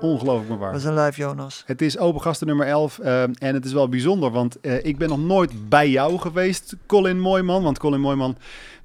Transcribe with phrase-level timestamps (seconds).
[0.00, 0.72] Ongelooflijk maar waar.
[0.72, 1.62] We zijn live, Jonas.
[1.66, 4.98] Het is open gasten nummer 11 uh, en het is wel bijzonder, want uh, ik
[4.98, 7.62] ben nog nooit bij jou geweest, Colin Mooiman.
[7.62, 8.36] Want Colin Mooiman,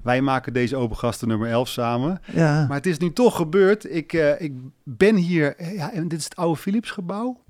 [0.02, 2.20] wij maken deze open gasten nummer 11 samen.
[2.32, 2.66] Ja.
[2.66, 3.94] Maar het is nu toch gebeurd.
[3.94, 4.52] Ik, uh, ik
[4.82, 7.40] ben hier, ja, en dit is het oude Philipsgebouw.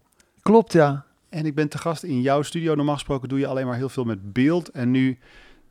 [0.42, 1.04] Klopt, ja.
[1.28, 2.74] En ik ben te gast in jouw studio.
[2.74, 4.68] Normaal gesproken doe je alleen maar heel veel met beeld.
[4.68, 5.18] En nu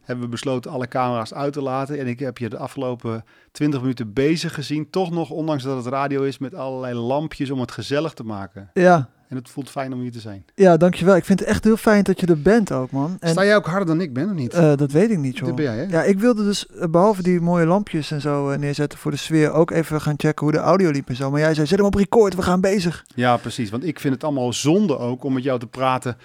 [0.04, 2.00] hebben we besloten alle camera's uit te laten.
[2.00, 4.90] En ik heb je de afgelopen 20 minuten bezig gezien.
[4.90, 8.70] Toch nog, ondanks dat het radio is, met allerlei lampjes om het gezellig te maken.
[8.74, 9.10] Ja.
[9.34, 10.46] En het voelt fijn om hier te zijn.
[10.56, 11.16] Ja, dankjewel.
[11.16, 13.18] Ik vind het echt heel fijn dat je er bent ook, man.
[13.20, 14.54] En, Sta jij ook harder dan ik ben, of niet?
[14.54, 15.46] Uh, dat weet ik niet, joh.
[15.48, 15.84] Dat ben jij, hè?
[15.84, 19.18] Ja, ik wilde dus, uh, behalve die mooie lampjes en zo uh, neerzetten voor de
[19.18, 21.32] sfeer, ook even gaan checken hoe de audio liep en zo.
[21.32, 23.06] Maar jij zei, zet hem op record, we gaan bezig.
[23.16, 23.70] Ja, precies.
[23.70, 26.18] Want ik vind het allemaal zonde ook om met jou te praten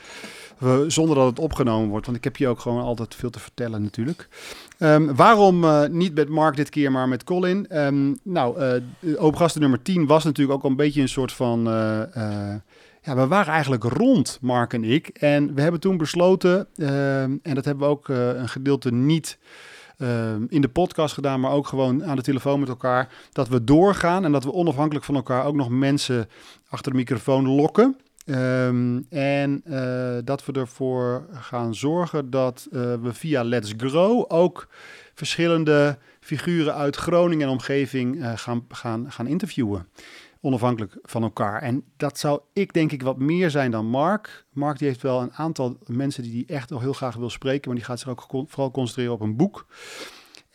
[0.87, 2.07] zonder dat het opgenomen wordt.
[2.07, 4.29] Want ik heb je ook gewoon altijd veel te vertellen natuurlijk.
[4.79, 7.67] Um, waarom uh, niet met Mark dit keer, maar met Colin?
[7.79, 11.33] Um, nou, uh, open gasten nummer 10 was natuurlijk ook al een beetje een soort
[11.33, 11.69] van...
[11.69, 12.03] Uh,
[13.03, 15.09] ja, we waren eigenlijk rond, Mark en ik.
[15.09, 19.39] En we hebben toen besloten, ehm, en dat hebben we ook een gedeelte niet...
[20.49, 23.13] in de podcast gedaan, maar ook gewoon aan de telefoon met elkaar.
[23.33, 26.29] Dat we doorgaan en dat we onafhankelijk van elkaar ook nog mensen
[26.69, 27.97] achter de microfoon lokken.
[28.31, 34.69] Um, en uh, dat we ervoor gaan zorgen dat uh, we via Let's Grow ook
[35.15, 39.89] verschillende figuren uit Groningen en omgeving uh, gaan, gaan, gaan interviewen.
[40.41, 41.63] Onafhankelijk van elkaar.
[41.63, 44.47] En dat zou ik denk ik wat meer zijn dan Mark.
[44.53, 47.69] Mark die heeft wel een aantal mensen die hij echt nog heel graag wil spreken.
[47.69, 49.67] Maar die gaat zich ook vooral concentreren op een boek.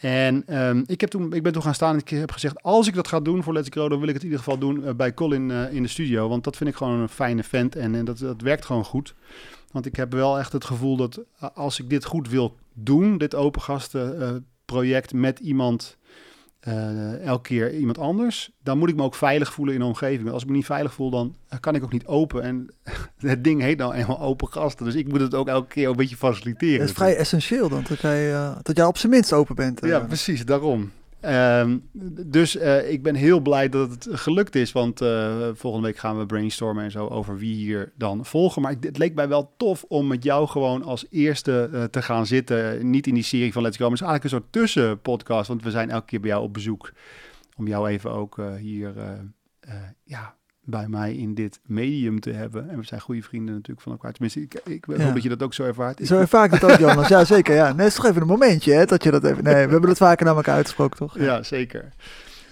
[0.03, 2.61] En um, ik, heb toen, ik ben toen gaan staan en ik heb gezegd...
[2.61, 3.89] als ik dat ga doen voor Let's Grow...
[3.89, 6.29] dan wil ik het in ieder geval doen uh, bij Colin uh, in de studio.
[6.29, 9.15] Want dat vind ik gewoon een fijne vent en, en dat, dat werkt gewoon goed.
[9.71, 13.17] Want ik heb wel echt het gevoel dat uh, als ik dit goed wil doen...
[13.17, 15.97] dit open gasten project met iemand...
[16.67, 20.30] Uh, elke keer iemand anders, dan moet ik me ook veilig voelen in de omgeving.
[20.30, 22.44] Als ik me niet veilig voel, dan kan ik ook niet open.
[22.44, 22.73] En
[23.17, 24.86] het ding heet nou eenmaal open gasten.
[24.86, 26.80] Dus ik moet het ook elke keer een beetje faciliteren.
[26.80, 29.83] Het is vrij essentieel dan, dat jij, uh, dat jij op zijn minst open bent.
[29.83, 29.89] Uh.
[29.89, 30.92] Ja, precies, daarom.
[31.26, 31.89] Um,
[32.26, 36.20] dus uh, ik ben heel blij dat het gelukt is, want uh, volgende week gaan
[36.20, 38.61] we brainstormen en zo over wie hier dan volgen.
[38.61, 42.26] Maar het leek mij wel tof om met jou gewoon als eerste uh, te gaan
[42.26, 45.48] zitten, niet in die serie van Let's Go, maar het is eigenlijk een soort tussenpodcast,
[45.48, 46.92] want we zijn elke keer bij jou op bezoek
[47.55, 48.94] om jou even ook hier
[50.04, 52.69] ja, bij mij in dit medium te hebben.
[52.69, 54.11] En we zijn goede vrienden natuurlijk van elkaar.
[54.11, 55.11] Tenminste, ik, ik hoop ja.
[55.11, 55.99] dat je dat ook zo ervaart.
[56.07, 57.07] Zo ervaar ik het ook, Jonas.
[57.07, 57.55] Ja, zeker.
[57.55, 57.67] Ja.
[57.67, 59.43] Nee, het is toch even een momentje, hè, dat je dat even...
[59.43, 61.17] Nee, we hebben het vaker naar elkaar uitgesproken, toch?
[61.17, 61.91] Ja, ja zeker.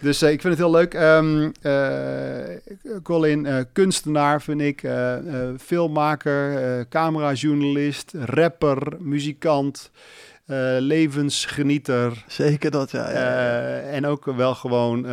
[0.01, 0.94] Dus uh, ik vind het heel leuk.
[0.94, 4.83] Um, uh, Colin, uh, kunstenaar vind ik,
[5.59, 9.91] filmmaker, camerajournalist, rapper, muzikant,
[10.79, 12.23] levensgenieter.
[12.28, 13.11] Zeker dat, ja.
[13.11, 13.79] ja.
[13.79, 15.07] en ook wel gewoon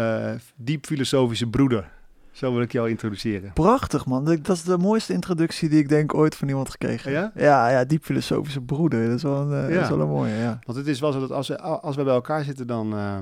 [0.56, 1.96] diep filosofische broeder.
[2.38, 3.52] Zo wil ik jou introduceren.
[3.52, 4.24] Prachtig, man.
[4.24, 7.12] Dat is de mooiste introductie die ik denk ooit van iemand gekregen.
[7.12, 7.32] Ja?
[7.34, 9.06] Ja, ja diep filosofische broeder.
[9.06, 9.74] Dat is wel een, ja.
[9.74, 10.58] dat is wel een mooie, ja.
[10.62, 13.16] Want het is wel zo dat als we, als we bij elkaar zitten, dan, uh,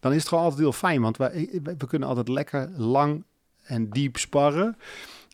[0.00, 1.00] dan is het gewoon altijd heel fijn.
[1.00, 3.24] Want wij, we kunnen altijd lekker lang
[3.62, 4.76] en diep sparren.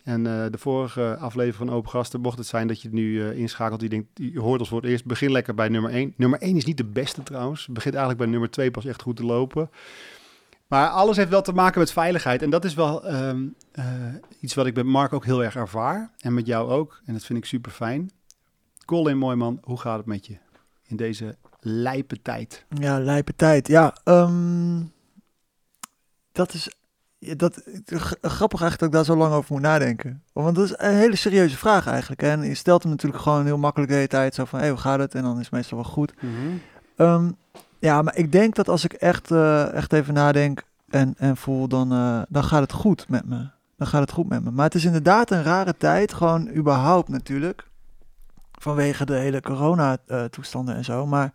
[0.03, 3.11] En uh, de vorige aflevering van Open Gasten mocht het zijn dat je het nu
[3.11, 3.79] uh, inschakelt.
[3.79, 5.05] Die denkt, je hoort ons voor het eerst.
[5.05, 6.13] Begin lekker bij nummer 1.
[6.17, 7.67] Nummer 1 is niet de beste trouwens.
[7.67, 9.69] Begint eigenlijk bij nummer 2 pas echt goed te lopen.
[10.69, 12.41] Maar alles heeft wel te maken met veiligheid.
[12.41, 13.85] En dat is wel um, uh,
[14.39, 16.11] iets wat ik met Mark ook heel erg ervaar.
[16.19, 17.01] En met jou ook.
[17.05, 18.11] En dat vind ik super fijn.
[18.85, 20.37] Colin, mooi man, hoe gaat het met je
[20.87, 22.65] in deze lijpe tijd?
[22.69, 23.67] Ja, lijpe tijd.
[23.67, 24.91] Ja, um,
[26.31, 26.69] dat is
[27.19, 27.63] dat,
[28.21, 30.23] grappig eigenlijk dat ik daar zo lang over moet nadenken.
[30.33, 32.21] Want dat is een hele serieuze vraag eigenlijk.
[32.21, 34.35] En je stelt hem natuurlijk gewoon heel makkelijk de hele tijd.
[34.35, 35.15] Zo van, hé, hey, hoe gaat het?
[35.15, 36.13] En dan is het meestal wel goed.
[36.21, 36.61] Mm -hmm.
[37.07, 37.37] um,
[37.79, 41.67] ja, maar ik denk dat als ik echt, uh, echt even nadenk en, en voel,
[41.67, 43.47] dan, uh, dan gaat het goed met me.
[43.77, 44.51] Dan gaat het goed met me.
[44.51, 47.67] Maar het is inderdaad een rare tijd, gewoon überhaupt natuurlijk.
[48.51, 51.05] Vanwege de hele corona-toestanden en zo.
[51.05, 51.33] Maar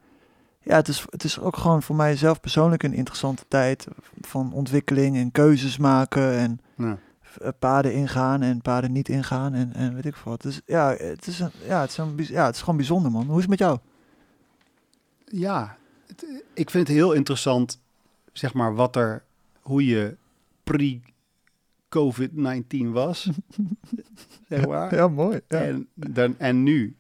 [0.60, 3.86] ja, het is, het is ook gewoon voor mijzelf persoonlijk een interessante tijd
[4.21, 6.98] van ontwikkeling en keuzes maken en ja.
[7.59, 10.42] paden ingaan en paden niet ingaan en, en weet ik wat.
[10.42, 13.27] Dus ja, het is, een, ja, het is, een, ja, het is gewoon bijzonder, man.
[13.27, 13.78] Hoe is het met jou?
[15.24, 15.77] Ja,
[16.54, 17.80] ik vind het heel interessant,
[18.33, 19.24] zeg maar, wat er,
[19.60, 20.16] hoe je
[20.65, 23.30] pre-COVID-19 was,
[24.48, 24.95] zeg maar.
[24.95, 25.41] Ja, mooi.
[25.48, 25.60] Ja.
[25.60, 26.97] En, dan, en nu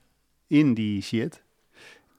[0.46, 1.42] in die shit.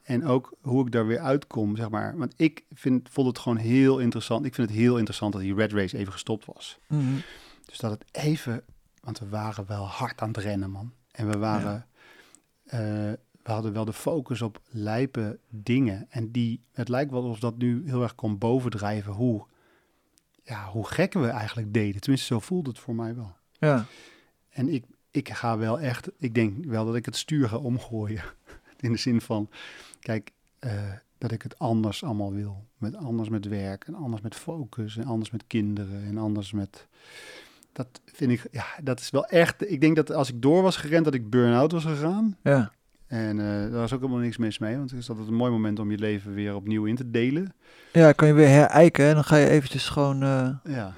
[0.04, 2.18] En ook hoe ik daar weer uitkom, zeg maar.
[2.18, 4.46] Want ik vind, vond het gewoon heel interessant.
[4.46, 6.80] Ik vind het heel interessant dat die Red Race even gestopt was.
[6.88, 7.22] Mm -hmm.
[7.66, 8.64] Dus dat het even...
[9.02, 10.94] Want we waren wel hard aan het rennen, man.
[11.12, 11.86] En we waren...
[12.64, 13.10] Ja.
[13.10, 13.14] Uh,
[13.46, 16.06] we hadden wel de focus op lijpe dingen.
[16.10, 19.46] En die, het lijkt wel alsof dat nu heel erg kon bovendrijven hoe,
[20.44, 22.02] ja, hoe gek we eigenlijk deden.
[22.02, 23.36] Tenminste, zo voelde het voor mij wel.
[23.58, 23.86] Ja.
[24.50, 28.24] En ik, ik ga wel echt, ik denk wel dat ik het stuur ga omgooien.
[28.80, 29.50] In de zin van,
[30.00, 32.66] kijk, eh, dat ik het anders allemaal wil.
[32.78, 36.88] Met anders met werk en anders met focus en anders met kinderen en anders met...
[37.72, 39.72] Dat vind ik, ja, dat is wel echt...
[39.72, 42.38] Ik denk dat als ik door was gerend, dat ik burn-out was gegaan.
[42.44, 42.72] Ja.
[43.08, 45.52] En eh daar was ook helemaal niks mis mee, want het is altijd een mooi
[45.52, 47.54] moment om je leven weer opnieuw in te delen.
[47.92, 49.06] Ja, kan je weer herijken.
[49.06, 50.94] En dan ga je eventjes gewoon eh Ja,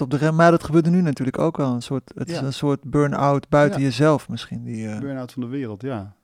[0.00, 0.34] op de rem.
[0.34, 1.72] Maar dat gebeurt er nu natuurlijk ook wel.
[1.74, 3.86] Een soort, het is een soort burn-out buiten Ja.
[3.86, 4.64] jezelf misschien.
[4.64, 6.14] Die, eh, burn-out van de wereld, ja.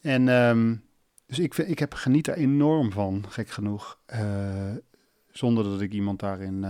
[0.00, 0.74] En ehm,
[1.26, 3.98] dus ik, vind, ik heb, geniet er enorm van, gek genoeg.
[5.30, 6.64] Zonder dat ik iemand daarin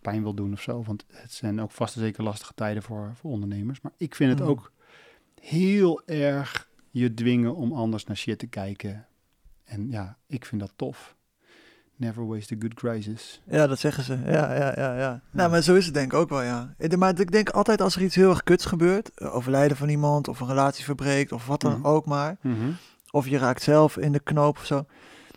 [0.00, 0.82] pijn wil doen of zo.
[0.82, 3.80] Want het zijn ook vast en zeker lastige tijden voor, voor ondernemers.
[3.80, 4.46] Maar ik vind het Mm.
[4.46, 4.72] ook
[5.42, 9.06] heel erg je dwingen om anders naar shit te kijken.
[9.64, 11.14] En ja, ik vind dat tof.
[11.96, 13.42] Never waste a good crisis.
[13.48, 14.18] Ja, dat zeggen ze.
[14.24, 15.20] Ja, ja, ja, ja.
[15.30, 16.74] Nou, maar zo is het denk ik ook wel, ja.
[16.98, 20.40] Maar ik denk altijd als er iets heel erg kuts gebeurt, overlijden van iemand of
[20.40, 21.86] een relatie verbreekt of wat dan Mhm.
[21.86, 22.36] ook maar,
[23.10, 24.84] of je raakt zelf in de knoop of zo.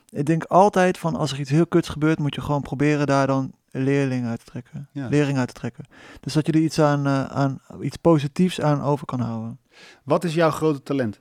[0.09, 3.27] Ik denk altijd van als er iets heel kuts gebeurt, moet je gewoon proberen daar
[3.27, 3.51] dan
[3.83, 4.89] leerling uit te trekken.
[4.91, 5.07] Ja.
[5.07, 5.85] Lering uit te trekken.
[6.19, 9.59] Dus dat je er iets aan, eh, aan iets positiefs aan over kan houden.
[10.03, 11.19] Wat is jouw grote talent?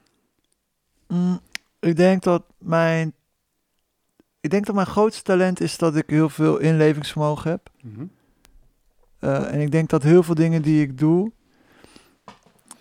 [1.08, 1.40] Mm,
[1.80, 3.14] ik denk dat mijn
[4.44, 7.70] ik denk dat mijn grootste talent is dat ik heel veel inlevingsvermogen heb.
[9.18, 11.32] Eh, en ik denk dat heel veel dingen die ik doe,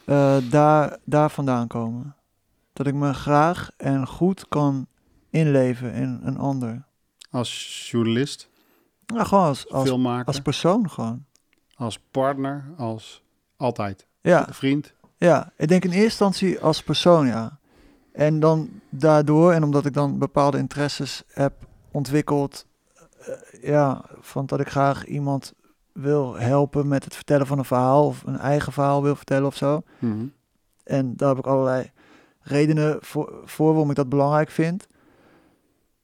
[0.06, 2.16] eh, daar, daar vandaan komen.
[2.74, 4.88] Dat ik me graag en goed kan
[5.30, 6.86] inleven in een ander.
[7.30, 8.50] Als journalist,
[9.06, 11.26] Nou, gewoon als, als, filmmaker, als persoon gewoon.
[11.76, 13.24] als partner, als
[13.58, 14.08] altijd.
[14.22, 14.94] Ja, Vriend.
[15.18, 17.58] ja, ik denk in eerste instantie als persoon, ja.
[18.12, 21.54] En dan daardoor, en omdat ik dan bepaalde interesses heb
[21.92, 22.66] ontwikkeld,
[23.20, 25.54] eh, ja, van dat ik graag iemand
[25.92, 29.56] wil helpen met het vertellen van een verhaal of een eigen verhaal wil vertellen of
[29.56, 29.82] zo.
[30.84, 31.92] En daar heb ik allerlei
[32.40, 34.88] redenen voor, voor waarom ik dat belangrijk vind.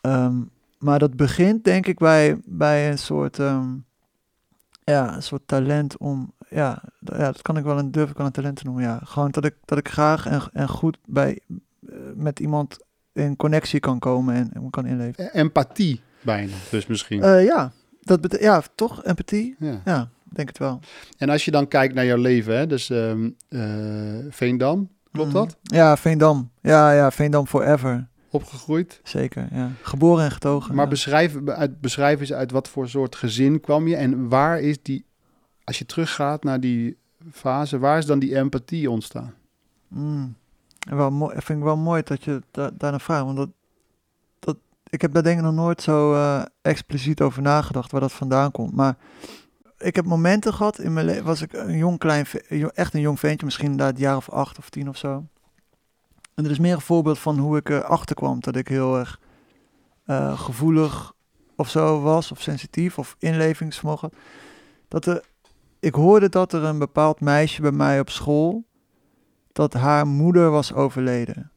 [0.02, 0.42] Ehm,
[0.80, 3.68] maar dat begint denk ik bij, bij een soort, ehm,
[4.84, 8.26] ja, een soort talent om, ja, ja, dat kan ik wel een, durf ik wel
[8.26, 9.00] een talent te noemen, ja.
[9.04, 11.40] Gewoon dat ik, dat ik graag en, en goed bij,
[11.90, 12.78] eh, met iemand
[13.14, 15.24] in connectie kan komen en, en kan inleven.
[15.26, 17.22] E- Empathie bijna, dus misschien.
[17.24, 17.72] Eh, ja,
[18.02, 19.56] dat ja, toch, empathie?
[19.60, 19.82] ja.
[19.86, 20.80] Ja, denk het wel.
[21.18, 23.62] En als je dan kijkt naar jouw leven, hè, dus ehm, eh,
[24.30, 25.38] Veendam, klopt Mhm.
[25.38, 25.58] dat?
[25.62, 26.52] Ja, Veendam.
[26.62, 28.08] Ja, ja, Veendam forever.
[28.30, 29.02] Opgegroeid.
[29.04, 29.72] Zeker, ja.
[29.82, 30.76] Geboren en getogen.
[30.76, 30.90] Maar ja.
[30.90, 35.06] beschrijf, uit, beschrijf eens uit wat voor soort gezin kwam je en waar is die,
[35.64, 36.98] als je teruggaat naar die
[37.32, 39.34] fase, waar is dan die empathie ontstaan?
[39.88, 40.36] Mm.
[40.90, 43.24] En Wel mooi, vind ik wel mooi dat je da daarna vraagt.
[43.26, 43.50] Want dat,
[44.40, 44.58] dat,
[44.90, 48.52] ik heb daar denk ik nog nooit zo eh, expliciet over nagedacht waar dat vandaan
[48.52, 48.76] komt.
[48.76, 48.98] Maar
[49.78, 52.26] ik heb momenten gehad in mijn leven, was ik een jong klein,
[52.74, 55.26] echt een jong ventje, misschien inderdaad een jaar of acht of tien of zo.
[56.40, 59.20] En er is meer een voorbeeld van hoe ik erachter kwam dat ik heel erg
[60.06, 61.14] eh, gevoelig
[61.56, 64.10] of zo was, of sensitief, of inlevingsvermogen.
[64.88, 65.24] Dat er,
[65.80, 68.64] ik hoorde dat er een bepaald meisje bij mij op school,
[69.52, 71.52] dat haar moeder was overleden.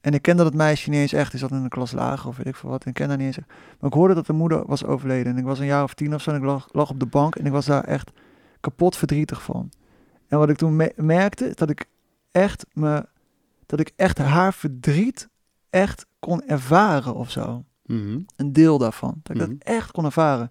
[0.00, 1.30] En ik kende dat meisje niet eens echt.
[1.30, 2.82] Die zat in een klas lager of weet ik veel wat.
[2.82, 3.48] En ik ken haar niet eens echt.
[3.48, 5.32] Maar ik hoorde dat de moeder was overleden.
[5.32, 6.30] En ik was een jaar of tien of zo.
[6.30, 7.36] En ik lag, lag op de bank.
[7.36, 8.10] En ik was daar echt
[8.60, 9.70] kapot verdrietig van.
[10.26, 11.84] En wat ik toen me- merkte, dat ik
[12.30, 13.06] echt me...
[13.68, 15.28] Dat ik echt haar verdriet
[15.70, 17.64] echt kon ervaren of zo.
[17.84, 18.18] Mhm.
[18.36, 19.20] Een deel daarvan.
[19.22, 19.50] Dat ik Mhm.
[19.50, 20.50] dat echt kon ervaren.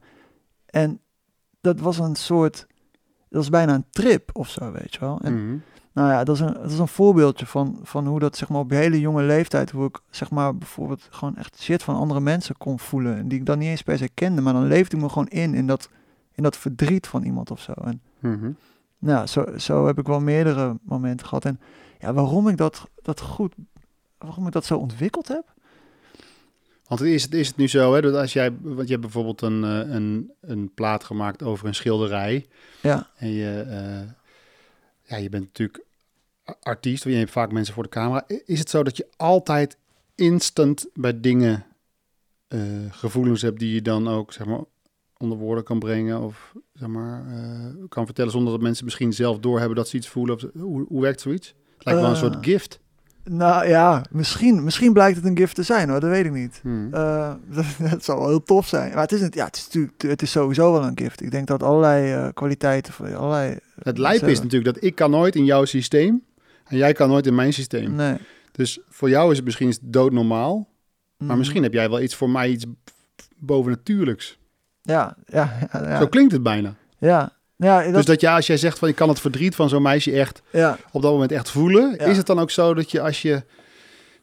[0.66, 1.00] En
[1.62, 2.66] dat was een soort...
[3.30, 5.20] Dat was bijna een trip of zo, weet je wel.
[5.24, 5.58] En Mhm.
[5.94, 8.60] nou ja, dat is een, dat is een voorbeeldje van, van hoe dat zeg maar
[8.60, 12.58] op hele jonge leeftijd, hoe ik zeg maar bijvoorbeeld gewoon echt shit van andere mensen
[12.58, 13.18] kon voelen.
[13.18, 15.28] En die ik dan niet eens per se kende, maar dan leefde ik me gewoon
[15.28, 15.90] in, in dat,
[16.34, 17.72] in dat verdriet van iemand of zo.
[17.72, 18.52] En Mhm.
[19.00, 21.46] nou, zo, zo heb ik wel meerdere momenten gehad.
[21.46, 21.60] En
[22.00, 23.54] ja, waarom ik dat, dat goed,
[24.18, 25.56] waarom ik dat zo ontwikkeld heb?
[26.88, 29.42] Want is het, is het nu zo, hè, dat als jij, want je hebt bijvoorbeeld
[29.42, 32.46] een, eh, een, een plaat gemaakt over een schilderij.
[32.82, 34.10] Ja, En je, eh,
[35.04, 35.86] ja, je bent natuurlijk
[36.62, 38.24] artiest, je hebt vaak mensen voor de camera.
[38.46, 39.78] Is het zo dat je altijd
[40.16, 41.66] instant bij dingen
[42.48, 44.62] eh, gevoelens hebt die je dan ook, zeg maar,
[45.18, 47.26] onder woorden kan brengen of zeg maar,
[47.90, 50.36] kan vertellen zonder dat mensen misschien zelf doorhebben dat ze iets voelen?
[50.36, 51.56] Of, hoe, hoe werkt zoiets?
[51.78, 52.22] Het lijkt wel een Eh.
[52.22, 52.80] soort gift.
[53.24, 56.60] nou ja, misschien, misschien blijkt het een gift te zijn hoor, dat weet ik niet.
[56.62, 56.94] Hmm.
[56.94, 58.92] Eh, dat, dat zou wel heel tof zijn.
[58.94, 61.22] Maar het is, niet, ja, het is, natuurlijk, het is sowieso wel een gift.
[61.22, 63.58] Ik denk dat allerlei eh, kwaliteiten, van allerlei...
[63.82, 66.24] het lijp is natuurlijk dat ik kan nooit in jouw systeem
[66.66, 67.96] en jij kan nooit in mijn systeem.
[67.96, 68.18] Nee.
[68.52, 70.56] Dus voor jou is het misschien doodnormaal,
[71.18, 71.38] maar Mhm.
[71.38, 72.66] misschien heb jij wel iets voor mij iets
[73.38, 74.38] bovennatuurlijks.
[74.82, 76.00] Ja, ja, ja, ja.
[76.00, 76.76] Zo klinkt het bijna.
[76.98, 77.36] ja.
[77.58, 79.82] Ja, dat, Dus dat je, als jij zegt van ik kan het verdriet van zo'n
[79.82, 82.06] meisje echt ja, op dat moment echt voelen, Ja.
[82.06, 83.44] is het dan ook zo dat je als je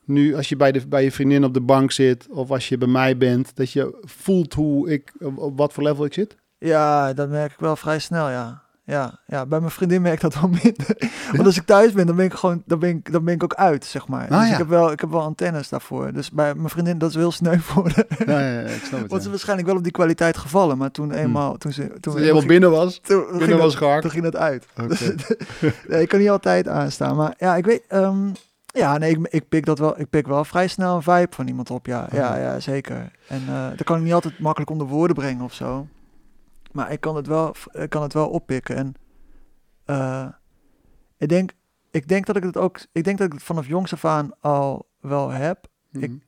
[0.04, 2.78] nu, als je bij, de, bij je vriendin op de bank zit of als je
[2.78, 6.36] bij mij bent, dat je voelt hoe ik, op, op wat voor level ik zit?
[6.58, 8.62] ja, dat merk ik wel vrij snel, ja.
[8.86, 10.96] Ja, ja, bij mijn vriendin merk ik dat wel minder.
[11.32, 13.42] Want als ik thuis ben, dan ben ik gewoon, dan ben ik, dan ben ik
[13.44, 14.28] ook uit, zeg maar.
[14.28, 14.52] Ah, dus ja.
[14.52, 16.12] ik heb wel, ik heb wel antennes daarvoor.
[16.12, 17.92] Dus bij mijn vriendin, dat is heel sneu voor.
[18.26, 19.10] Ja, ja, ja, ik snap het.
[19.10, 19.30] Want ze Ja.
[19.30, 23.00] waarschijnlijk wel op die kwaliteit gevallen, maar toen eenmaal, toen ze, toen, helemaal binnen was,
[23.02, 24.02] toen, binnen ging was dat, gehakt.
[24.02, 24.66] toen ging dat uit.
[24.82, 25.14] Oké.
[25.88, 28.28] nee, ik kan niet altijd aanstaan, maar ja, ik weet, ehm,
[28.66, 31.46] ja, nee, ik, ik pik dat wel, ik pik wel vrij snel een vibe van
[31.48, 32.38] iemand op, ja, ja, Oké.
[32.40, 33.10] ja, zeker.
[33.28, 35.86] En eh dat kan ik niet altijd makkelijk onder woorden brengen of zo,
[36.74, 38.94] maar ik kan het wel, ik kan het wel oppikken en
[39.84, 40.26] eh,
[41.18, 41.52] ik denk,
[41.90, 44.30] ik denk dat ik het ook, ik denk dat ik het vanaf jongs af aan
[44.40, 45.66] al wel heb.
[45.92, 46.18] Ik- Mhm.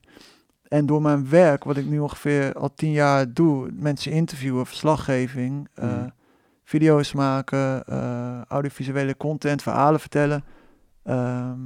[0.67, 5.67] En door mijn werk, wat ik nu ongeveer al tien jaar doe, mensen interviewen, verslaggeving,
[5.73, 6.09] eh, Mhm.
[6.63, 10.43] video's maken, eh, audiovisuele content, verhalen vertellen,
[11.03, 11.59] ehm,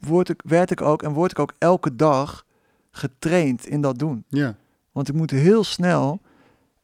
[0.00, 2.44] word ik, werd ik ook en word ik ook elke dag
[2.90, 4.24] getraind in dat doen.
[4.28, 4.54] Ja.
[4.92, 6.20] Want ik moet heel snel,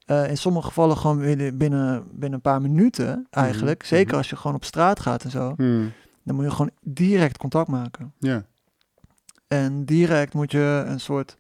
[0.06, 4.16] eh, in sommige gevallen gewoon binnen, binnen, een paar minuten eigenlijk, Mhm, zeker mhm.
[4.16, 5.85] als je gewoon op straat gaat en zo, Mhm.
[6.25, 8.12] dan moet je gewoon direct contact maken.
[8.18, 8.44] Ja.
[9.49, 11.37] En direct moet je een soort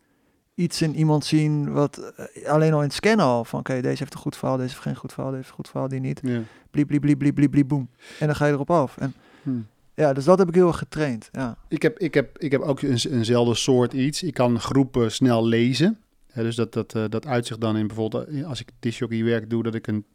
[0.54, 3.98] iets in iemand zien wat eh, alleen al in het scannen al van oké, deze
[3.98, 6.00] heeft een goed verhaal, deze heeft geen goed verhaal, deze heeft een goed verhaal, die
[6.00, 6.20] niet.
[6.24, 6.40] Ja.
[6.70, 7.88] Bliep, bliep, bliep, bliep, bliep, bliep, boem.
[8.18, 8.96] En dan ga je erop af.
[8.96, 9.56] En Mhm.
[9.94, 11.28] ja, dus dat heb ik heel erg getraind.
[11.32, 11.56] Ja.
[11.68, 14.22] Ik heb, ik, heb, ik heb ook een, eenzelfde soort iets.
[14.22, 15.98] Ik kan groepen snel lezen.
[16.34, 19.62] Dus dat, dat, eh, dat uitzicht dan in bijvoorbeeld, eh, als ik disjockey werk doe,
[19.62, 20.06] dat ik een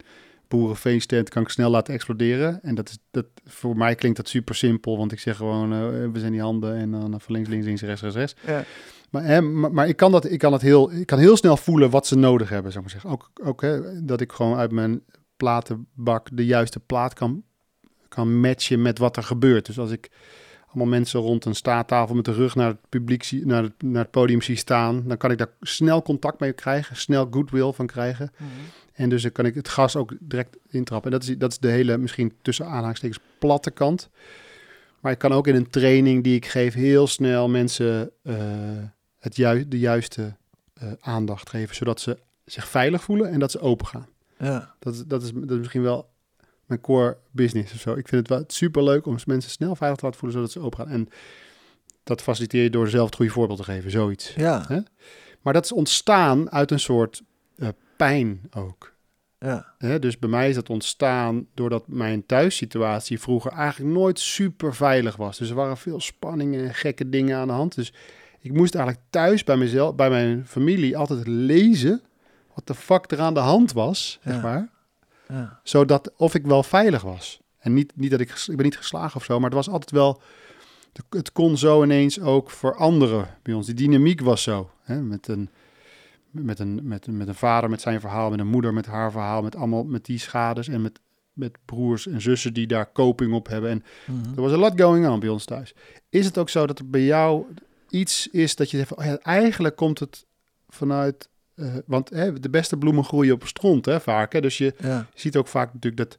[0.47, 2.63] boerenfeesttent kan ik snel laten exploderen.
[2.63, 6.11] En dat is, dat, voor mij klinkt dat super simpel, want ik zeg gewoon, eh,
[6.11, 8.35] we zijn die handen en dan van links, links, links, rechts, rechts, rechts.
[8.45, 8.63] Ja.
[9.09, 11.57] Maar, hè, maar, maar ik, kan dat, ik, kan het heel, ik kan heel snel
[11.57, 13.19] voelen wat ze nodig hebben, zou ik maar zeggen.
[13.19, 15.03] Ook, ook hè, dat ik gewoon uit mijn
[15.37, 17.43] platenbak de juiste plaat kan,
[18.07, 19.65] kan matchen met wat er gebeurt.
[19.65, 20.09] Dus als ik
[20.67, 24.11] allemaal mensen rond een staattafel met de rug naar het publiek, naar, het, naar het
[24.11, 28.31] podium zie staan, dan kan ik daar snel contact mee krijgen, snel goodwill van krijgen.
[28.93, 31.11] En dus dan kan ik het gas ook direct intrappen.
[31.11, 34.09] En dat is, dat is de hele, misschien tussen aanhalingstekens, platte kant.
[34.99, 38.35] Maar ik kan ook in een training die ik geef heel snel mensen eh,
[39.19, 40.35] het ju de juiste
[40.73, 44.07] eh, aandacht geven, zodat ze zich veilig voelen en dat ze open gaan.
[44.39, 44.75] Ja.
[44.79, 46.09] Dat dat is, dat is misschien wel
[46.67, 47.91] mijn core business of zo.
[47.91, 50.59] Ik vind het wel super leuk om mensen snel veilig te laten voelen, zodat ze
[50.59, 50.89] open gaan.
[50.89, 51.09] En
[52.03, 54.33] dat faciliteer je door zelf het goede voorbeeld te geven, zoiets.
[54.35, 54.85] Ja.
[55.41, 57.23] Maar dat is ontstaan uit een soort
[57.57, 58.95] eh, pijn ook.
[59.39, 59.73] Ja.
[59.77, 65.15] Hè, dus bij mij is dat ontstaan doordat mijn thuissituatie vroeger eigenlijk nooit super veilig
[65.15, 65.37] was.
[65.37, 67.75] Dus er waren veel spanningen en gekke dingen aan de hand.
[67.75, 67.93] Dus
[68.39, 72.01] ik moest eigenlijk thuis bij mezelf, bij mijn familie altijd lezen
[72.53, 74.69] wat de fuck er aan de hand was, zeg maar.
[75.27, 75.59] Ja.
[75.63, 77.39] Zodat of ik wel veilig was.
[77.59, 79.91] En niet, niet dat ik, ik ben niet geslagen of zo, maar het was altijd
[79.91, 80.21] wel,
[81.09, 83.65] het kon zo ineens ook veranderen bij ons.
[83.65, 85.49] Die dynamiek was zo, hè, met een
[86.31, 89.11] met een, met, een- met een vader met zijn verhaal, met een moeder met haar
[89.11, 90.99] verhaal, met allemaal met die schades en met,
[91.33, 93.69] met broers en zussen die daar coping op hebben.
[93.69, 94.35] En Mhm.
[94.35, 95.73] er was een lot going on bij ons thuis.
[96.09, 97.45] Is het ook zo dat er bij jou
[97.89, 100.25] iets is dat je zegt van, oh ja, eigenlijk komt het
[100.69, 104.33] vanuit, eh, want hè, de beste bloemen groeien op stront, hè, vaak.
[104.33, 104.41] Hè?
[104.41, 105.07] Dus je Ja.
[105.13, 106.17] ziet ook vaak natuurlijk dat,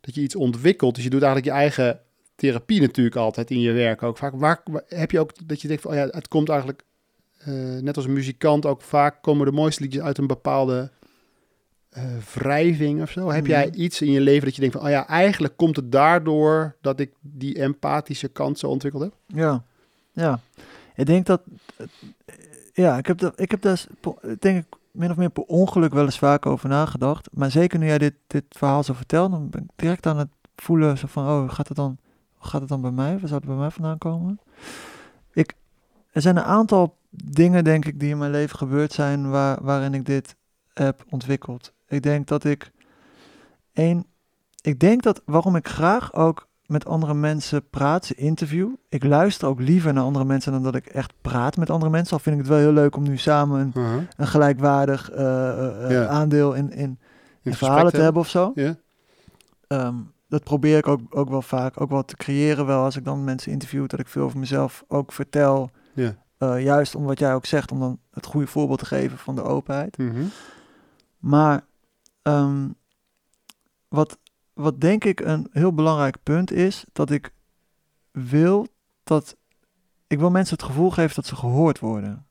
[0.00, 0.94] dat je iets ontwikkelt.
[0.94, 2.00] Dus je doet eigenlijk je eigen
[2.34, 4.32] therapie natuurlijk altijd in je werk ook vaak.
[4.36, 6.82] Waar, heb je ook dat je denkt van, oh ja, het komt eigenlijk,
[7.38, 10.90] eh, net als een muzikant ook vaak komen de mooiste liedjes uit een bepaalde
[11.90, 13.28] eh, wrijving of zo.
[13.30, 13.50] Heb Mhm.
[13.50, 16.76] jij iets in je leven dat je denkt van, oh ja, eigenlijk komt het daardoor
[16.80, 19.12] dat ik die empathische kant zo ontwikkeld heb?
[19.26, 19.64] Ja,
[20.12, 20.40] ja.
[20.96, 21.42] Ik denk dat,
[22.76, 23.86] ja, ik heb, dat, ik heb daar,
[24.38, 27.28] denk ik, min of meer per ongeluk wel eens vaak over nagedacht.
[27.32, 30.28] Maar zeker nu jij dit, dit verhaal zo vertelt, dan ben ik direct aan het
[30.56, 31.98] voelen zo van, oh, gaat het dan,
[32.38, 33.10] gaat het dan bij mij?
[33.10, 34.40] Waar zou het bij mij vandaan komen?
[35.32, 35.54] Ik,
[36.10, 39.94] er zijn een aantal dingen, denk ik, die in mijn leven gebeurd zijn waar, waarin
[39.94, 40.36] ik dit
[40.72, 41.72] heb ontwikkeld.
[41.88, 42.72] Ik denk dat ik,
[43.72, 44.06] één,
[44.62, 48.68] ik denk dat waarom ik graag ook met andere mensen praat, ze interview.
[48.88, 52.12] Ik luister ook liever naar andere mensen dan dat ik echt praat met andere mensen.
[52.12, 55.84] Al vind ik het wel heel leuk om nu samen een, een gelijkwaardig eh, eh,
[55.84, 56.06] eh, Ja.
[56.06, 56.98] aandeel in, in,
[57.42, 58.52] verhalen te hebben of zo.
[59.66, 59.94] Ehm,
[60.28, 63.24] dat probeer ik ook, ook wel vaak, ook wel te creëren wel als ik dan
[63.24, 65.70] mensen interview, dat ik veel over mezelf ook vertel.
[66.38, 69.42] Juist om wat jij ook zegt, om dan het goede voorbeeld te geven van de
[69.42, 69.98] openheid.
[69.98, 70.22] Mhm.
[71.18, 71.64] Maar
[72.22, 72.68] ehm,
[73.88, 74.18] wat,
[74.56, 77.32] wat denk ik een heel belangrijk punt is, dat ik
[78.10, 78.66] wil
[79.04, 79.36] dat
[80.06, 82.26] ik wil mensen het gevoel geven dat ze gehoord worden.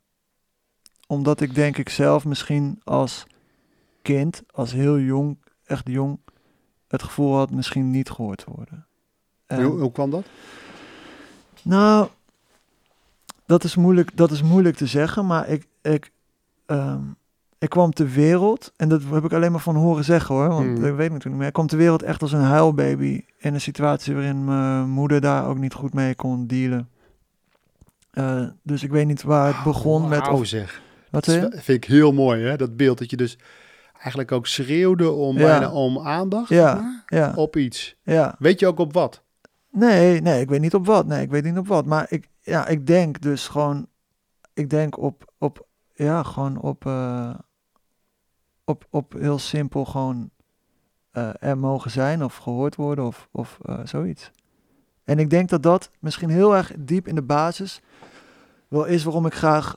[1.08, 3.25] Omdat ik denk ik zelf misschien als
[4.01, 6.20] kind, als heel jong, echt jong,
[6.88, 8.88] het gevoel had misschien niet gehoord te worden.
[9.46, 10.25] En- Hoe, hoe kwam dat?
[11.62, 12.08] nou,
[13.46, 16.12] dat is moeilijk, dat is moeilijk te zeggen, maar ik, ik,
[16.65, 17.03] ehm,
[17.65, 20.65] ik kwam ter wereld, en dat heb ik alleen maar van horen zeggen hoor, want
[20.65, 20.75] Hmm.
[20.75, 21.48] ik weet natuurlijk niet meer.
[21.48, 25.48] Ik kwam ter wereld echt als een huilbaby in een situatie waarin mijn moeder daar
[25.48, 26.89] ook niet goed mee kon dealen.
[28.12, 30.27] Eh, dus ik weet niet waar het begon met...
[30.27, 30.81] Of, zeg.
[31.12, 32.55] wat Dat vind ik heel mooi, hè?
[32.57, 33.38] Dat beeld dat je dus
[34.00, 35.43] eigenlijk ook schreeuwde om, Ja.
[35.45, 37.03] bijna om aandacht Ja.
[37.07, 37.95] Ja, op iets.
[38.03, 38.36] ja.
[38.39, 39.24] Weet je ook op wat?
[39.72, 41.05] Nee, nee, ik weet niet op wat.
[41.05, 41.86] Nee, ik weet niet op wat.
[41.86, 43.88] Maar ik, ja, ik denk dus gewoon,
[44.53, 47.29] ik denk op, op ja, gewoon op, eh,
[48.65, 50.29] op, op heel simpel gewoon
[51.12, 54.31] eh, er mogen zijn of gehoord worden of, of eh, zoiets.
[55.03, 57.81] En ik denk dat dat misschien heel erg diep in de basis
[58.67, 59.75] wel is waarom ik graag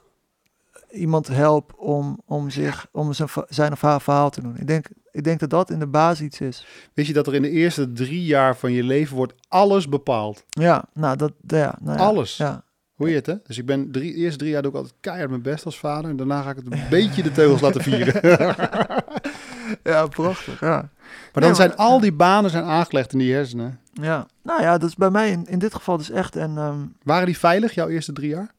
[0.90, 4.56] iemand help om, om, zich, om zijn, zijn of haar verhaal te doen.
[4.56, 6.66] Ik denk, ik denk dat dat in de basis iets is.
[6.94, 10.44] Weet je dat er in de eerste drie jaar van je leven wordt alles bepaald?
[10.48, 11.78] Ja, nou dat, ja.
[11.80, 12.36] Nou ja, Alles.
[12.36, 12.64] Ja,
[12.98, 13.34] Hoe je het, hè?
[13.46, 15.78] Dus ik ben drie, de eerste drie jaar doe ik altijd keihard mijn best als
[15.78, 16.10] vader.
[16.10, 18.20] En daarna ga ik het een beetje de teugels laten vieren.
[19.92, 20.60] ja prachtig.
[20.60, 20.68] Ja.
[20.68, 20.90] Maar
[21.32, 23.80] dan Nee, zijn maar- al die banen zijn aangelegd in die hersenen.
[23.92, 24.26] ja.
[24.42, 26.56] Nou ja, dat is bij mij in, in dit geval dus echt een...
[26.58, 28.54] ehm, Waren die veilig, jouw eerste drie jaar?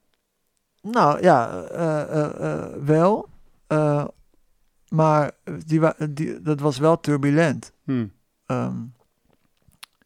[0.81, 3.29] nou ja, eh, eh, eh, wel.
[4.89, 5.31] Maar
[5.65, 7.71] die, die, dat was wel turbulent.
[7.83, 8.05] Hm.
[8.45, 8.75] Ehm,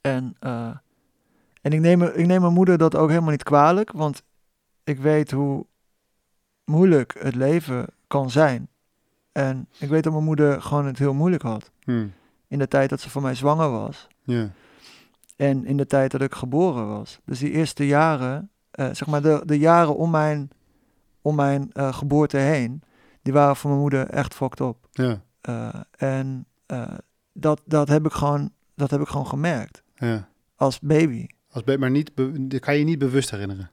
[0.02, 0.36] en
[1.64, 3.92] en ik, neem, ik neem mijn moeder dat ook helemaal niet kwalijk.
[3.92, 4.24] Want
[4.84, 5.66] ik weet hoe
[6.66, 8.68] moeilijk het leven kan zijn.
[9.32, 11.72] En ik weet dat mijn moeder gewoon het heel moeilijk had.
[11.84, 12.08] Hm.
[12.48, 14.08] In de tijd dat ze van mij zwanger was.
[15.36, 17.20] En in de tijd dat ik geboren was.
[17.26, 20.50] Dus die eerste jaren, eh, zeg maar de, de jaren om mijn,
[21.22, 22.84] om mijn eh, geboorte heen,
[23.22, 24.88] die waren voor mijn moeder echt fucked up.
[24.92, 25.22] Ja.
[25.42, 26.46] Eh, en
[27.34, 29.84] dat, dat, heb ik gewoon, dat heb ik gewoon gemerkt
[30.56, 31.28] als baby.
[31.54, 33.72] Als maar niet, dat kan je niet bewust herinneren.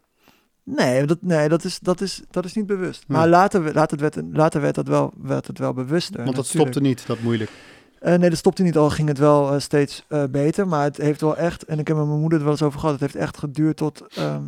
[0.63, 3.05] Nee, dat, nee, dat, is, dat, is, dat is niet bewust.
[3.09, 3.19] Nee.
[3.19, 6.23] Maar later, we- later, werd, het- later werd, het wel, werd het wel bewuster.
[6.25, 6.71] Want dat natuurlijk.
[6.73, 7.51] stopte niet, dat moeilijk.
[7.99, 10.69] Eh, nee, dat stopte niet al, ging het wel eh, steeds eh, beter.
[10.69, 12.79] Maar het heeft wel echt, en ik heb met mijn moeder er wel eens over
[12.81, 14.43] gehad, het heeft echt geduurd tot ehm,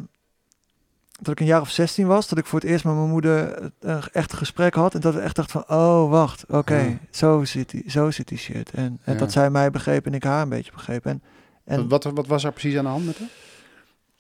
[1.20, 2.28] dat ik een jaar of 16 was.
[2.28, 4.94] Dat ik voor het eerst met mijn moeder een echt gesprek had.
[4.94, 6.98] En dat we echt dachten van, oh wacht, oké, Ja.
[7.10, 8.70] zo, zit die, zo zit die shit.
[8.70, 9.18] En, en Ja.
[9.18, 11.06] dat zij mij begreep en ik haar een beetje begreep.
[11.06, 11.22] En,
[11.64, 13.28] en wat, wat was er precies aan de hand met hem?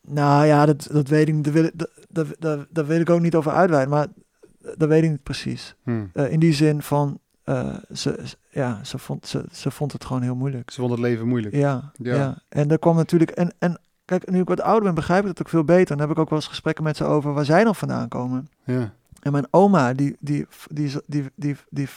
[0.00, 1.44] nou ja, dat, dat weet ik.
[1.44, 3.90] Daar wil, dat, dat, dat, daar wil ik ook niet over uitweiden.
[3.90, 4.06] Maar
[4.76, 5.74] dat weet ik niet precies.
[5.82, 6.04] Hm.
[6.12, 8.18] Eh, in die zin van, eh, ze,
[8.50, 10.70] ja, ze, vond, ze, ze vond het gewoon heel moeilijk.
[10.70, 11.54] Ze vond het leven moeilijk.
[11.54, 12.14] Ja, Ja.
[12.14, 12.38] ja.
[12.48, 13.30] En er kwam natuurlijk.
[13.30, 15.96] En, en kijk, nu ik wat ouder ben, begrijp ik het ook veel beter.
[15.96, 18.48] Dan heb ik ook wel eens gesprekken met ze over waar zij dan vandaan komen.
[18.64, 18.94] Ja.
[19.20, 21.88] En mijn oma, die, die, die, die, die, die, die,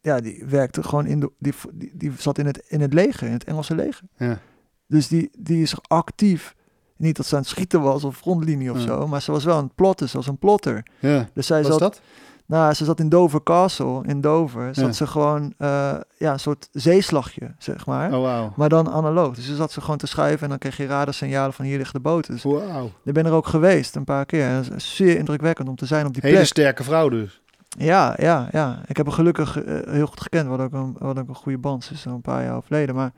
[0.00, 1.30] ja, die werkte gewoon in de.
[1.38, 4.02] Die, die, die zat in het, in het leger, in het Engelse leger.
[4.16, 4.38] Ja.
[4.86, 6.54] Dus die, die is actief.
[6.96, 8.84] Niet dat ze aan het schieten was of frontlinie of Ja.
[8.86, 10.82] zo, maar ze was wel aan het plotten, ze was een plotter.
[10.98, 11.28] ja.
[11.34, 12.00] Dus zij Wat is zat, dat?
[12.46, 14.92] nou, ze zat in Dover Castle, in Dover, zat Ja.
[14.92, 18.12] ze gewoon, eh, ja, een soort zeeslagje, zeg maar.
[18.14, 18.52] Oh, wauw.
[18.56, 19.34] Maar dan analoog.
[19.34, 21.92] Dus ze zat ze gewoon te schrijven en dan kreeg je radarsignalen van hier ligt
[21.92, 22.26] de boot.
[22.26, 22.90] Dus Wauw.
[23.04, 24.44] ik ben er ook geweest een paar keer.
[24.48, 26.46] En dat is zeer indrukwekkend om te zijn op die Hele plek.
[26.46, 27.40] sterke vrouw dus.
[27.78, 28.80] Ja, ja, ja.
[28.86, 30.42] Ik heb haar gelukkig eh, heel goed gekend.
[30.42, 31.90] We hadden ook een, we hadden ook een goede band.
[32.06, 32.94] Al een paar jaar overleden.
[32.94, 33.12] Maar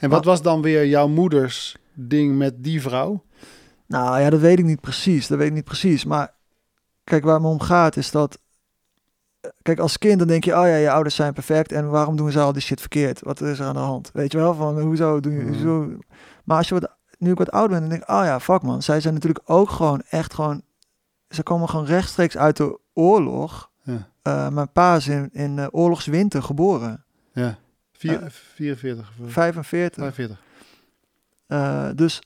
[0.00, 3.24] En wat was dan weer jouw moeders ding met die vrouw?
[3.86, 5.26] nou ja, dat weet ik niet precies.
[5.26, 6.04] Dat weet ik niet precies.
[6.04, 6.34] Maar
[7.04, 8.38] kijk, waar het me om gaat is dat...
[9.40, 11.72] eh, Kijk, als kind dan denk je, oh ja, je ouders zijn perfect.
[11.72, 13.20] En waarom doen ze al die shit verkeerd?
[13.22, 14.10] Wat is er aan de hand?
[14.12, 15.60] Weet je wel, van hoezo doen je Mhm.
[15.62, 15.90] zo...
[16.44, 18.62] Maar als je wat, nu ik wat ouder ben, dan denk ik, oh ja, fuck
[18.62, 18.82] man.
[18.82, 20.62] Zij zijn natuurlijk ook gewoon echt gewoon...
[21.28, 23.70] Ze komen gewoon rechtstreeks uit de oorlog.
[23.82, 24.08] Ja.
[24.22, 27.04] Eh, mijn pa is in, in eh, oorlogswinter geboren.
[27.32, 27.58] Ja.
[27.98, 30.02] Vier, Eh, 44 of 45.
[30.02, 30.38] 45.
[31.46, 32.22] Eh, dus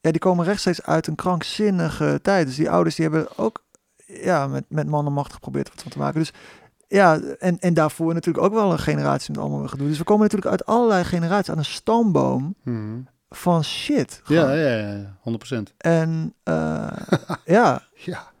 [0.00, 2.46] ja, die komen rechtstreeks uit een krankzinnige tijd.
[2.46, 3.64] Dus die ouders die hebben ook
[4.06, 6.20] ja, met, met man en macht geprobeerd wat van te maken.
[6.20, 6.32] Dus
[6.88, 9.88] ja, en, en daarvoor natuurlijk ook wel een generatie met allemaal gedoe.
[9.88, 12.98] Dus we komen natuurlijk uit allerlei generaties aan een stamboom Mhm.
[13.28, 14.20] van shit.
[14.26, 15.72] Ja, ja, ja, 100%.
[15.76, 16.86] En eh,
[17.44, 17.82] ja.
[17.94, 18.32] Ja.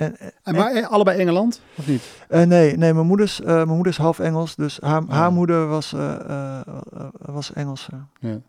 [0.00, 2.02] En, en- En, maar eh, allebei Engeland, of niet?
[2.28, 4.54] eh, nee, nee mijn, moeder is, eh, mijn moeder is half Engels.
[4.56, 5.34] Dus haar, haar Oh.
[5.34, 6.60] moeder was, eh, eh,
[6.92, 7.88] eh, was Engels.
[7.92, 7.98] eh.
[8.30, 8.40] Ja.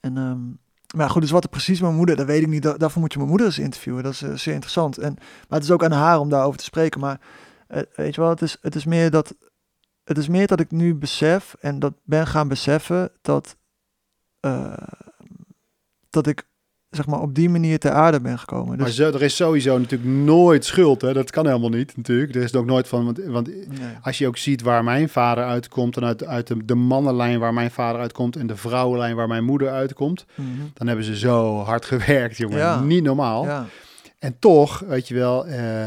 [0.00, 0.38] En, ehm,
[0.98, 2.62] maar goed, dus wat er precies mijn moeder, dat weet ik niet.
[2.62, 4.02] Da- daarvoor moet je mijn moeder eens interviewen.
[4.02, 4.98] Dat is eh, zeer interessant.
[4.98, 5.14] En,
[5.48, 7.00] maar het is ook aan haar om daarover te spreken.
[7.00, 7.20] Maar
[7.66, 9.34] eh, weet je wel, het is, het is meer dat.
[10.04, 13.56] Het is meer dat ik nu besef en dat ben gaan beseffen dat.
[14.40, 14.72] eh,
[16.10, 16.46] dat ik
[16.96, 18.76] zeg maar, op die manier ter aarde ben gekomen.
[18.76, 21.00] Maar Dus, zo, er is sowieso natuurlijk nooit schuld.
[21.00, 21.12] Hè?
[21.12, 22.34] Dat kan helemaal niet natuurlijk.
[22.34, 23.04] Er is ook nooit van...
[23.04, 23.88] Want, want nee.
[24.02, 25.96] als je ook ziet waar mijn vader uitkomt...
[25.96, 28.36] en uit, uit de, de mannenlijn waar mijn vader uitkomt...
[28.36, 30.26] en de vrouwenlijn waar mijn moeder uitkomt...
[30.34, 30.48] Mhm.
[30.74, 32.58] dan hebben ze zo hard gewerkt, jongen.
[32.58, 32.80] Ja.
[32.80, 33.44] Niet normaal.
[33.44, 33.66] Ja,
[34.18, 35.84] En toch, weet je wel, eh,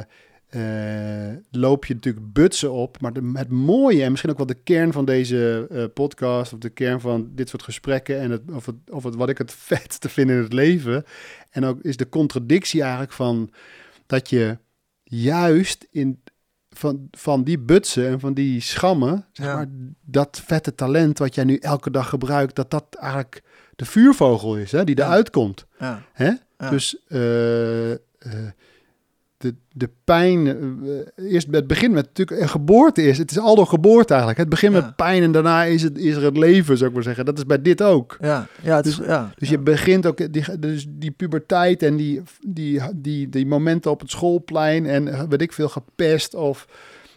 [1.51, 3.01] loop je natuurlijk butsen op.
[3.01, 6.53] Maar de, het mooie en misschien ook wel de kern van deze eh, podcast...
[6.53, 8.19] of de kern van dit soort gesprekken...
[8.19, 11.03] en het, of, het, of het, wat ik het vet te vinden in het leven...
[11.49, 13.51] en ook is de contradictie eigenlijk van...
[14.05, 14.57] dat je
[15.03, 16.21] juist in,
[16.69, 19.25] van, van die butsen en van die schammen...
[19.31, 19.55] Zeg Ja.
[19.55, 19.67] maar,
[20.01, 22.55] dat vette talent wat jij nu elke dag gebruikt...
[22.55, 23.43] dat dat eigenlijk
[23.75, 25.05] de vuurvogel is, hè, die Ja.
[25.05, 25.65] eruit komt.
[25.79, 26.31] ja, Hè?
[26.57, 26.69] Ja.
[26.69, 27.97] Dus eh, eh,
[29.45, 33.17] de, de pijn, eh, eerst het begint met natuurlijk een geboorte is.
[33.17, 34.39] Het is al door geboorte eigenlijk.
[34.39, 34.81] Het begint Ja.
[34.81, 37.25] met pijn en daarna is, het, is er het leven, zou ik maar zeggen.
[37.25, 38.17] Dat is bij dit ook.
[38.19, 39.55] ja, ja, het is, Dus- ja, Dus ja.
[39.55, 44.09] je begint ook, die, dus die puberteit en die, die, die, die momenten op het
[44.09, 46.67] schoolplein en eh, weet ik veel, gepest of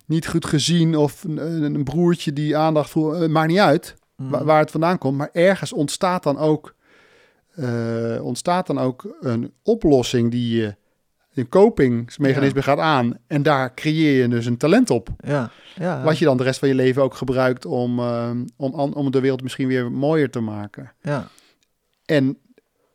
[0.07, 4.45] niet goed gezien of een, een broertje die aandacht voelt, eh, maakt niet uit wa-
[4.45, 5.17] waar het vandaan komt.
[5.17, 6.75] Maar ergens ontstaat dan ook,
[8.23, 10.75] ontstaat dan ook een oplossing die je,
[11.39, 13.19] een kopingsmechanisme gaat aan.
[13.27, 15.09] En daar creëer je dus een talent op.
[15.25, 18.73] ja, ja, Wat je dan de rest van je leven ook gebruikt om, eh, om,
[18.75, 20.93] om de wereld misschien weer mooier te maken.
[21.03, 21.29] ja,
[22.05, 22.39] En,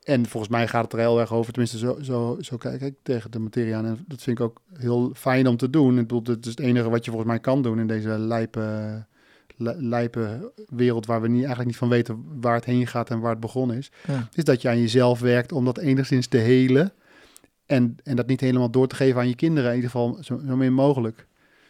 [0.03, 2.95] en volgens mij gaat het er heel erg over, tenminste zo, zo, zo kijk ik
[3.03, 3.85] tegen de materie aan.
[3.85, 5.99] En dat vind ik ook heel fijn om te doen.
[5.99, 9.05] Ik bedoel, het is het enige wat je volgens mij kan doen in deze lijpe,
[9.57, 13.19] li- lijpe wereld waar we niet, eigenlijk niet van weten waar het heen gaat en
[13.19, 13.91] waar het begonnen is.
[14.07, 14.29] ja.
[14.33, 16.91] Is dat je aan jezelf werkt om dat enigszins te helen.
[17.73, 20.39] En, en dat niet helemaal door te geven aan je kinderen, in ieder geval zo,
[20.47, 21.25] zo min mogelijk.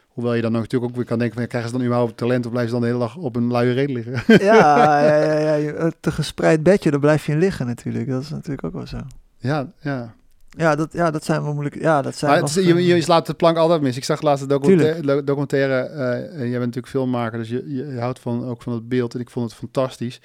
[0.07, 2.51] Hoewel je dan natuurlijk ook weer kan denken, van, krijgen ze dan überhaupt talent of
[2.51, 4.23] blijven ze dan de hele dag op een luie reet liggen?
[4.45, 4.55] Ja,
[5.03, 8.09] ja, ja, ja, je- te gespreid bedje, daar blijf je in liggen natuurlijk.
[8.09, 8.97] Dat is natuurlijk ook wel zo.
[9.37, 10.13] ja, ja.
[10.57, 11.81] Ja, dat, ja, dat zijn wel moeilijk.
[11.81, 13.97] Ja, dat zijn Maar het is- lastige- je, je slaat de plank altijd mis.
[13.97, 17.85] Ik zag laatst een documentaire, documentaire eh, en jij bent natuurlijk filmmaker, dus je, je,
[17.87, 20.21] je houdt van, ook van het beeld en ik vond het fantastisch.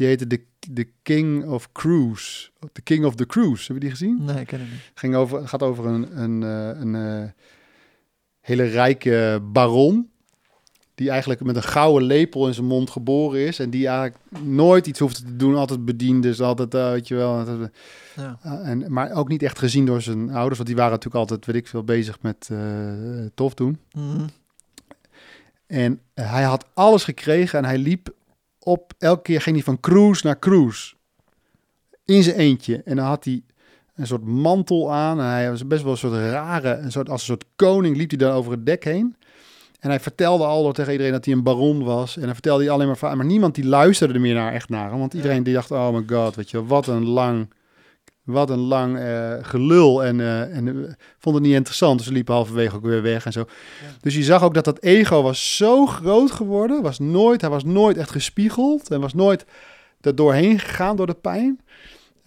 [0.00, 0.40] Die heette The,
[0.74, 2.50] The King of Cruise.
[2.72, 3.64] The King of the Cruise.
[3.66, 4.18] Heb je die gezien?
[4.24, 4.90] Nee, ik ken het niet.
[4.94, 7.30] Ging over, gaat over een, een, eh, een eh,
[8.40, 10.10] hele rijke baron.
[10.94, 13.58] Die eigenlijk met een gouden lepel in zijn mond geboren is.
[13.58, 15.54] En die eigenlijk nooit iets hoeft te doen.
[15.54, 16.40] Altijd bediend is.
[16.40, 17.34] Altijd, eh, weet je wel.
[17.38, 17.70] Altijd,
[18.16, 18.38] Ja.
[18.46, 20.56] uh, en, maar ook niet echt gezien door zijn ouders.
[20.56, 22.58] Want die waren natuurlijk altijd, weet ik veel, bezig met eh,
[23.34, 23.78] tof doen.
[23.92, 24.26] Mhm.
[25.66, 27.58] En hij had alles gekregen.
[27.58, 28.18] En hij liep
[28.64, 28.92] op...
[28.98, 30.94] Elke keer ging hij van cruise naar cruise.
[32.04, 32.82] In zijn eentje.
[32.84, 33.42] En dan had hij
[33.94, 35.20] een soort mantel aan.
[35.20, 36.76] En hij was best wel een soort rare...
[36.76, 39.16] Een soort, als een soort koning liep hij dan over het dek heen.
[39.80, 42.16] En hij vertelde al tegen iedereen dat hij een baron was.
[42.16, 43.16] En hij vertelde hij alleen maar.
[43.16, 44.90] Maar niemand die luisterde er meer naar, echt naar.
[44.90, 44.98] hem.
[44.98, 47.48] Want iedereen die dacht, oh my god, weet je wat een lang...
[48.24, 50.04] Wat een lang eh, gelul.
[50.04, 51.98] En, eh, en eh, vond het niet interessant.
[51.98, 53.44] Dus ze liepen halverwege ook weer weg en zo.
[54.00, 56.82] Dus je zag ook dat dat ego was zo groot geworden.
[56.82, 58.90] Was nooit, hij was nooit echt gespiegeld.
[58.90, 59.44] En was nooit
[60.00, 61.60] er doorheen gegaan door de pijn.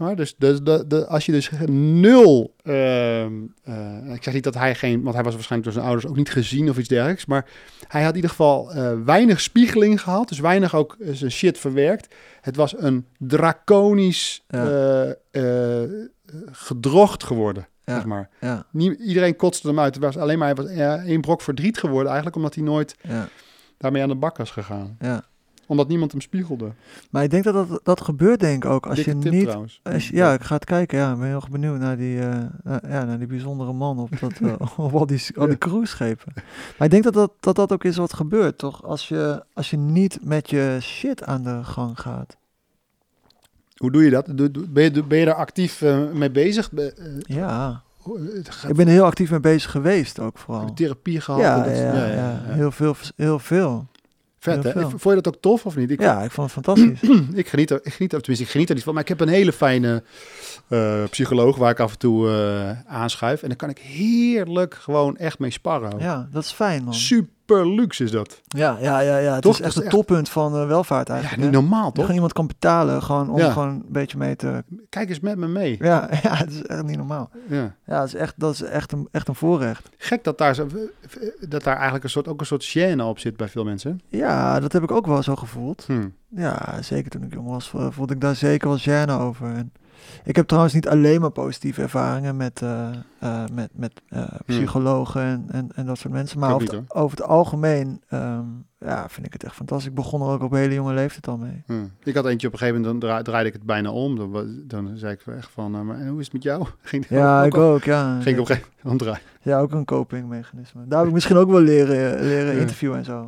[0.03, 2.53] Maar dus de, de, de, als je dus nul...
[2.63, 3.31] ehm,
[3.63, 5.01] eh, ik zeg niet dat hij geen...
[5.01, 7.25] Want hij was waarschijnlijk door zijn ouders ook niet gezien of iets dergelijks.
[7.25, 7.45] Maar
[7.87, 10.27] hij had in ieder geval eh, weinig spiegeling gehad.
[10.27, 12.15] Dus weinig ook eh, zijn shit verwerkt.
[12.41, 15.15] Het was een draconisch Ja.
[16.51, 17.93] gedrocht geworden, Ja.
[17.95, 18.29] zeg maar.
[18.41, 19.95] Ja, Nie- iedereen kotste hem uit.
[19.95, 23.27] Het was alleen maar hij was één brok verdriet geworden eigenlijk, omdat hij nooit ja,
[23.77, 24.95] daarmee aan de bak was gegaan.
[24.99, 25.23] ja.
[25.73, 26.71] Omdat niemand hem spiegelde.
[27.09, 29.43] Maar ik denk dat dat, dat gebeurt denk ik ook als Dikke je tip niet...
[29.43, 29.79] trouwens.
[29.83, 30.97] Als je- ja, ik ga het kijken.
[30.97, 33.99] Ja, ik ben heel erg benieuwd naar die, eh, naar- ja, naar die bijzondere man
[33.99, 36.33] op, dat, eh, op al die, al die cruiseschepen.
[36.77, 38.83] Maar ik denk dat dat, dat dat ook is wat gebeurt, toch?
[38.83, 42.37] Als je, als je niet met je shit aan de gang gaat.
[43.77, 44.25] Hoe doe je dat?
[44.31, 45.81] Doe- doe- Ben je, ben je daar actief
[46.13, 46.71] mee bezig?
[46.71, 47.81] Be- Ja,
[48.43, 50.65] gaat- ik ben er heel actief mee bezig geweest ook heb vooral.
[50.65, 51.41] je therapie gehad?
[51.41, 52.95] Ja, en dat- ja, ja, heel veel.
[53.15, 53.87] Heel veel.
[54.43, 54.71] Vet, hè?
[54.71, 54.89] veel.
[54.89, 55.91] Vond je dat ook tof of niet?
[55.91, 57.09] Ik, Ja, ik vond het fantastisch.
[57.41, 58.93] ik geniet er, ik geniet er, tenminste, ik geniet er niet van.
[58.93, 60.03] Maar ik heb een hele fijne
[60.67, 63.41] eh, psycholoog waar ik af en toe eh, aanschuif.
[63.41, 65.93] En dan kan ik heerlijk gewoon echt mee sparren.
[65.93, 65.99] ook.
[65.99, 66.93] Ja, dat is fijn, man.
[66.93, 68.41] Super luxe is dat.
[68.47, 69.33] Ja, ja, ja, ja.
[69.33, 69.53] Het Toch?
[69.53, 71.43] is echt het toppunt van eh, welvaart Ja, eigenlijk.
[71.43, 71.59] niet hè?
[71.61, 71.93] normaal, toch?
[71.99, 73.51] gewoon iemand kan betalen gewoon om Ja.
[73.51, 74.63] gewoon een beetje mee te...
[74.89, 75.75] Kijk eens met me mee.
[75.79, 77.29] Ja, ja, het is echt niet normaal.
[77.47, 77.75] Ja.
[77.85, 79.89] Ja, dat is echt, dat is echt, een, echt een voorrecht.
[79.97, 80.67] Gek dat daar, zo,
[81.49, 84.01] dat daar eigenlijk een soort, ook een soort gêne op zit bij veel mensen.
[84.07, 85.83] Ja, dat heb ik ook wel zo gevoeld.
[85.87, 86.07] Hm.
[86.35, 89.47] Ja, zeker toen ik jong was, vo- voelde ik daar zeker wel gêne over.
[89.53, 89.71] En
[90.23, 92.89] ik heb trouwens niet alleen maar positieve ervaringen met, eh,
[93.19, 96.39] eh, met, met eh, psychologen en, en, en dat soort mensen.
[96.39, 96.61] Maar Hmm.
[96.61, 98.45] Over, niet, het, over het algemeen, ehm,
[98.85, 99.87] ja, vind ik het echt fantastisch.
[99.89, 101.63] Ik begon er ook op hele jonge leeftijd al mee.
[101.65, 101.73] Hm.
[102.03, 104.15] Ik had eentje op een gegeven moment, dan dra- draaide ik het bijna om.
[104.15, 106.65] Dan, dan zei ik echt van, eh, maar en hoe is het met jou?
[106.81, 108.13] Ging Ja, ook ik op- ook, ja.
[108.21, 109.25] Ging ik op een gegeven moment omdraaien.
[109.41, 110.87] Ja, ook een copingmechanisme.
[110.87, 112.59] Daar heb ik misschien ook wel leren, leren Ja.
[112.59, 113.25] interviewen en zo.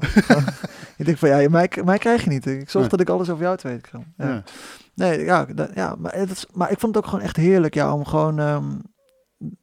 [0.97, 2.45] ik denk van, ja, mij, mij krijg je niet.
[2.45, 2.89] Ik zorg Nee.
[2.97, 4.03] dat ik alles over jou te weten kan.
[4.17, 4.27] Ja.
[4.27, 4.43] Ja.
[4.95, 7.73] Nee, ja, da- ja maar, het is, maar ik vond het ook gewoon echt heerlijk,
[7.73, 8.65] ja, om gewoon ehm,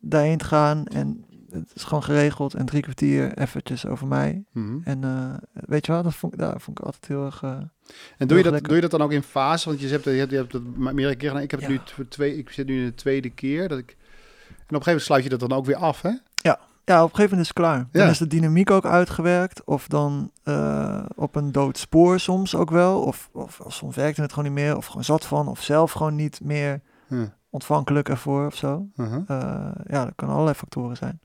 [0.00, 0.86] daarheen te gaan.
[0.86, 2.54] En het is gewoon geregeld.
[2.54, 4.44] En drie kwartier eventjes over mij.
[4.52, 4.78] Mhm.
[4.84, 7.42] En eh, weet je wel, dat vond, daar vond ik altijd heel erg...
[7.42, 7.50] eh,
[8.18, 8.62] En doe je, dat, lekker.
[8.68, 9.68] doe je dat dan ook in fase?
[9.68, 11.42] Want je hebt, je hebt, je hebt het meerdere keren gedaan.
[11.42, 11.74] Ik heb het Ja.
[11.74, 13.68] nu voor twee, ik zit nu in de tweede keer.
[13.68, 13.96] Dat ik, en
[14.48, 16.10] op een gegeven moment sluit je dat dan ook weer af, hè?
[16.84, 17.88] Ja, op een gegeven moment is het klaar.
[17.92, 18.10] Dan Ja.
[18.10, 19.64] is de dynamiek ook uitgewerkt.
[19.64, 23.02] Of dan eh, op een dood spoor soms ook wel.
[23.02, 24.76] Of, of, of soms werkte het gewoon niet meer.
[24.76, 25.48] Of gewoon zat van.
[25.48, 27.34] Of zelf gewoon niet meer Ja.
[27.50, 28.86] ontvankelijk ervoor of zo.
[28.96, 29.22] Uh-huh.
[29.86, 31.20] Ja, dat kan allerlei factoren zijn.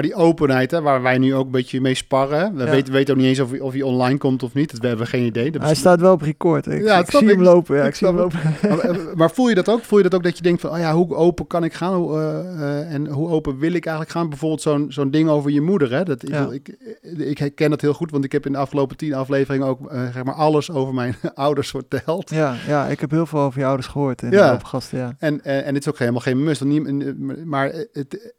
[0.00, 2.54] Maar die openheid, hè, waar wij nu ook een beetje mee sparren.
[2.54, 2.70] We Ja.
[2.70, 4.70] weten, weten ook niet eens of, hij- of hij online komt of niet.
[4.70, 5.50] Dat, we hebben geen idee.
[5.50, 6.66] Dat Hij staat wel op record.
[6.66, 7.76] Ik, Ja, ik snap zie hem lopen.
[7.76, 8.38] Ja, Ik ik zie hem lopen.
[8.68, 9.82] maar, maar voel je dat ook?
[9.82, 11.94] Voel je dat ook dat je denkt van, oh ja, hoe open kan ik gaan?
[11.94, 14.28] Hoe, eh, eh, en hoe open wil ik eigenlijk gaan?
[14.28, 15.92] Bijvoorbeeld zo'n zo'n ding over je moeder.
[15.92, 16.02] Hè?
[16.04, 16.48] Dat, ik, Ja.
[16.50, 16.76] ik,
[17.16, 20.02] ik herken dat heel goed, want ik heb in de afgelopen tien afleveringen ook eh,
[20.12, 22.30] zeg maar alles over mijn ouders verteld.
[22.30, 24.56] Ja, ja, ik heb heel veel over je ouders gehoord in Ja.
[24.56, 24.98] de gasten.
[24.98, 25.14] Ja.
[25.18, 26.60] En, en, en dit is ook helemaal geen must.
[26.60, 28.32] want niet- Maar het,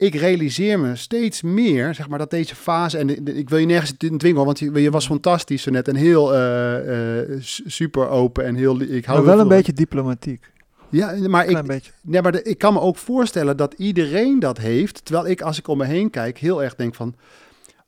[0.00, 2.98] ik realiseer me steeds meer, zeg maar, dat deze fase...
[2.98, 5.70] En de- de- ik wil je nergens in dwingen, want je, je was fantastisch zo
[5.70, 5.88] net.
[5.88, 8.80] En heel eh, eh, su- super open en heel...
[8.80, 10.50] Ik hou Maar wel een beetje diplomatiek.
[10.88, 11.92] Ja, maar ik, beetje.
[12.02, 15.04] Nee, maar de- ik kan me ook voorstellen dat iedereen dat heeft.
[15.04, 17.14] Terwijl ik, als ik om me heen kijk, heel erg denk van...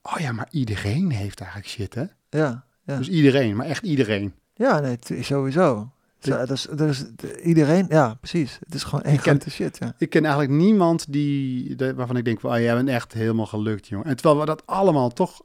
[0.02, 2.04] Oh ja, maar iedereen heeft eigenlijk shit, hè?
[2.38, 2.96] Ja, ja.
[2.96, 4.32] Dus iedereen, maar echt iedereen.
[4.54, 5.92] ja nee, sowieso.
[6.24, 8.58] Zo, dat is, dat is, d- iedereen, ja, precies.
[8.64, 9.94] Het is gewoon één grote shit, ja.
[9.98, 12.50] Ik ken eigenlijk niemand die, waarvan ik denk van...
[12.52, 14.06] Oh, jij bent echt helemaal gelukt, jongen.
[14.06, 15.40] En terwijl we dat allemaal toch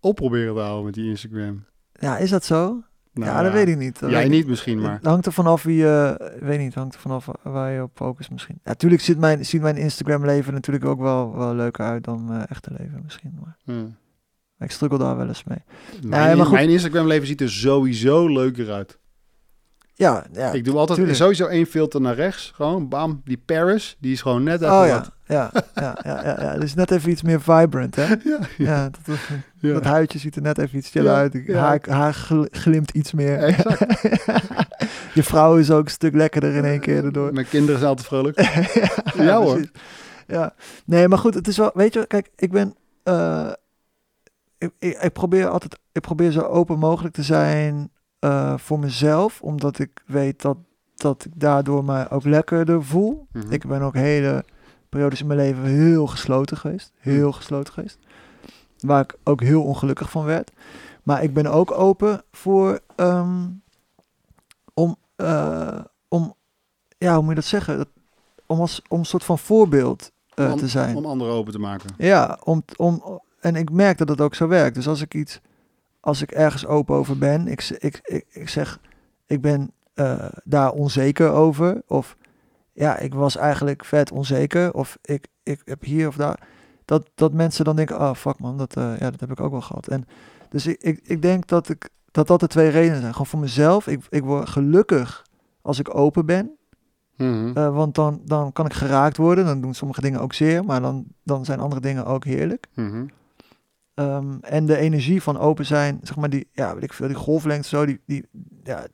[0.00, 1.64] op proberen te houden met die Instagram.
[1.92, 2.82] Ja, is dat zo?
[3.12, 4.00] Nou ja, dat weet ik niet.
[4.00, 4.94] Dat Jij ik niet misschien, maar...
[4.94, 7.90] Het hangt er vanaf wie je, ik weet niet, hangt er vanaf waar je op
[7.94, 8.54] focust misschien.
[8.64, 12.24] Ja, natuurlijk ziet mijn, ziet mijn Instagram leven natuurlijk ook wel, wel leuker uit dan
[12.24, 13.38] mijn echte leven misschien.
[13.40, 13.86] Maar Hm.
[14.64, 15.58] ik struggle daar wel eens mee.
[16.02, 16.54] Mijn, maar goed.
[16.54, 18.98] mijn Instagram leven ziet er sowieso leuker uit.
[20.00, 20.52] Ja, ja.
[20.52, 21.18] ik doe altijd tuurlijk.
[21.18, 22.52] sowieso één filter naar rechts.
[22.54, 23.20] Gewoon, bam.
[23.24, 26.58] Die Paris, die is gewoon net even oh ja, ja, ja, ja, ja, ja.
[26.58, 28.06] Dus net even iets meer vibrant, hè?
[28.24, 29.16] Ja, Ja, dat, dat,
[29.58, 29.72] ja.
[29.72, 31.48] dat huidje ziet er net even iets chiller uit.
[31.52, 33.38] Haar, haar gl- glimt iets meer.
[33.38, 34.00] Exact.
[35.14, 37.32] Je vrouw is ook een stuk lekkerder in één keer erdoor.
[37.32, 38.40] Mijn kinderen zijn altijd vrolijk.
[39.28, 39.52] ja, hoor.
[39.54, 39.70] precies.
[40.26, 43.50] Ja, nee, maar goed, het is wel, weet je, kijk, ik ben, eh,
[44.58, 49.42] ik, ik, ik probeer altijd, ik probeer zo open mogelijk te zijn eh, voor mezelf,
[49.42, 50.56] omdat ik weet dat,
[50.94, 53.26] dat ik daardoor mij ook lekkerder voel.
[53.32, 53.52] Mhm.
[53.52, 54.44] Ik ben ook hele
[54.88, 57.98] periodes in mijn leven heel gesloten geweest, heel gesloten geweest,
[58.78, 60.50] waar ik ook heel ongelukkig van werd.
[61.02, 63.48] Maar ik ben ook open voor, ehm,
[64.74, 66.34] om, eh, om,
[66.98, 67.76] ja, hoe moet je dat zeggen?
[67.76, 67.88] Dat,
[68.46, 70.96] om als om een soort van voorbeeld eh, om, te zijn.
[70.96, 71.90] Om anderen open te maken.
[71.98, 74.74] Ja, om, om, en ik merk dat het ook zo werkt.
[74.74, 75.40] Dus als ik iets,
[76.00, 78.80] als ik ergens open over ben, ik, ik, ik, ik zeg,
[79.26, 81.82] ik ben eh, daar onzeker over.
[81.86, 82.16] Of
[82.72, 84.74] ja, ik was eigenlijk vet onzeker.
[84.74, 86.48] Of ik, ik heb hier of daar.
[86.84, 89.50] Dat, dat mensen dan denken, oh fuck man, dat, eh, ja, dat heb ik ook
[89.50, 89.88] wel gehad.
[89.88, 90.06] En
[90.48, 93.12] dus ik, ik, ik denk dat, ik, dat dat de twee redenen zijn.
[93.12, 93.86] Gewoon voor mezelf.
[93.86, 95.26] Ik, ik word gelukkig
[95.62, 96.50] als ik open ben.
[97.16, 97.56] Mhm.
[97.56, 99.44] Eh, want dan, dan kan ik geraakt worden.
[99.44, 100.64] Dan doen sommige dingen ook zeer.
[100.64, 102.66] Maar dan, dan zijn andere dingen ook heerlijk.
[102.74, 103.04] Mhm.
[104.00, 107.16] Ehm, en de energie van open zijn, zeg maar die, ja, weet ik veel, die
[107.16, 108.24] golflengte zo, die, die,
[108.64, 108.86] ja,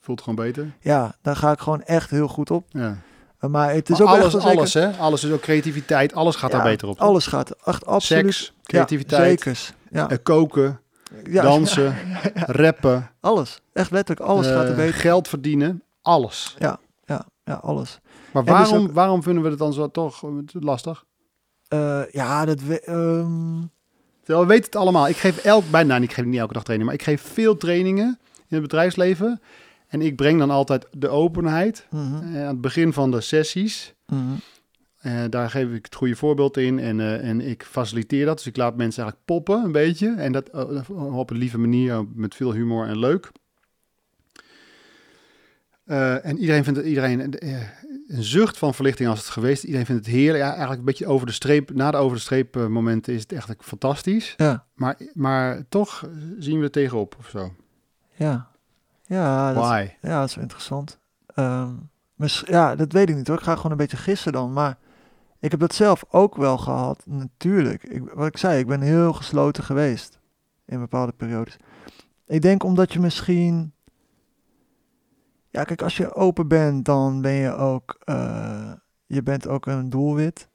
[0.00, 0.70] Voelt gewoon beter.
[0.80, 2.66] ja, daar ga ik gewoon echt heel goed op.
[2.68, 2.96] Ja.
[3.40, 4.90] Uh, maar het is Maar ook alles, echt wel zeker- alles, hè?
[4.90, 6.14] Alles is ook creativiteit.
[6.14, 6.98] Alles gaat Ja, daar beter op.
[7.00, 8.34] Alles gaat echt absoluut.
[8.34, 9.52] Seks, creativiteit, Ja.
[9.90, 10.80] Ja, eh, koken,
[11.30, 11.94] ja, dansen,
[12.34, 13.60] rappen, alles.
[13.72, 14.94] Echt letterlijk, alles gaat er eh, beter.
[14.94, 15.82] geld verdienen.
[16.02, 16.56] Alles.
[16.58, 16.78] Ja,
[17.44, 18.00] ja, alles.
[18.32, 21.04] Maar dus waarom, ook- waarom vinden we het dan zo toch eh, lastig?
[21.68, 22.60] Eh, ja, dat...
[22.62, 23.60] we- ehm,
[24.24, 25.08] Terwijl we weten het allemaal.
[25.08, 28.18] Ik geef elk, bijna, ik geef niet elke dag training, maar ik geef veel trainingen
[28.36, 29.40] in het bedrijfsleven.
[29.88, 33.94] En ik breng dan altijd de openheid mhm, eh, aan het begin van de sessies.
[34.06, 34.20] mhm.
[35.00, 38.36] Eh, daar geef ik het goede voorbeeld in en, eh, en ik faciliteer dat.
[38.36, 40.14] Dus ik laat mensen eigenlijk poppen een beetje.
[40.16, 40.50] En dat
[40.88, 43.30] op een lieve manier, met veel humor en leuk.
[45.84, 47.60] Eh, en iedereen vindt het, iedereen, eh,
[48.06, 49.64] een zucht van verlichting als het geweest.
[49.64, 50.42] Iedereen vindt het heerlijk.
[50.42, 53.20] Ja, eigenlijk een beetje over de streep, na de over de streep eh, momenten is
[53.20, 54.34] het echt fantastisch.
[54.36, 57.52] Ja, Maar, maar toch zien we er tegenop of zo.
[58.14, 58.52] ja.
[59.06, 59.88] Ja, dat, Why?
[60.00, 60.98] ja, dat is interessant.
[61.34, 61.72] Ehm,
[62.46, 63.36] ja, dat weet ik niet hoor.
[63.36, 64.52] Ik ga gewoon een beetje gissen dan.
[64.52, 64.78] Maar
[65.40, 67.82] ik heb dat zelf ook wel gehad, natuurlijk.
[67.84, 70.18] Ik, wat ik zei, ik ben heel gesloten geweest.
[70.66, 71.56] in bepaalde periodes.
[72.26, 73.72] Ik denk omdat je misschien...
[75.54, 77.96] Ja, kijk, als je open bent, dan ben je ook...
[78.04, 78.72] eh,
[79.06, 80.48] je bent ook een doelwit.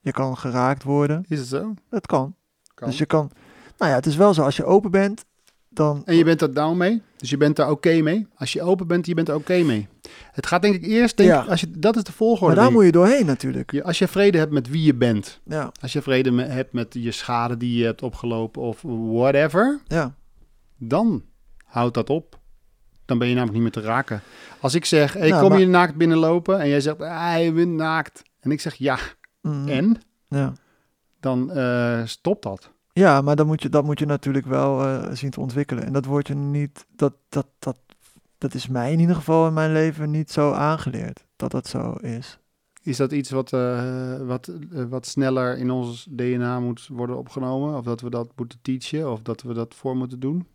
[0.00, 1.24] Je kan geraakt worden.
[1.28, 1.74] Is het zo?
[1.90, 2.34] Dat kan.
[2.74, 2.88] Kan.
[2.88, 3.30] Dus je kan...
[3.78, 4.42] Nou ja, het is wel zo.
[4.42, 5.24] Als je open bent,
[5.68, 6.02] dan...
[6.04, 8.26] En je bent er down mee, dus je bent er oké mee.
[8.34, 9.88] Als je open bent, je bent er oké mee.
[10.32, 11.42] Het gaat denk ik eerst, denk Ja.
[11.42, 12.54] ik, als je, dat is de volgorde.
[12.54, 13.72] Maar daar moet je doorheen natuurlijk.
[13.72, 16.72] Je- Als je vrede hebt met wie je bent, Ja, als je vrede me- hebt
[16.72, 20.14] met je schade die je hebt opgelopen of whatever, ja.
[20.78, 21.22] dan
[21.64, 22.42] houdt dat op.
[23.06, 24.20] Dan ben je namelijk niet meer te raken.
[24.60, 27.52] Als ik zeg, hey, Nou, kom maar- je naakt binnenlopen en jij zegt, ah, je
[27.52, 28.22] bent naakt.
[28.40, 28.98] En ik zeg ja,
[29.40, 29.68] Mhm.
[29.68, 29.96] en?
[30.28, 30.52] Ja.
[31.20, 32.70] Dan eh, stopt dat.
[32.92, 35.84] Ja, maar dan moet je, dat moet je natuurlijk wel eh, zien te ontwikkelen.
[35.84, 37.76] En dat wordt je niet, dat, dat, dat,
[38.38, 41.24] dat is mij in ieder geval in mijn leven niet zo aangeleerd.
[41.36, 42.38] Dat dat zo is.
[42.82, 44.50] Is dat iets wat, eh, wat,
[44.88, 47.76] wat sneller in ons DNA moet worden opgenomen?
[47.78, 49.10] Of dat we dat moeten teachen?
[49.12, 50.46] Of dat we dat voor moeten doen?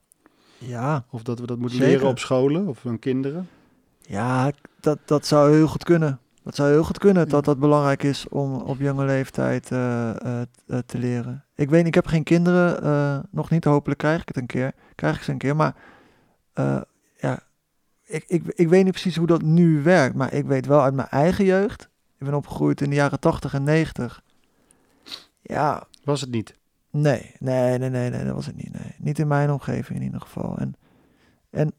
[0.59, 1.93] Ja, Of dat we dat moeten Zeker.
[1.93, 3.49] leren op scholen of aan kinderen?
[4.01, 6.19] ja dat, dat zou heel goed kunnen.
[6.43, 7.29] Dat zou heel goed kunnen Ja.
[7.29, 11.45] dat dat belangrijk is om op jonge leeftijd eh, eh, eh, te leren.
[11.55, 13.63] Ik weet, ik heb geen kinderen, nog niet.
[13.63, 14.73] Hopelijk krijg ik het een keer.
[14.95, 15.55] Krijg ik ze een keer.
[15.55, 15.75] Maar
[17.19, 17.39] ja,
[18.05, 20.15] ik, ik, ik weet niet precies hoe dat nu werkt.
[20.15, 21.89] Maar ik weet wel uit mijn eigen jeugd.
[22.17, 24.21] Ik ben opgegroeid in de jaren 80 en 90.
[25.41, 26.53] Ja, Was het niet?
[26.91, 28.71] Nee, nee, nee, nee, nee, dat was het niet.
[28.71, 28.95] Nee.
[28.97, 30.57] Niet in mijn omgeving in ieder geval.
[30.57, 30.75] En,
[31.49, 31.71] en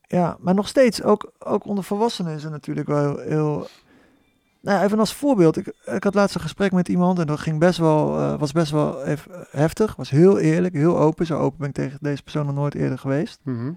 [0.00, 3.28] ja, maar nog steeds, ook, ook onder volwassenen is het natuurlijk wel heel...
[3.28, 3.66] heel
[4.60, 5.56] nou, even als voorbeeld.
[5.56, 8.52] Ik, ik had laatst een gesprek met iemand en dat ging best wel, eh, was
[8.52, 9.96] best wel even heftig.
[9.96, 11.26] Was heel eerlijk, heel open.
[11.26, 13.40] Zo open ben ik tegen deze persoon nog nooit eerder geweest.
[13.42, 13.72] Mhm.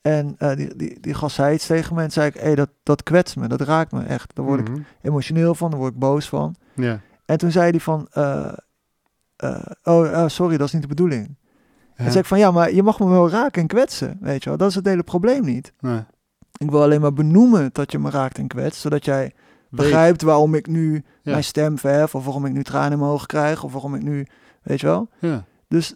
[0.00, 2.70] En eh, die, die, die gast zei iets tegen me en zei ik, hé, dat,
[2.82, 4.34] dat kwetst me, dat raakt me echt.
[4.34, 4.80] Daar word ik Mhm.
[5.02, 6.54] emotioneel van, daar word ik boos van.
[6.74, 7.00] Ja.
[7.24, 8.52] En toen zei hij van, eh,
[9.38, 11.36] eh, oh, eh, sorry, dat is niet de bedoeling.
[11.96, 12.04] Ja.
[12.04, 14.48] En zei ik van, ja, maar je mag me wel raken en kwetsen, weet je
[14.48, 14.58] wel.
[14.58, 15.72] Dat is het hele probleem niet.
[15.80, 16.04] Nee.
[16.56, 19.32] Ik wil alleen maar benoemen dat je me raakt en kwetst, zodat jij
[19.70, 21.30] begrijpt waarom ik nu Ja.
[21.32, 24.02] mijn stem verhef, of waarom ik nu tranen in mijn ogen krijg, of waarom ik
[24.02, 24.26] nu,
[24.62, 25.08] weet je wel.
[25.18, 25.44] Ja.
[25.68, 25.94] Dus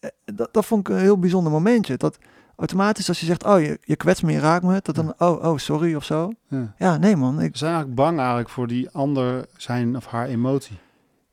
[0.00, 1.96] eh, dat, dat vond ik een heel bijzonder momentje.
[1.96, 2.18] Dat
[2.56, 5.44] automatisch als je zegt, oh, je, je kwetst me, je raakt me, dat dan, oh,
[5.44, 6.32] oh, sorry of zo.
[6.48, 6.74] Ja.
[6.78, 10.26] Ja, nee man, ik, We zijn eigenlijk bang eigenlijk voor die ander zijn of haar
[10.26, 10.78] emotie.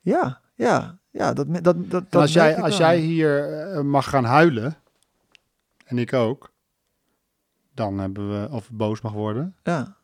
[0.01, 4.77] ja, ja, ja, dat, dat, dat, als jij, als jij hier eh, mag gaan huilen,
[5.85, 6.51] en ik ook,
[7.73, 9.95] dan hebben we, of boos mag worden, Ja,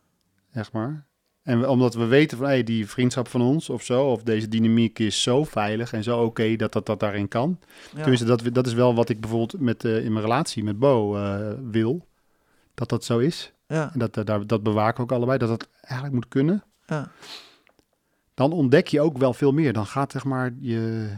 [0.51, 1.05] zeg maar.
[1.43, 4.47] En we- omdat we weten van, hey, die vriendschap van ons of zo, of deze
[4.47, 7.59] dynamiek is zo veilig en zo oké dat, dat dat daarin kan.
[7.95, 7.99] ja.
[8.01, 11.15] Tenminste, dat, dat is wel wat ik bijvoorbeeld met, eh, in mijn relatie met Bo
[11.17, 12.07] eh, wil.
[12.73, 13.53] Dat dat zo is.
[13.67, 16.63] ja, En dat, daar, dat bewaken we ook allebei, dat dat eigenlijk moet kunnen.
[16.85, 17.11] ja.
[18.33, 19.73] Dan ontdek je ook wel veel meer.
[19.73, 21.09] Dan gaat zeg maar je,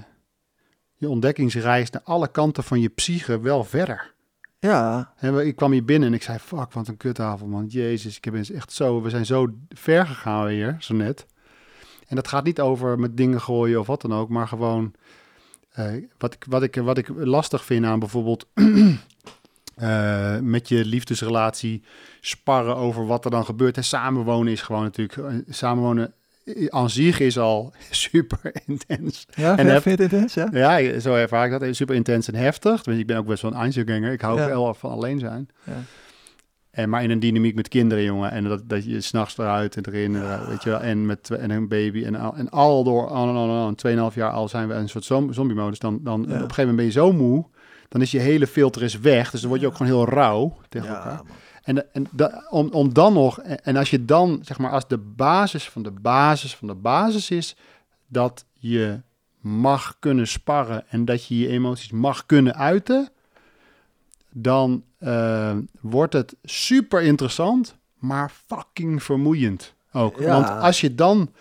[0.96, 4.14] je ontdekkingsreis naar alle kanten van je psyche wel verder.
[4.60, 7.66] Ja, En ik kwam hier binnen en ik zei, fuck, wat een kutavond, man.
[7.66, 11.26] Jezus, ik heb eens echt zo, we zijn zo ver gegaan weer, zo net.
[12.08, 14.94] En dat gaat niet over met dingen gooien of wat dan ook, maar gewoon
[15.70, 18.48] eh, wat, ik, wat, ik, wat ik lastig vind aan bijvoorbeeld
[19.76, 21.84] eh, met je liefdesrelatie
[22.22, 23.78] sparren over wat er dan gebeurt.
[23.78, 26.14] En samenwonen is gewoon natuurlijk, eh, samenwonen
[26.70, 29.26] aan zich is al super intens.
[29.36, 30.50] ja En vind, intens, ja?
[30.52, 31.76] Ja, zo ervaar ik dat.
[31.76, 32.82] Super intens en heftig.
[32.82, 34.12] Tenminste, ik ben ook best wel een Einzelganger.
[34.12, 34.44] Ik hou Ja.
[34.46, 35.48] ook wel van alleen zijn.
[35.64, 35.74] Ja.
[36.72, 38.32] En maar in een dynamiek met kinderen, jongen.
[38.32, 40.80] En dat, dat je s'nachts eruit en erin, eruit, weet je wel.
[40.80, 43.76] En met en een baby en al, en al door, on en en on.
[43.76, 45.80] Tweeënhalf jaar al zijn we een soort zom- zombie-modus.
[45.80, 47.46] Dan, dan op een gegeven moment ben je zo moe.
[47.90, 49.32] Dan is je hele filter is weg.
[49.32, 51.16] Dus dan word je ook gewoon heel rauw tegen elkaar.
[51.16, 51.28] Man.
[51.66, 54.98] En, en da- om, om dan nog, en als je dan, zeg maar, als de
[54.98, 57.56] basis van de basis van de basis is
[58.08, 59.02] dat je
[59.40, 63.10] mag kunnen sparren en dat je je emoties mag kunnen uiten,
[64.32, 70.20] dan eh, wordt het super interessant, maar fucking vermoeiend ook.
[70.20, 70.32] Ja.
[70.32, 71.34] Want als je dan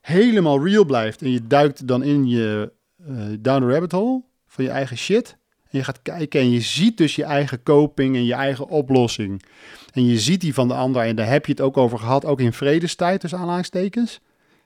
[0.00, 2.72] helemaal real blijft en je duikt dan in je
[3.06, 5.36] eh, down the rabbit hole van je eigen shit.
[5.72, 9.42] En je gaat kijken en je ziet dus je eigen coping en je eigen oplossing.
[9.92, 12.24] En je ziet die van de ander en daar heb je het ook over gehad,
[12.24, 14.20] ook in vredestijd, dus aanhalingstekens.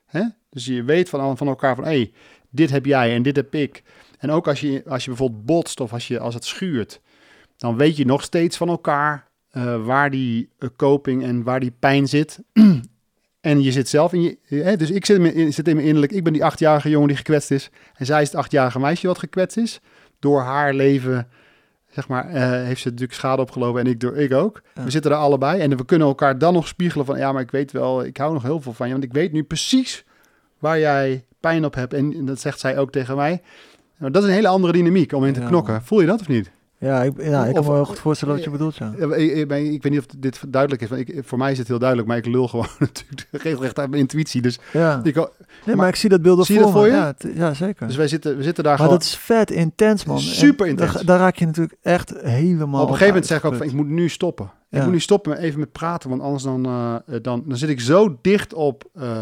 [0.07, 0.22] Hè?
[0.51, 2.12] Dus je weet van, van elkaar van, hé, hey,
[2.51, 3.83] dit heb jij en dit heb ik.
[4.18, 7.01] En ook als je, als je bijvoorbeeld botst of als, je, als het schuurt,
[7.57, 11.72] dan weet je nog steeds van elkaar eh, waar die eh, coping en waar die
[11.78, 12.39] pijn zit.
[13.41, 14.76] en je zit zelf in je...
[14.76, 17.51] Dus ik zit in- zit in mijn innerlijk, ik ben die achtjarige jongen die gekwetst
[17.51, 17.70] is.
[17.95, 19.80] En zij is het achtjarige meisje wat gekwetst is.
[20.19, 21.29] Door haar leven,
[21.91, 24.62] zeg maar, eh, heeft ze natuurlijk schade opgelopen en ik, door, ik ook.
[24.75, 24.85] Ja.
[24.85, 27.19] We zitten er allebei en we kunnen elkaar dan nog spiegelen van...
[27.19, 28.93] Ja, maar ik weet wel, ik hou nog heel veel van je.
[28.93, 30.05] Want ik weet nu precies
[30.59, 31.95] waar jij pijn op hebt.
[31.95, 33.43] En, en dat zegt zij ook tegen mij.
[33.99, 35.83] Nou, dat is een hele andere dynamiek om in te Ja, knokken.
[35.83, 36.51] Voel je dat of niet?
[36.79, 38.95] Ja, ik, ja, ik kan Of- me heel goed voorstellen wat je bedoelt, ja.
[38.99, 40.89] Ja, Ik, ik, ik weet niet of dit duidelijk is.
[40.89, 43.91] want Ik, voor mij is het heel duidelijk, maar ik lul gewoon natuurlijk regelrecht uit
[43.91, 44.43] mijn intuïtie.
[44.43, 45.01] Dus, ja.
[45.03, 45.24] ik, Nee,
[45.66, 46.87] maar, maar- ik zie dat beeld dat voor voor me.
[46.87, 46.93] je?
[46.93, 47.87] Ja, ja, zeker.
[47.87, 48.99] dus wij zitten, we zitten daar maar gewoon...
[48.99, 50.20] dat is vet intens, man.
[50.20, 50.93] Super intens.
[50.93, 53.66] Daar, daar raak je natuurlijk echt helemaal op een gegeven moment zeg ik ook van,
[53.66, 54.51] ik moet nu stoppen.
[54.70, 57.57] Ik moet nu stoppen met even met praten, want anders dan, eh, eh, dan, dan
[57.59, 59.18] zit ik zo dicht op eh,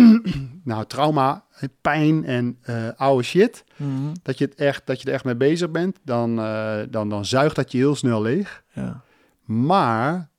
[0.64, 1.44] nou, trauma,
[1.80, 5.36] pijn en eh, oude shit, Mhm, dat je, het echt, dat je er echt mee
[5.36, 5.98] bezig bent.
[6.04, 8.62] Dan, eh, dan, dan zuigt dat je heel snel leeg.
[8.72, 9.02] ja.
[9.44, 10.30] Maar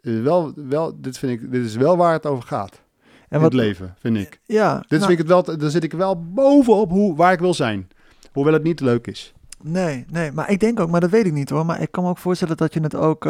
[0.00, 2.82] eh, wel, wel, dit, vind ik, dit is wel waar het over gaat.
[3.28, 4.40] En in wat, het leven, vind ik.
[4.44, 7.38] Ja, Dit nou, vind ik het wel, dan zit ik wel bovenop hoe, waar ik
[7.38, 7.88] wil zijn.
[8.32, 9.34] Hoewel het niet leuk is.
[9.62, 11.66] Nee, nee, maar ik denk ook, maar dat weet ik niet hoor.
[11.66, 13.24] Maar ik kan me ook voorstellen dat je het ook,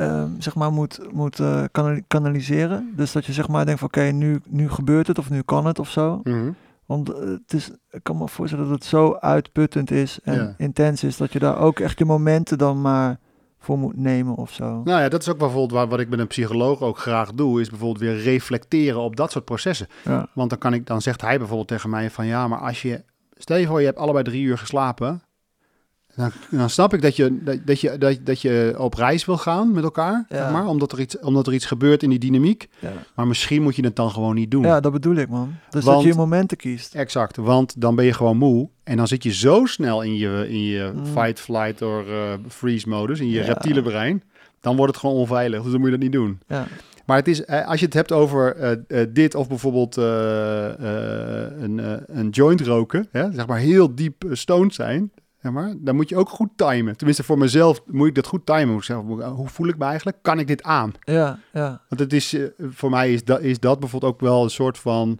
[0.00, 1.40] ehm, zeg maar, moet, moet
[1.72, 2.92] kanali- kanaliseren.
[2.96, 5.66] Dus dat je zeg maar denkt van, oké, nu, nu gebeurt het of nu kan
[5.66, 6.20] het of zo.
[6.86, 10.54] Want eh, het is, ik kan me voorstellen dat het zo uitputtend is en Ja.
[10.58, 13.18] intens is, dat je daar ook echt je momenten dan maar
[13.58, 14.64] voor moet nemen of zo.
[14.84, 17.60] Nou ja, dat is ook bijvoorbeeld waar, wat ik met een psycholoog ook graag doe,
[17.60, 19.86] is bijvoorbeeld weer reflecteren op dat soort processen.
[20.04, 22.82] Ja, Want dan, kan ik, dan zegt hij bijvoorbeeld tegen mij van ja, maar als
[22.82, 23.04] je,
[23.36, 25.22] stel je voor je hebt allebei drie uur geslapen,
[26.16, 29.36] dan, dan snap ik dat je, dat, dat je, dat, dat je op reis wil
[29.38, 30.36] gaan met elkaar, Ja.
[30.36, 32.68] zeg maar, omdat, er iets, omdat er iets gebeurt in die dynamiek.
[32.78, 32.92] ja.
[33.14, 34.62] Maar misschien moet je het dan gewoon niet doen.
[34.62, 35.54] ja, dat bedoel ik man.
[35.70, 36.94] Dus Want- dat je je momenten kiest.
[36.94, 40.46] Exact, want dan ben je gewoon moe en dan zit je zo snel in je,
[40.48, 41.06] in je Mm.
[41.06, 43.44] fight, flight of eh, freeze modus, in je Ja.
[43.44, 44.22] reptiele brein.
[44.60, 46.38] Dan wordt het gewoon onveilig, dus dan moet je dat niet doen.
[46.48, 46.66] Ja,
[47.06, 52.28] Maar het is, eh, als je het hebt over eh, dit of bijvoorbeeld een, een
[52.30, 55.10] joint roken, hè, zeg maar heel diep stoned zijn,
[55.42, 56.96] zeg maar, dan moet je ook goed timen.
[56.96, 58.68] Tenminste, voor mezelf moet ik dat goed timen.
[58.68, 60.18] Moet ik zeggen, moet ik- hoe voel ik me eigenlijk?
[60.22, 60.92] Kan ik dit aan?
[61.04, 61.82] ja, ja.
[61.88, 64.78] Want het is, eh, voor mij is dat, is dat bijvoorbeeld ook wel een soort
[64.78, 65.18] van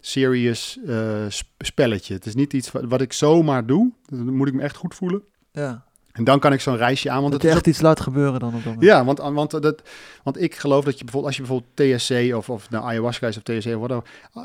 [0.00, 2.14] serious eh, sp- spelletje.
[2.14, 3.92] Het is niet iets wat, wat ik zomaar doe.
[4.06, 5.22] Dan moet ik me echt goed voelen.
[5.52, 5.86] ja.
[6.18, 7.20] En dan kan ik zo'n reisje aan.
[7.20, 8.82] Want dat het is echt iets laat gebeuren dan op dat moment.
[8.84, 9.82] ja, want, want, dat,
[10.22, 13.36] want ik geloof dat je bijvoorbeeld, als je bijvoorbeeld TSC of, of nou, ayahuasca is
[13.36, 14.02] of TSC of wat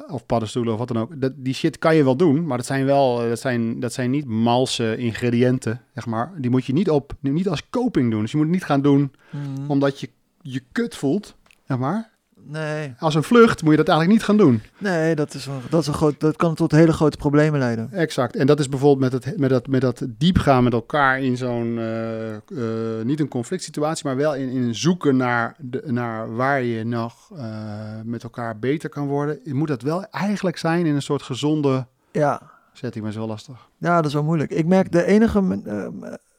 [0.10, 2.66] of paddenstoelen of wat dan ook, dat, die shit kan je wel doen, maar dat
[2.66, 6.32] zijn wel, eh, dat zijn, dat zijn niet malse ingrediënten, zeg maar.
[6.38, 8.22] Die moet je niet op, niet als coping doen.
[8.22, 9.70] Dus je moet het niet gaan doen Mhm.
[9.72, 10.10] omdat je
[10.42, 11.36] je kut voelt,
[11.68, 12.12] zeg maar.
[12.46, 14.62] Nee, Als een vlucht moet je dat eigenlijk niet gaan doen.
[14.78, 17.92] nee dat, is een, dat, is een groot, dat kan tot hele grote problemen leiden.
[17.92, 18.36] Exact.
[18.36, 21.38] En dat is bijvoorbeeld met, het, met, dat, met dat diep gaan met elkaar in
[21.38, 22.42] zo'n, eh, eh,
[23.04, 27.30] niet een conflict situatie, maar wel in, in zoeken naar, de, naar waar je nog
[27.36, 27.46] eh,
[28.04, 29.40] met elkaar beter kan worden.
[29.44, 32.42] Moet dat wel eigenlijk zijn in een soort gezonde Ja,
[32.74, 33.68] setting, maar is wel lastig.
[33.78, 34.52] ja dat is wel moeilijk.
[34.52, 35.42] Ik merk de enige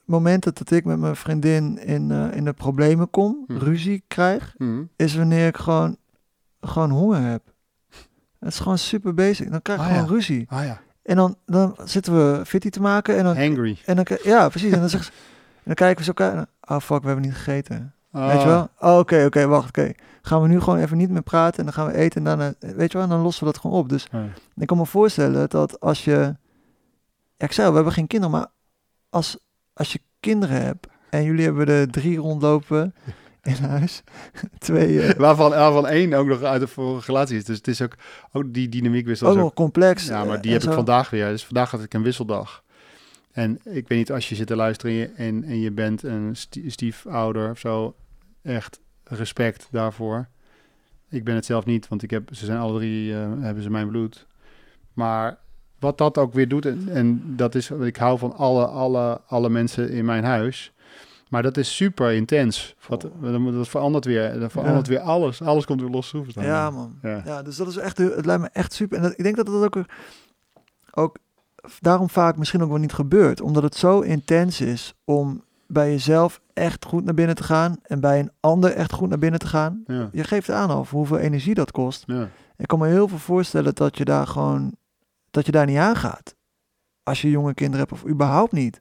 [0.05, 3.57] momenten dat ik met mijn vriendin in, eh, in de problemen kom, Hm.
[3.57, 4.83] ruzie krijg, Mhm.
[4.97, 5.97] is wanneer ik gewoon,
[6.61, 7.43] gewoon honger heb.
[8.39, 9.51] Het is gewoon super basic.
[9.51, 10.13] Dan krijg ik Ah, gewoon ja.
[10.13, 10.47] ruzie.
[10.49, 13.79] Ah ja, En dan, dan zitten we fitty te maken en dan, hangry.
[13.85, 14.73] en dan ja, precies.
[14.73, 15.11] En dan, zegt ze-
[15.57, 16.31] en dan kijken we zo elkaar.
[16.31, 17.95] en dan, Oh fuck, we hebben niet gegeten.
[18.13, 18.69] Ah, Weet je wel?
[18.79, 19.93] Oh, oké, oké, wacht, oké.
[20.23, 22.55] Gaan we nu gewoon even niet meer praten en dan gaan we eten en daarna,
[22.77, 23.89] weet je wel, en dan lossen we dat gewoon op.
[23.89, 24.25] Dus Ja.
[24.57, 26.37] ik kan me voorstellen dat als je,
[27.37, 28.47] ja, ik zei we hebben geen kinderen, maar
[29.11, 29.39] als,
[29.75, 32.95] als je kinderen hebt en jullie hebben er drie rondlopen
[33.43, 34.03] in huis,
[34.59, 37.45] twee, eh, Waarvan, waarvan één ook nog uit de vorige relatie is.
[37.45, 37.95] Dus het is ook,
[38.33, 39.31] ook die dynamiek wisselt.
[39.31, 40.07] ook nog complex.
[40.07, 41.29] Ja, maar eh, die en heb ik vandaag weer.
[41.29, 42.63] Dus vandaag had ik een wisseldag.
[43.33, 46.37] En ik weet niet, als je zit te luisteren en je, en, je bent een
[46.37, 47.95] stie- stiefouder of zo,
[48.43, 50.29] echt respect daarvoor.
[51.09, 53.71] Ik ben het zelf niet, want ik heb, ze zijn alle drie, eh, hebben ze
[53.71, 54.27] mijn bloed.
[54.93, 55.39] Maar
[55.85, 59.49] wat dat ook weer doet, en, en dat is, ik hou van alle, alle, alle
[59.49, 60.73] mensen in mijn huis.
[61.29, 62.77] Maar dat is super intens.
[62.89, 65.43] Wat, dat verandert weer, dat verandert weer alles.
[65.43, 66.15] Alles komt weer los.
[66.27, 66.99] Ja, man.
[67.03, 67.23] Ja.
[67.25, 67.43] Ja.
[67.43, 68.97] dus dat is echt, het lijkt me echt super.
[68.97, 69.85] En dat, ik denk dat dat ook,
[70.93, 71.17] ook
[71.81, 73.41] daarom vaak misschien ook wel niet gebeurt.
[73.41, 78.01] Omdat het zo intens is om bij jezelf echt goed naar binnen te gaan en
[78.01, 79.83] bij een ander echt goed naar binnen te gaan.
[79.87, 80.09] Ja.
[80.13, 82.03] Je geeft aan al hoeveel energie dat kost.
[82.07, 82.29] Ja.
[82.57, 84.77] Ik kan me heel veel voorstellen dat je daar gewoon,
[85.35, 86.35] dat je daar niet aan gaat.
[87.03, 88.81] Als je jonge kinderen hebt of überhaupt niet.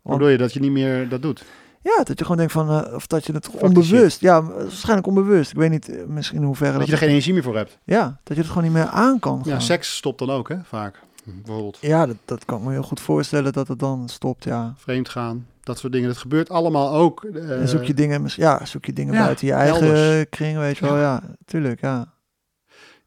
[0.00, 1.44] Hoe bedoel je dat je niet meer dat doet?
[1.82, 5.50] Ja, dat je gewoon denkt van, eh, of dat je het onbewust, ja, waarschijnlijk onbewust.
[5.50, 7.78] Ik weet niet, eh, misschien in hoeverre Dat je er geen energie meer voor hebt.
[7.84, 9.40] Ja, dat je het gewoon niet meer aan kan.
[9.44, 11.00] Ja, seks stopt dan ook, hè, vaak.
[11.24, 14.74] Bijvoorbeeld Ja, dat, dat kan ik me heel goed voorstellen dat het dan stopt, ja.
[14.76, 16.08] vreemd gaan, dat soort dingen.
[16.08, 17.24] Dat gebeurt allemaal ook.
[17.24, 20.26] eh, En zoek je dingen, ja, zoek je dingen ja, buiten je eigen elders.
[20.30, 20.96] kring, weet je wel.
[20.96, 21.00] Ja.
[21.02, 22.12] Ja, tuurlijk, ja.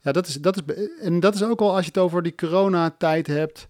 [0.06, 2.34] Ja, dat is, dat is, en dat is ook al als je het over die
[2.34, 3.68] coronatijd hebt.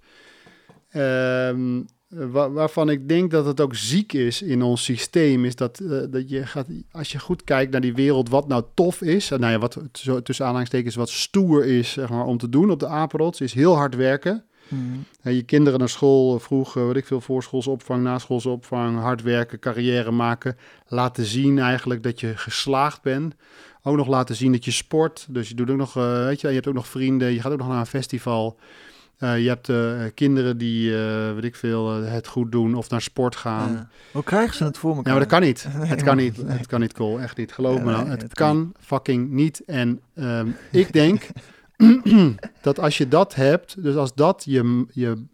[0.91, 5.45] ehm, wa- waarvan ik denk dat het ook ziek is in ons systeem.
[5.45, 8.64] Is dat, eh, dat je gaat, als je goed kijkt naar die wereld, wat nou
[8.74, 9.30] tof is.
[9.30, 9.78] en Nou ja, wat
[10.22, 13.76] tussen aanhalingstekens wat stoer is zeg maar, om te doen op de apenrots, is heel
[13.76, 14.45] hard werken.
[15.22, 18.99] En je kinderen naar school eh, vroeg, eh, wat ik veel, voorschoolse opvang, naschoolse opvang,
[18.99, 20.57] hard werken, carrière maken.
[20.87, 23.34] Laten zien eigenlijk dat je geslaagd bent.
[23.87, 25.26] Ook nog laten zien dat je sport.
[25.28, 27.32] Dus je doet ook nog, eh, weet je, je hebt ook nog vrienden.
[27.32, 28.59] Je gaat ook nog naar een festival.
[29.16, 33.03] Eh, je hebt eh, kinderen die, eh, weet ik veel, het goed doen of naar
[33.03, 33.72] sport gaan.
[33.72, 33.89] Ja.
[34.12, 35.05] Hoe krijgen ze het voor elkaar?
[35.05, 35.68] Ja, maar dat kan niet.
[35.76, 36.43] Nee, het kan niet.
[36.47, 36.57] Nee.
[36.57, 37.22] Het kan niet, Cole.
[37.22, 37.53] Echt niet.
[37.53, 38.05] Geloof Ja, me nou.
[38.09, 39.62] nee, Het kan fucking niet.
[39.66, 41.26] En ehm, ik denk
[42.62, 45.24] dat als je dat hebt, dus als dat je, je,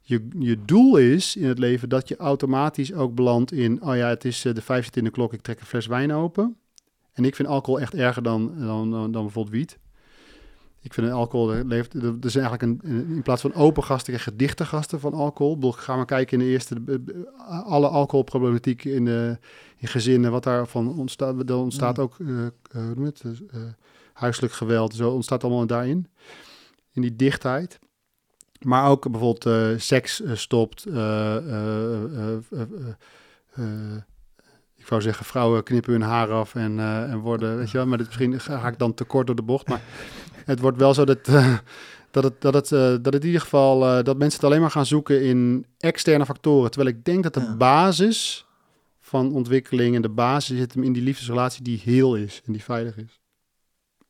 [0.00, 4.08] je, je doel is in het leven, dat je automatisch ook belandt in, oh ja,
[4.08, 6.56] het is de vijf zit in de klok, ik trek een fles wijn open.
[7.16, 9.78] En ik vind alcohol echt erger dan, dan, dan, dan bijvoorbeeld wiet.
[10.80, 12.80] Ik vind alcohol, er leeft, er is eigenlijk een,
[13.14, 15.52] in plaats van open gasten, krijg je dichte gasten van alcohol.
[15.52, 17.30] Ik bedoel, ga maar kijken in de eerste, de- de-
[17.64, 19.38] alle alcoholproblematiek in, de,
[19.76, 21.50] in gezinnen, wat daarvan ontstaat.
[21.50, 22.02] Er ontstaat Mm.
[22.02, 22.50] ook, eh, eh,
[22.96, 23.60] je het, Eh,
[24.12, 26.06] huiselijk geweld, zo ontstaat allemaal daarin.
[26.92, 27.78] In die dichtheid.
[28.60, 30.86] Maar ook bijvoorbeeld eh, seks eh, stopt.
[34.86, 37.86] Ik wou zeggen, vrouwen knippen hun haar af en, eh, en worden, weet je wel.
[37.86, 39.68] Maar dit, misschien ga ik dan te kort door de bocht.
[39.68, 39.80] Maar
[40.44, 41.58] het wordt wel zo dat, eh,
[42.10, 44.70] dat, het, dat, het, eh, dat het in ieder geval, dat mensen het alleen maar
[44.70, 46.70] gaan zoeken in externe factoren.
[46.70, 47.56] Terwijl ik denk dat de Ja.
[47.56, 48.46] basis
[49.00, 52.62] van ontwikkeling en de basis zit hem in die liefdesrelatie die heel is en die
[52.62, 53.20] veilig is.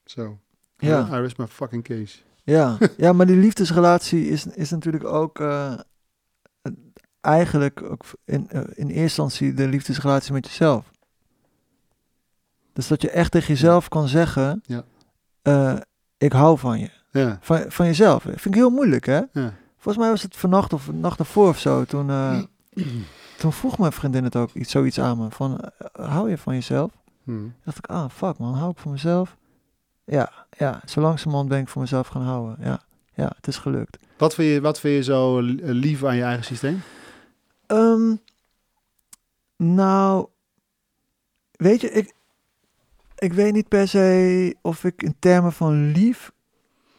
[0.05, 0.39] Zo.
[0.79, 1.09] Ja.
[1.13, 2.19] I rest my fucking case.
[2.45, 5.39] Ja, ja maar die liefdesrelatie is, is natuurlijk ook
[7.27, 10.91] eigenlijk ook in, eh, in eerste instantie de liefdesrelatie met jezelf.
[12.73, 14.85] Dus dat je echt tegen jezelf kan zeggen, Ja.
[15.43, 15.77] eh,
[16.19, 16.91] ik hou van je.
[17.11, 18.23] Ja, Van, van jezelf.
[18.23, 19.21] Vind ik heel moeilijk, hè?
[19.33, 19.55] ja.
[19.79, 21.85] Volgens mij was het vannacht of nacht ervoor of zo.
[21.85, 22.43] Toen, eh,
[23.39, 25.31] toen vroeg mijn vriendin het ook iets, zoiets aan me.
[25.31, 25.61] Van,
[25.93, 26.91] hou je van jezelf?
[27.25, 27.33] Hm.
[27.65, 29.37] dacht ik, ah, fuck man, hou ik van mezelf?
[30.05, 32.57] Ja, ja, zo langzamerhand ben ik voor mezelf gaan houden.
[32.61, 32.81] Ja,
[33.15, 33.99] ja, het is gelukt.
[34.19, 36.83] Wat, vind je, wat vind je zo li- lief aan je eigen systeem?
[37.67, 38.15] Ehm,
[39.57, 40.29] nou,
[41.53, 42.15] weet je, ik,
[43.19, 46.33] ik weet niet per se of ik in termen van lief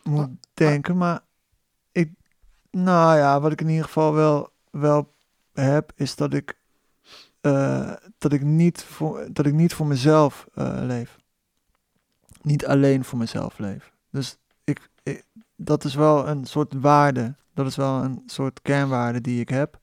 [0.03, 1.21] moet Ah, denken, maar
[1.91, 2.11] ik,
[2.71, 5.13] nou ja, wat ik in ieder geval wel, wel
[5.53, 6.57] heb, is dat ik,
[7.41, 11.17] eh, dat ik niet voor, dat ik niet voor mezelf eh, leef.
[12.41, 13.91] Niet alleen voor mezelf leef.
[14.09, 15.23] Dus ik, ik,
[15.55, 17.35] dat is wel een soort waarde.
[17.53, 19.79] Dat is wel een soort kernwaarde die ik heb.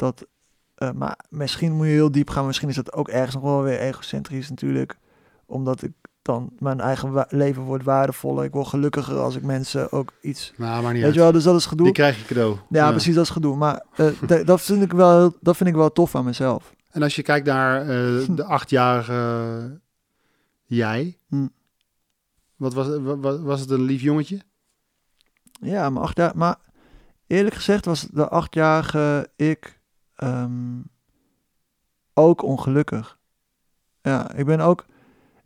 [0.00, 0.26] Dat,
[0.74, 2.46] eh, maar misschien moet je heel diep gaan.
[2.46, 4.98] Misschien is dat ook ergens nog wel weer egocentrisch natuurlijk.
[5.46, 5.92] Omdat ik
[6.22, 8.44] dan mijn eigen leven wordt waardevoller.
[8.44, 10.52] Ik word gelukkiger als ik mensen ook iets.
[10.56, 11.14] Nou, maar niet Weet uit.
[11.14, 11.84] je wel, dus dat is gedoe.
[11.84, 12.56] Die krijg je cadeau.
[12.68, 13.56] ja, precies, dat is gedoe.
[13.56, 16.74] Maar eh, dat, vind ik wel, dat vind ik wel tof aan mezelf.
[16.90, 17.88] En als je kijkt naar eh,
[18.36, 19.80] de achtjarige
[20.64, 21.46] jij, Hm.
[22.56, 24.40] wat was, wa- wa- was het een lief jongetje?
[25.60, 26.32] Ja, maar acht jaar.
[26.36, 26.56] Maar
[27.26, 29.79] eerlijk gezegd was de achtjarige ik
[30.20, 30.78] ehm,
[32.14, 33.18] ook ongelukkig.
[34.02, 34.84] Ja, ik ben ook.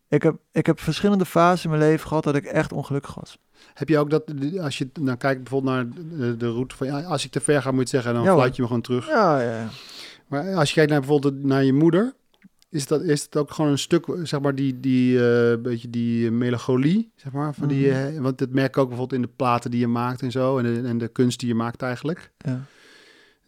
[0.09, 3.39] Ik heb, ik heb verschillende fases in mijn leven gehad dat ik echt ongelukkig was.
[3.75, 7.03] Heb je ook dat, als je nou kijkt bijvoorbeeld naar de, de route van, ja,
[7.03, 9.07] als ik te ver ga moet je zeggen, dan Ja, fluit je me gewoon terug.
[9.07, 9.69] Ja, ja, ja.
[10.27, 12.15] Maar als je kijkt naar bijvoorbeeld naar je moeder,
[12.71, 16.31] is dat, is dat ook gewoon een stuk, zeg maar, die, die eh, beetje die
[16.31, 17.99] melancholie, zeg maar, van die, Mhm.
[18.17, 20.59] eh, want dat merk ik ook bijvoorbeeld in de platen die je maakt en zo,
[20.59, 22.31] en de, en de kunst die je maakt eigenlijk.
[22.39, 22.61] ja.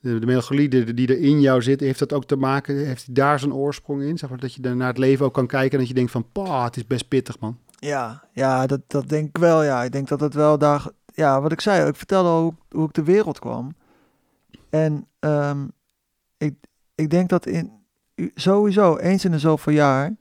[0.07, 3.15] De, de melancholie die, die er in jou zit, heeft dat ook te maken, heeft
[3.15, 4.19] daar zijn oorsprong in?
[4.19, 6.11] Zeg maar, dat je dan naar het leven ook kan kijken en dat je denkt
[6.11, 7.59] van, pa, het is best pittig, man.
[7.79, 9.63] Ja, ja dat, dat denk ik wel.
[9.63, 10.87] Ja, ik denk dat het wel daar.
[11.15, 13.75] Ja, wat ik zei, ik vertelde al hoe, hoe ik de wereld kwam.
[14.71, 15.67] En ehm,
[16.39, 16.55] ik,
[16.95, 17.73] ik denk dat in
[18.35, 20.17] sowieso eens in de zoveel jaar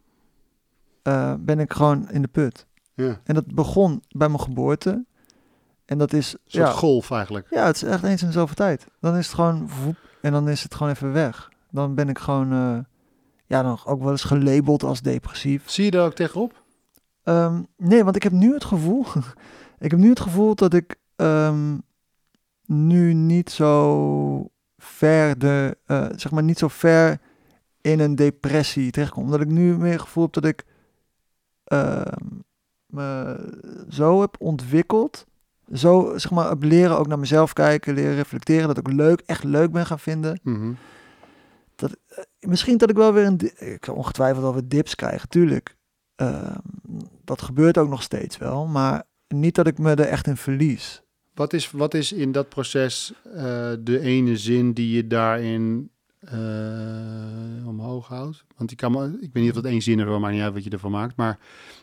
[1.01, 2.65] eh, ben ik gewoon in de put.
[2.93, 5.05] Ja, En dat begon bij mijn geboorte.
[5.85, 7.47] En dat is een soort ja, golf eigenlijk.
[7.49, 8.87] ja, het is echt eens in de zoveel tijd.
[8.99, 9.69] Dan is het gewoon
[10.21, 11.51] en dan is het gewoon even weg.
[11.71, 12.77] Dan ben ik gewoon eh,
[13.45, 15.69] ja, dan ook wel eens gelabeld als depressief.
[15.69, 16.63] Zie je daar ook tegenop?
[17.23, 19.05] Ehm, nee, want ik heb nu het gevoel.
[19.79, 21.77] ik heb nu het gevoel dat ik ehm,
[22.65, 27.19] nu niet zo ver de, eh, zeg maar niet zo ver
[27.81, 29.23] in een depressie terechtkom.
[29.23, 30.65] Omdat ik nu meer het gevoel heb dat ik
[31.63, 32.27] ehm,
[32.85, 33.37] me
[33.89, 35.25] zo heb ontwikkeld.
[35.73, 38.67] Zo, zeg maar, op leren ook naar mezelf kijken, leren reflecteren.
[38.67, 40.39] Dat ik leuk, echt leuk ben gaan vinden.
[40.43, 40.73] Mhm.
[42.39, 43.39] Misschien dat ik wel weer een...
[43.57, 45.75] Ik zal ongetwijfeld wel weer dips krijgen, tuurlijk.
[46.15, 46.57] Ehm,
[47.23, 48.65] dat gebeurt ook nog steeds wel.
[48.65, 51.03] Maar niet dat ik me er echt in verlies.
[51.33, 55.89] Wat is, wat is in dat proces eh, de ene zin die je daarin
[56.25, 58.45] eh, omhoog houdt?
[58.57, 60.63] Want ik, kan ik weet niet of dat één zin is, maar niet uit wat
[60.63, 61.15] je ervan maakt.
[61.15, 61.39] Maar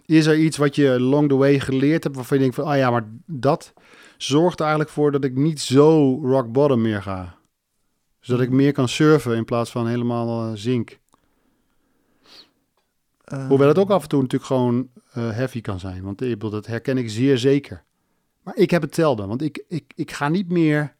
[0.07, 2.76] is er iets wat je along the way geleerd hebt waarvan je denkt van, ah
[2.76, 3.72] ja, maar dat,
[4.22, 7.36] zorgt er eigenlijk voor dat ik niet zo rock bottom meer ga.
[8.20, 10.99] Zodat ik meer kan surfen in plaats van helemaal eh, zink.
[13.24, 16.03] Eh, Hoewel het ook af en toe natuurlijk gewoon eh, heavy kan zijn.
[16.03, 17.84] Want ik bedoel, dat herken ik zeer zeker.
[18.43, 19.26] Maar ik heb hetzelfde.
[19.26, 20.95] Want ik, ik, ik ga niet meer...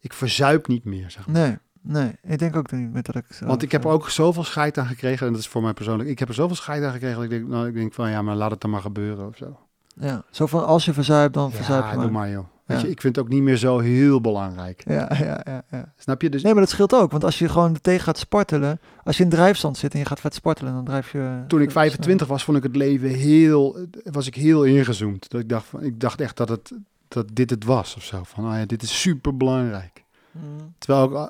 [0.00, 1.48] Ik verzuip niet meer, zeg maar.
[1.48, 2.12] Nee, nee.
[2.22, 3.24] Ik denk ook niet met dat ik...
[3.28, 5.26] zelf, Want ik heb er eh, ook zoveel scheid aan gekregen.
[5.26, 6.08] En dat is voor mij persoonlijk.
[6.08, 7.14] Ik heb er zoveel scheid aan gekregen.
[7.14, 9.36] Dat ik denk, nou, ik denk van ja, maar laat het dan maar gebeuren of
[9.36, 9.58] zo.
[10.00, 12.04] Ja, zo van als je verzuipt, dan verzuip je ja, maar.
[12.04, 12.44] doe maar joh.
[12.64, 12.84] Weet Ja.
[12.84, 14.82] je, ik vind het ook niet meer zo heel belangrijk.
[14.86, 15.92] Ja, ja, ja, ja.
[15.96, 16.30] Snap je?
[16.30, 17.10] Dus Nee, maar dat scheelt ook.
[17.10, 18.80] Want als je gewoon tegen gaat spartelen...
[19.02, 21.44] Als je in drijfstand zit en je gaat vet spartelen, dan drijf je...
[21.48, 23.86] toen ik eh, 25 was, vond ik het leven heel...
[24.04, 25.30] Was ik heel ingezoomd.
[25.30, 26.72] Dat ik dacht, van, ik dacht echt dat, het,
[27.08, 28.20] dat dit het was of zo.
[28.24, 30.03] Van, oh ja, dit is super belangrijk.
[30.34, 30.74] Mm.
[30.78, 31.28] Terwijl ook ah,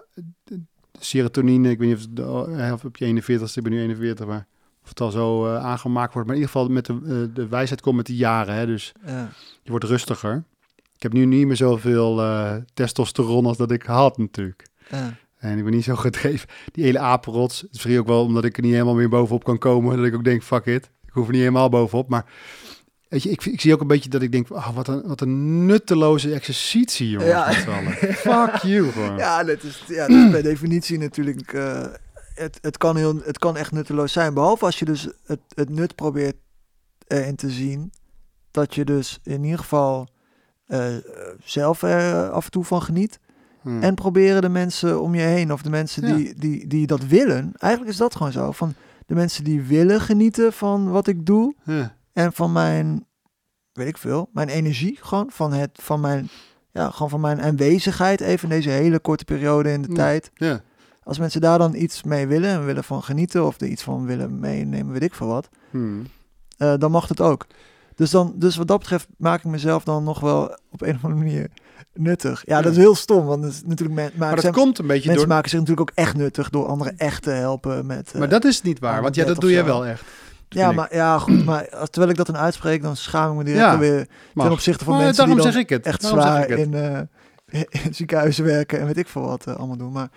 [1.00, 4.46] serotonine, ik weet niet of, het, of op je 41ste, ik ben nu 41, maar
[4.82, 6.28] of het al zo eh, aangemaakt wordt.
[6.28, 8.54] Maar in ieder geval met de, eh, de wijsheid komt met de jaren.
[8.54, 9.30] Hè, dus Ja.
[9.62, 10.44] je wordt rustiger.
[10.96, 14.66] Ik heb nu niet meer zoveel eh, testosteron als dat ik had natuurlijk.
[14.90, 15.16] Ja.
[15.38, 16.48] En ik ben niet zo gedreven.
[16.72, 19.44] Die hele apenrots, het is misschien ook wel omdat ik er niet helemaal meer bovenop
[19.44, 19.96] kan komen.
[19.96, 22.08] Dat ik ook denk, fuck it, ik hoef er niet helemaal bovenop.
[22.08, 22.24] Maar
[23.08, 25.20] weet je, ik, ik zie ook een beetje dat ik denk, oh, wat, een, wat
[25.20, 27.30] een nutteloze exercitie, jongens.
[27.30, 27.52] Ja.
[28.12, 29.16] Fuck you, gewoon.
[29.16, 31.52] Ja, dat is, ja, dat is per definitie natuurlijk.
[31.52, 31.84] eh,
[32.34, 34.34] het, het, kan heel, het kan echt nutteloos zijn.
[34.34, 36.36] Behalve als je dus het, het nut probeert
[37.06, 37.92] erin te zien.
[38.50, 40.08] Dat je dus in ieder geval
[40.66, 40.86] eh,
[41.44, 43.18] zelf er af en toe van geniet.
[43.62, 43.82] Hm.
[43.82, 46.14] En proberen de mensen om je heen, of de mensen Ja.
[46.14, 47.52] die, die, die dat willen.
[47.56, 48.52] Eigenlijk is dat gewoon zo.
[48.52, 48.74] Van
[49.06, 51.54] de mensen die willen genieten van wat ik doe.
[51.64, 51.96] Ja.
[52.14, 53.06] En van mijn,
[53.72, 54.98] weet ik veel, mijn energie.
[55.00, 56.28] Gewoon van, het, van, mijn,
[56.72, 58.20] ja, gewoon van mijn aanwezigheid.
[58.20, 59.94] Even in deze hele korte periode in de Ja.
[59.94, 60.30] tijd.
[60.34, 60.60] Ja.
[61.02, 64.06] Als mensen daar dan iets mee willen en willen van genieten of er iets van
[64.06, 66.00] willen meenemen, weet ik veel wat, Hm.
[66.56, 67.46] eh, dan mag het ook.
[67.94, 71.04] Dus, dan, dus wat dat betreft maak ik mezelf dan nog wel op een of
[71.04, 71.50] andere manier
[71.92, 72.42] nuttig.
[72.46, 75.06] Ja, dat is heel stom, want is natuurlijk men, Maar dat zijn- komt een beetje
[75.08, 75.34] mensen door...
[75.34, 78.12] maken zich natuurlijk ook echt nuttig door anderen echt te helpen met.
[78.12, 79.64] eh, Maar dat is niet waar, aan want ja, dat doe je zo.
[79.64, 80.02] wel echt.
[80.54, 80.76] Ja, ik.
[80.76, 81.44] maar ja, goed.
[81.44, 84.50] Maar als, terwijl ik dat dan uitspreek, dan schaam ik me direct Ja, weer ten
[84.50, 85.86] opzichte van Maar mensen die dan zeg ik het.
[85.86, 86.58] echt Daarom zwaar ik het.
[86.58, 89.92] in, eh, in ziekenhuizen werken en weet ik veel wat eh, allemaal doen.
[89.92, 90.08] Maar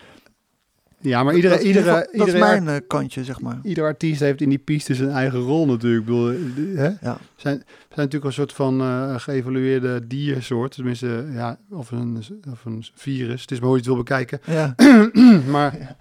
[1.00, 3.60] Ja, maar iedere, dat, iedere, dat is iedere, mijn eh, kantje, zeg maar.
[3.64, 6.08] ieder artiest heeft in die piste zijn eigen rol natuurlijk.
[6.08, 6.86] Ik bedoel, hè?
[6.88, 7.18] Ja.
[7.36, 10.72] Zijn, zijn natuurlijk een soort van eh, geëvolueerde diersoort.
[10.76, 13.42] Tenminste, ja, of een, of een virus.
[13.42, 14.40] Het is maar hoe je het wil bekijken.
[14.46, 14.76] Ja,
[15.56, 15.96] maar Ja.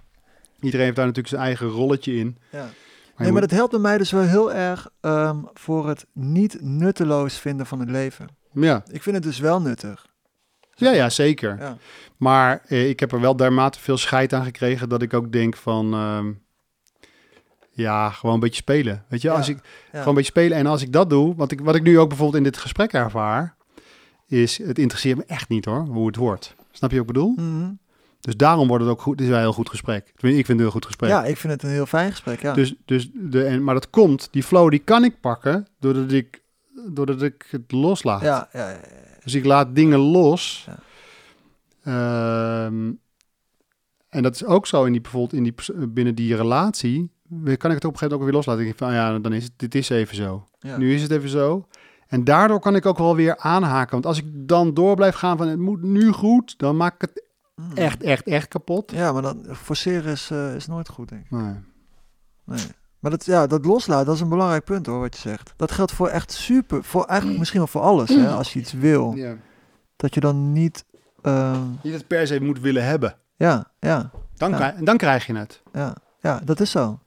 [0.59, 2.37] iedereen heeft daar natuurlijk zijn eigen rolletje in.
[2.51, 2.69] ja.
[3.17, 7.37] Nee, maar dat helpt bij mij dus wel heel erg ehm, voor het niet nutteloos
[7.37, 8.27] vinden van het leven.
[8.53, 8.83] ja.
[8.91, 10.05] Ik vind het dus wel nuttig.
[10.75, 11.57] Ja, ja, zeker.
[11.59, 11.77] Ja.
[12.17, 15.55] Maar eh, ik heb er wel dermate veel scheid aan gekregen dat ik ook denk
[15.57, 15.93] van...
[15.93, 16.31] ehm,
[17.71, 19.05] ja, gewoon een beetje spelen.
[19.09, 19.63] Weet je, Ja, als ik ja.
[19.91, 20.57] gewoon een beetje spelen.
[20.57, 22.93] En als ik dat doe, wat ik, wat ik nu ook bijvoorbeeld in dit gesprek
[22.93, 23.55] ervaar...
[24.27, 26.55] is het interesseert me echt niet hoor, hoe het wordt.
[26.71, 27.33] Snap je wat ik bedoel?
[27.35, 27.71] Mhm.
[28.19, 29.17] Dus daarom wordt het ook goed.
[29.17, 30.07] Dit is wel een heel goed gesprek.
[30.07, 31.09] Ik vind het een heel goed gesprek.
[31.09, 32.53] Ja, ik vind het een heel fijn gesprek, ja.
[32.53, 36.41] Dus, dus de, en, maar dat komt, die flow die kan ik pakken doordat ik,
[36.89, 38.21] doordat ik het loslaat.
[38.21, 38.79] ja, ja, ja.
[39.23, 40.67] Dus ik laat dingen los.
[41.83, 42.91] Ehm,
[44.09, 47.11] en dat is ook zo in die, bijvoorbeeld in die, binnen die relatie.
[47.29, 48.61] Kan ik het op een gegeven moment ook weer loslaten.
[48.61, 50.47] Ik denk van, ah ja, dan is het, dit is even zo.
[50.77, 51.67] Nu is het even zo.
[52.07, 53.91] En daardoor kan ik ook wel weer aanhaken.
[53.91, 57.01] Want als ik dan door blijf gaan van het moet nu goed, dan maak ik
[57.01, 57.23] het
[57.61, 57.71] Mm.
[57.75, 58.91] echt, echt, echt kapot.
[58.91, 61.31] Ja, maar dan forceren is, eh, is nooit goed, denk ik.
[61.31, 61.53] Nee.
[62.43, 62.59] Nee.
[62.99, 65.53] Maar dat, ja, dat loslaten, dat is een belangrijk punt hoor, wat je zegt.
[65.55, 68.29] Dat geldt voor echt super, voor eigenlijk misschien wel voor alles, hè.
[68.29, 69.35] Als je iets wil, Ja.
[69.95, 70.85] dat je dan niet...
[71.21, 73.15] ehm, Niet het per se moet willen hebben.
[73.35, 74.55] ja, ja, Dan, Ja.
[74.55, 75.61] krijg, dan krijg je het.
[75.73, 76.99] ja, ja, dat is zo.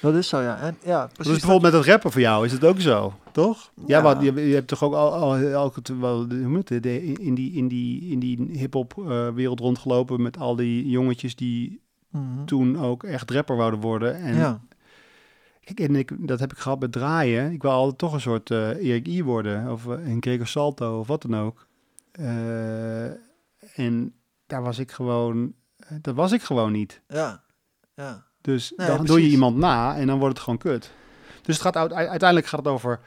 [0.00, 0.58] Dat is zo, ja.
[0.58, 1.32] En, ja, Dus precies.
[1.32, 3.72] bijvoorbeeld met het rappen voor jou is het ook zo, toch?
[3.74, 4.02] Ja, Ja.
[4.02, 8.10] wat, je, je hebt toch ook al, al, al wel, de- in die, in die,
[8.10, 12.44] in die hip-hop eh, wereld rondgelopen met al die jongetjes die Mhm.
[12.44, 14.14] toen ook echt rapper wouden worden.
[14.16, 14.60] En, ja,
[15.60, 17.52] kijk, en ik, dat heb ik gehad met draaien.
[17.52, 20.98] Ik wil altijd toch een soort eh Erik I worden of uh, een Gregor Salto
[20.98, 21.66] of wat dan ook.
[22.12, 23.04] Eh,
[23.74, 24.12] en
[24.46, 25.52] daar was ik gewoon,
[26.00, 27.00] dat was ik gewoon niet.
[27.08, 27.42] ja,
[27.94, 28.24] ja.
[28.46, 30.90] Dus Nee, dan doe je iemand na en dan wordt het gewoon kut.
[31.42, 33.00] Dus het gaat, uit- uiteindelijk gaat het over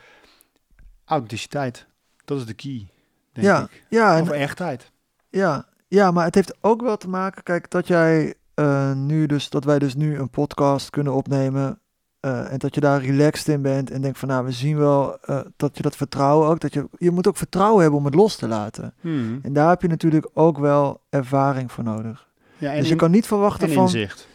[1.06, 1.86] authenticiteit.
[2.26, 2.88] Dat is de key,
[3.34, 3.84] denk Ja, ik.
[3.90, 4.92] ja, en, Over echtheid.
[5.30, 9.50] Ja, ja, maar het heeft ook wel te maken, kijk, dat jij eh, nu dus,
[9.50, 11.80] dat wij dus nu een podcast kunnen opnemen
[12.20, 15.18] eh, en dat je daar relaxed in bent en denkt van, nou, we zien wel
[15.22, 18.16] eh, dat je dat vertrouwen ook, dat je, je moet ook vertrouwen hebben om het
[18.16, 18.94] los te laten.
[19.02, 19.40] Hmm.
[19.44, 22.28] En daar heb je natuurlijk ook wel ervaring voor nodig.
[22.58, 24.28] Ja, en, dus je in- kan niet verwachten en van, inzicht.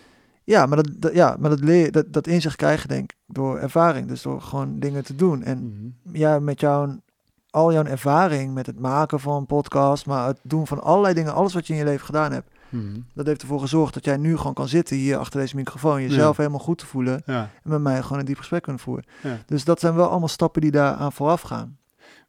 [0.45, 3.19] Ja, maar dat, dat- ja, maar dat leer, dat, dat inzicht krijg je denk ik
[3.27, 5.43] door ervaring, dus door gewoon dingen te doen.
[5.43, 5.59] En
[6.03, 6.17] Mhm.
[6.17, 7.03] ja, met jouw
[7.51, 11.35] al jouw ervaring met het maken van een podcast, maar het doen van allerlei dingen,
[11.35, 12.99] alles wat je in je leven gedaan hebt, Mhm.
[13.15, 16.37] dat heeft ervoor gezorgd dat jij nu gewoon kan zitten hier achter deze microfoon, jezelf
[16.37, 17.51] helemaal goed te voelen Ja.
[17.63, 19.05] en met mij gewoon een diep gesprek kunnen voeren.
[19.23, 19.39] Ja.
[19.47, 21.79] Dus dat zijn wel allemaal stappen die daar aan vooraf gaan.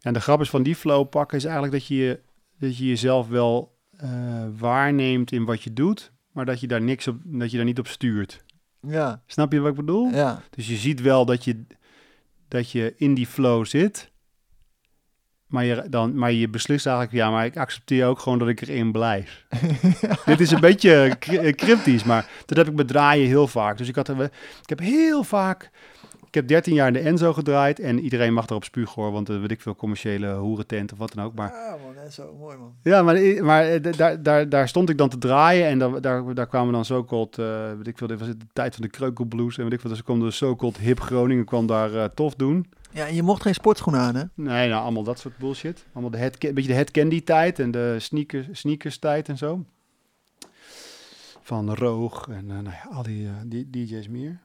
[0.01, 2.19] En de grap is van die flow pakken is eigenlijk dat je,
[2.59, 4.09] dat je jezelf wel eh,
[4.57, 7.79] waarneemt in wat je doet, maar dat je daar niks op, dat je daar niet
[7.79, 8.43] op stuurt.
[8.87, 10.09] Ja, Snap je wat ik bedoel?
[10.11, 11.65] ja, Dus je ziet wel dat je,
[12.47, 14.11] dat je in die flow zit,
[15.47, 18.61] maar je, dan, maar je beslist eigenlijk, ja, maar ik accepteer ook gewoon dat ik
[18.61, 19.45] erin blijf.
[20.25, 23.77] Dit is een beetje eh, cryptisch, maar dat heb ik met draaien heel vaak.
[23.77, 24.29] Dus ik, had, ik
[24.65, 25.69] heb heel vaak,
[26.35, 29.39] heb 13 jaar in de Enzo gedraaid en iedereen mag erop spugen hoor, want uh,
[29.39, 31.35] weet ik veel commerciële hoerentent of wat dan ook.
[31.35, 32.73] Maar Ja, man, en zo mooi man.
[32.83, 36.33] ja, maar, maar eh, daar, daar, daar stond ik dan te draaien en daar, daar,
[36.33, 39.57] daar kwamen dan zo-called, eh, weet ik veel, dit was de tijd van de kreukelblues
[39.57, 42.65] en weet ik veel, dus kwam de so-called hip Groningen kwam daar eh, tof doen.
[42.91, 44.23] Ja, en je mocht geen sportschoenen aan, hè?
[44.33, 45.85] Nee, nou, allemaal dat soort bullshit.
[45.93, 49.37] Allemaal de head, een beetje de head candy tijd en de sneakers, sneakers tijd en
[49.37, 49.65] zo.
[51.41, 54.44] Van Roog en eh, nou ja, al die, eh, die DJ's meer.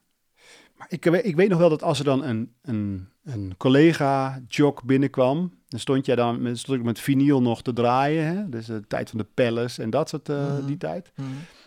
[0.81, 4.83] Maar ik, ik weet nog wel dat als er dan een, een, een collega jock
[4.85, 8.27] binnenkwam, dan stond jij dan met, stond ik met vinyl nog te draaien.
[8.27, 8.49] Hè?
[8.49, 10.67] Dus de tijd van de Palace en dat soort eh, Mhm.
[10.67, 11.13] die tijd.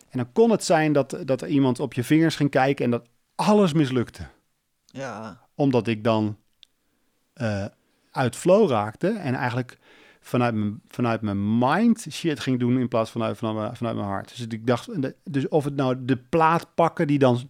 [0.09, 2.91] En dan kon het zijn dat, dat er iemand op je vingers ging kijken en
[2.91, 4.27] dat alles mislukte
[4.85, 6.37] Ja, omdat ik dan
[7.33, 7.65] eh,
[8.11, 9.77] uit flow raakte en eigenlijk
[10.19, 13.95] vanuit mijn, vanuit mijn mind shit ging doen in plaats van vanuit, vanuit, mijn, vanuit
[13.95, 14.29] mijn hart.
[14.29, 14.89] Dus ik dacht,
[15.23, 17.49] dus of het nou de plaat pakken die dan,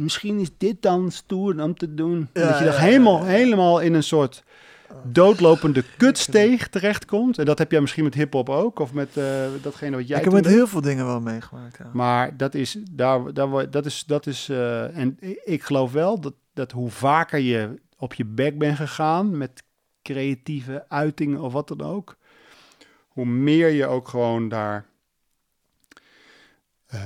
[0.00, 2.28] misschien is dit dan stoer om te doen.
[2.32, 4.42] Ja, dat je ja, helemaal, helemaal in een soort
[5.02, 7.38] doodlopende kutsteeg terechtkomt.
[7.38, 9.24] En dat heb jij misschien met hip-hop ook, of met eh,
[9.62, 11.90] datgene wat jij ik heb met heel veel dingen wel meegemaakt, ja.
[11.92, 16.34] Maar dat is, daar, daar, dat is, dat is eh, en ik geloof wel dat,
[16.52, 19.62] dat hoe vaker je op je bek bent gegaan met
[20.02, 22.16] creatieve uitingen of wat dan ook,
[23.08, 24.86] hoe meer je ook gewoon daar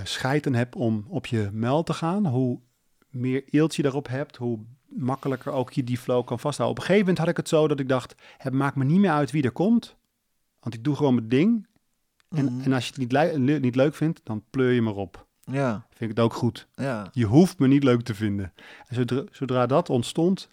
[0.04, 2.60] scheid aan hebt om op je mel te gaan, hoe
[3.14, 4.58] meer eelt je daarop hebt, hoe
[4.88, 6.76] makkelijker ook je die flow kan vasthouden.
[6.76, 8.98] Op een gegeven moment had ik het zo dat ik dacht, het maakt me niet
[9.00, 9.96] meer uit wie er komt,
[10.60, 11.66] want ik doe gewoon mijn ding.
[12.30, 12.60] En, Mhm.
[12.64, 15.26] en als je het niet, le- niet leuk vindt, dan pleur je maar op.
[15.50, 16.68] Ja, Vind ik het ook goed.
[16.74, 17.08] ja.
[17.12, 18.52] Je hoeft me niet leuk te vinden.
[18.86, 20.48] En zodra, zodra dat ontstond,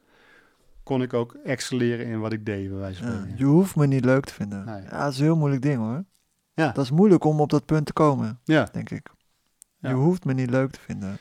[0.84, 3.28] kon ik ook excelleren in wat ik deed, bij wijze van ja.
[3.38, 4.66] Je hoeft me niet leuk te vinden.
[4.66, 4.82] Nee.
[4.82, 6.04] Ja, dat is een heel moeilijk ding, hoor.
[6.54, 6.72] Ja.
[6.72, 9.10] Dat is moeilijk om op dat punt te komen, Ja, denk ik.
[9.78, 11.18] Je hoeft me niet leuk te vinden.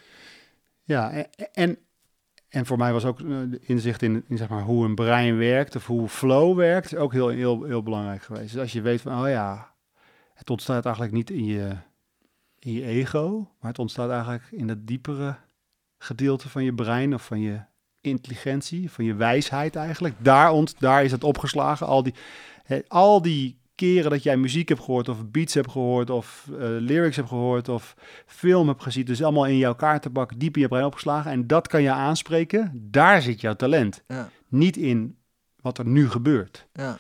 [0.91, 1.11] Ja.
[1.11, 1.78] En, en,
[2.49, 5.86] en voor mij was ook eh, inzicht in, zeg maar, hoe een brein werkt of
[5.86, 8.53] hoe flow werkt ook heel, heel, heel belangrijk geweest.
[8.53, 9.74] Dus als je weet van, oh ja,
[10.34, 11.76] het ontstaat eigenlijk niet in je,
[12.59, 15.36] in je ego, maar het ontstaat eigenlijk in het diepere
[15.99, 17.61] gedeelte van je brein of van je
[18.01, 20.14] intelligentie, van je wijsheid eigenlijk.
[20.18, 21.86] Daar, ont, daar is het opgeslagen.
[21.86, 22.14] Al die,
[22.62, 26.59] hè, al die keren dat jij muziek hebt gehoord of beats hebt gehoord of eh,
[26.61, 27.95] lyrics hebt gehoord of
[28.26, 31.68] film hebt gezien, dus allemaal in jouw kaartenbak diep in je brein opgeslagen en dat
[31.68, 32.70] kan je aanspreken.
[32.91, 34.03] Daar zit jouw talent.
[34.07, 35.18] Ja, Niet in
[35.61, 36.66] wat er nu gebeurt.
[36.72, 36.99] ja,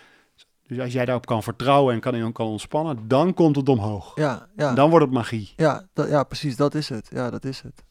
[0.66, 4.12] Dus als jij daarop kan vertrouwen en kan, kan ontspannen, dan komt het omhoog.
[4.14, 4.48] ja.
[4.56, 4.74] ja.
[4.74, 5.52] Dan wordt het magie.
[5.56, 7.08] Ja, dat, ja, precies, dat is het.
[7.12, 7.84] Ja, dat is het.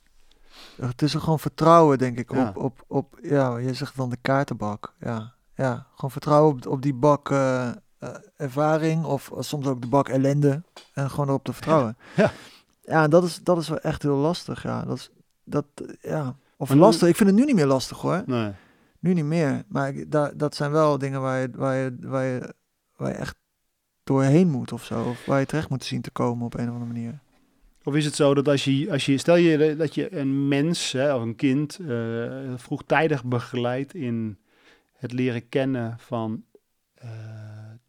[0.81, 2.47] Het is er gewoon vertrouwen, denk ik, Ja.
[2.47, 4.95] op, op, op, ja, je zegt dan de kaartenbak.
[4.99, 7.69] Ja, ja gewoon vertrouwen op, op die bak eh,
[7.99, 11.97] eh, ervaring of eh, soms ook de bak ellende en gewoon erop te vertrouwen.
[12.15, 12.31] Ja.
[12.81, 14.85] Ja, dat is, dat is wel echt heel lastig, ja.
[14.85, 15.09] Dat is,
[15.43, 16.35] dat, eh, ja.
[16.57, 18.23] Of Maar nu- lastig, ik vind het nu niet meer lastig hoor.
[18.25, 18.51] Nee.
[18.99, 19.63] Nu niet meer.
[19.67, 22.53] Maar ik, dat zijn wel dingen waar je, waar, je, waar, je,
[22.95, 23.35] waar je echt
[24.03, 25.03] doorheen moet of zo.
[25.03, 27.19] Of waar je terecht moet zien te komen op een of andere manier.
[27.83, 30.91] Of is het zo dat als je, als je stel je dat je een mens
[30.91, 31.79] hè, of een kind
[32.55, 34.37] vroegtijdig begeleidt in
[34.97, 36.43] het leren kennen van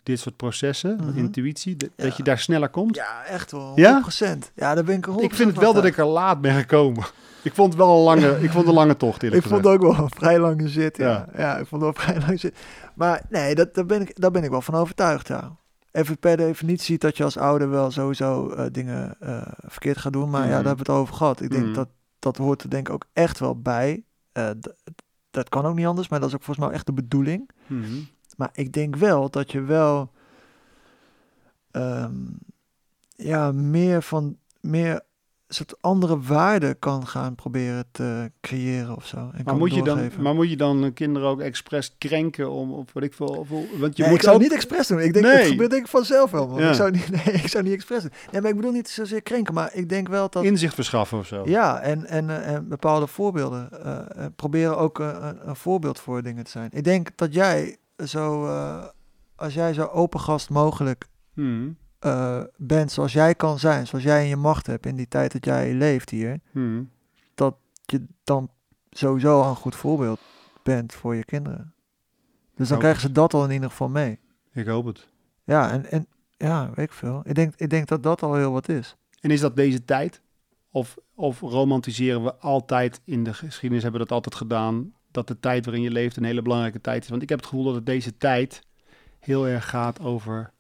[0.03, 1.19] dit soort processen, Mhm.
[1.19, 2.11] intuïtie, dat, Ja.
[2.17, 2.95] je daar sneller komt?
[2.97, 3.73] Ja, echt wel.
[3.75, 4.51] 100%.
[4.55, 4.67] Ja?
[4.69, 6.55] Ja, daar ben ik er 100% ik vind het wel dat ik er laat ben
[6.55, 7.05] gekomen.
[7.43, 9.81] Ik vond het wel een lange, ik vond een lange tocht Ik vond het ook
[9.83, 11.09] wel een vrij lange zit, ja.
[11.09, 11.27] Ja.
[11.37, 12.59] Ja, ik vond het wel vrij lange zit.
[12.95, 15.57] Maar nee, dat, daar, ben ik, daar ben ik wel van overtuigd, ja.
[15.93, 20.31] Even per definitie dat je als ouder wel sowieso eh, dingen eh, verkeerd gaat doen.
[20.31, 20.55] Maar ja, Mhm.
[20.57, 21.41] daar hebben we het over gehad.
[21.41, 21.75] Ik denk Mhm.
[21.75, 21.89] dat
[22.19, 24.05] dat hoort er denk ik ook echt wel bij.
[24.33, 24.51] Eh,
[25.31, 27.51] dat kan ook niet anders, maar dat is ook volgens mij echt de bedoeling.
[28.41, 30.11] Maar ik denk wel dat je wel
[31.71, 32.15] ehm,
[33.17, 35.01] ja, meer van meer
[35.49, 39.17] soort andere waarden kan gaan proberen te creëren of zo.
[39.17, 42.73] En Maar kan moet, je dan, maar moet je dan kinderen ook expres krenken om,
[42.73, 44.43] of wat ik veel, of, want je Nee, moet ik zou ook...
[44.43, 44.99] het niet expres doen.
[45.01, 45.35] Ik denk, Nee.
[45.37, 46.61] het gebeurt denk ik vanzelf wel.
[46.61, 46.69] Ja.
[46.69, 48.13] Ik, zou niet, nee, ik zou niet expres doen.
[48.33, 50.45] Nee, maar ik bedoel niet zozeer krenken, maar ik denk wel dat...
[50.45, 51.43] inzicht verschaffen of zo.
[51.45, 53.85] Ja, en, en, eh, en bepaalde voorbeelden.
[53.85, 56.71] eh, eh, proberen ook eh, een, een voorbeeld voor dingen te zijn.
[56.73, 57.77] Ik denk dat jij
[58.09, 58.85] zo, eh,
[59.37, 61.69] als jij zo open gast mogelijk Mhm.
[61.99, 65.33] eh, bent zoals jij kan zijn, zoals jij in je macht hebt in die tijd
[65.33, 66.83] dat jij leeft hier, Mhm.
[67.85, 68.51] je dan
[68.91, 70.21] sowieso een goed voorbeeld
[70.63, 71.75] bent voor je kinderen.
[72.55, 74.19] Dus dan krijgen ze dat al in ieder geval mee.
[74.53, 75.09] Ik hoop het.
[75.45, 77.21] Ja, en, en ja, weet ik veel.
[77.25, 78.97] Ik denk, ik denk dat dat al heel wat is.
[79.21, 80.23] En is dat deze tijd?
[80.71, 85.41] Of, of romantiseren we altijd in de geschiedenis, hebben we dat altijd gedaan, dat de
[85.41, 87.09] tijd waarin je leeft een hele belangrijke tijd is?
[87.09, 88.63] Want ik heb het gevoel dat het deze tijd
[89.19, 90.53] heel erg gaat over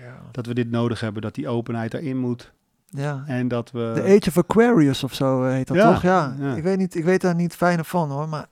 [0.00, 0.20] Ja.
[0.32, 2.52] dat we dit nodig hebben, dat die openheid erin moet.
[2.86, 3.24] ja.
[3.26, 3.92] En dat we...
[3.94, 6.02] De Age of Aquarius of zo eh, heet dat Ja, toch?
[6.02, 6.36] Ja.
[6.38, 6.54] ja.
[6.54, 8.28] Ik weet niet, ik weet daar niet fijner van hoor.
[8.28, 8.46] Maar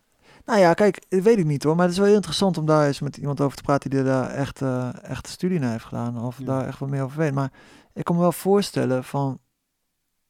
[0.44, 1.74] nou ja, kijk, dat weet ik niet hoor.
[1.74, 4.02] Maar het is wel heel interessant om daar eens met iemand over te praten die
[4.02, 6.24] daar echt, eh echt studie naar heeft gedaan.
[6.24, 7.34] Of daar echt wat meer over weet.
[7.34, 7.50] Maar
[7.94, 9.38] ik kan me wel voorstellen van,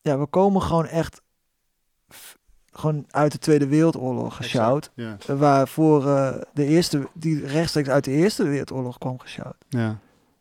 [0.00, 1.22] ja, we komen gewoon echt
[2.78, 4.90] gewoon uit de Tweede Wereldoorlog gesjouwd.
[4.94, 9.56] Ja, Waarvoor eh, de eerste, die rechtstreeks uit de Eerste Wereldoorlog kwam gesjouwd.
[9.68, 9.98] ja,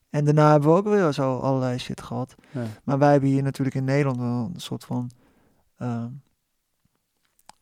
[0.09, 2.35] En daarna hebben we ook weer zo allerlei shit gehad.
[2.51, 2.63] ja.
[2.83, 5.11] Maar wij hebben hier natuurlijk in Nederland wel een soort van
[5.77, 6.07] ehm,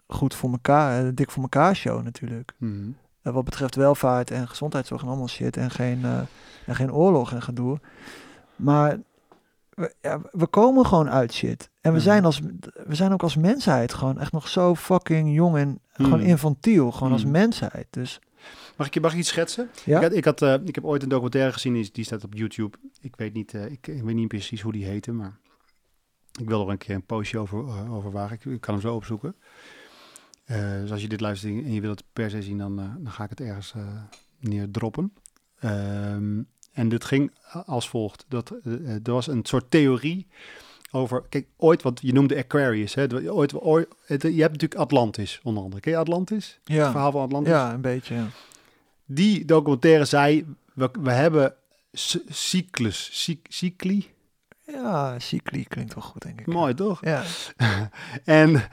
[0.07, 2.53] goed voor elkaar, dik voor elkaar show natuurlijk.
[2.57, 2.89] Mhm.
[3.21, 6.19] Wat betreft welvaart en gezondheidszorg en allemaal shit en geen, eh,
[6.65, 7.80] en geen oorlog en gedoe.
[8.55, 8.97] Maar
[9.76, 11.69] we, ja, we komen gewoon uit shit.
[11.82, 12.07] En we, Mhm.
[12.07, 12.39] zijn als,
[12.86, 16.28] we zijn ook als mensheid gewoon echt nog zo fucking jong en gewoon Mhm.
[16.28, 16.91] infantiel.
[16.91, 17.32] Gewoon als Mhm.
[17.32, 17.88] mensheid.
[17.89, 18.19] Dus
[18.78, 19.69] Mag ik je mag ik iets schetsen?
[19.86, 22.24] ja, Ik, had, ik, had, eh, ik heb ooit een documentaire gezien, die, die staat
[22.24, 22.78] op YouTube.
[23.01, 25.38] Ik weet, niet, eh, ik, ik weet niet precies hoe die heette, maar
[26.39, 28.36] ik wil er een keer een postje over, eh, over wagen.
[28.36, 29.36] Ik, ik kan hem zo opzoeken.
[30.82, 33.24] Dus als je dit luistert en je wilt het per se zien, dan, dan ga
[33.24, 33.74] ik het ergens
[34.39, 35.13] neerdroppen.
[35.59, 36.41] Ehm,
[36.74, 37.32] en dit ging
[37.65, 38.26] als volgt.
[38.28, 40.28] Dat, eh, eh, er was een soort theorie
[40.91, 41.24] over...
[41.30, 42.93] Kijk, ooit, want je noemde Aquarius.
[42.93, 45.82] Hè, ooit, ooit, het- je hebt natuurlijk Atlantis, onder andere.
[45.82, 46.59] Ken je Atlantis?
[46.63, 47.51] Het ja, verhaal van Atlantis?
[47.53, 48.15] ja, een beetje.
[48.15, 48.26] Ja.
[49.05, 51.55] die documentaire zei, we, we hebben
[52.28, 54.11] cyclus, cyc- cycli,
[54.65, 56.47] Ja, cycli klinkt wel goed, denk ik.
[56.47, 57.05] mooi toch?
[57.05, 57.24] Ja,
[58.24, 58.63] En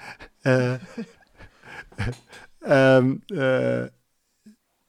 [0.40, 0.74] eh,
[2.60, 3.82] ehm, eh,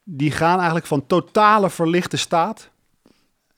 [0.04, 2.71] die gaan eigenlijk van totale verlichte staat,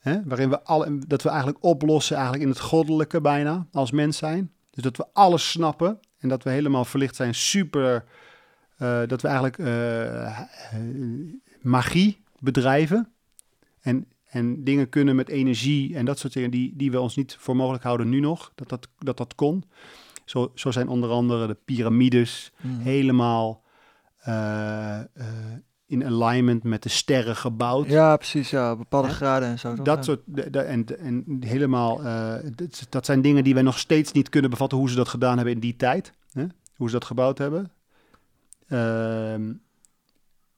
[0.04, 4.18] hè, waarin we alle, dat we eigenlijk oplossen eigenlijk in het goddelijke bijna als mens
[4.18, 4.52] zijn.
[4.70, 8.06] Dus dat we alles snappen en dat we helemaal verlicht zijn, super,
[8.78, 10.46] eh, dat we eigenlijk eh, eh,
[11.62, 13.12] magie bedrijven
[13.82, 17.36] en, en dingen kunnen met energie en dat soort dingen die, die we ons niet
[17.40, 19.64] voor mogelijk houden nu nog, dat dat, dat, dat kon.
[20.26, 22.82] Zo, zo zijn onder andere de piramides Mhm.
[22.82, 23.62] helemaal
[25.94, 27.88] in alignment met de sterren gebouwd.
[27.88, 28.50] ja precies.
[28.50, 29.74] Ja, bepaalde graden en zo.
[29.74, 29.86] toch?
[29.86, 30.04] Dat Ja.
[30.04, 30.22] soort,
[30.56, 34.78] en, en helemaal, eh, dat, dat zijn dingen die wij nog steeds niet kunnen bevatten
[34.78, 36.14] hoe ze dat gedaan hebben in die tijd.
[36.32, 36.46] Hè?
[36.76, 37.72] Hoe ze dat gebouwd hebben.
[38.68, 39.54] Ehm,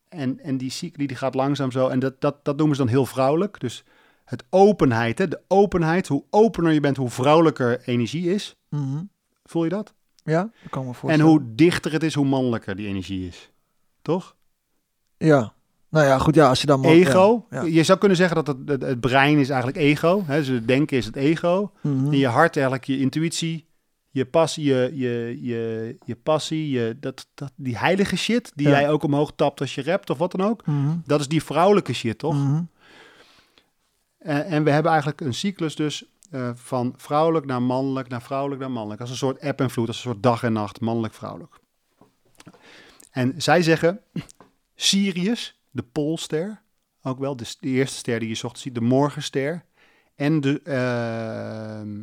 [0.10, 1.88] en, en die cycli die gaat langzaam zo.
[1.88, 3.60] En dat, dat, dat noemen ze dan heel vrouwelijk.
[3.60, 3.84] Dus
[4.26, 5.28] het openheid, hè?
[5.28, 6.08] de openheid.
[6.08, 8.56] Hoe opener je bent, hoe vrouwelijker energie is.
[8.70, 9.04] Mhm.
[9.44, 9.94] Voel je dat?
[10.24, 11.32] Ja, dat kan me En voorstellen.
[11.32, 13.52] hoe dichter het is, hoe mannelijker die energie is.
[14.02, 14.36] Toch?
[15.26, 15.54] Ja.
[15.90, 16.80] Nou ja, goed, ja, als je dan...
[16.80, 17.46] man- ego.
[17.50, 17.68] Ja, ja.
[17.68, 20.24] Je zou kunnen zeggen dat het, het, het brein is eigenlijk ego.
[20.26, 20.38] Hè?
[20.38, 21.72] Dus het denken is het ego.
[21.82, 22.06] Mhm.
[22.06, 23.68] En je hart eigenlijk je intuïtie,
[24.10, 28.80] je passie, je, je, je, je passie, je, dat, dat, die heilige shit die Ja.
[28.80, 30.66] jij ook omhoog tapt als je rapt of wat dan ook.
[30.66, 30.96] Mhm.
[31.06, 32.34] Dat is die vrouwelijke shit, toch?
[32.34, 32.62] Mhm.
[34.18, 38.62] En, en we hebben eigenlijk een cyclus dus eh, van vrouwelijk naar mannelijk, naar vrouwelijk
[38.62, 39.02] naar mannelijk.
[39.02, 41.54] Als een soort eb en vloed, als een soort dag en nacht, mannelijk-vrouwelijk.
[43.12, 44.00] En zij zeggen,
[44.76, 46.62] Sirius, de Poolster,
[47.02, 49.66] ook wel, de, de eerste ster die je 's ochtends ziet, de morgenster,
[50.16, 52.02] en de, ehm,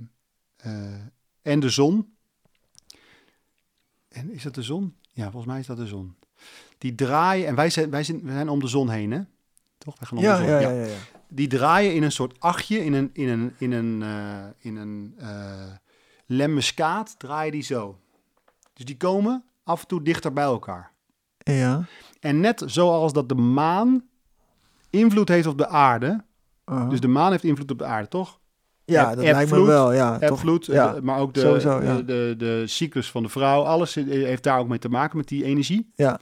[0.56, 1.00] eh,
[1.42, 2.14] en de zon.
[4.08, 4.96] En is dat de zon?
[5.12, 6.16] Ja, volgens mij is dat de zon.
[6.78, 9.20] Die draaien, en wij zijn, wij zijn, wij zijn om de zon heen, hè?
[9.78, 9.98] Toch?
[9.98, 10.52] Wij gaan om Ja, de zon.
[10.52, 10.96] ja, ja, ja, ja.
[11.28, 15.14] Die draaien in een soort achtje, in een, in een, in een, eh, in een
[15.18, 15.72] eh
[16.26, 17.98] lemmeskaat, draaien die zo.
[18.72, 20.92] Dus die komen af en toe dichter bij elkaar.
[21.38, 21.84] Ja.
[22.22, 24.02] En net zoals dat de maan
[24.90, 26.24] invloed heeft op de aarde,
[26.70, 26.90] Uh-huh.
[26.90, 28.40] dus de maan heeft invloed op de aarde, toch?
[28.84, 30.18] ja, dat lijkt me wel, ja.
[30.18, 30.42] toch?
[30.44, 31.96] Eh, Ja, de- maar ook de, sowieso, ja.
[31.96, 35.28] de, de, de cyclus van de vrouw, alles heeft daar ook mee te maken met
[35.28, 35.92] die energie.
[35.94, 36.20] Ja.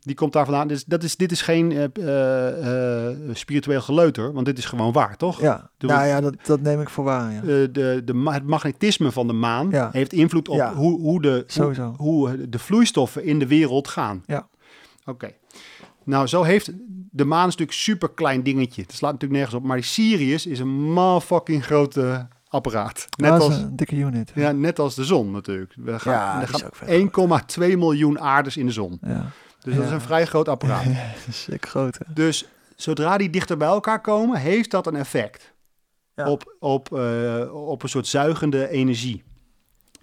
[0.00, 0.68] Die komt daar vandaan.
[0.68, 5.16] Dus dat is, dit is geen eh, eh, spiritueel geleuter, want dit is gewoon waar,
[5.16, 5.40] toch?
[5.40, 7.40] Ja, nou ja, dat, dat neem ik voor waar, ja.
[7.66, 9.88] De, de, ma- het magnetisme van de maan Ja.
[9.92, 10.74] heeft invloed op Ja.
[10.74, 11.44] hoe, hoe, de,
[11.96, 14.22] hoe de vloeistoffen in de wereld gaan.
[14.26, 14.48] Ja.
[15.06, 15.32] Oké.
[16.04, 16.70] Nou, zo heeft
[17.10, 18.82] de maan is natuurlijk een super klein dingetje.
[18.82, 19.66] Het slaat natuurlijk nergens op.
[19.68, 23.06] Maar die Sirius is een motherfucking grote apparaat.
[23.16, 24.32] Net Dat is als, een dikke unit.
[24.34, 25.72] ja, net als de zon natuurlijk.
[25.76, 26.70] We gaan, Ja, er die is gaan
[27.02, 28.98] ook vet 1,2 miljoen aarders in de zon.
[29.02, 29.30] Ja.
[29.60, 30.84] Dus dat is een vrij groot apparaat.
[31.30, 32.12] sick groot, hè.
[32.14, 32.46] Dus
[32.76, 35.52] zodra die dichter bij elkaar komen, heeft dat een effect
[36.14, 36.28] Ja.
[36.30, 39.22] op, op, eh, op een soort zuigende energie.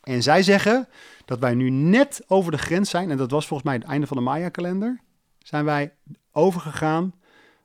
[0.03, 0.87] En zij zeggen
[1.25, 4.07] dat wij nu net over de grens zijn, en dat was volgens mij het einde
[4.07, 5.01] van de Maya-kalender,
[5.37, 5.93] zijn wij
[6.31, 7.13] overgegaan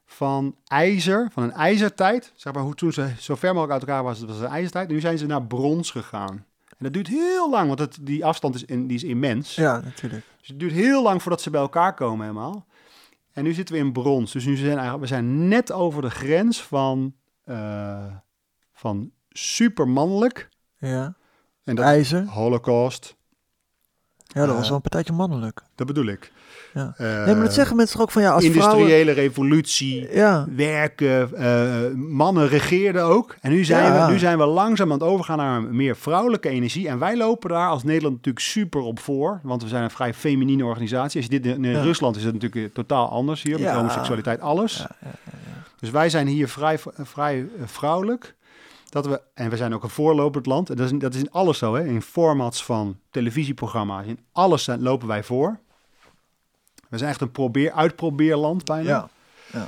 [0.07, 4.03] van ijzer, van een ijzertijd, zeg maar hoe toen ze zo ver mogelijk uit elkaar
[4.03, 4.89] was, dat was een ijzertijd.
[4.89, 6.47] Nu zijn ze naar brons gegaan.
[6.69, 9.55] En dat duurt heel lang, want het, die afstand is, in, die is immens.
[9.55, 10.25] Ja, natuurlijk.
[10.39, 12.67] Dus het duurt heel lang voordat ze bij elkaar komen helemaal.
[13.33, 14.33] En nu zitten we in brons.
[14.33, 18.07] Dus nu zijn eigenlijk, we zijn net over de grens van, eh,
[18.73, 20.49] van supermannelijk.
[20.79, 21.15] Ja.
[21.65, 22.27] En dat IJzer.
[22.27, 23.17] holocaust,
[24.35, 25.61] Ja, dat Eh, was wel een partijtje mannelijk.
[25.75, 26.33] dat bedoel ik.
[26.75, 26.95] Ja.
[26.97, 28.79] Eh, nee, maar dat zeggen mensen toch ook van ja, als vrouwen...
[28.79, 33.37] industriële revolutie, Ja, werken, eh, mannen regeerden ook.
[33.41, 34.07] En nu zijn, Ja.
[34.07, 36.89] we, nu zijn we langzaam aan het overgaan naar een meer vrouwelijke energie.
[36.89, 39.41] En wij lopen daar als Nederland natuurlijk super op voor.
[39.43, 41.21] Want we zijn een vrij feminine organisatie.
[41.21, 41.83] Als je dit in.
[41.83, 43.61] Rusland is het natuurlijk eh, totaal anders hier.
[43.61, 44.87] Met homoseksualiteit, alles.
[45.81, 48.35] Dus wij zijn hier vrij, vrij eh, vrouwelijk.
[48.89, 50.71] Dat we, en we zijn ook een voorlopend land.
[50.71, 51.75] En dat is, dat is in alles zo.
[51.75, 51.85] Hè?
[51.87, 54.07] In formats van televisieprogramma's.
[54.07, 55.59] In alles zijn, lopen wij voor.
[56.89, 59.09] We zijn echt een probeer, uitprobeerland bijna
[59.53, 59.67] ja.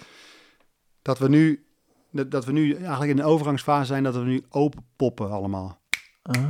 [1.03, 1.65] dat we nu
[2.11, 5.81] dat, dat we nu eigenlijk in een overgangsfase zijn dat we nu open poppen allemaal.
[6.23, 6.43] Ah.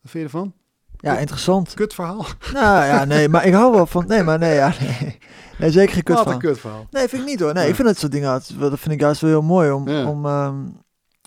[0.00, 0.52] Wat vind je ervan?
[0.96, 1.74] Ja, interessant.
[1.74, 2.26] Kut verhaal.
[2.52, 4.06] Nou ja, nee, maar ik hou wel van...
[4.06, 5.18] Nee, maar nee, ja, nee.
[5.58, 6.02] Nee, zeker geen
[6.38, 6.86] kut verhaal.
[6.90, 7.52] Nee, vind ik niet hoor.
[7.54, 7.68] Nee, Ja.
[7.68, 10.08] ik vind dat soort dingen, dat vind ik juist wel heel mooi om, Ja.
[10.08, 10.66] om, ehm,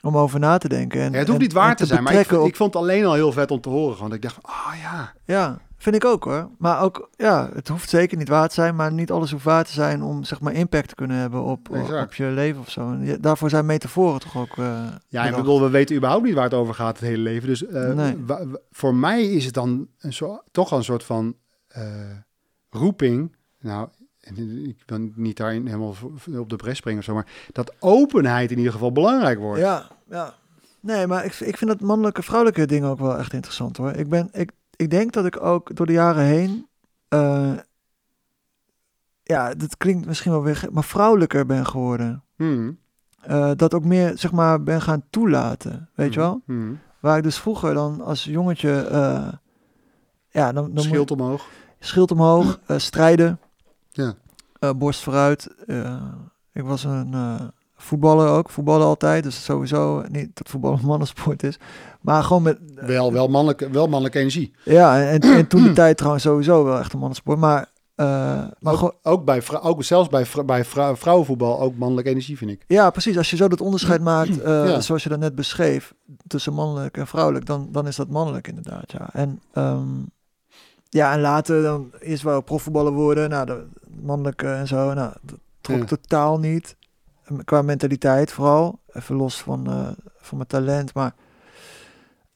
[0.07, 1.01] om over na te denken.
[1.01, 3.05] En, Ja, het hoeft en- niet waar te zijn, maar ik, ik vond het alleen
[3.05, 3.97] al heel vet om te horen.
[3.99, 5.13] Want ik dacht, ah ja.
[5.25, 6.49] Ja, vind ik ook hoor.
[6.57, 9.63] Maar ook, ja, het hoeft zeker niet waar te zijn, maar niet alles hoeft waar
[9.65, 12.03] te zijn om zeg maar impact te kunnen hebben op, Exact.
[12.05, 12.81] op je leven of zo.
[12.91, 14.57] En daarvoor zijn metaforen toch ook.
[14.57, 17.47] eh, Ja, ik bedoel, we weten überhaupt niet waar het over gaat het hele leven.
[17.47, 18.17] Dus eh, Nee.
[18.71, 21.35] voor mij is het dan een soort, toch al een soort van
[21.67, 21.83] eh,
[22.69, 23.35] roeping.
[23.59, 23.87] Nou,
[24.27, 25.95] en ik ben niet daarin helemaal
[26.37, 29.61] op de bres springen of zo, maar dat openheid in ieder geval belangrijk wordt.
[29.61, 30.33] Ja, ja.
[30.79, 33.91] Nee, maar ik, ik vind dat mannelijke, vrouwelijke dingen ook wel echt interessant hoor.
[33.91, 36.67] Ik, ben, ik, ik denk dat ik ook door de jaren heen,
[37.07, 37.53] eh,
[39.23, 42.23] ja, dat klinkt misschien wel weer, maar vrouwelijker ben geworden.
[42.35, 42.77] Hmm.
[43.21, 46.41] Eh, dat ook meer, zeg maar, ben gaan toelaten, weet je wel?
[46.45, 46.79] Hmm.
[46.99, 49.27] Waar ik dus vroeger dan als jongetje, eh,
[50.29, 51.47] ja, dan, dan Schild omhoog.
[51.79, 53.39] schild omhoog, strijden,
[53.97, 54.13] Ja.
[54.59, 55.47] eh, borst vooruit.
[55.67, 56.01] eh,
[56.53, 57.41] ik was een eh,
[57.75, 61.57] voetballer ook, voetballen altijd, dus sowieso niet dat voetbal een mannensport is,
[62.01, 64.53] maar gewoon met, Wel, wel, mannelijke, wel mannelijke energie.
[64.63, 67.71] ja, en, en toen de tijd trouwens sowieso wel echt een mannensport, maar,
[68.59, 72.51] maar ook, ook, bij ook zelfs bij, vrou- bij vrou- vrouwenvoetbal ook mannelijke energie, vind
[72.51, 72.63] ik.
[72.67, 74.81] ja, precies, als je zo dat onderscheid maakt, Ja.
[74.81, 75.93] zoals je dat net beschreef,
[76.27, 79.09] tussen mannelijk en vrouwelijk, dan, dan is dat mannelijk inderdaad, ja.
[79.13, 79.87] En, ehm,
[80.89, 83.67] ja, en later dan eerst wel profvoetballer worden, nou, de
[84.01, 85.85] mannelijke en zo, nou, dat trok Ja.
[85.85, 86.75] totaal niet.
[87.43, 91.13] Qua mentaliteit vooral, even los van, eh, van mijn talent, maar...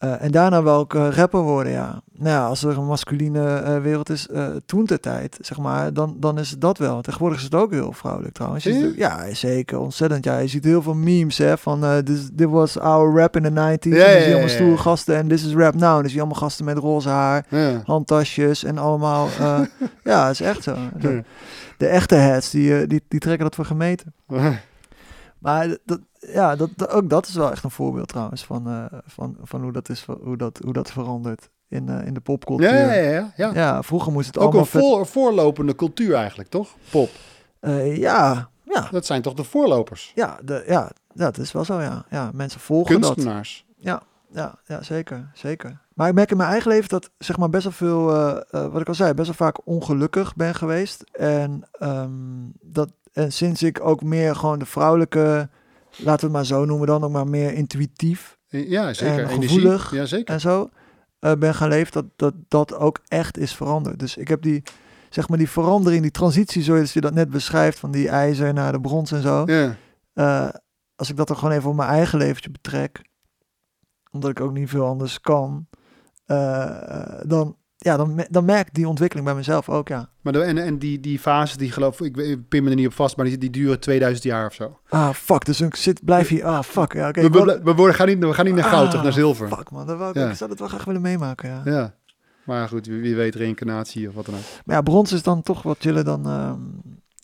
[0.01, 2.01] eh, en daarna wel ook eh, rapper worden, ja.
[2.11, 4.27] Nou ja, als er een masculine eh, wereld is,
[4.65, 7.01] toen ter tijd, zeg maar, dan, dan is het dat wel.
[7.01, 8.63] Tegenwoordig is het ook heel vrouwelijk trouwens.
[8.63, 10.23] Ziet- ja, zeker, ontzettend.
[10.23, 13.97] Ja, je ziet heel veel memes, hè, van dit was our rap in the 90s.
[13.97, 15.83] Ja, en dan ja, zie je allemaal stoere gasten en this is rap now.
[15.83, 17.45] En dan zie je allemaal gasten met roze haar,
[17.85, 19.27] handtasjes en allemaal...
[20.03, 20.75] ja, is echt zo.
[20.99, 21.23] De,
[21.77, 24.13] de echte heads, die, die, die trekken dat voor gemeten.
[25.41, 29.37] Maar dat, ja, dat, ook dat is wel echt een voorbeeld trouwens van, eh, van,
[29.43, 32.67] van hoe, dat is, hoe, dat, hoe dat verandert in, eh, in de popcultuur.
[32.73, 33.31] Ja, ja, ja.
[33.35, 33.51] ja.
[33.53, 34.67] Ja, vroeger moest het Ook allemaal een
[35.05, 36.75] vet- voorlopende cultuur eigenlijk, toch?
[36.91, 37.09] Pop.
[37.59, 40.11] Eh, ja, ja, Dat zijn toch de voorlopers?
[40.15, 42.05] ja, de, ja, dat is wel zo, ja.
[42.09, 43.13] ja mensen volgen dat.
[43.13, 43.65] Kunstenaars.
[43.77, 44.01] Ja,
[44.33, 45.79] ja, ja, zeker, zeker.
[45.93, 48.03] Maar ik merk in mijn eigen leven dat zeg maar best wel veel,
[48.71, 51.03] wat ik al zei, best wel vaak ongelukkig ben geweest.
[51.11, 52.09] En, ehm,
[52.61, 55.49] dat, en sinds ik ook meer gewoon de vrouwelijke,
[55.97, 59.19] laten we het maar zo noemen dan, ook maar meer intuïtief Ja, zeker.
[59.19, 59.47] En Energie.
[59.47, 59.91] gevoelig.
[59.93, 60.33] Ja, zeker.
[60.33, 60.69] en zo
[61.19, 63.99] eh, ben gaan leven, dat, dat dat ook echt is veranderd.
[63.99, 64.63] Dus ik heb die,
[65.09, 68.71] zeg maar die verandering, die transitie zoals je dat net beschrijft, van die ijzer naar
[68.71, 69.43] de brons en zo.
[69.45, 69.75] Ja.
[70.13, 70.49] Eh,
[70.95, 73.01] als ik dat dan gewoon even op mijn eigen leventje betrek,
[74.11, 75.67] omdat ik ook niet veel anders kan,
[76.25, 80.09] eh, dan, ja, dan, dan merk ik die ontwikkeling bij mezelf ook, ja.
[80.21, 82.87] Maar de, en, en die, die fases, die geloof ik, ik pin me er niet
[82.87, 84.79] op vast, maar die, die duren 2000 jaar of zo.
[84.89, 87.21] Ah, fuck, dus ik zit, blijf hier, ah, fuck, ja, oké.
[87.21, 89.47] we, we, we worden, gaan, niet, we gaan niet naar goud, Ah, of naar zilver.
[89.47, 90.29] Fuck, man, dat wou ik, Ja.
[90.29, 91.61] ik zou dat wel graag willen meemaken, ja.
[91.65, 91.95] Ja.
[92.43, 94.41] Maar goed, wie, wie weet reïncarnatie of wat dan ook.
[94.65, 96.59] Maar ja, brons is dan toch wat chiller dan, ehm,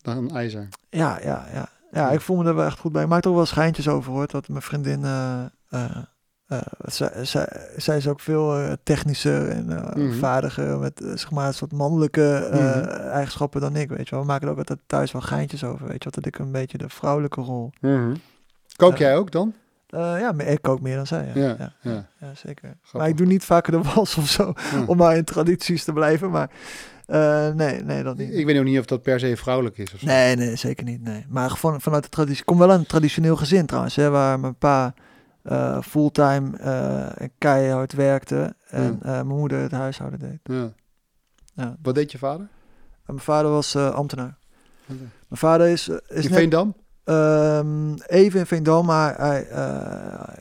[0.02, 0.68] Dan ijzer.
[0.90, 1.68] ja, ja, ja.
[1.92, 3.02] Ja, ik voel me er wel echt goed bij.
[3.02, 5.96] Ik maak er ook wel schijntjes over, hoor, dat mijn vriendin eh, eh,
[6.48, 10.18] eh, zij, zij, zij is ook veel eh, technischer en eh, Mhm.
[10.18, 12.88] vaardiger met zeg maar een soort mannelijke eh, Mhm.
[13.08, 14.20] eigenschappen dan ik, weet je wel.
[14.20, 16.22] We maken er ook altijd thuis wel geintjes over, weet je wel.
[16.22, 17.70] Dat ik een beetje de vrouwelijke rol.
[18.76, 19.06] Kook Ja.
[19.06, 19.54] jij ook dan?
[19.88, 21.30] Eh, ja, maar ik kook meer dan zij.
[21.34, 21.72] Ja, Ja, ja.
[21.80, 22.06] ja.
[22.20, 22.62] ja, zeker.
[22.68, 22.92] Grappig.
[22.92, 24.52] Maar ik doe niet vaker de was of zo,
[24.86, 26.30] om maar in tradities te blijven.
[26.30, 26.50] Maar
[27.06, 28.34] eh, nee, nee, dat niet.
[28.34, 30.06] Ik weet ook niet of dat per se vrouwelijk is of zo.
[30.06, 31.02] Nee, nee, zeker niet.
[31.02, 31.26] Nee.
[31.28, 32.40] Maar gewoon vanuit de traditie.
[32.40, 34.94] Ik kom wel uit een traditioneel gezin trouwens, hè, waar mijn pa
[35.42, 36.56] eh, fulltime
[37.14, 40.38] en keihard werkte en eh, mijn moeder het huishouden deed.
[40.42, 40.72] Ja.
[41.54, 41.76] Ja.
[41.82, 42.48] Wat deed je vader?
[43.06, 44.38] Mijn vader was ambtenaar.
[44.86, 46.74] Mijn vader is, is In net, Veendam?
[47.04, 49.46] ehm, even in Veendam, maar hij,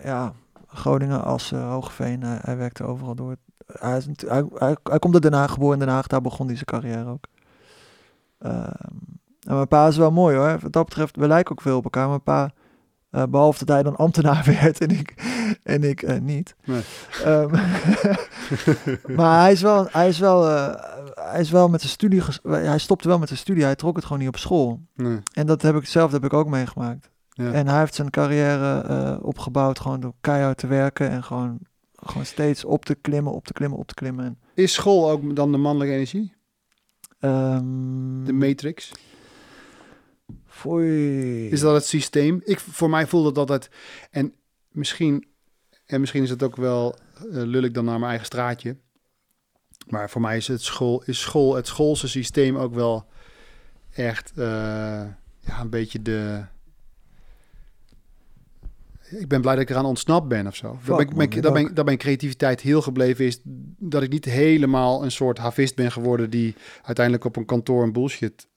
[0.04, 0.34] ja,
[0.68, 3.36] Groningen als Hogeveen, hij, hij werkte overal door.
[3.66, 6.45] Hij, is, hij, hij, hij komt uit Den Haag geboren in Den Haag, daar begon
[6.45, 7.26] hij zijn carrière ook.
[8.39, 8.66] Ehm,
[9.48, 10.60] en mijn pa is wel mooi hoor.
[10.60, 12.08] Wat dat betreft, we lijken ook veel op elkaar.
[12.08, 12.52] Mijn pa,
[13.10, 15.14] eh, behalve dat hij dan ambtenaar werd en ik,
[15.64, 16.55] en ik eh, niet.
[16.66, 16.82] Nee.
[17.24, 17.51] Ehm,
[19.18, 20.74] maar hij is wel, hij is wel, eh,
[21.32, 23.64] hij is wel met zijn studie, hij stopte wel met zijn studie.
[23.64, 24.82] Hij trok het gewoon niet op school.
[24.95, 25.20] Nee.
[25.34, 27.10] En dat heb ik zelf heb ik ook meegemaakt.
[27.30, 27.51] Ja.
[27.51, 31.60] En hij heeft zijn carrière opgebouwd gewoon door keihard te werken en gewoon,
[31.95, 34.26] gewoon steeds op te klimmen, op te klimmen, op te klimmen.
[34.26, 36.34] En, Is school ook dan de mannelijke energie?
[37.20, 38.91] ehm, De matrix?
[40.46, 41.50] Foei.
[41.50, 42.42] Is dat het systeem?
[42.46, 43.70] Ik, voor mij voelt het altijd...
[44.12, 44.34] En
[44.72, 45.28] misschien,
[45.86, 46.96] en misschien is het ook wel...
[47.16, 48.78] eh, lul ik dan naar mijn eigen straatje.
[49.88, 53.06] Maar voor mij is, het school, is school, het schoolse systeem ook wel
[53.94, 54.46] echt eh,
[55.40, 56.44] ja, een beetje de...
[59.10, 60.78] Ik ben blij dat ik eraan ontsnapt ben of zo.
[60.82, 61.16] Fuck, Daar ben,
[61.54, 63.40] man, ik- daar mijn creativiteit heel gebleven is.
[63.78, 66.30] Dat ik niet helemaal een soort havist ben geworden...
[66.30, 68.48] die uiteindelijk op een kantoor een bullshit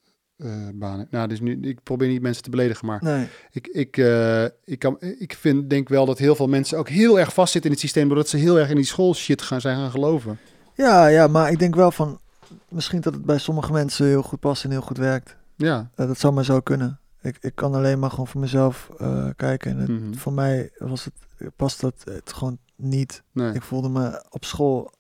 [0.81, 1.11] heeft.
[1.11, 2.99] Nou, dus nu, ik probeer niet mensen te beledigen, maar...
[3.03, 6.89] Nee, Ik, ik, eh, ik, kan, ik vind, denk wel dat heel veel mensen ook
[6.89, 8.09] heel erg vastzitten in het systeem...
[8.09, 10.39] doordat ze heel erg in die schoolshit gaan, zijn gaan geloven.
[10.75, 12.21] ja, ja, maar ik denk wel van,
[12.69, 15.37] misschien dat het bij sommige mensen heel goed past en heel goed werkt.
[15.57, 16.99] Ja, Eh, dat zou maar zo kunnen.
[17.23, 18.91] Ik, ik kan alleen maar gewoon voor mezelf
[19.37, 19.71] kijken.
[19.71, 20.15] En het, Mhm.
[20.15, 21.15] voor mij was het,
[21.57, 23.23] past dat het gewoon niet.
[23.33, 23.53] nee.
[23.53, 24.93] Ik voelde me op school,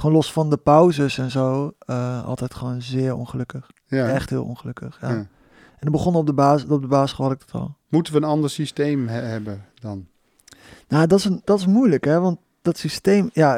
[0.00, 3.70] gewoon los van de pauzes en zo, eh, altijd gewoon zeer ongelukkig.
[3.86, 4.08] ja.
[4.08, 4.98] Echt heel ongelukkig.
[5.00, 5.08] Ja.
[5.08, 5.14] Ja.
[5.14, 7.76] En dan begon op de, basis, op de basisschool had ik het al.
[7.88, 10.06] Moeten we een ander systeem he- hebben dan?
[10.88, 12.20] Nou, dat is, een, dat is moeilijk, hè?
[12.20, 13.54] Want dat systeem, ja,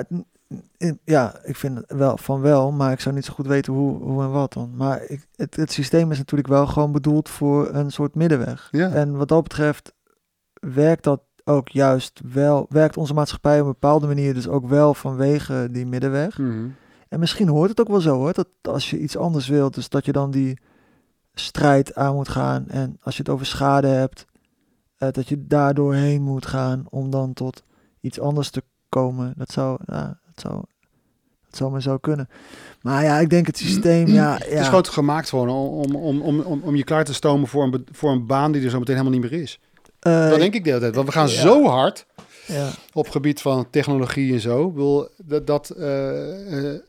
[0.79, 3.73] het- ja, ik vind het wel van wel, maar ik zou niet zo goed weten
[3.73, 4.73] hoe, hoe en wat dan.
[4.77, 8.69] Maar ik, het, het systeem is natuurlijk wel gewoon bedoeld voor een soort middenweg.
[8.71, 8.89] Ja.
[8.91, 9.93] En wat dat betreft
[10.61, 14.95] werkt dat ook juist wel, werkt onze maatschappij op een bepaalde manier dus ook wel
[14.95, 16.39] vanwege die middenweg.
[16.39, 16.69] Mhm.
[17.09, 19.89] En misschien hoort het ook wel zo hoor, dat als je iets anders wilt, dus
[19.89, 20.59] dat je dan die
[21.35, 22.69] strijd aan moet gaan.
[22.69, 24.27] En als je het over schade hebt,
[24.97, 27.63] eh, dat je daar doorheen moet gaan om dan tot
[28.01, 29.35] iets anders te komen.
[29.37, 30.55] Dat zou, ja, dat zou,
[31.47, 32.29] dat zou maar zo kunnen.
[32.83, 34.35] Maar ja, ik denk het systeem, ja.
[34.35, 34.65] Het is ja.
[34.65, 38.11] gewoon gemaakt gewoon om, om, om, om, om je klaar te stomen voor een, voor
[38.11, 39.61] een baan die er zo meteen helemaal niet meer is.
[40.03, 40.95] Eh, dat denk ik de hele tijd.
[40.95, 41.41] Want we gaan ja.
[41.41, 42.07] zo hard
[42.47, 42.71] ja.
[42.93, 44.67] op gebied van technologie en zo.
[44.67, 46.81] Ik bedoel, dat, dat, eh, eh,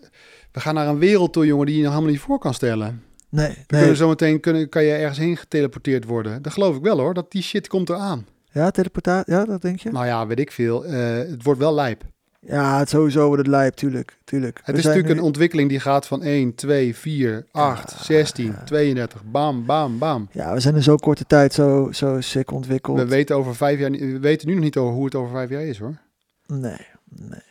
[0.52, 3.04] we gaan naar een wereld toe, jongen, die je nog helemaal niet voor kan stellen.
[3.30, 3.80] Nee, We nee.
[3.80, 6.42] kunnen zo meteen kunnen, kan je ergens heen geteleporteerd worden.
[6.42, 8.28] Dat geloof ik wel hoor, dat die shit komt eraan.
[8.52, 9.92] Ja, teleportatie, ja, dat denk je?
[9.92, 10.84] Nou ja, weet ik veel.
[10.84, 12.04] Het wordt wel lijp.
[12.46, 14.18] Ja, het sowieso wordt het lijp, tuurlijk.
[14.24, 14.58] tuurlijk.
[14.58, 18.56] Het We is natuurlijk nu- een ontwikkeling die gaat van 1, 2, 4, 8, 16,
[18.66, 19.22] 32.
[19.32, 20.28] Bam, bam, bam.
[20.32, 22.98] Ja, we zijn in zo'n korte tijd zo, zo sick ontwikkeld.
[22.98, 25.50] We weten, over vijf jaar, we weten nu nog niet over hoe het over vijf
[25.50, 25.98] jaar is hoor.
[26.48, 26.78] Nee,
[27.10, 27.42] nee.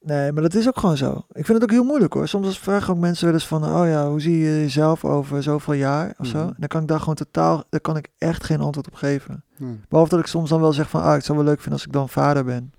[0.00, 1.24] Nee, maar dat is ook gewoon zo.
[1.32, 2.28] Ik vind het ook heel moeilijk hoor.
[2.28, 5.74] Soms vragen ook mensen wel eens van, oh ja, hoe zie je jezelf over zoveel
[5.74, 6.38] jaar of zo?
[6.38, 6.46] Mhm.
[6.48, 9.44] En dan kan ik daar gewoon totaal, daar kan ik echt geen antwoord op geven.
[9.88, 11.84] Behalve dat ik soms dan wel zeg van, ah, ik zou wel leuk vinden als
[11.86, 12.72] ik dan vader ben.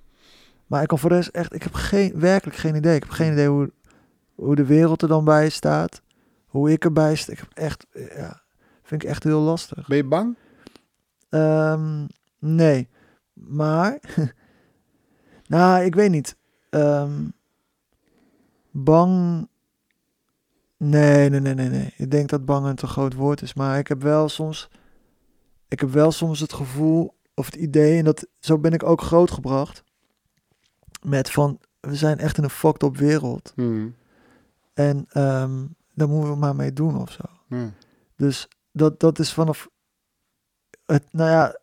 [0.65, 2.95] Maar ik kan voor de rest echt, ik heb geen, werkelijk geen idee.
[2.95, 3.71] Ik heb geen idee hoe,
[4.35, 6.01] hoe de wereld er dan bij staat.
[6.45, 7.31] Hoe ik erbij sta.
[7.31, 8.41] Ik heb echt, ja,
[8.83, 9.87] vind ik echt heel lastig.
[9.87, 10.35] Ben je bang?
[11.29, 12.05] Ehm,
[12.39, 12.89] nee.
[13.33, 13.99] Maar.
[15.47, 16.37] nou, ik weet niet.
[16.69, 17.29] Ehm,
[18.71, 19.47] bang.
[20.77, 21.93] Nee, nee, nee, nee, nee.
[21.97, 23.53] Ik denk dat bang een te groot woord is.
[23.53, 24.69] Maar ik heb wel soms.
[25.67, 27.15] Ik heb wel soms het gevoel.
[27.33, 27.97] Of het idee.
[27.97, 29.83] En dat, zo ben ik ook grootgebracht.
[31.05, 31.59] Met van.
[31.79, 33.51] We zijn echt in een fucked up wereld.
[33.55, 33.95] Hmm.
[34.73, 35.63] En ehm
[35.95, 37.23] daar moeten we maar mee doen of zo.
[37.47, 37.69] Ja.
[38.15, 39.69] Dus dat, dat is vanaf.
[40.85, 41.59] Het, nou ja,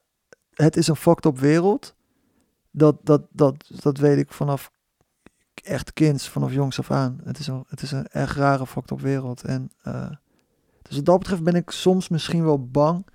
[0.51, 1.95] het is een fucked up wereld.
[2.71, 4.71] Dat, dat, dat, dat weet ik vanaf
[5.55, 7.21] echt kinds, vanaf jongs af aan.
[7.25, 9.43] Het is een, het is een echt rare fucked up wereld.
[9.43, 10.11] En eh,
[10.83, 13.07] dus wat dat betreft ben ik soms misschien wel bang.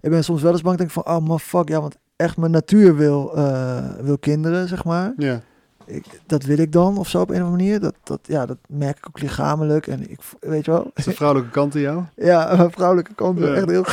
[0.00, 2.36] Ik ben soms wel eens bang, denk ik van, oh man, fuck, ja, want echt
[2.36, 5.12] mijn natuur wil, eh, wil kinderen, zeg maar.
[5.16, 5.42] Ja.
[5.90, 7.80] Ik, dat wil ik dan of zo op een of andere manier.
[7.80, 9.86] Dat, dat, ja, dat merk ik ook lichamelijk.
[9.86, 10.90] En ik, weet je wel.
[10.94, 12.02] Is de vrouwelijke kant in jou?
[12.16, 13.54] Ja, mijn vrouwelijke kant Ja.
[13.54, 13.84] echt heel...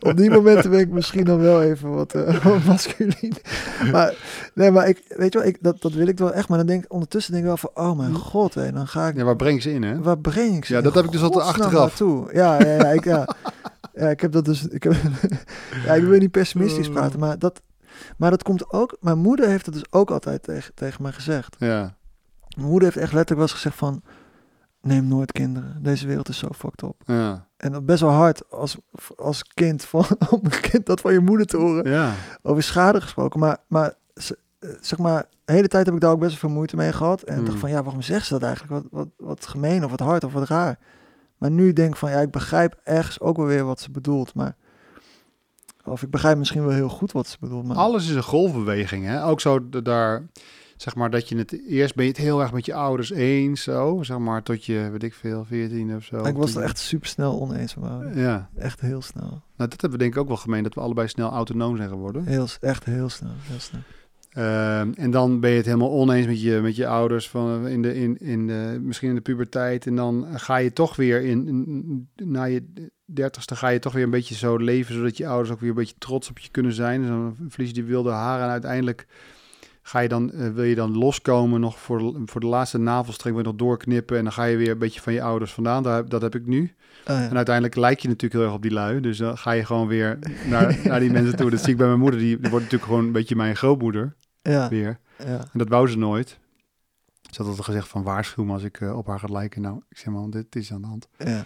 [0.10, 2.14] Op die momenten ben ik misschien dan wel even wat,
[2.66, 3.32] masculien.
[3.92, 4.14] Maar,
[4.54, 6.48] nee, maar ik, weet je wel, ik, dat, dat wil ik wel echt.
[6.48, 9.08] Maar dan denk ik ondertussen denk ik wel van, oh mijn god, hé, dan ga
[9.08, 9.16] ik...
[9.16, 10.00] Ja, waar breng ze in, hè?
[10.00, 10.72] Waar breng ik ze?
[10.72, 11.72] Ja, in dat heb ik dus altijd achteraf.
[11.72, 12.28] naartoe?
[12.32, 13.28] Ja, ja, ja, ik, ja.
[13.94, 14.68] ja, ik heb dat dus...
[14.68, 14.94] Ik, heb,
[15.86, 16.94] ja, ik wil niet pessimistisch Oh.
[16.94, 17.60] praten, maar dat,
[18.16, 18.96] maar dat komt ook...
[19.00, 21.56] Mijn moeder heeft het dus ook altijd tegen, tegen mij gezegd.
[21.58, 21.96] Ja.
[22.56, 24.02] Mijn moeder heeft echt letterlijk wel eens gezegd van...
[24.80, 25.82] Neem nooit kinderen.
[25.82, 27.02] Deze wereld is zo fucked up.
[27.06, 27.46] Ja.
[27.56, 28.76] En best wel hard als,
[29.16, 31.90] als kind, van, om een kind dat van je moeder te horen.
[31.90, 32.12] Ja.
[32.42, 33.40] Over schade gesproken.
[33.40, 36.56] Maar, maar eh, zeg maar, de hele tijd heb ik daar ook best wel veel
[36.58, 37.22] moeite mee gehad.
[37.22, 38.72] En dacht van, ja, waarom zegt ze dat eigenlijk?
[38.72, 40.78] Wat, wat, wat gemeen of wat hard of wat raar.
[41.38, 44.34] Maar nu denk ik van, ja, ik begrijp ergens ook wel weer wat ze bedoelt.
[44.34, 44.56] Maar,
[45.84, 47.66] of ik begrijp misschien wel heel goed wat ze bedoelt.
[47.66, 49.24] Maar, Alles is een golfbeweging, hè?
[49.24, 50.26] Ook zo daar,
[50.76, 53.62] zeg maar, dat je het eerst ben je het heel erg met je ouders eens,
[53.62, 56.24] zo, zeg maar, tot je, weet ik veel, 14 of zo.
[56.24, 58.16] ik was er echt super snel oneens ouders.
[58.16, 59.28] Ja, Echt heel snel.
[59.56, 61.88] nou, dat hebben we denk ik ook wel gemeen, dat we allebei snel autonoom zijn
[61.88, 62.24] geworden.
[62.26, 63.30] Heel, echt heel snel.
[63.42, 63.80] Heel snel.
[64.32, 67.82] Ehm, en dan ben je het helemaal oneens met je, met je ouders, van, in
[67.82, 69.86] de, in, in de, misschien in de puberteit.
[69.86, 72.64] En dan ga je toch weer in, in- na je
[73.12, 75.74] dertigste ga je toch weer een beetje zo leven, zodat je ouders ook weer een
[75.74, 77.00] beetje trots op je kunnen zijn.
[77.00, 79.06] Dus dan verlies je die wilde haren en uiteindelijk
[79.82, 83.34] ga je dan, eh, wil je dan loskomen nog voor, de- voor de laatste navelstreng,
[83.34, 85.82] wil je nog doorknippen en dan ga je weer een beetje van je ouders vandaan.
[85.82, 86.74] Daar, dat heb ik nu.
[87.06, 87.28] Ja.
[87.28, 89.00] En uiteindelijk lijk je natuurlijk heel erg op die lui.
[89.00, 90.18] Dus dan ga je gewoon weer
[90.48, 91.50] naar, naar die mensen toe.
[91.50, 92.20] Dat zie ik bij mijn moeder.
[92.20, 94.98] Die, die wordt natuurlijk gewoon een beetje mijn grootmoeder ja, weer.
[95.18, 95.24] ja.
[95.52, 96.38] En dat wou ze nooit.
[97.30, 99.62] Ze had altijd gezegd van waarschuw me als ik eh, op haar ga lijken.
[99.62, 101.08] Nou, ik zeg maar, dit is aan de hand.
[101.18, 101.44] ja.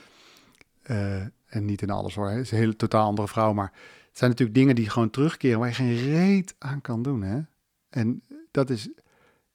[0.83, 1.23] Eh,
[1.57, 2.29] en niet in alles hoor.
[2.29, 3.53] Het is een hele totaal andere vrouw.
[3.53, 3.73] Maar
[4.09, 7.23] het zijn natuurlijk dingen die gewoon terugkeren waar je geen reet aan kan doen.
[7.23, 7.41] Hè?
[7.89, 8.89] En dat is,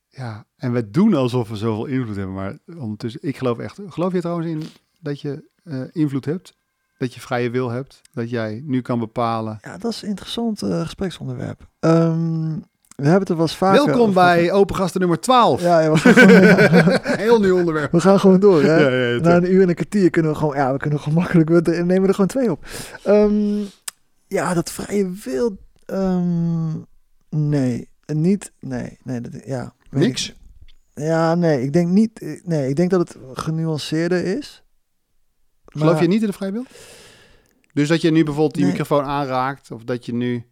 [0.08, 0.46] ja.
[0.56, 2.36] En we doen alsof we zoveel invloed hebben.
[2.36, 3.80] Maar ondertussen, ik geloof echt.
[3.88, 4.64] Geloof je trouwens in
[5.00, 6.58] dat je eh, invloed hebt?
[6.98, 8.02] Dat je vrije wil hebt?
[8.14, 9.58] Dat jij nu kan bepalen.
[9.62, 11.68] Ja, dat is een interessant eh, gespreksonderwerp.
[11.80, 12.60] Ehm,
[12.96, 15.62] we hebben het er wel eens vaker Welkom over bij Open Gasten nummer 12.
[15.62, 17.92] Ja, ja, gewoon, ja, Heel nieuw onderwerp.
[17.92, 18.64] we gaan gewoon door.
[18.64, 18.78] Hè?
[18.78, 21.50] Ja, Na een uur en een kwartier kunnen we gewoon, ja, we kunnen gewoon makkelijk,
[21.50, 22.66] we nemen er gewoon twee op.
[23.04, 23.60] Ehm,
[24.28, 26.70] ja, dat vrije wil, ehm,
[27.30, 29.74] nee, niet, nee, nee, dat, ja.
[29.90, 30.30] Niks?
[30.30, 30.36] ik.
[30.94, 34.64] Ja, nee, ik denk niet, nee, ik denk dat het genuanceerder is.
[35.66, 36.66] Geloof Maar- je niet in de vrije wil?
[37.74, 38.72] Dus dat je nu bijvoorbeeld die Nee.
[38.72, 40.46] microfoon aanraakt, of dat je nu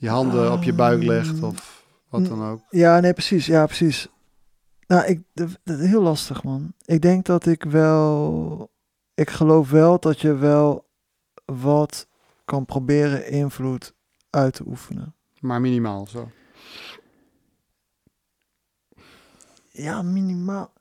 [0.00, 2.60] je handen op je buik legt, Um, of wat dan ook.
[2.70, 3.46] Ja, nee, precies.
[3.46, 4.08] Ja, precies.
[4.86, 6.72] Nou, ik, dat, is heel lastig, man.
[6.84, 8.70] Ik denk dat ik wel...
[9.14, 10.88] Ik geloof wel dat je wel
[11.44, 12.06] wat
[12.44, 13.94] kan proberen invloed
[14.30, 15.14] uit te oefenen.
[15.40, 16.30] Maar minimaal zo.
[19.68, 20.72] Ja, minimaal.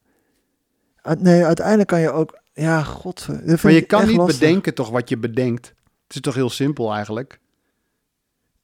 [1.18, 2.40] Nee, uiteindelijk kan je ook...
[2.54, 3.28] Ja, god.
[3.64, 4.40] Maar je kan niet lastig.
[4.40, 5.68] bedenken toch wat je bedenkt.
[6.04, 7.40] Het is toch heel simpel eigenlijk.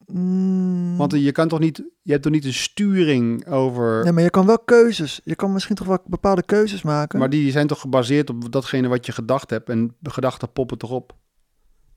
[0.08, 4.24] Mm, Want je kan toch niet, je hebt toch niet een sturing over, Nee, maar
[4.24, 5.22] je kan wel keuzes.
[5.24, 7.20] Je kan misschien toch wel bepaalde keuzes maken.
[7.20, 9.70] maar die zijn toch gebaseerd op datgene wat je gedacht hebt.
[9.70, 11.16] En de gedachten poppen toch op.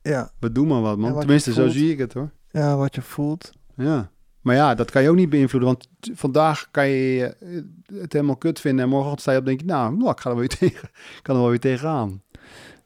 [0.01, 1.11] Ja, We doen maar wat man.
[1.11, 2.31] wat Tenminste, zo zie ik het hoor.
[2.51, 3.51] ja, wat je voelt.
[3.75, 4.11] Ja.
[4.41, 5.69] Maar ja, dat kan je ook niet beïnvloeden.
[5.69, 5.87] Want
[6.19, 7.61] vandaag kan je eh,
[7.99, 8.83] het helemaal kut vinden.
[8.85, 10.57] En morgen sta je op en denk je, nou, nou ik ga er wel weer
[10.69, 10.89] tegen.
[10.93, 12.21] Ik kan er wel weer tegenaan.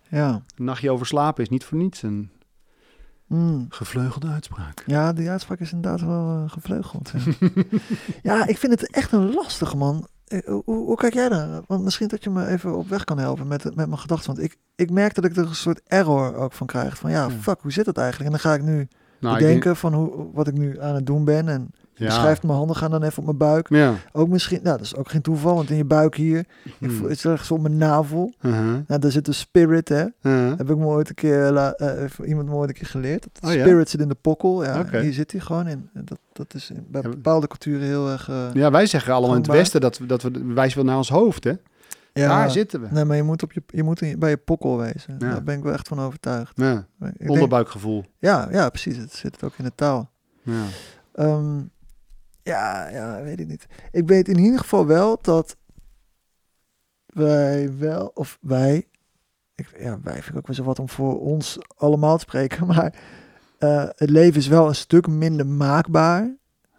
[0.09, 0.43] Ja.
[0.55, 2.29] Een nachtje over slapen is niet voor niets een
[3.33, 3.65] Mm.
[3.69, 4.83] gevleugelde uitspraak.
[4.85, 7.11] Ja, die uitspraak is inderdaad wel eh, gevleugeld.
[7.13, 7.49] Ja.
[8.33, 10.07] ja, ik vind het echt een lastig, man.
[10.27, 11.61] Eh, Hoe, hoe kijk jij daar?
[11.67, 14.35] Want misschien dat je me even op weg kan helpen met, met mijn gedachten.
[14.35, 16.97] Want ik, ik merk dat ik er een soort error ook van krijg.
[16.97, 18.25] Van ja, fuck, hoe zit het eigenlijk?
[18.33, 18.87] En dan ga ik nu
[19.19, 21.47] Nou, ik bedenken van hoe, wat ik nu aan het doen ben.
[21.47, 23.69] En denk- beschrijft mijn handen gaan dan even op mijn buik.
[23.69, 23.93] Ja.
[24.11, 26.89] Ook misschien, nou dat is ook geen toeval, want in je buik hier, ik Hmm.
[26.91, 28.33] voel, het is ergens op mijn navel.
[28.41, 28.77] Uh-huh.
[28.87, 30.05] Nou, daar zit de spirit, hè.
[30.21, 30.57] Uh-huh.
[30.57, 33.27] Heb ik me ooit een keer, la- eh, iemand me ooit een keer geleerd.
[33.33, 33.63] Dat Oh, ja?
[33.65, 34.63] spirit zit in de pokkel.
[34.63, 35.89] Ja, hier zit hij gewoon in.
[35.93, 38.29] Dat, dat is in- bij bepaalde culturen heel erg...
[38.29, 39.51] eh, Ja, wij zeggen allemaal in het.
[39.51, 41.51] Westen dat we, dat we wijzen wel naar ons hoofd, hè?
[42.13, 42.87] ja, Daar zitten we.
[42.91, 45.15] Nee, maar je moet, op je, je moet in- bij je pokkel wezen.
[45.19, 45.29] Ja.
[45.29, 46.51] Daar ben ik wel echt van overtuigd.
[46.55, 46.73] Ja.
[47.01, 48.05] Ik denk- Onderbuikgevoel.
[48.19, 48.97] ja, ja, precies.
[48.97, 50.09] Het zit ook in de taal.
[50.43, 50.53] Ja.
[51.13, 51.59] Ehm,
[52.43, 53.65] ja, ja, weet ik niet.
[53.91, 55.57] Ik weet in ieder geval wel dat
[57.05, 58.87] wij wel, of wij,
[59.55, 62.67] ik, ja, wij vind ik ook wel zo wat om voor ons allemaal te spreken,
[62.73, 62.95] maar
[63.57, 66.35] eh, het leven is wel een stuk minder maakbaar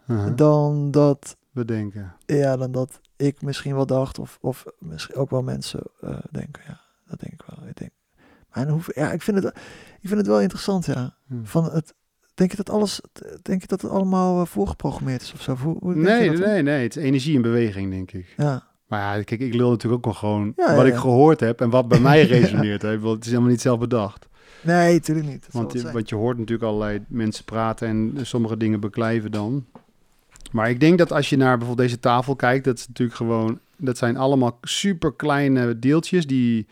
[0.09, 0.36] Uh-huh.
[0.36, 2.16] dan dat, Bedenken.
[2.27, 6.62] ja, dan dat ik misschien wel dacht, of, of misschien ook wel mensen eh, denken,
[6.66, 7.69] ja, dat denk ik wel.
[7.69, 7.91] Ik denk,
[8.51, 9.57] En hoe, ja, ik vind, het,
[10.01, 11.16] ik vind het wel interessant, ja.
[11.27, 11.47] Hmm.
[11.47, 11.95] Van het,
[12.35, 13.01] denk je dat alles,
[13.43, 15.55] denk je dat het allemaal eh, voorgeprogrammeerd is of zo?
[15.56, 16.40] Hoe, hoe Nee, dan?
[16.40, 16.82] nee, nee.
[16.82, 18.35] Het is energie in beweging, denk ik.
[18.36, 21.61] Ja, Maar ja, kijk, ik lul natuurlijk ook wel gewoon Ja, wat ik gehoord heb
[21.61, 22.82] en wat bij mij resoneert.
[22.82, 22.94] Hè.
[22.94, 24.27] Bedoel, Het is helemaal niet zelf bedacht.
[24.61, 25.43] nee, natuurlijk niet.
[25.43, 29.65] Dat Want je, want je hoort natuurlijk allerlei mensen praten en sommige dingen beklijven dan.
[30.52, 33.59] Maar ik denk dat als je naar bijvoorbeeld deze tafel kijkt, dat is natuurlijk gewoon,
[33.77, 36.66] dat zijn allemaal super kleine deeltjes die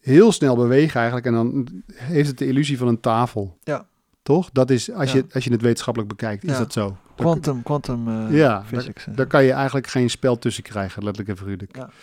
[0.00, 1.26] heel snel bewegen eigenlijk.
[1.26, 3.56] En dan heeft het de illusie van een tafel.
[3.64, 3.86] Ja.
[4.22, 4.50] Toch?
[4.52, 5.16] Dat is, als, Ja.
[5.18, 6.86] je, als je het wetenschappelijk bekijkt, is dat zo.
[6.88, 9.06] Daar- Quantum, quantum eh, Ja, physics.
[9.14, 11.76] Daar kan je eigenlijk geen spel tussen krijgen, letterlijk en figuurlijk.
[11.76, 11.90] Ja.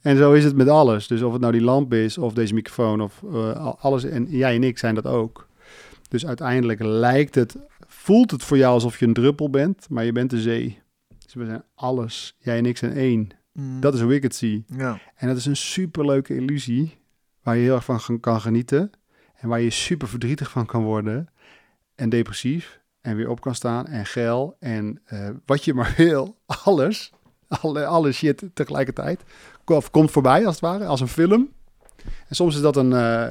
[0.00, 1.06] En zo is het met alles.
[1.06, 4.04] Dus of het nou die lamp is, of deze microfoon, of eh, al- alles.
[4.04, 5.48] En jij en ik zijn dat ook.
[6.08, 7.56] Dus uiteindelijk lijkt het,
[7.86, 10.78] voelt het voor jou alsof je een druppel bent, maar je bent de zee.
[11.24, 12.36] Dus we zijn alles.
[12.38, 13.28] Jij en ik zijn één.
[13.52, 14.64] Mm, Dat is hoe ik het zie.
[14.76, 14.98] ja.
[15.16, 16.98] En dat is een superleuke illusie,
[17.42, 18.90] waar je heel erg van kan genieten.
[19.40, 21.28] En waar je super verdrietig van kan worden.
[21.94, 22.80] En depressief.
[23.00, 23.86] En weer op kan staan.
[23.86, 24.56] En geil.
[24.60, 26.36] En eh, wat je maar wil.
[26.46, 27.12] Alles.
[27.48, 29.20] Alle, alle shit tegelijkertijd.
[29.64, 30.86] Ko- Komt voorbij als het ware.
[30.86, 31.48] Als een film.
[32.28, 33.26] En soms is dat een, eh,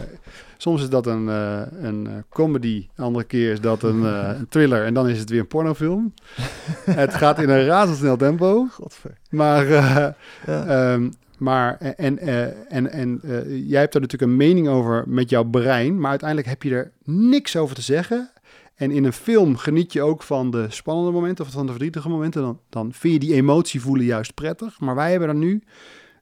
[0.57, 2.87] soms is dat een, eh, een comedy.
[2.95, 4.85] De andere keer is dat een, een thriller.
[4.85, 6.13] En dan is het weer een pornofilm.
[7.03, 8.65] het gaat in een razendsnel tempo.
[8.71, 9.17] Godver.
[9.29, 9.65] Maar...
[9.71, 10.07] eh,
[10.45, 10.65] Ja.
[10.65, 11.09] Ehm,
[11.39, 15.43] maar en, eh, en, en eh, jij hebt er natuurlijk een mening over met jouw
[15.43, 18.31] brein, maar uiteindelijk heb je er niks over te zeggen.
[18.75, 22.09] En in een film geniet je ook van de spannende momenten of van de verdrietige
[22.09, 22.41] momenten.
[22.41, 24.79] Dan, dan vind je die emotie voelen juist prettig.
[24.79, 25.63] Maar wij hebben er nu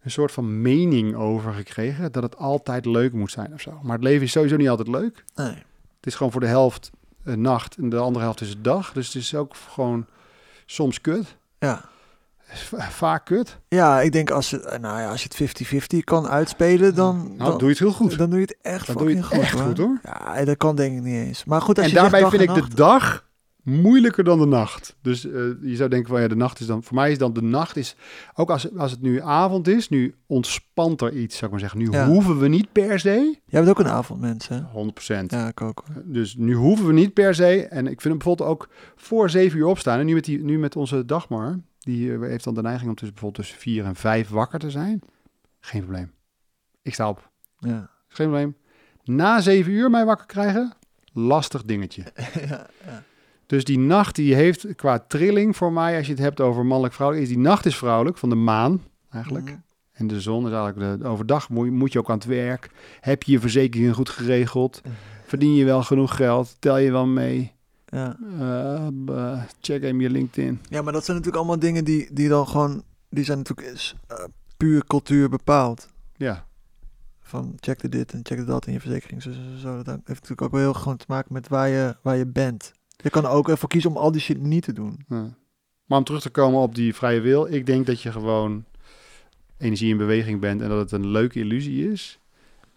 [0.04, 3.80] een soort van mening over gekregen dat het altijd leuk moet zijn of zo.
[3.82, 5.24] Maar het leven is sowieso niet altijd leuk.
[5.36, 5.66] nee.
[5.98, 6.90] Het is gewoon voor de helft
[7.24, 8.94] eh, nacht en de andere helft is het dag.
[8.94, 10.06] Dus het is ook gewoon
[10.66, 11.36] soms kut.
[11.60, 11.90] Ja.
[12.54, 13.60] Va- Vaak kut.
[13.68, 15.36] ja, ik denk als, het, eh, nou ja, als je het
[15.98, 18.18] 50-50 kan uitspelen, dan, Nou, dan, doe je het heel goed.
[18.18, 19.64] dan doe je het echt Dan doe je het fucking echt hoor.
[19.68, 20.00] goed hoor.
[20.04, 21.46] Ja, dat kan denk ik niet eens.
[21.46, 23.26] Maar goed, als en je daarbij vind en ik nacht- de dag
[23.64, 24.96] moeilijker dan de nacht.
[25.02, 26.84] Dus eh, je zou denken van ja, de nacht is dan...
[26.84, 27.96] Voor mij is dan de nacht is...
[28.36, 31.80] Ook als, als het nu avond is, nu ontspant er iets, zou ik maar zeggen.
[31.80, 32.08] Nu Ja.
[32.08, 33.36] hoeven we niet per se...
[33.46, 34.60] Jij bent ook een avondmens, hè?
[34.60, 35.26] 100%.
[35.28, 35.84] Ja, ik ook.
[35.94, 36.04] hoor.
[36.06, 37.68] Dus nu hoeven we niet per se...
[37.68, 40.00] En ik vind hem bijvoorbeeld ook voor zeven uur opstaan.
[40.00, 41.60] En nu met, die, nu met onze Dagmar...
[41.88, 44.70] Die eh, heeft dan de neiging om tussen, bijvoorbeeld tussen vier en vijf wakker te
[44.72, 45.00] zijn.
[45.60, 46.12] Geen probleem.
[46.82, 47.30] Ik sta op.
[47.60, 47.90] Ja.
[48.08, 48.56] Geen probleem.
[49.04, 50.74] Na zeven uur mij wakker krijgen,
[51.14, 52.04] lastig dingetje.
[52.50, 53.04] ja, ja.
[53.46, 57.28] Dus die nacht die heeft qua trilling voor mij, als je het hebt over mannelijk-vrouwelijk,
[57.28, 59.46] is die nacht is vrouwelijk, van de maan eigenlijk.
[59.46, 59.56] Mhm.
[59.92, 62.70] En de zon is eigenlijk, de, overdag moet, je- moet je ook aan het werk.
[63.00, 64.82] Heb je je verzekeringen goed geregeld?
[65.26, 66.56] Verdien je wel genoeg geld?
[66.60, 67.54] Tel je wel mee?
[67.90, 68.18] Ja.
[68.40, 70.60] Eh, check even je LinkedIn.
[70.70, 72.84] ja, maar dat zijn natuurlijk allemaal dingen die, die dan gewoon...
[73.10, 74.24] Die zijn natuurlijk is, eh,
[74.58, 75.90] puur cultuur bepaald.
[76.16, 76.46] Ja,
[77.20, 79.22] Van check dit en check dat in je verzekering.
[79.22, 79.76] Zo, zo, zo.
[79.76, 82.72] Dat heeft natuurlijk ook wel heel gewoon te maken met waar je, waar je bent.
[83.04, 85.06] Je kan er ook ervoor kiezen om al die shit niet te doen.
[85.08, 85.36] ja.
[85.86, 88.66] Maar om terug te komen op die vrije wil, ik denk dat je gewoon
[89.58, 92.20] energie in beweging bent en dat het een leuke illusie is.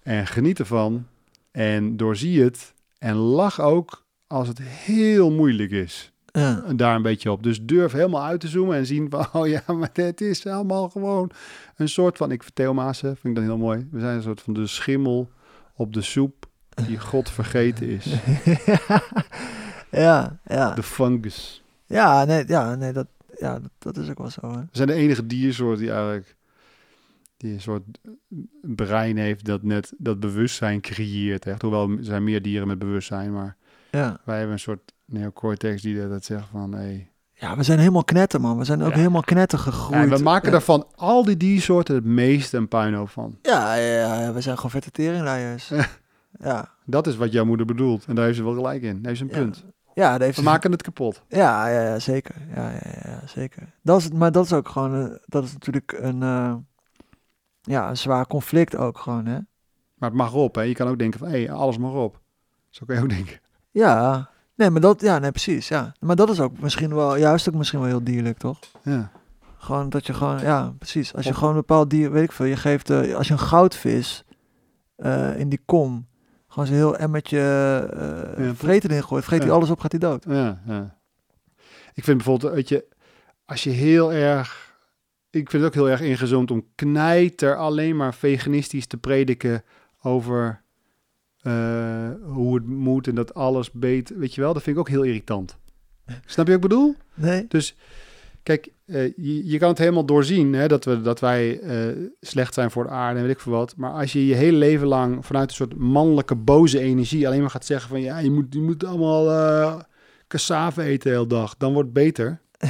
[0.03, 1.07] En geniet ervan
[1.51, 6.13] en doorzie het en lach ook als het heel moeilijk is.
[6.33, 6.65] Ja.
[6.77, 7.43] daar een beetje op.
[7.43, 10.89] Dus durf helemaal uit te zoomen en zien van, oh ja, maar het is allemaal
[10.89, 11.31] gewoon
[11.77, 13.89] een soort van, ik vertel Maassen, vind ik dan heel mooi.
[13.91, 15.31] We zijn een soort van de schimmel
[15.75, 16.47] op de soep
[16.87, 18.07] die God vergeten is.
[19.91, 20.75] ja, ja.
[20.75, 21.63] De fungus.
[21.87, 23.07] Ja, nee, ja, nee dat,
[23.39, 24.51] ja, dat, dat is ook wel zo.
[24.51, 24.61] Hè.
[24.61, 26.37] We zijn de enige diersoort die eigenlijk
[27.37, 27.83] die een soort
[28.63, 31.47] brein heeft dat net dat bewustzijn creëert.
[31.47, 31.63] Echt.
[31.63, 33.57] Hoewel er zijn meer dieren met bewustzijn, maar
[33.91, 34.21] Ja.
[34.25, 37.11] wij hebben een soort neocortex die dat, dat zegt van, hey.
[37.33, 38.59] ja, we zijn helemaal knetter, man.
[38.59, 38.97] We zijn ook Ja.
[38.97, 40.11] helemaal knetter gegroeid.
[40.11, 40.55] Ja, we maken ja.
[40.57, 43.39] er van al die diersoorten het meeste een puinhoop van.
[43.43, 45.73] Ja, ja, ja, we zijn gewoon vette teringleiers.
[46.41, 46.69] Ja.
[46.85, 48.05] Dat is wat jouw moeder bedoelt.
[48.05, 48.95] En daar heeft ze wel gelijk in.
[48.95, 49.65] Daar heeft ze een punt.
[49.95, 51.23] Ja, heeft We maken het kapot.
[51.29, 52.35] Ja, ja, ja, zeker.
[52.55, 53.73] Ja, ja, ja, zeker.
[53.83, 56.55] Dat is, maar dat is ook gewoon, eh, dat is natuurlijk een, eh,
[57.63, 59.39] ja, een zwaar conflict ook gewoon, hè.
[59.95, 60.55] Maar het mag op.
[60.55, 60.63] Hè.
[60.63, 62.21] Je kan ook denken van, hé, hey, alles mag op.
[62.71, 63.41] Zo kan je ook denken.
[63.71, 65.93] Ja, nee, maar dat, ja, nee, precies, ja.
[66.01, 68.59] Maar dat is ook misschien wel, juist ook misschien wel heel dierlijk, toch?
[68.83, 69.11] Ja.
[69.59, 71.15] Gewoon dat je gewoon, ja, precies.
[71.15, 73.33] Als je Of- gewoon een bepaald dier, weet ik veel, je geeft, eh, als je
[73.33, 74.25] een goudvis
[74.97, 76.07] eh, in die kom,
[76.49, 77.39] gewoon zo'n heel emmertje
[78.39, 79.55] eh Ja, vreten erin gooit, vreet hij Ja.
[79.55, 80.25] alles op, gaat hij dood.
[80.29, 80.99] Ja, ja.
[81.95, 82.85] Ik vind bijvoorbeeld, weet je,
[83.45, 84.69] als je heel erg...
[85.31, 89.63] Ik vind het ook heel erg ingezoomd om knijter alleen maar veganistisch te prediken
[90.03, 90.63] over
[91.43, 94.19] eh, hoe het moet en dat alles beter...
[94.19, 95.57] Weet je wel, dat vind ik ook heel irritant.
[96.27, 96.95] Snap je wat ik bedoel?
[97.15, 97.45] Nee?
[97.49, 97.77] Dus
[98.43, 102.55] Kijk, eh, je, je kan het helemaal doorzien hè, dat, we, dat wij eh, slecht
[102.55, 103.77] zijn voor de aarde en weet ik veel wat.
[103.77, 107.51] Maar als je je hele leven lang vanuit een soort mannelijke boze energie alleen maar
[107.51, 109.81] gaat zeggen van ja, je moet, je moet allemaal eh
[110.29, 112.41] cassave eten de hele dag, dan wordt het beter.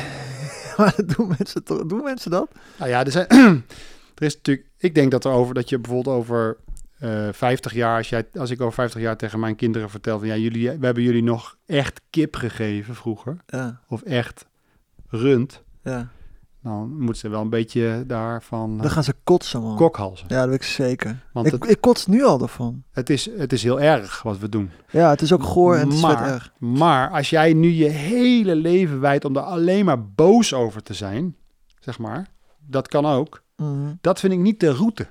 [0.77, 2.51] Maar doen mensen, toch, doen mensen dat?
[2.79, 3.27] Nou ja, er, zijn,
[4.19, 6.57] er is natuurlijk, ik denk dat er over dat je bijvoorbeeld over
[7.01, 10.29] eh 50 jaar, als, jij, als ik over 50 jaar tegen mijn kinderen vertel van
[10.29, 14.47] ja, jullie, we hebben jullie nog echt kip gegeven vroeger, Ja, of echt
[15.09, 16.09] rund, ja.
[16.63, 19.77] dan moeten ze wel een beetje daarvan Dan gaan ze kotsen, man.
[19.77, 20.27] kokhalzen.
[20.29, 21.19] Ja, dat weet ik zeker.
[21.33, 22.83] Want Ik, het, ik kots nu al ervan.
[22.91, 24.71] het, is, het is heel erg wat we doen.
[24.91, 26.53] Ja, het is ook goor en het is Maar- erg.
[26.59, 30.95] Maar als jij nu je hele leven wijdt om er alleen maar boos over te
[30.95, 31.37] zijn,
[31.81, 32.27] zeg maar,
[32.67, 33.43] dat kan ook.
[33.57, 33.93] Mhm.
[34.01, 35.07] Dat vind ik niet de route.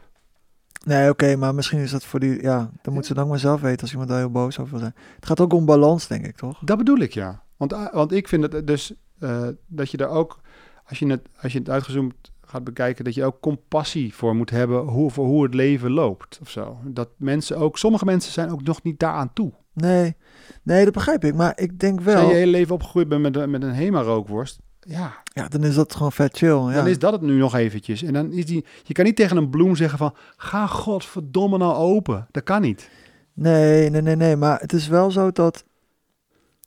[0.85, 2.41] Nee, oké, maar misschien is dat voor die...
[2.41, 4.80] Ja, dan moet ze dan maar zelf weten als iemand daar heel boos over wil
[4.80, 4.95] zijn.
[5.15, 6.60] Het gaat ook om balans, denk ik, toch?
[6.64, 7.43] Dat bedoel ik, ja.
[7.57, 10.39] Want, eh, want ik vind het dus eh, dat je daar ook,
[10.85, 12.14] als je, het, als je het uitgezoomd
[12.45, 16.39] gaat bekijken, dat je ook compassie voor moet hebben hoe, voor hoe het leven loopt
[16.41, 16.77] of zo.
[16.85, 19.51] Dat mensen ook, sommige mensen zijn ook nog niet daaraan toe.
[19.73, 20.15] Nee,
[20.64, 21.35] nee, dat begrijp ik.
[21.35, 22.22] Maar ik denk Als wel...
[22.22, 25.76] je je hele leven opgegroeid bent met, een- met een Hema-rookworst, ja, Ja, dan is
[25.76, 26.49] dat gewoon vet chill.
[26.49, 26.72] Ja.
[26.72, 28.03] dan is dat het nu nog eventjes.
[28.03, 31.74] En dan is die, je kan niet tegen een bloem zeggen van, ga godverdomme nou
[31.74, 32.28] open.
[32.32, 32.90] Dat kan niet.
[33.34, 34.36] Nee, nee, nee, nee.
[34.36, 35.64] Maar het is wel zo dat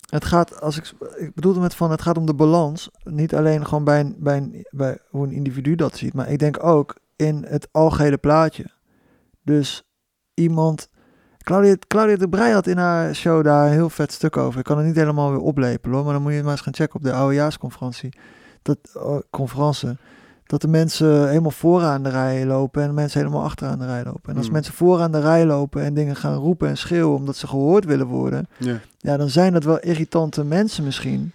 [0.09, 2.90] het gaat, als ik, ik bedoelde met van, het gaat om de balans.
[3.05, 6.39] Niet alleen gewoon bij, een, bij, een, bij hoe een individu dat ziet, maar ik
[6.39, 8.66] denk ook in het algehele plaatje.
[9.43, 9.82] Dus
[10.35, 10.89] iemand,
[11.39, 14.59] Claudia, Claudia de Brij had in haar show daar een heel vet stuk over.
[14.59, 16.74] Ik kan het niet helemaal weer oplepelen hoor, maar dan moet je maar eens gaan
[16.74, 18.12] checken op de oudejaarsconferentie.
[18.62, 18.78] Dat,
[19.30, 19.97] conferentie.
[20.47, 24.05] Dat de mensen helemaal vooraan de rij lopen en de mensen helemaal achteraan de rij
[24.05, 24.30] lopen.
[24.30, 24.55] En als Hmm.
[24.55, 28.06] mensen vooraan de rij lopen en dingen gaan roepen en schreeuwen omdat ze gehoord willen
[28.06, 28.78] worden, Ja.
[28.98, 31.32] ja, dan zijn dat wel irritante mensen misschien.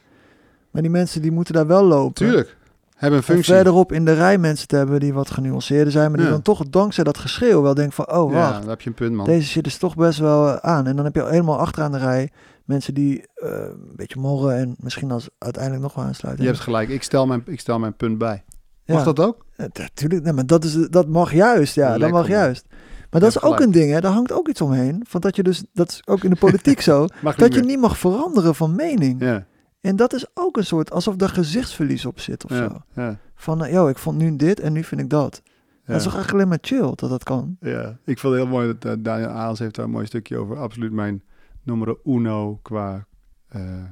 [0.72, 2.14] Maar die mensen die moeten daar wel lopen.
[2.14, 2.56] Tuurlijk.
[2.96, 3.54] Hebben een functie.
[3.54, 6.32] verderop in de rij mensen te hebben die wat genuanceerder zijn, maar die Ja.
[6.34, 8.96] dan toch dankzij dat geschreeuw wel denken van, oh ja, wacht, daar heb je een
[8.96, 9.26] punt, man.
[9.26, 10.88] deze shit is toch best wel eh, aan.
[10.88, 12.32] En dan heb je helemaal achteraan de rij
[12.68, 16.44] mensen die eh, een beetje morren en misschien als uiteindelijk nog wel aansluiten.
[16.44, 16.90] Je hebt gelijk.
[16.90, 18.44] Ik stel mijn, ik stel mijn punt bij.
[18.84, 19.46] ja, Mag dat ook?
[19.74, 22.66] Natuurlijk, nee, maar dat, is, dat mag juist, ja, dat mag juist.
[23.12, 24.00] Maar dat is ook een ding, hè.
[24.02, 25.06] Daar hangt ook iets omheen.
[25.08, 27.80] Van dat je dus, dat is ook in de politiek zo, dat niet je niet
[27.80, 29.22] mag veranderen van mening.
[29.22, 29.46] Ja,
[29.82, 32.64] En dat is ook een soort, alsof daar gezichtsverlies op zit of zo.
[32.64, 35.42] ja, ja, Van, eh, yo, ik vond nu dit en nu vind ik dat.
[35.44, 35.52] ja.
[35.86, 37.58] Dat is toch eigenlijk alleen maar chill dat dat kan?
[37.60, 40.38] Ja, ik vond het heel mooi dat eh, Daniel Aals heeft daar een mooi stukje
[40.38, 40.58] over.
[40.58, 41.24] Absoluut mijn
[41.68, 43.08] nummer uno qua
[43.48, 43.84] eh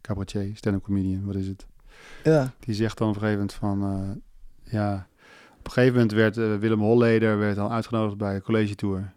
[0.00, 1.66] cabaretier, stand-up comedian, wat is het?
[2.24, 3.82] Ja, Die zegt dan op een gegeven moment van,
[4.64, 5.06] eh, ja,
[5.58, 9.12] op een gegeven moment werd eh, Willem Holleder werd dan uitgenodigd bij een college tour.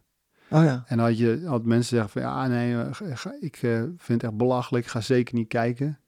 [0.50, 0.84] oh ja.
[0.88, 3.56] En had je had mensen zeggen van, ja, nee, ga- ik
[3.98, 6.00] vind het echt belachelijk, ik ga zeker niet kijken.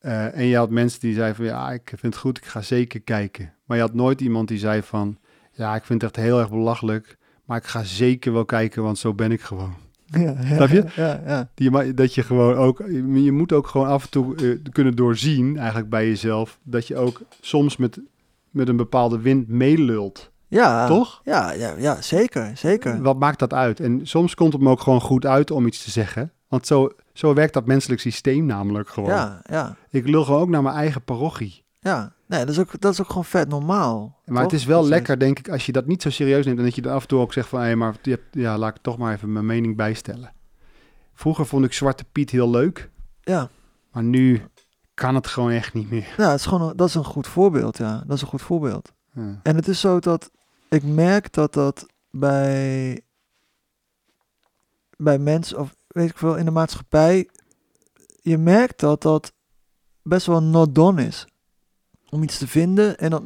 [0.00, 3.00] En je had mensen die zeiden van, ja, ik vind het goed, ik ga zeker
[3.00, 3.54] kijken.
[3.64, 5.18] Maar je had nooit iemand die zei van,
[5.52, 8.98] ja, ik vind het echt heel erg belachelijk, maar ik ga zeker wel kijken, want
[8.98, 9.74] zo ben ik gewoon.
[10.10, 10.84] Ja, ja Snap je?
[10.96, 11.50] Ja, ja.
[11.54, 14.96] Die, dat je gewoon ook, je je moet ook gewoon af en toe eh, kunnen
[14.96, 18.00] doorzien, eigenlijk bij jezelf, dat je ook soms met,
[18.50, 20.30] met een bepaalde wind meelult.
[20.48, 21.20] Ja, Toch?
[21.24, 23.02] Ja, ja, ja, zeker, zeker.
[23.02, 23.80] Wat maakt dat uit?
[23.80, 26.32] En soms komt het me ook gewoon goed uit om iets te zeggen.
[26.48, 29.10] Want zo, zo werkt dat menselijk systeem namelijk gewoon.
[29.10, 31.64] Ja, ja, Ik lul gewoon ook naar mijn eigen parochie.
[31.80, 32.12] ja.
[32.30, 34.18] Nee, dat is ook, dat is ook gewoon vet normaal.
[34.24, 34.52] Maar toch?
[34.52, 36.58] het is wel Dat lekker, denk ik, als je dat niet zo serieus neemt.
[36.58, 38.58] En dat je dan af en toe ook zegt van, hé, maar je hebt- ja,
[38.58, 40.32] laat ik toch maar even mijn mening bijstellen.
[41.14, 42.90] Vroeger vond ik Zwarte Piet heel leuk.
[43.20, 43.48] Ja,
[43.92, 44.42] Maar nu
[44.94, 46.14] kan het gewoon echt niet meer.
[46.16, 48.02] ja het is gewoon, dat is een goed voorbeeld, ja.
[48.06, 48.92] Dat is een goed voorbeeld.
[49.14, 49.40] Ja.
[49.42, 50.30] En het is zo dat
[50.68, 53.00] ik merk dat dat bij,
[54.96, 57.28] bij mensen, of weet ik veel, in de maatschappij,
[58.22, 59.32] je merkt dat dat
[60.02, 61.26] best wel not done is.
[62.10, 63.22] Om iets te vinden en dan,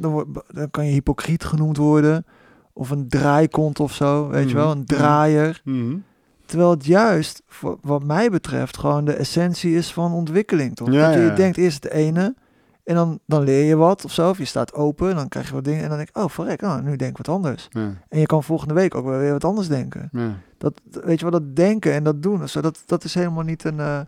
[0.53, 2.25] dan, kan je hypocriet genoemd worden.
[2.73, 4.77] Of een draaikont of zo, weet je wel, Mhm.
[4.77, 5.61] een draaier.
[5.63, 5.95] Mhm.
[6.45, 10.91] Terwijl het juist, voor, wat mij betreft, gewoon de essentie is van ontwikkeling, toch?
[10.91, 11.35] Ja, dat je, ja, je ja.
[11.35, 12.35] denkt eerst het ene
[12.83, 14.29] en dan, dan leer je wat of zo.
[14.29, 16.29] Of je staat open en dan krijg je wat dingen en dan denk ik, oh
[16.29, 17.67] verrek, nou, nu denk ik wat anders.
[17.69, 17.93] Ja.
[18.09, 20.09] En je kan volgende week ook wel weer wat anders denken.
[20.11, 20.37] Ja.
[20.57, 23.43] Dat, weet je wel, dat denken en dat doen, of zo, dat, dat is helemaal
[23.43, 23.79] niet een...
[23.79, 23.99] eh,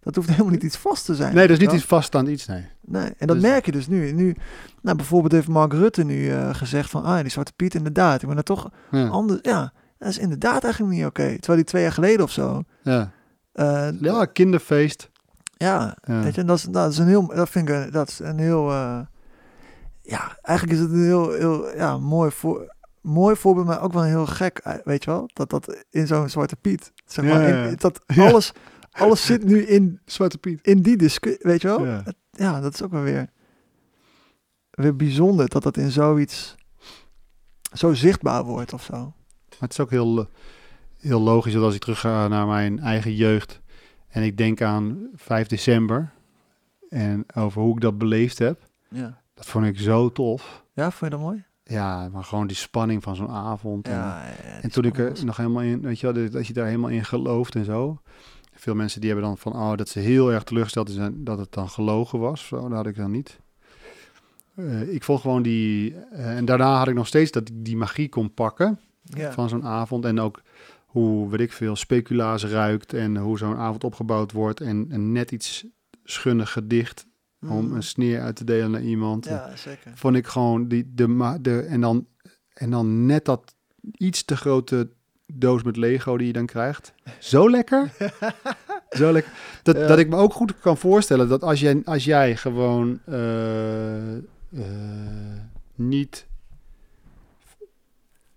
[0.00, 1.34] dat hoeft helemaal niet iets vast te zijn.
[1.34, 2.66] Nee, dat is niet iets vaststaand iets, nee.
[2.84, 4.12] Nee, en dat Dus- merk je dus nu.
[4.12, 4.36] nu
[4.82, 8.22] nou, bijvoorbeeld heeft Mark Rutte nu eh, gezegd van, ah, die Zwarte Piet, inderdaad.
[8.22, 9.06] Ik ben er toch Ja.
[9.08, 9.38] anders...
[9.42, 11.28] Ja, dat is inderdaad eigenlijk niet oké.
[11.28, 12.62] Terwijl die twee jaar geleden of zo...
[12.82, 13.10] Ja.
[13.52, 15.10] eh, ja, kinderfeest.
[15.56, 16.20] ja, Ja.
[16.22, 18.18] weet je, en dat is, dat is een heel, dat vind ik, een- dat is
[18.18, 19.00] een heel, eh,
[20.02, 24.02] ja, eigenlijk is het een heel, heel, ja, mooi voor, mooi voorbeeld, maar ook wel
[24.02, 28.00] heel gek, weet je wel, dat dat in zo'n zwarte Piet, zeg maar, in- dat
[28.16, 28.52] alles,
[29.00, 30.60] alles zit nu in, Zwarte Piet.
[30.66, 31.86] in die discussie, weet je wel,
[32.30, 32.60] Ja.
[32.60, 33.30] Dat is ook wel weer,
[34.70, 36.54] weer bijzonder dat dat in zoiets
[37.72, 38.96] zo zichtbaar wordt of zo.
[39.48, 40.28] Maar het is ook heel,
[40.98, 43.60] heel logisch dat als ik terug ga naar mijn eigen jeugd
[44.08, 46.12] en ik denk aan 5 december
[46.88, 48.60] en over hoe ik dat beleefd heb,
[48.90, 49.20] Ja.
[49.34, 50.64] dat vond ik zo tof.
[50.72, 51.44] Ja, vond je dat mooi?
[51.64, 53.86] Ja, maar gewoon die spanning van zo'n avond.
[53.86, 56.46] en- Ja, ja, ja, En toen ik er nog helemaal in, weet je wel, dat
[56.46, 58.00] je daar helemaal in gelooft en zo.
[58.60, 61.52] Veel mensen die hebben dan van, oh, dat ze heel erg teleurgesteld zijn dat het
[61.52, 62.46] dan gelogen was.
[62.46, 63.38] Zo, dat had ik dan niet.
[64.54, 67.76] Eh, ik vond gewoon die, eh, en daarna had ik nog steeds dat ik die
[67.76, 69.32] magie kon pakken ja.
[69.32, 70.04] van zo'n avond.
[70.04, 70.42] En ook
[70.86, 74.60] hoe, weet ik veel, speculaas ruikt en hoe zo'n avond opgebouwd wordt.
[74.60, 75.66] En, en net iets
[76.04, 77.06] schunnig gedicht
[77.40, 77.74] om Mhm.
[77.74, 79.24] een sneer uit te delen naar iemand.
[79.24, 79.92] Ja, zeker.
[79.94, 82.06] Vond ik gewoon die, de, de, en, dan,
[82.52, 83.54] en dan net dat
[83.92, 84.90] iets te grote
[85.32, 86.92] doos met Lego die je dan krijgt.
[87.18, 87.92] Zo lekker.
[88.90, 89.32] Zo lekker.
[89.62, 89.86] Dat, Ja.
[89.86, 94.22] dat ik me ook goed kan voorstellen dat als jij, als jij gewoon eh, eh,
[95.74, 96.26] niet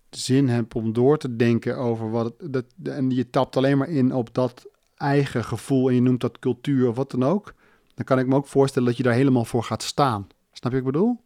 [0.10, 3.90] zin hebt om door te denken over wat het, dat, en je tapt alleen maar
[3.90, 4.66] in op dat
[4.98, 7.54] eigen gevoel en je noemt dat cultuur of wat dan ook,
[7.94, 10.28] dan kan ik me ook voorstellen dat je daar helemaal voor gaat staan.
[10.52, 11.20] Snap je wat ik bedoel?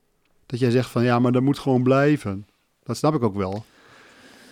[0.46, 2.48] Dat jij zegt van ja, maar dat moet gewoon blijven.
[2.84, 3.64] Dat snap ik ook wel.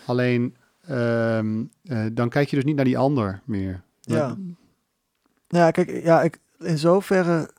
[0.06, 0.56] Alleen
[0.88, 3.81] ehm, eh, dan kijk je dus niet naar die ander meer.
[4.01, 4.38] Ja.
[5.47, 7.49] Ja, kijk, ja, ik, in zoverre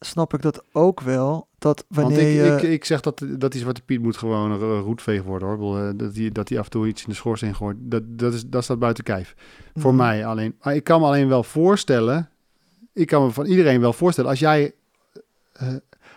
[0.00, 1.48] snap ik dat ook wel.
[1.58, 2.66] Dat Want wanneer ik, je...
[2.66, 5.56] ik, ik zeg dat, dat die Zwarte Piet moet gewoon een roetveeg worden hoor.
[5.56, 7.76] Bedoel, eh, Dat hij dat die af en toe iets in de schoorsteen gooit.
[7.80, 9.34] Dat, dat, is, dat staat buiten kijf.
[9.74, 10.02] Voor Mhm.
[10.02, 10.56] mij alleen.
[10.62, 12.28] Maar ik kan me alleen wel voorstellen.
[12.92, 14.30] Ik kan me van iedereen wel voorstellen.
[14.30, 14.74] Als jij.
[15.52, 15.74] eh,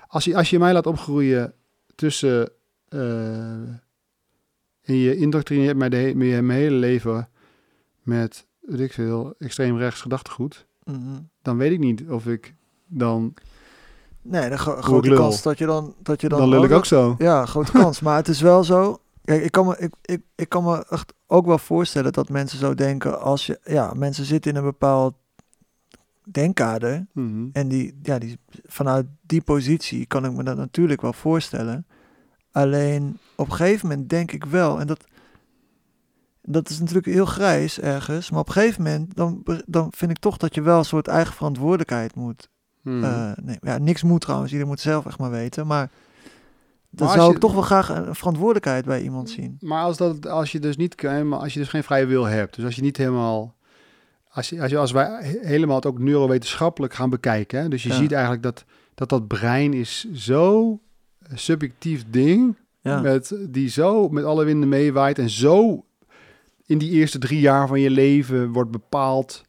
[0.08, 1.54] als, je, als je mij laat opgroeien
[1.96, 2.50] tussen.
[2.90, 3.62] eh,
[4.84, 7.30] en je indoctrineert mij de, mijn hele leven.
[8.02, 8.48] met.
[8.62, 9.34] weet ik veel.
[9.40, 10.66] extreem rechts gedachtegoed.
[10.84, 11.20] Mhm.
[11.42, 12.56] dan weet ik niet of ik.
[12.88, 13.34] dan.
[14.22, 15.96] Nee, de gro- grote kans dat je dan...
[16.02, 17.16] Dat je dan, dan lul ik ook zo.
[17.18, 18.00] Ja, grote kans.
[18.00, 18.98] Maar het is wel zo...
[19.24, 22.60] Kijk, ik kan, me, ik, ik, ik kan me echt ook wel voorstellen dat mensen
[22.60, 23.60] zo denken als je...
[23.64, 25.14] Ja, mensen zitten in een bepaald
[26.32, 27.06] denkkader.
[27.12, 27.48] Mhm.
[27.54, 31.86] En die, ja, die, vanuit die positie kan ik me dat natuurlijk wel voorstellen.
[32.54, 35.04] Alleen op een gegeven moment denk ik wel, en dat,
[36.42, 40.20] dat is natuurlijk heel grijs ergens, maar op een gegeven moment dan, dan vind ik
[40.20, 42.50] toch dat je wel een soort eigen verantwoordelijkheid moet.
[42.82, 43.04] Mhm.
[43.04, 45.90] eh, nee, ja, niks moet trouwens, iedereen moet zelf echt maar weten, maar
[46.90, 49.58] dan zou je- ik toch wel graag een verantwoordelijkheid bij iemand zien.
[49.60, 52.66] Maar als, dat, als je dus niet als je dus geen vrije wil hebt, dus
[52.66, 53.56] als je niet helemaal,
[54.30, 57.84] als, je, als, je, als wij he- helemaal het ook neurowetenschappelijk gaan bekijken, hè, dus
[57.84, 57.96] je Ja.
[57.96, 58.66] ziet eigenlijk dat,
[58.96, 60.80] dat dat brein is zo
[61.34, 65.86] subjectief ding, Ja, met, die zo met alle winden meewaait en zo
[66.66, 69.42] in die eerste drie jaar van je leven wordt bepaald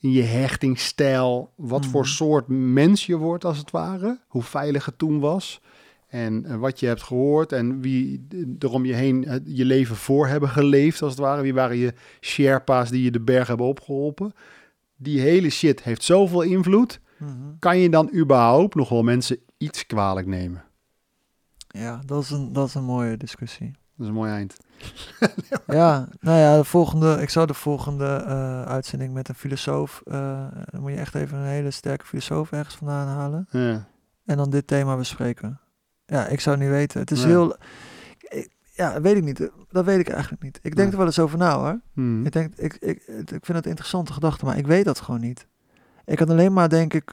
[0.00, 2.10] in je hechtingsstijl, wat voor Mhm.
[2.10, 5.60] soort mens je wordt als het ware, hoe veilig het toen was.
[6.08, 8.26] En eh, wat je hebt gehoord en wie
[8.58, 11.42] er om je heen eh, je leven voor hebben geleefd, als het ware.
[11.42, 14.32] Wie waren je Sherpa's die je de berg hebben opgeholpen?
[14.96, 17.00] Die hele shit heeft zoveel invloed.
[17.18, 17.30] Mhm.
[17.58, 20.64] Kan je dan überhaupt nog wel mensen iets kwalijk nemen?
[21.68, 23.70] Ja dat, is een, dat is een mooie discussie.
[23.70, 24.56] Dat is een mooi eind.
[25.66, 30.46] Ja, nou ja, de volgende, ik zou de volgende eh, uitzending met een filosoof, eh,
[30.70, 33.86] dan moet je echt even een hele sterke filosoof ergens vandaan halen Ja.
[34.24, 35.60] en dan dit thema bespreken.
[36.06, 37.00] Ja, ik zou het niet weten.
[37.00, 37.28] Het is Nee.
[37.28, 37.56] heel,
[38.18, 39.50] ik- ja, weet ik niet.
[39.68, 40.56] Dat weet ik eigenlijk niet.
[40.56, 40.90] Ik denk Nee.
[40.90, 41.80] er wel eens over na hoor.
[41.92, 42.26] Hmm.
[42.26, 45.20] Ik denk, ik, ik, ik vind het een interessante gedachte, maar ik weet dat gewoon
[45.20, 45.46] niet.
[46.04, 47.12] Ik kan alleen maar denk ik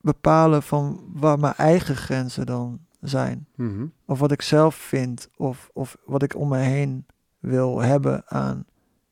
[0.00, 3.86] bepalen van waar mijn eigen grenzen dan zijn Mhm.
[4.06, 7.06] of wat ik zelf vind, of, of wat ik om me heen
[7.38, 8.64] wil hebben aan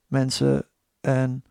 [0.07, 0.67] mensen
[1.01, 1.45] en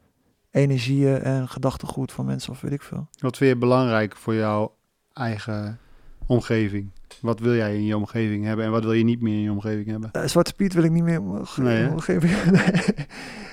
[0.52, 3.08] energieën en gedachtegoed van mensen, of weet ik veel.
[3.20, 4.76] Wat vind je belangrijk voor jouw
[5.14, 5.80] eigen
[6.26, 6.90] omgeving?
[7.22, 9.52] Wat wil jij in je omgeving hebben en wat wil je niet meer in je
[9.52, 10.12] omgeving hebben?
[10.12, 12.34] Eh, Zwarte Piet wil ik niet meer in mijn Nee, omgeving.
[12.52, 13.06] nee.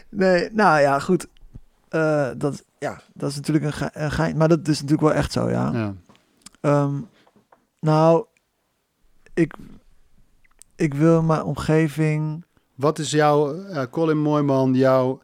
[0.08, 1.28] nee, nou ja, goed.
[1.88, 5.14] Eh, dat, ja, dat is natuurlijk een, ge- een gein, maar dat is natuurlijk wel
[5.18, 5.70] echt zo, ja.
[5.72, 5.94] Ja.
[6.60, 7.00] Ehm,
[7.80, 8.24] nou,
[9.38, 9.54] ik,
[10.76, 12.44] ik wil mijn omgeving
[12.74, 15.20] Wat is jouw, eh, Colin Mooiman, jouw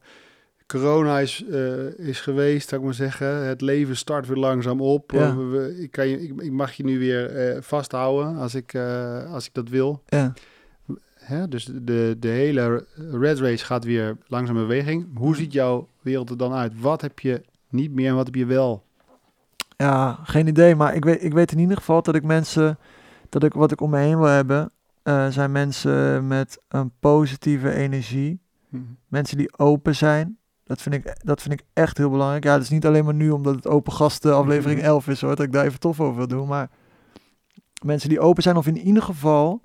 [0.67, 3.47] corona is, eh, is geweest, zou ik maar zeggen.
[3.47, 5.11] Het leven start weer langzaam op.
[5.11, 5.37] Ja.
[5.37, 8.75] We- ik, kan je, ik, ik mag je nu weer eh, vasthouden als ik,
[9.31, 10.03] als ik dat wil.
[10.07, 10.33] Ja.
[11.15, 11.49] Hè?
[11.49, 15.07] Dus de, de hele red race gaat weer langzaam in beweging.
[15.15, 16.81] Hoe ziet jouw wereld er dan uit?
[16.81, 18.83] Wat heb je niet meer en wat heb je wel?
[19.77, 20.75] Ja, geen idee.
[20.75, 22.79] Maar ik weet, ik weet in ieder geval dat ik mensen,
[23.35, 27.73] dat ik wat ik om me heen wil hebben, eh, zijn mensen met een positieve
[27.73, 28.43] energie.
[29.09, 30.39] Mensen die open zijn.
[30.65, 32.45] Dat vind, ik, dat vind ik echt heel belangrijk.
[32.45, 35.37] Ja, dat is niet alleen maar nu omdat het open gasten aflevering 11 is hoor,
[35.37, 36.49] dat ik daar even tof over wil doen.
[36.49, 36.71] Maar
[37.85, 39.63] mensen die open zijn of in ieder geval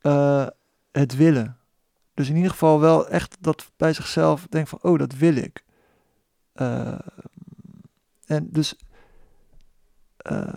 [0.00, 0.46] eh,
[0.92, 1.56] het willen.
[2.14, 5.64] Dus in ieder geval wel echt dat bij zichzelf denkt van, oh, dat wil ik.
[6.52, 6.98] Eh,
[8.26, 8.76] en dus,
[10.22, 10.48] eh,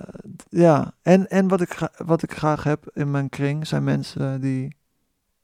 [0.49, 4.75] ja, en, en wat, ik wat ik graag heb in mijn kring zijn mensen die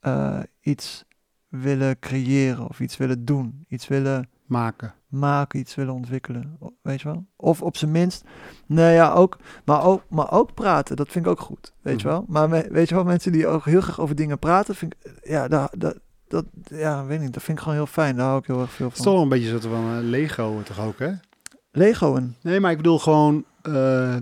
[0.00, 1.04] eh, iets
[1.48, 4.94] willen creëren of iets willen doen, iets willen Maken.
[5.08, 7.26] maken, iets willen ontwikkelen, weet je wel?
[7.36, 8.24] Of op zijn minst,
[8.66, 12.06] nee ja, ook, maar ook, maar ook praten, dat vind ik ook goed, weet je
[12.06, 12.16] Mhm.
[12.16, 12.24] wel?
[12.28, 15.12] Maar me- weet je wel, mensen die ook heel graag over dingen praten, vind ik,
[15.22, 15.98] ja, dat, dat,
[16.28, 18.72] dat, ja, weet niet, dat vind ik gewoon heel fijn, daar hou ik heel erg
[18.72, 19.12] veel Het is van.
[19.12, 21.10] toch wel een beetje soort van eh, Lego toch ook, hè?
[21.72, 23.44] Legoen, Nee, maar ik bedoel gewoon...
[23.62, 24.16] eh,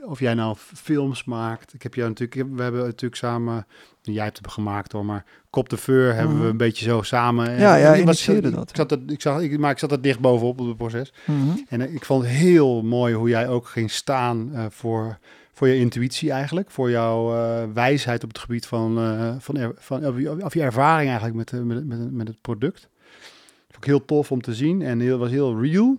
[0.00, 1.74] of jij nou films maakt.
[1.74, 2.54] Ik heb jou natuurlijk...
[2.56, 3.66] We hebben natuurlijk samen...
[4.02, 6.50] Jij hebt het gemaakt hoor, maar Kop de Veur hebben we Mhm.
[6.50, 7.48] een beetje zo samen...
[7.48, 8.68] en- Ja, ja, ik was- dat.
[8.70, 11.12] Ik zat er, ik zag, ik, maar ik zat er dicht bovenop op het proces.
[11.24, 11.48] Mhm.
[11.68, 15.18] En eh, ik vond het heel mooi hoe jij ook ging staan eh, voor,
[15.52, 16.70] voor je intuïtie eigenlijk.
[16.70, 17.26] Voor jouw
[17.72, 18.94] wijsheid op het gebied van,
[19.40, 22.88] van, er- van of, je, of je ervaring eigenlijk met, met, met, met het product.
[23.70, 25.96] Vond ik heel tof om te zien en heel, was heel real.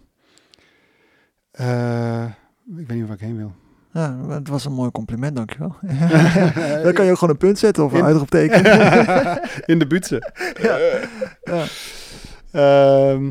[1.51, 2.25] Eh,
[2.77, 3.51] ik weet niet waar ik heen wil.
[3.91, 5.75] ja, het was een mooi compliment, dankjewel.
[6.83, 8.63] Dan kan je ook gewoon een punt zetten of een uitroepteken.
[9.73, 10.31] In de butsen.
[10.61, 10.77] ja.
[11.43, 11.63] Ja.
[12.51, 13.25] Ehm,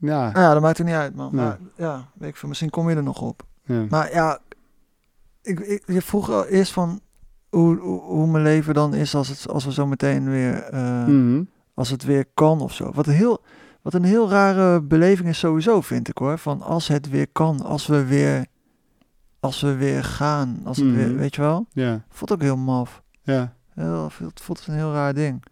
[0.00, 1.34] ja, Nou ja, dat maakt er niet uit, man.
[1.34, 1.44] Nee.
[1.44, 3.42] Maar ja, weet ik veel, misschien kom je er nog op.
[3.64, 3.84] ja.
[3.88, 4.38] Maar ja,
[5.42, 7.00] ik, ik, je vroeg al eerst van
[7.48, 11.06] hoe, hoe, hoe mijn leven dan is als, het, als we zo meteen weer, eh,
[11.06, 11.42] Mhm.
[11.74, 12.90] als het weer kan of zo.
[12.94, 13.42] Wat heel,
[13.90, 16.38] wat een heel rare beleving is sowieso, vind ik hoor.
[16.38, 18.46] Van als het weer kan, als we weer,
[19.40, 20.94] als we weer gaan, als Mhm.
[20.94, 21.66] weer, weet je wel.
[21.72, 23.02] ja, Voelt ook heel maf.
[23.22, 23.56] ja.
[23.74, 25.42] Heel, het voelt als een heel raar ding.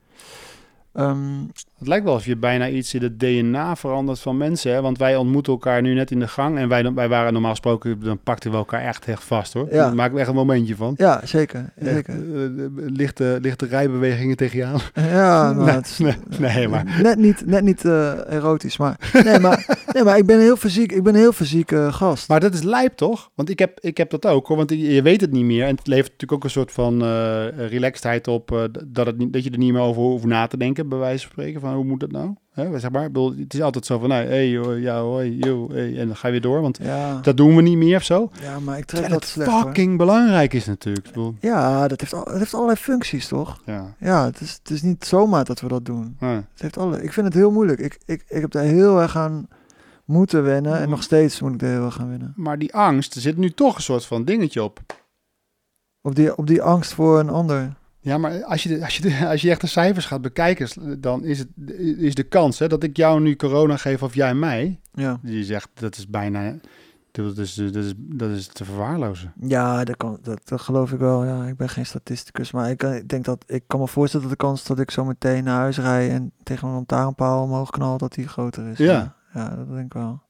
[0.92, 1.44] Ehm,
[1.78, 4.72] Het lijkt wel alsof je bijna iets in het DNA verandert van mensen.
[4.72, 4.80] Hè?
[4.80, 6.58] Want wij ontmoeten elkaar nu net in de gang.
[6.58, 9.66] En wij, wij waren normaal gesproken, dan pakten we elkaar echt, echt vast hoor.
[9.70, 9.84] Ja.
[9.86, 10.94] Daar maken we echt een momentje van.
[10.96, 11.72] ja, zeker.
[11.80, 12.14] Zeker.
[12.34, 14.80] eh, eh, lichte, lichte rijbewegingen tegen je aan.
[14.94, 16.98] Ja, nou, nee, het nee, nee, maar...
[17.02, 18.96] Net niet, net niet eh, erotisch, maar...
[19.24, 22.28] Nee, maar, nee, maar ik ben een heel fysiek, ik ben heel fysiek eh, gast.
[22.28, 23.30] Maar dat is lijp toch?
[23.34, 24.56] Want ik heb, ik heb dat ook hoor.
[24.56, 25.64] Want je, weet het niet meer.
[25.66, 28.52] En het levert natuurlijk ook een soort van eh relaxedheid op.
[28.52, 30.98] eh, dat, het niet, dat je er niet meer over hoeft na te denken, bij
[30.98, 31.60] wijze van spreken.
[31.66, 32.34] Van hoe moet dat nou?
[32.52, 35.70] Hè, zeg maar, bedoel, het is altijd zo van, nou, hey, joh, ja, hoi, joh,
[35.70, 36.60] hey, en dan ga je weer door.
[36.60, 38.30] Want Ja, dat doen we niet meer of zo.
[38.40, 39.62] ja maar ik trek Terwijl dat slecht, hoor.
[39.62, 41.06] fucking belangrijk is natuurlijk.
[41.06, 43.60] Bedoel, Ja, dat heeft, al, dat heeft allerlei functies, toch?
[43.64, 43.94] ja.
[43.98, 46.16] Ja, het is, het is niet zomaar dat we dat doen.
[46.20, 47.78] Het heeft alle, ik vind het heel moeilijk.
[47.80, 49.48] Ik, ik, ik heb daar heel erg aan
[50.04, 50.78] moeten wennen.
[50.78, 52.32] En nog steeds moet ik er heel erg aan wennen.
[52.36, 54.80] Maar die angst, er zit nu toch een soort van dingetje op.
[56.00, 57.74] Op die, op die angst voor een ander.
[58.06, 61.00] Ja, maar als je, de, als, je de, als je echt de cijfers gaat bekijken,
[61.00, 61.48] dan is, het,
[61.98, 64.80] is de kans hè, dat ik jou nu corona geef of jij mij.
[64.94, 66.54] Ja, Die zegt, dat is bijna,
[67.10, 69.32] dat is, dat is, dat is te verwaarlozen.
[69.40, 71.24] ja dat, kan, dat, dat geloof ik wel.
[71.24, 72.50] Ja, ik ben geen statisticus.
[72.52, 74.90] Maar ik, kan- ik denk dat ik kan me voorstellen dat de kans dat ik
[74.90, 78.78] zo meteen naar huis rij en tegen een lantaarnpaal omhoog knal, dat die groter is.
[78.78, 79.16] Ja.
[79.34, 80.22] ja, dat denk ik wel.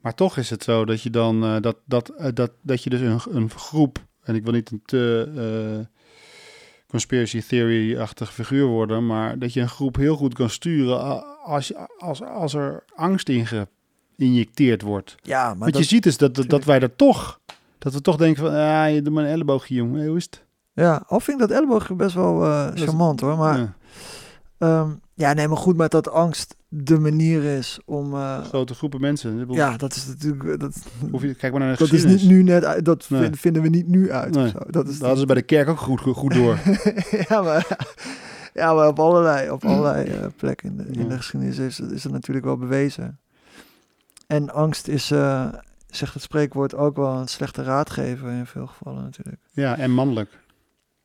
[0.00, 2.90] Maar toch is het zo dat je dan, eh, dat, dat, eh, dat, dat je
[2.90, 5.86] dus een, een groep, en ik wil niet een te eh,
[6.90, 12.22] conspiracy theory-achtig figuur worden, maar dat je een groep heel goed kan sturen als, als,
[12.22, 13.46] als er angst in
[14.16, 15.14] geïnjecteerd wordt.
[15.22, 17.40] Ja, maar dat, je ziet dus dat, dat, dat wij er toch,
[17.78, 19.98] dat we toch denken van, ah, je doet maar een elleboogje, jongen.
[19.98, 20.44] Hey, hoe is het?
[20.72, 23.36] ja, al vind ik dat elleboog best wel is- charmant hoor.
[23.36, 23.74] Maar Ja,
[24.58, 24.90] Ehm,
[25.20, 28.14] ja, nee, maar goed, maar dat angst de manier is om...
[28.14, 29.46] eh, grote groepen mensen.
[29.48, 30.60] Ja, dat is natuurlijk...
[30.60, 30.76] Dat,
[31.10, 33.30] hoef je, kijk maar naar de dat is niet nu net dat Nee.
[33.32, 34.52] vinden we niet nu uit Nee.
[34.66, 36.58] Dat is Dat ze bij de kerk ook goed, goed door.
[37.28, 37.76] ja, maar,
[38.54, 42.02] ja, maar op allerlei, op allerlei eh, plekken in de, in de geschiedenis is, is
[42.04, 43.18] het natuurlijk wel bewezen.
[44.26, 45.46] En angst is, eh,
[45.86, 49.40] zegt het spreekwoord, ook wel een slechte raadgever in veel gevallen natuurlijk.
[49.52, 50.38] ja, en mannelijk.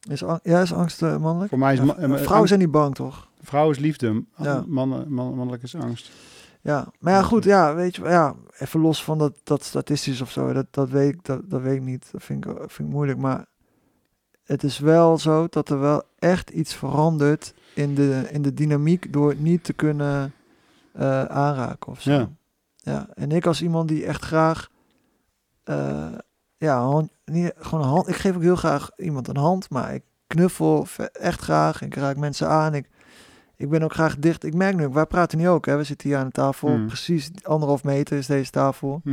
[0.10, 1.50] Is, ja, is angst eh, mannelijk?
[1.50, 3.28] Voor mij is ma- eh, vrouwen angst- zijn niet bang, toch?
[3.46, 4.64] Vrouw is liefde, Ja.
[4.68, 6.12] man, man, mannelijk is angst.
[6.62, 10.32] Ja, maar ja, goed, ja, weet je, ja, even los van dat, dat statistisch of
[10.32, 12.94] zo, dat, dat, weet ik, dat, dat weet ik niet, dat vind ik, vind ik
[12.94, 13.46] moeilijk, maar
[14.44, 19.14] het is wel zo dat er wel echt iets verandert in de, in de dynamiek
[19.14, 20.34] door het niet te kunnen
[20.92, 22.12] eh, aanraken of zo.
[22.12, 22.30] Ja.
[22.76, 24.70] Ja, en ik als iemand die echt graag,
[25.64, 26.12] eh,
[26.58, 29.94] ja, hand, niet, gewoon een hand, ik geef ook heel graag iemand een hand, maar
[29.94, 32.90] ik knuffel echt graag, ik raak mensen aan, ik,
[33.58, 34.44] ik ben ook graag dicht.
[34.44, 36.88] Ik merk nu, wij praten nu ook, hè, we zitten hier aan de tafel, Hmm.
[36.88, 39.02] precies anderhalf meter is deze tafel.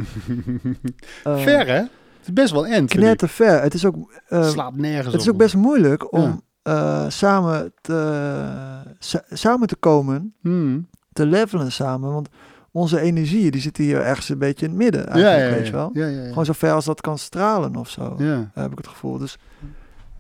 [1.24, 1.73] Eh, Ver, hè?
[1.74, 2.90] Het is best wel end.
[2.90, 3.62] Knetter ver.
[3.62, 5.32] Het is ook, Slaat nergens het is op.
[5.32, 7.02] ook best moeilijk om Ja.
[7.05, 10.89] eh, samen, te, sa- samen te komen Hmm.
[11.12, 12.12] te levelen samen.
[12.12, 12.28] Want
[12.70, 15.90] onze energie, die zit hier ergens een beetje in het midden, eigenlijk, weet je wel.
[15.93, 16.28] Ja, ja, ja.
[16.28, 18.51] Gewoon zo ver als dat kan stralen of zo, ja.
[18.55, 19.19] heb ik het gevoel.
[19.19, 19.39] Dus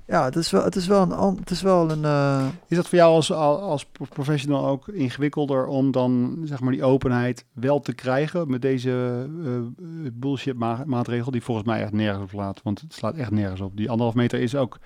[0.06, 2.88] ja, het is wel, het is wel een, het is wel een eh, Is dat
[2.88, 7.44] voor jou als, al- als pro- professional ook ingewikkelder om dan zeg maar die openheid
[7.52, 9.50] wel te krijgen met deze eh,
[10.12, 12.60] bullshit ma- maatregel die volgens mij echt nergens op slaat?
[12.62, 13.76] Want het slaat echt nergens op.
[13.76, 14.78] Die anderhalf meter is ook,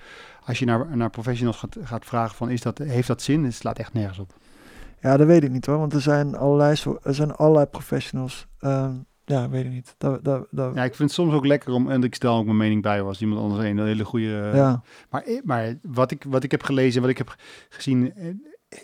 [0.45, 3.43] als je naar, naar professionals gaat, gaat vragen van is dat, heeft dat zin?
[3.43, 4.33] Het slaat echt nergens op.
[5.01, 8.47] Ja, dat weet ik niet hoor, want er zijn allerlei, er zijn allerlei professionals.
[8.59, 8.91] Ehm,
[9.29, 9.95] ja, weet ik niet.
[9.97, 12.45] Dat, dat, dat, Ja, ik vind het soms ook lekker om, en ik stel ook
[12.45, 14.39] mijn mening bij als iemand anders een, een hele goede...
[14.51, 14.81] eh, ja.
[15.09, 17.35] Maar, maar wat, ik, wat ik heb gelezen en wat ik heb
[17.69, 18.25] gezien, eh,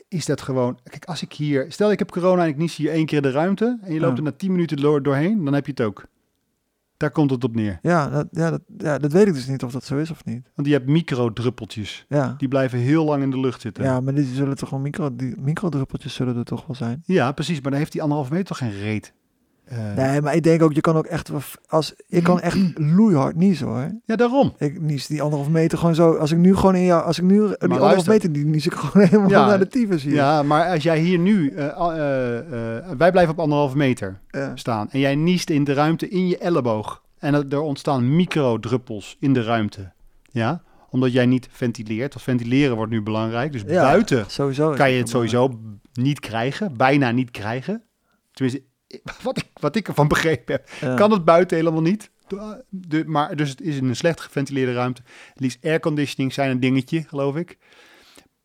[0.07, 0.80] is dat gewoon...
[0.84, 1.65] Kijk, als ik hier...
[1.70, 3.80] Stel, ik heb corona en ik nies hier één keer de ruimte...
[3.82, 4.18] en je loopt Ja.
[4.18, 6.06] er na 10 minuten door, doorheen, dan heb je het ook.
[6.98, 7.80] Daar komt het op neer.
[7.82, 10.26] Ja, dat, ja, dat, ja, dat weet ik dus niet of dat zo is of
[10.26, 10.49] niet.
[10.56, 12.06] Want je hebt microdruppeltjes.
[12.10, 13.84] Ja, Die blijven heel lang in de lucht zitten.
[13.84, 17.03] ja maar die zullen toch gewoon micro, die microdruppeltjes zullen er toch wel zijn.
[17.06, 17.61] Ja, precies.
[17.61, 19.14] Maar dan heeft die anderhalf meter toch geen reet.
[19.64, 21.31] Eh, Nee, maar ik denk ook, je kan ook echt,
[21.68, 22.57] als, ik kan echt
[22.95, 23.91] loeihard niezen hoor.
[24.06, 24.53] Ja, daarom.
[24.57, 27.23] Ik nies die anderhalf meter gewoon zo, als ik nu gewoon in jou, als ik
[27.23, 28.11] nu die anderhalf luister.
[28.14, 30.14] meter, die nies ik gewoon helemaal Ja, naar de tyfus hier.
[30.14, 31.49] Ja, maar als jij hier nu...
[31.49, 34.19] eh, eh, wij blijven op anderhalf meter.
[34.56, 39.34] Staan en jij niest in de ruimte in je elleboog en er ontstaan microdruppels in
[39.34, 39.91] de ruimte,
[40.31, 44.72] ja, omdat jij niet ventileert, of ventileren wordt nu belangrijk, dus Ja, buiten Sowieso.
[44.72, 45.60] kan je het sowieso
[45.94, 47.84] niet krijgen, bijna niet krijgen.
[48.31, 48.64] Tenminste,
[49.24, 52.11] wat ik, wat ik ervan begrepen heb, kan het buiten helemaal niet.
[52.70, 55.02] De, maar dus het is in een slecht geventileerde ruimte.
[55.36, 57.57] Liefst airconditioning zijn een dingetje, geloof ik.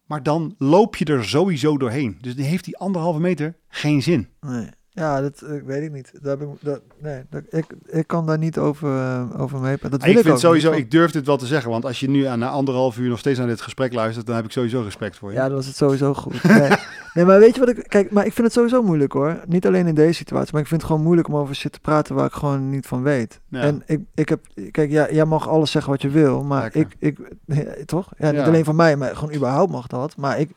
[0.04, 2.18] Maar dan loop je er sowieso doorheen.
[2.20, 4.28] Dus dan heeft die anderhalve meter geen zin.
[4.40, 4.70] Nee.
[4.98, 6.12] Ja, dat eh, weet ik niet.
[6.22, 9.90] Daar ik, dat, nee, dat, ik, ik kan daar niet over, eh, over meepraten.
[9.90, 10.78] Dat wil ik ik vind sowieso, niet.
[10.78, 13.18] ik durf dit wel te zeggen, want als je nu aan na anderhalf uur nog
[13.18, 15.36] steeds naar dit gesprek luistert, dan heb ik sowieso respect voor je.
[15.36, 16.42] Ja, dan was het sowieso goed.
[16.48, 16.70] Nee.
[17.18, 17.84] Nee, maar weet je wat ik...
[17.88, 19.40] Kijk, maar ik vind het sowieso moeilijk hoor.
[19.46, 21.80] Niet alleen in deze situatie, maar ik vind het gewoon moeilijk om over shit te
[21.80, 23.40] praten waar ik gewoon niet van weet.
[23.48, 23.60] Ja.
[23.60, 24.40] En ik, ik heb...
[24.70, 26.80] Kijk, ja, jij mag alles zeggen wat je wil, maar Lekker.
[26.80, 26.94] ik...
[26.98, 28.12] ik nee, toch?
[28.18, 28.46] Ja, niet Ja.
[28.46, 30.16] alleen van mij, maar gewoon überhaupt mag dat.
[30.16, 30.50] Maar ik...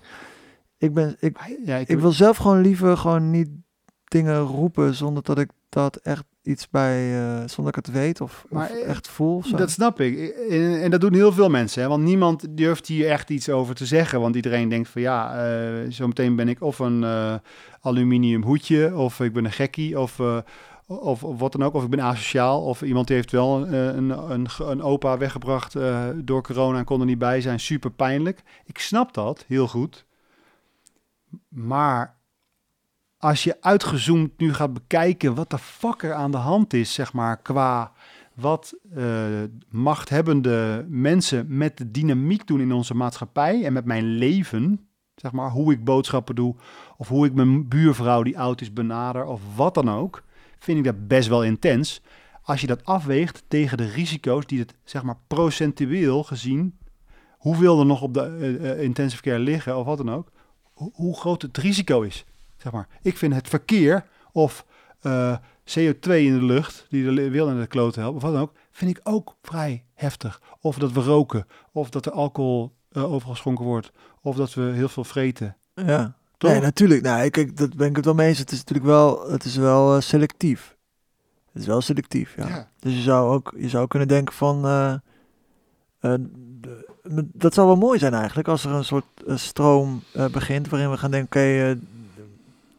[0.77, 1.15] Ik ben...
[1.19, 3.49] Ik, ja, ik, ik wil zelf gewoon liever gewoon niet
[4.03, 7.19] dingen roepen zonder dat ik dat echt iets bij...
[7.19, 9.43] eh, zonder dat ik het weet of, Maar, of eh, echt voel.
[9.43, 9.57] zo.
[9.57, 10.29] dat snap ik.
[10.49, 11.87] En, en dat doen heel veel mensen, hè?
[11.87, 15.85] want niemand durft hier echt iets over te zeggen, want iedereen denkt van ja, eh
[15.89, 17.35] zometeen ben ik of een eh,
[17.81, 20.19] aluminium hoedje, of ik ben een gekkie, of,
[20.87, 23.97] of, of wat dan ook, of ik ben asociaal, of iemand die heeft wel een,
[23.97, 25.75] een, een, een opa weggebracht
[26.15, 28.41] door corona en kon er niet bij zijn, super pijnlijk.
[28.65, 30.05] Ik snap dat heel goed,
[31.49, 32.19] maar
[33.21, 37.13] als je uitgezoomd nu gaat bekijken wat de fuck er aan de hand is, zeg
[37.13, 37.91] maar, qua
[38.33, 39.25] wat eh,
[39.69, 45.49] machthebbende mensen met de dynamiek doen in onze maatschappij en met mijn leven, zeg maar,
[45.49, 46.55] hoe ik boodschappen doe,
[46.97, 50.23] of hoe ik mijn buurvrouw die oud is benader, of wat dan ook,
[50.59, 52.01] vind ik dat best wel intens.
[52.43, 56.77] Als je dat afweegt tegen de risico's die het, zeg maar, procentueel gezien,
[57.37, 60.31] hoeveel er nog op de eh, eh, intensive care liggen, of wat dan ook,
[60.63, 62.25] hoe, hoe groot het risico is.
[62.61, 62.87] Zeg maar.
[63.01, 64.65] Ik vind het verkeer of
[65.01, 65.35] eh,
[65.65, 68.53] CO2 in de lucht, die de wil in de kloten helpt, of wat dan ook,
[68.71, 70.41] vind ik ook vrij heftig.
[70.61, 74.61] Of dat we roken, of dat er alcohol eh, overal geschonken wordt, of dat we
[74.61, 75.57] heel veel vreten.
[75.75, 76.15] Ja.
[76.37, 76.51] Toch?
[76.51, 77.01] Nee, natuurlijk.
[77.01, 78.37] Nou, kijk, dat ben ik het wel mee eens.
[78.37, 80.75] Het is natuurlijk wel, het is wel eh, selectief.
[81.51, 82.69] Het is wel selectief, ja.
[82.79, 84.61] Dus je zou ook, je zou kunnen denken van,
[86.01, 90.97] de- dat zou wel mooi zijn eigenlijk, als er een soort stroom begint waarin we
[90.97, 91.75] gaan denken, oké, eh,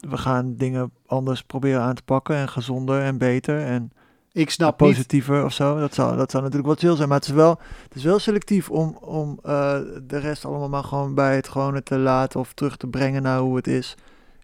[0.08, 3.90] we gaan dingen anders proberen aan te pakken en gezonder en beter en
[4.32, 4.90] Ik snap niet.
[4.90, 5.78] positiever of zo.
[5.78, 8.18] Dat zou, dat zou natuurlijk wat chill zijn, maar het is wel, het is wel
[8.18, 12.52] selectief om, om eh, de rest allemaal maar gewoon bij het gewone te laten of
[12.52, 13.94] terug te brengen naar hoe het is.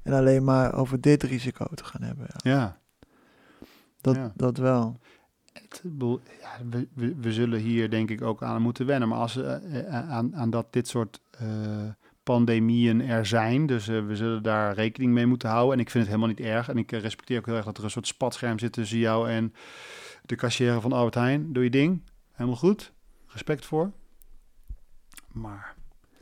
[0.02, 2.26] En alleen maar over dit risico te gaan hebben.
[2.28, 2.50] Ja.
[2.50, 2.78] Ja.
[4.00, 4.32] Dat, Ja.
[4.36, 4.98] dat wel.
[5.52, 5.82] Het,
[6.40, 9.08] ja, we, we, we zullen hier denk ik ook aan moeten wennen.
[9.08, 11.46] Maar als we eh, aan, aan dat dit soort eh,
[12.28, 15.74] pandemieën er zijn, dus eh, we zullen daar rekening mee moeten houden.
[15.74, 16.68] En ik vind het helemaal niet erg.
[16.68, 19.30] En ik eh, respecteer ook heel erg dat er een soort spatscherm zit tussen jou
[19.30, 19.54] en
[20.22, 21.52] de kassière van Albert Heijn.
[21.52, 22.02] Doe je ding.
[22.32, 22.92] Helemaal goed.
[23.26, 23.92] Respect voor.
[25.32, 25.74] Maar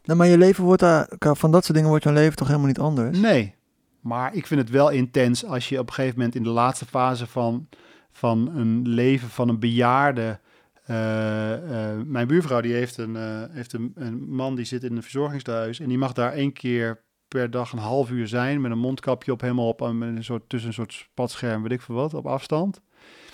[0.04, 2.68] Nou, maar je leven wordt daar, van dat soort dingen wordt je leven toch helemaal
[2.68, 3.18] niet anders?
[3.18, 3.54] Nee,
[4.00, 6.86] maar ik vind het wel intens als je op een gegeven moment in de laatste
[6.86, 7.68] fase van,
[8.12, 10.40] van een leven van een bejaarde.
[10.86, 14.96] Eh, eh, mijn buurvrouw die heeft, een, eh, heeft een, een man die zit in
[14.96, 18.70] een verzorgingstehuis en die mag daar één keer per dag een half uur zijn met
[18.70, 21.94] een mondkapje op helemaal op en een soort tussen een soort spatscherm weet ik veel
[21.94, 22.80] wat op afstand.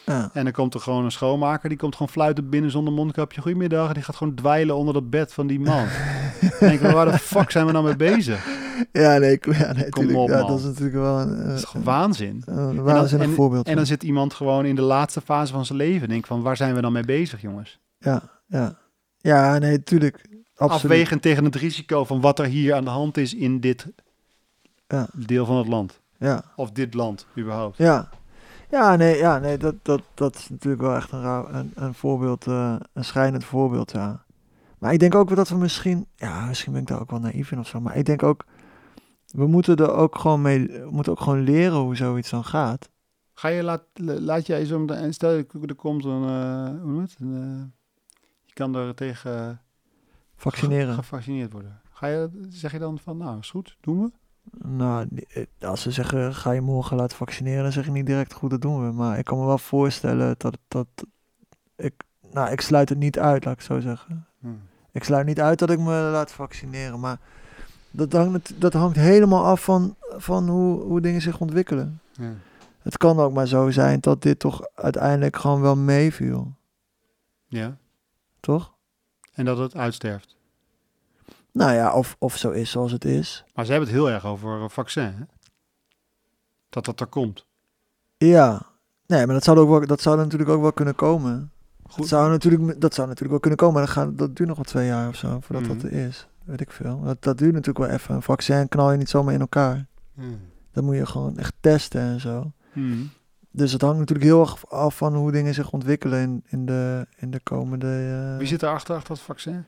[0.06, 0.30] Ja.
[0.32, 3.40] En dan komt er gewoon een schoonmaker die komt gewoon fluiten binnen zonder mondkapje.
[3.40, 5.86] Goedemiddag en die gaat gewoon dweilen onder dat bed van die man.
[6.40, 8.46] Dan denk ik, waar de fuck zijn we nou mee bezig?
[8.92, 10.46] Ja, nee, ja, nee Kom op, ja, man.
[10.46, 12.42] dat is natuurlijk wel een, Dat een, is gewoon waanzin.
[12.46, 13.66] een waanzinnig en, voorbeeld.
[13.68, 16.08] En dan zit iemand gewoon in de laatste fase van zijn leven.
[16.08, 17.80] Denk van, waar zijn we dan mee bezig, jongens?
[17.98, 18.78] Ja, ja.
[19.18, 20.28] Ja, nee, tuurlijk.
[20.56, 20.82] Absoluut.
[20.84, 23.86] Afwegend tegen het risico van wat er hier aan de hand is in dit
[24.88, 25.06] Ja.
[25.14, 26.00] deel van het land.
[26.18, 27.76] Ja, Of dit land, überhaupt.
[27.76, 28.08] ja.
[28.70, 31.94] Ja, nee, ja, nee dat, dat, dat is natuurlijk wel echt een, raar, een, een
[31.94, 34.24] voorbeeld, eh, een schrijnend voorbeeld, ja.
[34.78, 37.52] Maar ik denk ook dat we misschien, ja, misschien ben ik daar ook wel naïef
[37.52, 38.44] in of zo, maar ik denk ook,
[39.32, 42.90] we moeten er ook gewoon mee, we moeten ook gewoon leren hoe zoiets dan gaat.
[43.34, 46.94] Ga je laat, laat jij zo meteen, stel je, er komt een, eh, hoe noem
[46.94, 47.16] je het?
[47.20, 47.90] Een, eh,
[48.44, 49.60] je kan er tegen
[50.36, 50.94] Vaccineren.
[50.94, 51.80] gevaccineerd worden.
[51.90, 54.10] Ga je, zeg je dan van, nou, is goed, doen we?
[54.68, 58.32] Nou, eh, als ze zeggen, ga je morgen laten vaccineren, dan zeg ik niet direct,
[58.32, 58.92] goed, dat doen we.
[58.92, 60.86] Maar ik kan me wel voorstellen dat, dat
[61.76, 61.94] ik,
[62.32, 64.26] nou, ik sluit het niet uit, laat ik zo zeggen.
[64.40, 64.48] Hm.
[64.92, 67.20] Ik sluit niet uit dat ik me laat vaccineren, maar
[67.92, 72.00] dat hangt, dat hangt helemaal af van, van hoe, hoe dingen zich ontwikkelen.
[72.12, 72.32] Ja.
[72.82, 76.52] Het kan ook maar zo zijn dat dit toch uiteindelijk gewoon wel meeviel,
[77.46, 77.76] ja.
[78.40, 78.72] toch?
[79.32, 80.36] En dat het uitsterft.
[81.52, 83.44] Nou ja, of, of zo is zoals het is.
[83.54, 85.24] Maar ze hebben het heel erg over een vaccin, hè?
[86.68, 87.46] Dat dat er komt.
[88.16, 88.66] Ja,
[89.06, 91.50] nee, maar dat zou, ook wel, dat zou natuurlijk ook wel kunnen komen.
[91.82, 92.08] Dat Goed.
[92.08, 94.66] zou, natuurlijk, dat zou natuurlijk wel kunnen komen, maar dan gaan, dat duurt nog wel
[94.66, 95.86] twee jaar of zo voordat dat Mhm.
[95.86, 96.26] er is.
[96.44, 97.00] Weet ik veel.
[97.04, 98.14] Dat, dat duurt natuurlijk wel even.
[98.14, 99.86] Een vaccin knal je niet zomaar in elkaar.
[100.14, 100.22] Hm.
[100.72, 102.52] Dan moet je gewoon echt testen en zo.
[102.72, 102.92] Hm.
[103.50, 107.06] Dus het hangt natuurlijk heel erg af van hoe dingen zich ontwikkelen in, in, de,
[107.16, 107.86] in de komende...
[108.32, 109.64] eh, Wie zit er achter, dat vaccin?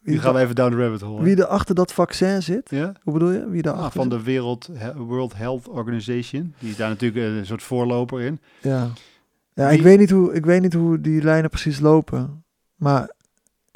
[0.00, 1.22] wie, Nu gaan we even down the rabbit hole.
[1.22, 2.70] wie er achter dat vaccin zit?
[2.70, 2.92] Ja?
[3.02, 3.48] Hoe bedoel je?
[3.48, 6.54] Wie daar Ah, achter van de Wereld, World Health Organization.
[6.58, 8.40] Die is daar natuurlijk een soort voorloper in.
[8.62, 8.88] Ja,
[9.54, 12.44] ja ik, weet niet hoe, ik weet niet hoe die lijnen precies lopen.
[12.74, 13.10] Maar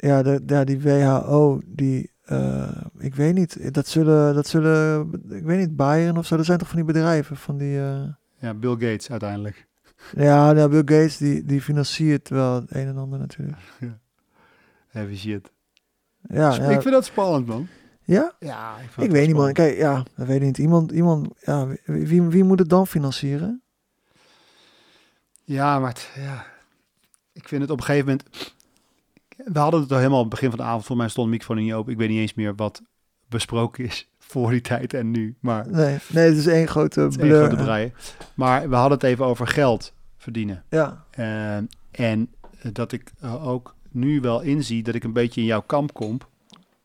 [0.01, 2.11] ja, de, ja die WHO, die...
[2.23, 6.45] eh, ik weet niet, dat zullen, dat zullen, ik weet niet, Bayern of zo, dat
[6.45, 8.03] zijn toch van die bedrijven, van die, eh,
[8.39, 9.67] Ja, Bill Gates uiteindelijk.
[10.27, 13.57] ja, nou, Bill Gates, die, die financiert wel het een en ander natuurlijk.
[14.87, 15.51] Heavy shit.
[16.21, 17.67] Ja, ja, Ik vind dat spannend, man.
[18.03, 18.33] ja?
[18.39, 19.53] Ja, ik, weet niet, man.
[19.53, 20.57] Kijk, ja, dat weet ik niet.
[20.57, 23.61] Iemand, iemand, ja, wie, wie, wie moet het dan financieren?
[25.43, 26.45] Ja, maar het- ja.
[27.33, 28.53] ik vind het op een gegeven moment...
[29.45, 30.85] We hadden het al helemaal het begin van de avond.
[30.85, 31.91] Voor mij stond de microfoon niet open.
[31.91, 32.81] Ik weet niet eens meer wat
[33.27, 35.35] besproken is voor die tijd en nu.
[35.39, 37.91] Maar Nee, nee, het is één grote is één grote.
[38.35, 40.63] Maar we hadden het even over geld verdienen.
[40.69, 41.57] Ja, Eh,
[41.91, 42.29] en
[42.73, 43.11] dat ik
[43.43, 46.17] ook nu wel inzie dat ik een beetje in jouw kamp kom.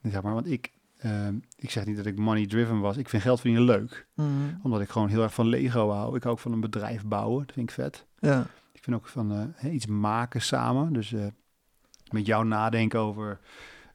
[0.02, 2.96] Zeg maar, want ik, eh, ik zeg niet dat ik money driven was.
[2.96, 4.06] Ik vind geld verdienen leuk.
[4.14, 4.28] Mhm.
[4.62, 6.16] Omdat ik gewoon heel erg van Lego hou.
[6.16, 7.46] Ik hou ook van een bedrijf bouwen.
[7.46, 8.06] Dat vind ik vet.
[8.18, 10.92] ja, Ik vind ook van eh, iets maken samen.
[10.92, 11.26] Dus eh,
[12.14, 13.38] met jou nadenken over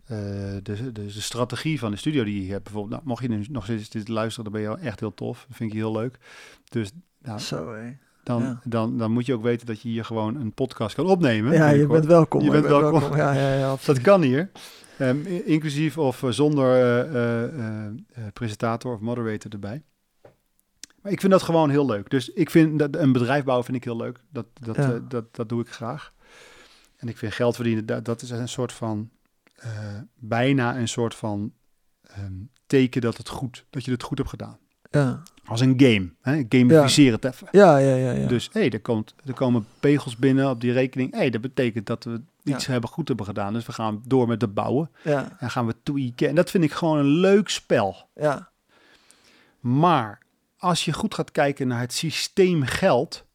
[0.05, 0.17] eh,
[0.63, 2.63] de, de, de strategie van de studio die je hebt.
[2.63, 5.45] Bijvoorbeeld, nou, mocht je nu nog steeds dit luisteren, dan ben je echt heel tof.
[5.47, 6.17] Dat vind ik heel leuk.
[6.69, 6.91] Dus
[7.21, 7.75] nou, zo
[8.23, 8.59] dan, Ja.
[8.63, 11.53] dan, dan moet je ook weten dat je hier gewoon een podcast kan opnemen.
[11.53, 12.41] Ja, je bent welkom.
[12.41, 13.15] Je bent welkom.
[13.15, 14.03] Ja, ja, ja, absoluut.
[14.03, 14.51] Dat kan hier.
[14.97, 16.79] Ehm, inclusief of eh, zonder
[17.15, 19.83] eh, presentator of moderator erbij.
[21.01, 22.09] Maar ik vind dat gewoon heel leuk.
[22.09, 24.19] Dus ik vind dat een bedrijf bouwen vind ik heel leuk.
[24.31, 24.99] Dat, dat, Ja.
[25.07, 26.13] dat, dat doe ik graag.
[26.99, 29.09] En ik vind geld verdienen, dat, dat is een soort van,
[29.55, 29.69] eh,
[30.15, 31.53] bijna een soort van
[32.01, 32.33] ehm,
[32.67, 34.57] teken dat, het goed, dat je het goed hebt gedaan.
[34.91, 36.13] Ja, Als een game.
[36.21, 36.43] Hè?
[36.49, 37.47] Gamificeer het even.
[37.51, 38.11] ja, ja, ja.
[38.11, 38.27] ja.
[38.27, 41.13] Dus hé, er, komt, er komen pegels binnen op die rekening.
[41.13, 43.53] Hé, dat betekent dat we iets hebben goed hebben gedaan.
[43.53, 44.91] Dus we gaan door met het bouwen.
[45.03, 46.27] ja, En gaan we tweaken.
[46.27, 48.09] En dat vind ik gewoon een leuk spel.
[48.15, 48.51] ja,
[49.59, 50.21] Maar
[50.57, 53.25] als je goed gaat kijken naar het systeem geld,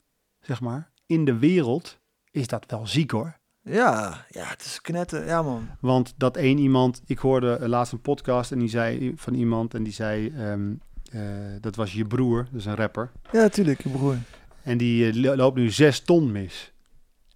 [0.40, 1.98] zeg maar, in de wereld,
[2.30, 3.38] is dat wel ziek hoor.
[3.64, 5.24] Ja, ja, het is knetten.
[5.26, 5.68] Ja, man.
[5.80, 9.82] Want dat één iemand, ik hoorde laatst een podcast en die zei van iemand en
[9.82, 10.72] die zei, ehm,
[11.10, 11.20] eh,
[11.60, 13.10] dat was je broer, dus een rapper.
[13.32, 14.16] Ja, tuurlijk, je broer.
[14.62, 16.72] En die eh, lo- loopt nu zes ton mis.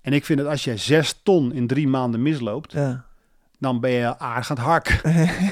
[0.00, 3.04] En ik vind dat als jij zes ton in drie maanden misloopt, Ja.
[3.58, 5.00] Dan ben je aardig aan het harken.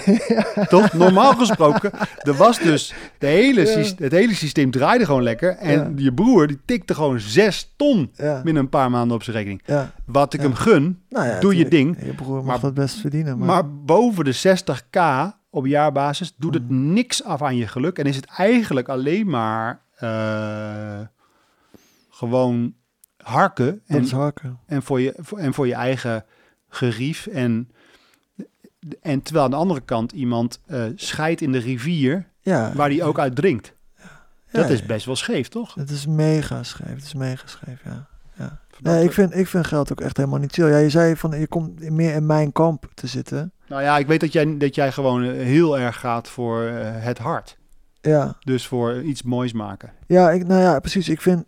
[0.68, 0.92] Toch?
[0.92, 1.90] Normaal gesproken,
[2.22, 3.94] er was dus de hele Ja.
[4.04, 5.56] het hele systeem draaide gewoon lekker.
[5.56, 5.92] En Ja.
[5.96, 9.62] je broer die tikte gewoon zes ton Ja, binnen een paar maanden op zijn rekening.
[9.64, 9.92] ja.
[10.04, 10.46] Wat ik Ja.
[10.46, 11.96] hem gun, Nou ja, Doe je ding.
[12.04, 13.38] Je broer mag Maar- dat best verdienen.
[13.38, 15.00] Maar, maar boven de 60k
[15.50, 16.92] op jaarbasis doet het Mhm.
[16.92, 17.98] niks af aan je geluk.
[17.98, 21.00] En is het eigenlijk alleen maar eh,
[22.10, 22.74] gewoon
[23.16, 23.80] harken.
[23.86, 24.58] En, harken.
[24.66, 26.24] en, voor je, en voor je eigen
[26.68, 27.26] gerief.
[27.26, 27.70] En,
[29.02, 32.72] en terwijl aan de andere kant iemand eh scheidt in de rivier Ja.
[32.74, 33.74] waar die ook uit drinkt.
[33.96, 34.08] ja,
[34.60, 34.86] Dat is ja.
[34.86, 35.74] best wel scheef, toch?
[35.74, 36.86] Het is mega scheef.
[36.94, 38.06] Het is mega scheef, ja.
[38.36, 38.50] Dat-
[38.92, 40.68] Nee, ik vind, ik vind geld ook echt helemaal niet chill.
[40.68, 43.52] Ja, je zei van je komt meer in mijn kamp te zitten.
[43.68, 46.74] Nou ja, ik weet dat jij, dat jij gewoon eh, heel erg gaat voor eh,
[47.02, 47.58] het hart.
[48.00, 49.90] Ja, Dus voor iets moois maken.
[50.06, 51.08] ja, ik, nou ja, precies.
[51.08, 51.44] Ik vind,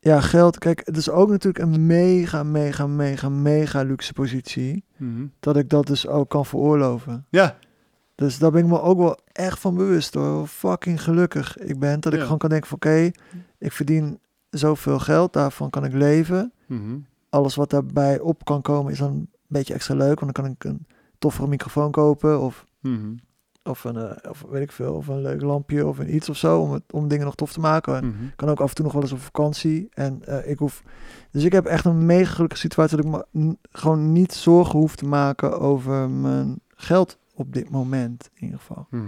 [0.00, 4.84] ja, geld, kijk, het is ook natuurlijk een mega, mega, mega, mega luxe positie.
[4.98, 5.26] Mhm.
[5.40, 7.26] Dat ik dat dus ook kan veroorloven.
[7.30, 7.56] Ja,
[8.14, 10.36] Dus daar ben ik me ook wel echt van bewust hoor.
[10.36, 12.00] Hoe fucking gelukkig ik ben.
[12.00, 12.24] Dat ik Ja.
[12.24, 13.10] gewoon kan denken van oké,
[13.58, 14.18] ik verdien
[14.50, 16.52] zoveel geld, daarvan kan ik leven.
[16.66, 16.96] Mhm.
[17.28, 20.20] Alles wat daarbij op kan komen is dan een beetje extra leuk.
[20.20, 20.86] Want dan kan ik een
[21.18, 23.14] toffere microfoon kopen of, Mhm.
[23.68, 26.36] Of, een, eh, of weet ik veel, of een leuk lampje of een iets of
[26.36, 26.60] zo.
[26.60, 27.96] Om, het, om dingen nog tof te maken.
[27.96, 28.16] En Mhm.
[28.36, 29.88] kan ook af en toe nog wel eens op vakantie.
[29.92, 30.82] En eh, ik hoef.
[31.30, 34.96] Dus ik heb echt een mega gelukkige situatie dat ik me gewoon niet zorgen hoef
[34.96, 38.30] te maken over mijn geld op dit moment.
[38.34, 38.86] In ieder geval.
[38.90, 39.04] Mhm.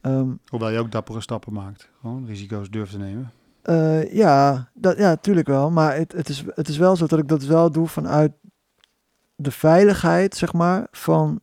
[0.00, 1.90] Ehm, Hoewel je ook dappere stappen maakt.
[2.00, 3.30] Gewoon risico's durft te nemen.
[3.62, 5.70] Eh, ja, dat, ja, tuurlijk wel.
[5.70, 8.32] Maar het, het, is, het is wel zo dat ik dat wel doe vanuit
[9.36, 10.86] de veiligheid, zeg maar.
[10.90, 11.40] Van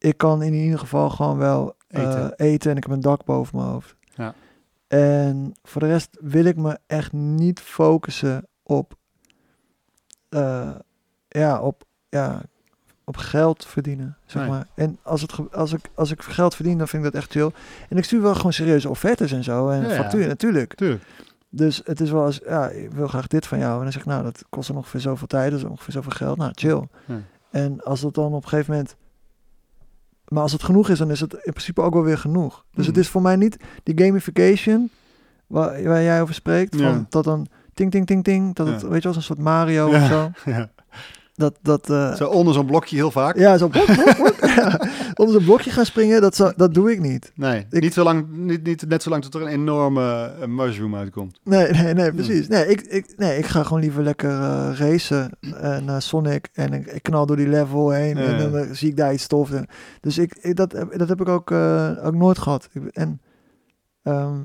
[0.00, 2.32] ik kan in ieder geval gewoon wel eh, Eten.
[2.36, 3.94] eten en ik heb een dak boven mijn hoofd.
[4.14, 4.34] Ja.
[4.88, 8.94] En voor de rest wil ik me echt niet focussen op,
[10.28, 10.70] eh,
[11.28, 12.42] ja, op, ja,
[13.04, 14.50] op geld verdienen, zeg Nee.
[14.50, 14.66] maar.
[14.74, 17.50] En als, het, als, ik, als ik geld verdien, dan vind ik dat echt chill.
[17.88, 19.68] En ik stuur wel gewoon serieuze offertes en zo.
[19.68, 19.94] En Ja, ja.
[19.94, 20.74] facturen, natuurlijk.
[20.74, 21.02] Tuurlijk.
[21.48, 23.76] Dus het is wel eens, ja, ik wil graag dit van jou.
[23.76, 26.36] En dan zeg ik, nou, dat kost ongeveer zoveel tijd, dat is ongeveer zoveel geld.
[26.38, 26.88] Nou, chill.
[27.06, 27.20] Ja.
[27.50, 28.96] En als dat dan op een gegeven moment...
[30.30, 32.64] Maar als het genoeg is, dan is het in principe ook wel weer genoeg.
[32.74, 33.04] Dus het Mhm.
[33.04, 34.90] is voor mij niet die gamification
[35.46, 36.76] waar, waar jij over spreekt.
[36.76, 37.06] Van Ja.
[37.08, 38.54] dat dan ting, ting, ting, ting.
[38.54, 40.02] Dat het, weet je wel, een soort Mario Ja.
[40.02, 40.30] of zo.
[41.40, 43.36] Dat, dat, eh, Zo onder zo'n blokje heel vaak.
[43.38, 44.36] ja, zo blok, blok, blok.
[44.40, 44.80] Ja,
[45.20, 47.32] onder zo'n blokje gaan springen, dat, zo, dat doe ik niet.
[47.34, 50.46] Nee, Ik- niet, zo lang, niet, niet net zo lang tot er een enorme eh,
[50.46, 51.40] mushroom uitkomt.
[51.44, 52.48] Nee, nee, nee, precies.
[52.48, 55.30] Nee, ik, ik, nee, ik ga gewoon liever lekker eh, racen
[55.84, 59.12] naar Sonic en ik, ik knal door die level heen en dan zie ik daar
[59.12, 59.50] iets tof.
[59.52, 59.66] En,
[60.00, 61.50] dus ik, ik, dat, heb- dat heb ik ook,
[62.02, 62.68] ook nooit gehad.
[62.72, 63.20] Ik, en
[64.02, 64.36] ehm,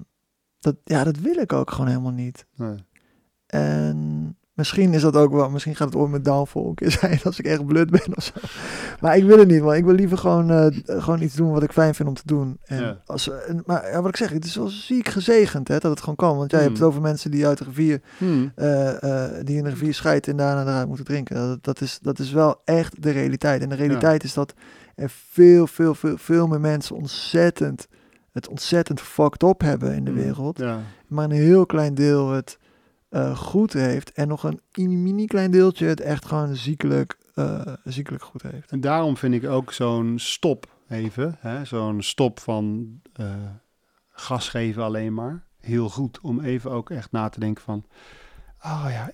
[0.59, 2.45] dat, ja, dat wil ik ook gewoon helemaal niet.
[2.55, 2.75] Nee.
[3.47, 7.19] En misschien is dat ook wel, misschien gaat het ooit mijn downfall een keer zijn
[7.23, 8.31] als ik echt blut ben of zo.
[9.01, 9.73] Maar ik wil het niet, man.
[9.73, 12.57] Ik wil liever gewoon, eh, gewoon iets doen wat ik fijn vind om te doen.
[12.63, 13.01] En Ja.
[13.05, 15.99] als, en, maar ja, wat ik zeg, het is wel ziek gezegend hè, dat het
[15.99, 16.37] gewoon kan.
[16.37, 16.81] Want jij hebt Hmm.
[16.81, 18.51] het over mensen die uit de rivier, Hmm.
[18.55, 21.35] eh, eh, die in de rivier scheiden en daarna eruit moeten drinken.
[21.35, 23.61] Dat, dat, is, dat is wel echt de realiteit.
[23.61, 24.53] En de realiteit is dat
[24.95, 27.87] er veel, veel, veel, veel meer mensen ontzettend,
[28.31, 30.19] het ontzettend fucked up hebben in de Hmm.
[30.19, 30.59] wereld
[31.07, 32.57] maar een heel klein deel het
[33.15, 34.11] eh, goed heeft.
[34.11, 34.61] En nog een
[35.03, 38.71] mini, klein deeltje het echt gewoon ziekelijk, eh, ziekelijk goed heeft.
[38.71, 43.35] En daarom vind ik ook zo'n stop even, zo'n stop van eh,
[44.09, 46.19] gas geven alleen maar, heel goed.
[46.21, 47.85] Om even ook echt na te denken van,
[48.61, 49.11] oh ja,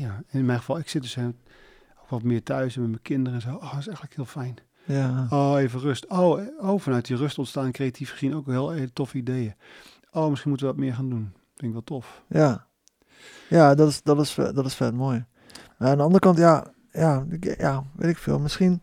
[0.00, 0.22] ja.
[0.30, 1.34] in mijn geval, ik zit dus ook
[2.08, 3.54] wat meer thuis en met mijn kinderen en zo.
[3.54, 4.56] Oh, dat is eigenlijk heel fijn.
[4.84, 6.06] Ja, Oh, even rust.
[6.06, 9.54] Oh, oh vanuit die rust ontstaan creatief gezien ook heel toffe ideeën.
[10.12, 11.32] Oh, misschien moeten we wat meer gaan doen.
[11.54, 12.22] Vind ik wel tof.
[12.28, 12.66] ja.
[13.48, 15.24] Ja dat, is, dat, is, ve- dat is vet mooi.
[15.78, 17.24] Maar aan de andere kant, ja, ja,
[17.58, 18.38] ja, weet ik veel.
[18.38, 18.82] Misschien,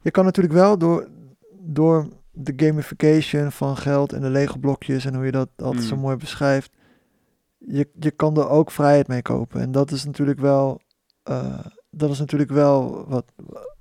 [0.00, 1.08] je kan natuurlijk wel door,
[1.60, 5.94] door de gamification van geld en de Lego blokjes en hoe je dat altijd zo
[5.94, 6.00] Mm.
[6.00, 6.70] mooi beschrijft,
[7.58, 9.60] je, je kan er ook vrijheid mee kopen.
[9.60, 10.80] En dat is natuurlijk wel,
[11.22, 11.58] eh,
[11.90, 13.24] dat is natuurlijk wel wat,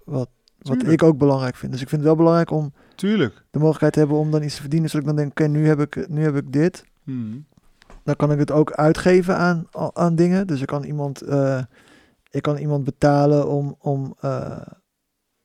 [0.05, 0.29] wat,
[0.59, 1.01] wat Tuurlijk.
[1.01, 1.71] ik ook belangrijk vind.
[1.71, 3.45] Dus ik vind het wel belangrijk om Tuurlijk.
[3.51, 4.89] de mogelijkheid te hebben om dan iets te verdienen.
[4.89, 6.83] Zodat ik dan denk, oké, nu heb ik, nu heb ik dit.
[7.03, 7.45] Hmm.
[8.03, 10.47] Dan kan ik het ook uitgeven aan, aan dingen.
[10.47, 11.63] Dus ik kan iemand, eh,
[12.29, 14.67] ik kan iemand betalen om, om, eh,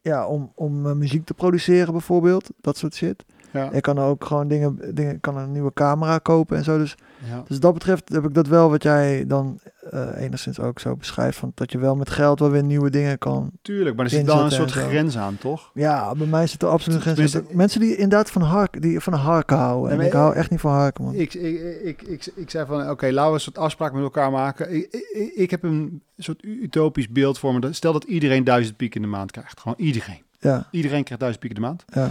[0.01, 2.51] ja, om, om eh, muziek te produceren bijvoorbeeld.
[2.61, 3.25] Dat soort shit.
[3.53, 3.71] Ja.
[3.71, 6.79] Ik kan ook gewoon dingen, dingen ik kan een nieuwe camera kopen en zo.
[6.79, 6.95] Dus,
[7.31, 7.43] ja.
[7.49, 9.61] dus dat betreft heb ik dat wel wat jij dan
[9.91, 11.39] eh, enigszins ook zo beschrijft.
[11.39, 13.51] Van dat je wel met geld wel weer nieuwe dingen kan.
[13.63, 15.71] Tuurlijk, maar er zit dan een soort grens aan, toch?
[15.75, 17.57] Ja, bij mij zit er absoluut geen Tenminste- zin.
[17.57, 19.99] Mensen die inderdaad van, hark, die van harken houden.
[19.99, 21.15] En ik hou echt niet van harken, man.
[21.15, 24.75] Ik, ik, ik, ik, zei van, oké, laten we een soort afspraak met elkaar maken.
[24.77, 27.73] Ik, ik, ik heb een soort utopisch beeld voor me.
[27.73, 29.61] Stel dat iedereen duizend piek in de maand krijgt.
[29.61, 30.23] Gewoon iedereen.
[30.41, 31.85] Ja, Iedereen krijgt duizend piek in de maand.
[31.93, 32.11] ja,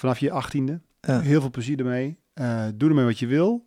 [0.00, 0.80] Vanaf je achttiende.
[1.00, 1.20] ja.
[1.20, 2.18] Heel veel plezier ermee.
[2.32, 3.66] Eh, doe ermee wat je wil.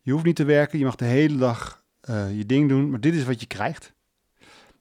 [0.00, 0.78] Je hoeft niet te werken.
[0.78, 2.90] Je mag de hele dag eh, je ding doen.
[2.90, 3.92] Maar dit is wat je krijgt.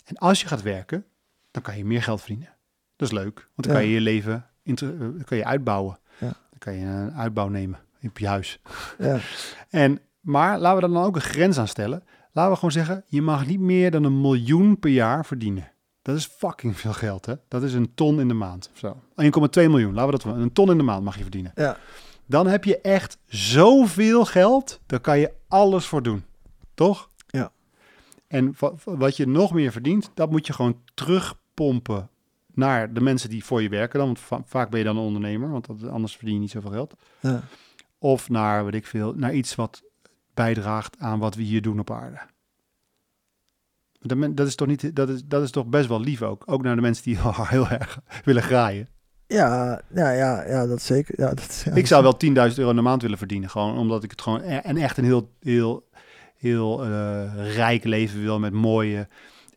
[0.06, 1.06] En als je gaat werken,
[1.52, 2.50] dan kan je meer geld verdienen.
[2.96, 3.34] Dat is leuk.
[3.56, 3.74] Want dan Ja.
[3.74, 6.00] kan je je leven eh, kan je uitbouwen.
[6.20, 6.28] Ja.
[6.28, 8.60] Dan kan je een uitbouw nemen op je huis.
[8.98, 9.20] ja.
[9.70, 12.04] En, maar laten we dan ook een grens aan stellen.
[12.32, 15.72] Laten we gewoon zeggen, je mag niet meer dan een miljoen per jaar verdienen.
[16.04, 17.34] Dat is fucking veel geld, hè?
[17.48, 18.98] Dat is een ton in de maand of zo.
[19.64, 20.36] 1,2 miljoen, laten we dat wel.
[20.36, 21.52] Een ton in de maand mag je verdienen.
[21.56, 21.78] Ja.
[22.26, 26.24] Dan heb je echt zoveel geld, daar kan je alles voor doen.
[26.74, 27.10] Toch?
[27.28, 27.52] Ja.
[28.28, 32.10] En wa- wat je nog meer verdient, dat moet je gewoon terugpompen
[32.54, 34.08] naar de mensen die voor je werken dan.
[34.08, 36.94] Want va- vaak ben je dan een ondernemer, want anders verdien je niet zoveel geld.
[37.20, 37.44] Ja.
[37.98, 39.84] Of naar, weet ik veel, naar iets wat
[40.34, 42.20] bijdraagt aan wat we hier doen op aarde.
[44.36, 46.44] Dat, is toch niet, dat is, dat is toch best wel lief ook.
[46.46, 47.18] Ook naar de mensen die
[47.48, 48.88] heel erg willen graaien.
[49.28, 51.14] Ja, ja, ja, ja, dat zeker.
[51.22, 53.50] Ja, dat, ja, Ik zou wel 10.000 euro in de maand willen verdienen.
[53.50, 55.84] Gewoon omdat ik het gewoon e- en echt een heel, heel,
[56.38, 59.08] heel eh, rijk leven wil met mooie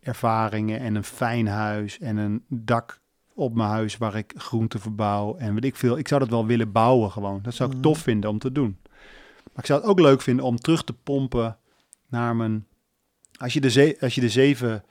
[0.02, 3.00] ervaringen en een fijn huis en een dak
[3.34, 5.98] op mijn huis waar ik groenten verbouw en weet ik veel.
[5.98, 7.38] Ik zou dat wel willen bouwen gewoon.
[7.42, 7.84] Dat zou ik Mhm.
[7.84, 8.76] tof vinden om te doen.
[9.52, 11.56] Maar ik zou het ook leuk vinden om terug te pompen
[12.08, 12.66] naar mijn...
[13.38, 14.84] Als je de, ze- als je de zeven,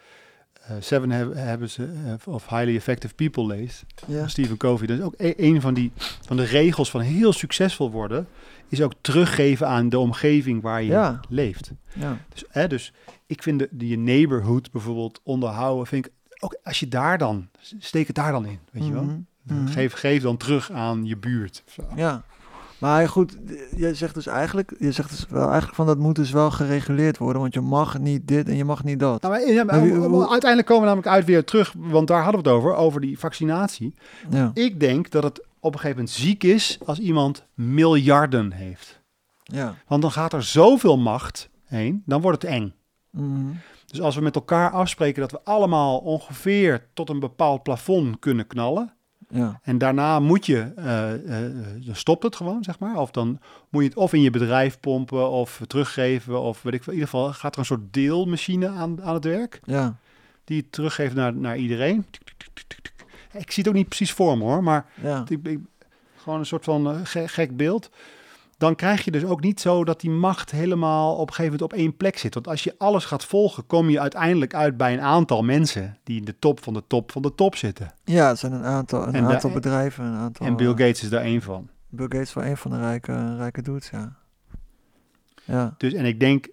[0.61, 1.85] eh, seven habits eh,
[2.25, 4.27] of highly effective people leest, ja.
[4.27, 4.87] Stephen Covey.
[4.87, 5.91] Dat is ook e- een van, die,
[6.25, 8.27] van de regels van heel succesvol worden.
[8.69, 11.19] Is ook teruggeven aan de omgeving waar je Ja.
[11.29, 11.71] leeft.
[11.93, 12.17] Ja.
[12.33, 12.93] Dus, hè, dus
[13.25, 15.87] ik vind de, die je neighborhood bijvoorbeeld onderhouden.
[15.87, 17.49] Vind ik ook als je daar dan,
[17.79, 18.59] steek het daar dan in.
[18.71, 19.03] Weet je wel?
[19.03, 19.19] Mhm.
[19.43, 19.67] Mhm.
[19.67, 21.63] Geef, geef dan terug aan je buurt.
[21.67, 21.83] zo.
[21.95, 22.23] Ja.
[22.77, 23.37] Maar goed,
[23.75, 27.17] je zegt dus eigenlijk, je zegt dus wel eigenlijk van dat moet dus wel gereguleerd
[27.17, 29.21] worden, want je mag niet dit en je mag niet dat.
[29.21, 32.57] Nou, maar, ja, uiteindelijk komen we namelijk uit weer terug, want daar hadden we het
[32.57, 33.93] over, over die vaccinatie.
[34.29, 34.51] Ja.
[34.53, 39.01] Ik denk dat het op een gegeven moment ziek is als iemand miljarden heeft.
[39.43, 39.75] Ja.
[39.87, 42.73] Want dan gaat er zoveel macht heen, dan wordt het eng.
[43.09, 43.51] Mhm.
[43.85, 48.47] Dus als we met elkaar afspreken dat we allemaal ongeveer tot een bepaald plafond kunnen
[48.47, 48.93] knallen.
[49.29, 49.59] Ja.
[49.63, 51.13] En daarna moet je, eh,
[51.45, 51.51] eh,
[51.85, 52.97] dan stopt het gewoon, zeg maar.
[52.97, 53.39] Of dan
[53.69, 56.41] moet je het of in je bedrijf pompen of teruggeven.
[56.41, 56.93] Of weet ik veel.
[56.93, 59.59] In ieder geval gaat er een soort deelmachine aan, aan het werk.
[59.63, 59.95] Ja.
[60.43, 62.05] Die het teruggeeft naar, naar iedereen.
[63.33, 64.63] Ik zie het ook niet precies voor me hoor.
[64.63, 65.23] Maar Ja.
[65.27, 65.59] ik, ik-
[66.15, 67.89] gewoon een soort van eh, ge- gek beeld.
[68.57, 71.73] Dan krijg je dus ook niet zo dat die macht helemaal op een gegeven moment
[71.73, 72.33] op één plek zit.
[72.33, 76.17] Want als je alles gaat volgen, kom je uiteindelijk uit bij een aantal mensen die
[76.19, 77.93] in de top van de top van de top zitten.
[78.03, 80.45] Ja, het zijn een aantal, een En de- aantal bedrijven, een aantal.
[80.45, 81.69] En Bill eh, Gates is daar één van.
[81.89, 84.15] Bill Gates wel een van de rijke, rijke dudes, ja.
[85.43, 85.75] Ja.
[85.77, 86.47] Dus en ik denk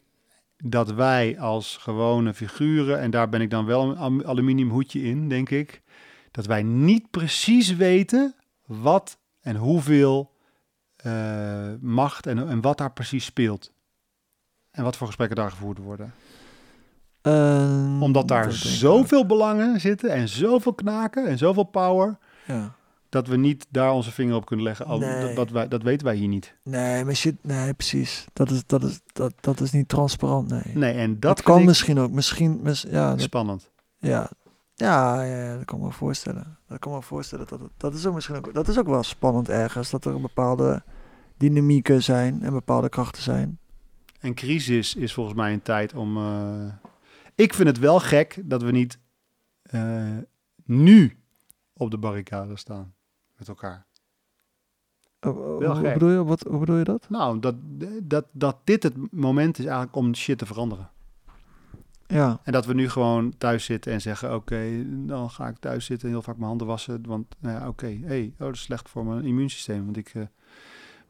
[0.57, 5.29] dat wij als gewone figuren, en daar ben ik dan wel een aluminium hoedje in,
[5.29, 5.83] denk ik,
[6.31, 8.35] dat wij niet precies weten
[8.66, 10.31] wat en hoeveel
[11.03, 13.73] eh, macht en, en wat daar precies speelt.
[14.70, 16.15] En wat voor gesprekken daar gevoerd worden.
[17.23, 22.19] Ehm, Omdat daar dat zoveel belangen zitten en zoveel knaken en zoveel power.
[22.47, 22.74] Ja.
[23.09, 24.87] dat we niet daar onze vinger op kunnen leggen.
[24.87, 25.35] Al- Nee.
[25.35, 26.55] dat, wij, dat weten wij hier niet.
[26.65, 28.24] Nee, maar shit, nee, precies.
[28.33, 30.62] Dat is, dat is, dat, dat is niet transparant, nee.
[30.74, 32.11] Nee, en dat, dat kan ik misschien ook.
[32.11, 33.70] Misschien, mis, ja, dat, spannend.
[33.99, 34.31] ja.
[34.74, 36.59] Ja, ja, ja, dat kan ik me voorstellen.
[36.69, 37.47] Dat kan ik me voorstellen.
[37.49, 39.91] Dat, dat, is ook misschien ook, dat is ook wel spannend ergens.
[39.91, 40.83] Dat er bepaalde
[41.48, 43.59] dynamieken zijn en bepaalde krachten zijn.
[44.20, 46.16] En crisis is volgens mij een tijd om.
[46.16, 46.73] eh,
[47.35, 48.98] ik vind het wel gek dat we niet
[49.62, 50.16] eh,
[50.64, 51.16] nu
[51.73, 52.94] op de barricade staan
[53.36, 53.86] met elkaar.
[55.20, 55.93] Oh, oh, Wel hoe, gek.
[55.93, 57.06] bedoel je, wat, hoe bedoel je dat?
[57.09, 57.55] Nou, dat,
[58.02, 60.90] dat, dat dit het moment is eigenlijk om shit te veranderen.
[62.06, 65.85] Ja, En dat we nu gewoon thuis zitten en zeggen: Oké, dan ga ik thuis
[65.85, 67.06] zitten en heel vaak mijn handen wassen.
[67.06, 69.85] Want, nou ja, oké, hey, oh, dat is slecht voor mijn immuunsysteem.
[69.85, 70.23] Want ik eh,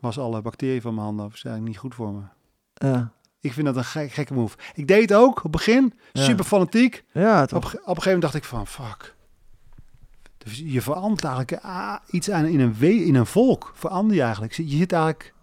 [0.02, 1.30] was alle bacteriën van mijn handen af.
[1.30, 2.20] Dat is eigenlijk niet goed voor me.
[2.74, 4.56] ja, Ik vind dat een gek, gekke move.
[4.74, 6.22] Ik deed het ook op het begin, Ja.
[6.22, 7.04] super fanatiek.
[7.12, 7.64] ja Op, toch?
[7.64, 9.14] een ge- op een gegeven moment dacht ik van, fuck.
[10.38, 13.72] Dus je verandert eigenlijk ah, iets aan in een, we- in een volk.
[13.74, 14.52] Verander je eigenlijk.
[14.52, 15.34] Je zit eigenlijk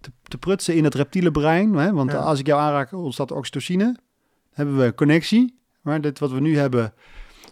[0.00, 1.72] te, te prutsen in het reptiele brein.
[1.74, 1.92] Hè?
[1.92, 2.18] Want Ja.
[2.18, 3.96] als ik jou aanraak, ontstaat oxytocine.
[4.50, 5.58] Hebben we connectie.
[5.80, 6.92] Maar dit wat we nu hebben,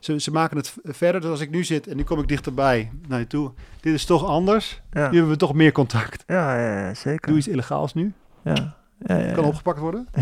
[0.00, 1.20] ze, ze maken het verder.
[1.20, 3.52] Dus als ik nu zit en nu kom ik dichterbij naar je toe.
[3.80, 4.82] Dit is toch anders.
[4.90, 6.24] Ja, Nu hebben we toch meer contact.
[6.26, 7.28] ja, ja, ja, zeker.
[7.28, 8.12] Doe iets illegaals nu.
[8.44, 10.06] Ja, ja, ja, Kan opgepakt worden.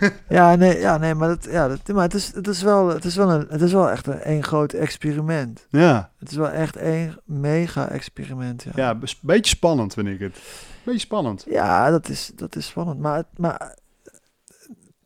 [0.28, 3.04] Ja, nee, ja, nee, maar, dat, ja, dat, maar het, is, het, is wel, het,
[3.04, 5.66] is wel een, het is wel echt een, een groot experiment.
[5.70, 8.62] Ja, Het is wel echt een mega experiment.
[8.62, 10.38] Ja, ja bes- beetje spannend vind ik het.
[10.82, 11.44] Beetje spannend.
[11.48, 12.98] Ja, dat is, dat is spannend.
[13.00, 13.76] Maar, maar,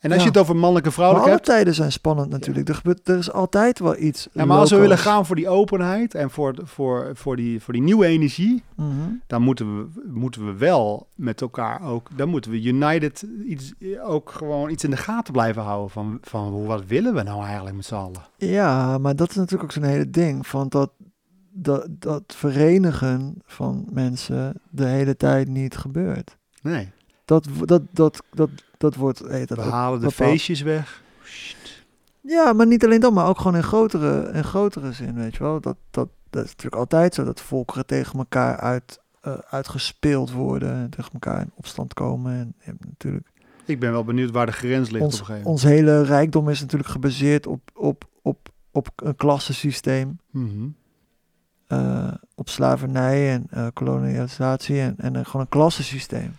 [0.02, 0.24] En als Ja.
[0.24, 1.46] je het over mannelijke maar vrouwelijk alle hebt.
[1.48, 2.68] tijden zijn spannend natuurlijk.
[2.68, 4.28] Er, gebeurt, er is altijd wel iets.
[4.32, 7.72] Ja, maar als we willen gaan voor die openheid en voor, voor, voor, die, voor
[7.72, 8.88] die nieuwe energie, Mhm.
[9.26, 13.72] dan moeten we, moeten we wel met elkaar ook, dan moeten we united iets,
[14.02, 17.44] ook gewoon iets in de gaten blijven houden van, van hoe- wat willen we nou
[17.44, 18.22] eigenlijk met z'n allen?
[18.36, 20.46] Ja, maar dat is natuurlijk ook zo'n hele ding.
[20.46, 20.90] Van dat,
[21.52, 26.36] dat, dat verenigen van mensen de hele tijd niet gebeurt.
[26.62, 26.90] Nee,
[27.32, 29.22] Dat, dat, dat, dat, dat wordt.
[29.28, 31.02] Heet dat we halen de bepaald- feestjes weg.
[32.20, 35.42] Ja, maar niet alleen dat, maar ook gewoon in grotere, in grotere zin, weet je
[35.42, 35.60] wel.
[35.60, 40.72] Dat, dat, dat is natuurlijk altijd zo, dat volkeren tegen elkaar uit, eh, uitgespeeld worden.
[40.72, 42.54] En tegen elkaar in opstand komen.
[42.58, 43.28] En natuurlijk,
[43.64, 45.46] Ik ben wel benieuwd waar de grens ligt op een ons, gegeven moment.
[45.50, 50.66] ons hele rijkdom is natuurlijk gebaseerd op, op, op op een klassensysteem, Mhm.
[51.66, 56.34] eh, op slavernij en eh, kolonialisatie en, en gewoon een klassensysteem.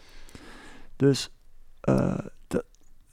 [0.96, 1.30] Dus
[1.82, 2.18] eh,
[2.48, 2.64] dat,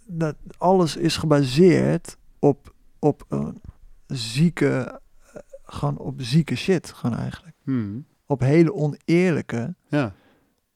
[0.06, 3.60] dat alles is gebaseerd op, op een
[4.06, 5.00] zieke,
[5.32, 7.56] eh, gewoon op zieke shit, gewoon eigenlijk.
[7.64, 7.98] Mhm.
[8.26, 10.14] Op hele oneerlijke, Ja.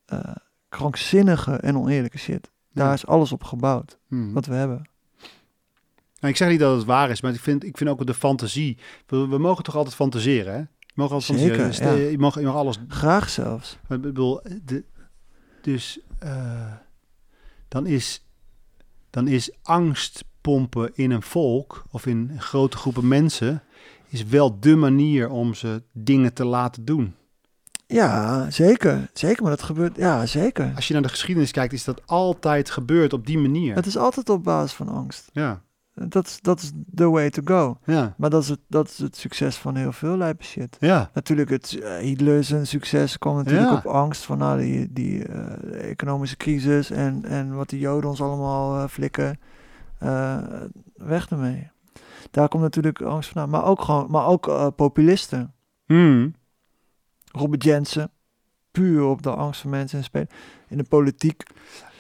[0.06, 0.34] eh,
[0.68, 2.50] krankzinnige en oneerlijke shit.
[2.72, 2.92] Daar Ja.
[2.92, 4.32] is alles op gebouwd, Mhm.
[4.32, 4.88] wat we hebben.
[6.20, 8.14] Nou, ik zeg niet dat het waar is, maar ik vind, ik vind ook de
[8.14, 8.78] fantasie.
[9.06, 10.58] We, we mogen toch altijd fantaseren, hè?
[10.58, 11.98] Je mag altijd Zeker, fantaseren.
[12.00, 12.08] ja.
[12.10, 13.78] Je, mag, je mag alles Graag zelfs.
[13.88, 14.84] Maar ik bedoel, de,
[15.62, 16.00] dus
[17.74, 18.24] dan, is,
[19.10, 23.62] dan is angst pompen in een volk of in grote groepen mensen
[24.08, 27.14] is wel de manier om ze dingen te laten doen.
[27.86, 29.10] Ja, zeker.
[29.12, 29.96] Zeker, maar dat gebeurt...
[29.96, 30.72] Ja, zeker.
[30.74, 33.74] Als je naar de geschiedenis kijkt, is dat altijd gebeurd op die manier.
[33.74, 35.30] Het is altijd op basis van angst.
[35.32, 35.62] Ja,
[35.94, 37.78] Dat is, dat is the way to go.
[37.84, 40.76] ja, Maar dat is het, dat is het succes van heel veel lijpe shit.
[40.80, 41.10] ja.
[41.14, 43.76] Natuurlijk, het, eh, Hitler zijn succes kwam natuurlijk Ja.
[43.76, 48.20] op angst van nou, die, die eh, economische crisis en, en wat de Joden ons
[48.22, 49.38] allemaal eh, flikken.
[50.94, 51.70] Weg ermee.
[52.30, 53.50] Daar komt natuurlijk angst vandaan.
[53.50, 55.54] Maar ook, gewoon, maar ook populisten.
[55.86, 56.34] Hmm.
[57.32, 58.10] Robert Jensen.
[58.70, 60.28] Puur op de angst van mensen en spelen.
[60.68, 61.42] In de politiek.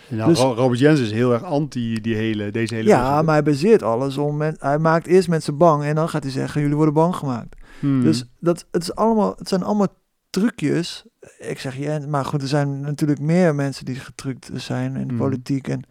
[0.08, 2.88] Nou, Dus- Ro- Robert Jensen is heel erg anti die hele, deze hele...
[2.88, 4.36] Ja, maar hij baseert alles om...
[4.36, 6.60] Men, hij maakt eerst mensen bang en dan gaat hij zeggen...
[6.60, 7.56] jullie worden bang gemaakt.
[7.80, 8.02] Hmm.
[8.02, 9.86] Dus dat, het, is allemaal, het zijn allemaal
[10.30, 11.04] trucjes.
[11.38, 15.12] Ik zeg je, maar goed, er zijn natuurlijk meer mensen die getrukt zijn in de
[15.12, 15.18] Mm.
[15.18, 15.82] politiek en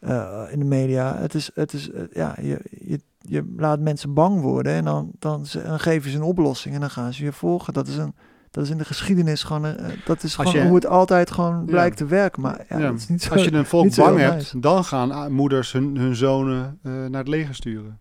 [0.00, 1.16] eh, in de media.
[1.16, 5.10] Het is, het is eh, ja, je, je, je laat mensen bang worden en dan,
[5.18, 7.72] dan, ze- dan geven ze een oplossing en dan gaan ze je volgen.
[7.72, 8.14] Dat is, een,
[8.50, 11.56] dat is in de geschiedenis gewoon, eh, dat is gewoon je- hoe het altijd gewoon
[11.58, 11.64] Ja.
[11.64, 12.42] blijkt te werken.
[12.42, 13.32] Maar ja, is niet zo.
[13.32, 14.60] Als je een volk bang hebt, nice.
[14.60, 17.98] dan gaan ah, moeders hun, hun zonen eh, naar het leger sturen.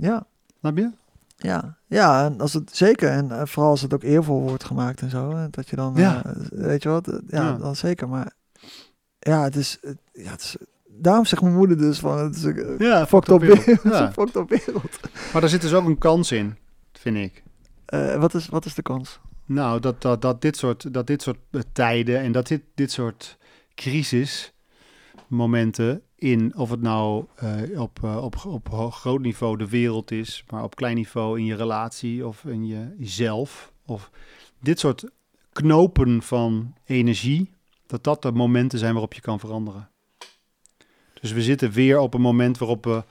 [0.00, 0.26] Ja,
[0.58, 0.90] Snap je?
[1.36, 5.00] ja, ja, en als het zeker en eh, vooral als het ook eervol wordt gemaakt
[5.00, 6.24] en zo, dat je dan, Ja.
[6.24, 8.08] eh, weet je wat, eh, ja, dan zeker.
[8.08, 8.32] Maar
[9.18, 9.78] ja, het is,
[10.12, 10.56] ja, het is,
[10.88, 13.64] daarom zegt mijn moeder dus van, het is een eh, Ja, fucked up wereld.
[13.92, 14.12] Ja.
[14.12, 14.98] fucked up wereld.
[15.32, 16.56] Maar daar zit dus ook een kans in,
[16.92, 17.42] vind ik.
[17.86, 19.20] Eh, wat, is, wat is de kans?
[19.46, 22.92] Nou, dat, dat, dat, dit, soort, dat dit soort eh, tijden en dat dit, dit
[22.92, 23.38] soort
[23.74, 30.10] crisismomenten in, of het nou eh, op, eh, op, op ho- groot niveau de wereld
[30.10, 34.10] is, maar op klein niveau in je relatie of in je, jezelf, of
[34.60, 35.04] dit soort
[35.52, 37.50] knopen van energie,
[37.86, 39.90] dat dat de momenten zijn waarop je kan veranderen.
[41.20, 43.04] Dus we zitten weer op een moment waarop we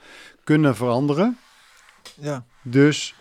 [0.43, 1.37] kunnen veranderen.
[2.19, 2.45] Ja.
[2.61, 3.15] Dus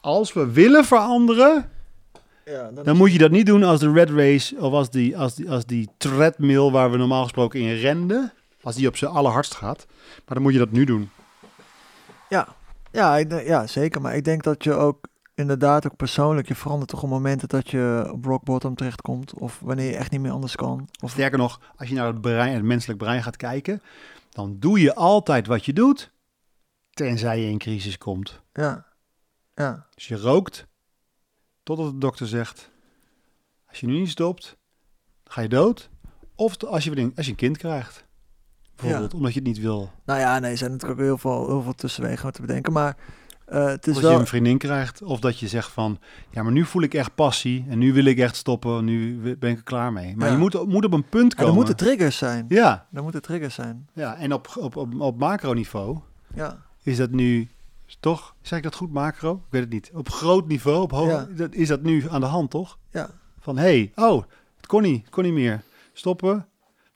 [0.00, 1.70] als we willen veranderen,
[2.44, 5.34] ja dan moet je dat niet doen als de red race of als die, als
[5.34, 8.32] die, als die treadmill waar we normaal gesproken in renden.
[8.62, 9.86] Als die op zijn allerhardst gaat.
[10.14, 11.10] Maar dan moet je dat nu doen.
[12.28, 12.48] Ja,
[12.92, 14.00] ja, ik, ja, zeker.
[14.00, 17.70] Maar ik denk dat je ook inderdaad ook persoonlijk, je verandert toch op momenten dat
[17.70, 19.34] je op rock bottom terechtkomt.
[19.34, 20.88] Of wanneer je echt niet meer anders kan.
[21.02, 23.82] Of, Sterker nog, als je naar het, brein, het menselijk brein gaat kijken,
[24.30, 26.10] dan doe je altijd wat je doet,
[26.90, 28.40] tenzij je in crisis komt.
[28.52, 28.86] ja,
[29.54, 30.66] ja, Dus je rookt,
[31.64, 32.70] totdat de dokter zegt,
[33.68, 34.56] als je nu niet stopt,
[35.24, 35.90] ga je dood.
[36.34, 38.04] Of als je, als je een kind krijgt,
[38.76, 39.90] bijvoorbeeld, omdat je het niet wil.
[40.04, 42.72] Nou ja, nee, er zijn natuurlijk ook heel veel, heel veel tussenwegen te bedenken.
[42.72, 42.96] Maar
[43.46, 45.98] eh, het Of is dat je een vriendin krijgt, of dat je zegt van,
[46.30, 49.50] ja, maar nu voel ik echt passie en nu wil ik echt stoppen, nu ben
[49.50, 50.16] ik er klaar mee.
[50.16, 50.32] Maar Ja.
[50.32, 51.48] je moet, moet op een punt komen.
[51.50, 52.44] er moeten triggers zijn.
[52.48, 53.88] ja, Er moeten triggers zijn.
[53.92, 55.98] ja, en op, op, op, op macroniveau
[56.34, 57.48] Ja, is dat nu
[58.00, 59.32] toch, zeg ik dat goed, macro?
[59.34, 59.90] Ik weet het niet.
[59.94, 61.26] Op groot niveau, op hoog, Ja.
[61.36, 62.78] dat, is dat nu aan de hand, toch?
[62.90, 63.62] ja, Van, hé,
[63.94, 64.22] hey, oh,
[64.56, 65.62] het kon niet, het kon niet meer.
[65.92, 66.46] Stoppen,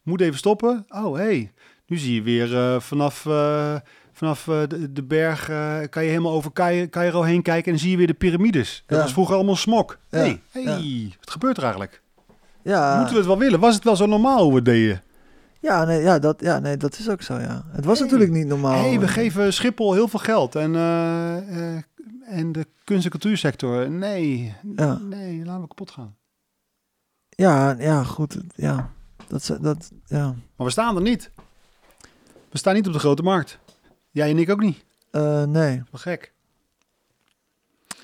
[0.03, 0.87] moet even stoppen.
[0.89, 1.53] Oh, hé, hey,
[1.87, 3.75] nu zie je weer eh, vanaf, eh,
[4.13, 5.45] vanaf eh, de, de berg,
[5.91, 8.83] kan je helemaal over Cai- Cairo heen kijken en dan zie je weer de piramides.
[8.87, 9.03] Dat Ja.
[9.05, 9.99] was vroeger allemaal smok.
[10.09, 12.03] Hé, hey, hey, wat gebeurt er eigenlijk?
[12.63, 12.95] ja.
[12.95, 13.61] Moeten we het wel willen?
[13.61, 15.03] Was het wel zo normaal hoe we deden?
[15.61, 17.65] Ja, nee, ja, dat, ja, nee, dat is ook zo, ja.
[17.71, 18.07] Het was Hey.
[18.09, 18.79] natuurlijk niet normaal.
[18.85, 21.83] Hey, we geven Schiphol heel veel geld en, eh, eh,
[22.27, 24.95] en de kunst- en cultuursector, nee, Ja.
[24.99, 26.17] nee, laten we kapot gaan.
[27.29, 28.39] Ja, ja, goed.
[28.55, 28.91] Ja,
[29.27, 30.35] dat, dat, ja.
[30.57, 31.31] Maar we staan er niet.
[32.51, 33.59] We staan niet op de grote markt.
[34.11, 34.85] Jij en ik ook niet.
[35.11, 35.77] Eh, nee.
[35.91, 36.33] Wel gek.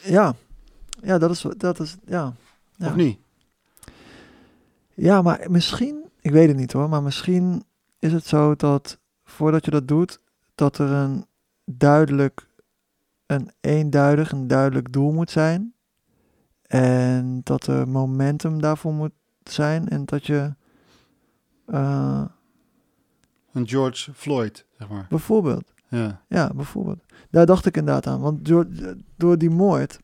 [0.02, 0.34] Ja.
[1.02, 2.32] Ja, dat is, dat is, ja.
[2.76, 2.86] Ja.
[2.86, 3.18] Of niet?
[4.94, 7.64] Ja, maar misschien, ik weet het niet hoor, maar misschien
[7.98, 10.20] is het zo dat voordat je dat doet,
[10.54, 11.26] dat er een
[11.64, 12.48] duidelijk,
[13.26, 15.74] een eenduidig, een duidelijk doel moet zijn.
[16.66, 20.54] En dat er momentum daarvoor moet zijn en dat je
[21.66, 22.24] eh,
[23.52, 25.06] Een George Floyd, zeg maar.
[25.08, 26.24] bijvoorbeeld, Ja.
[26.28, 27.04] Ja, bijvoorbeeld.
[27.30, 28.20] Daar dacht ik inderdaad aan.
[28.20, 28.66] Want door,
[29.16, 29.98] door die moord,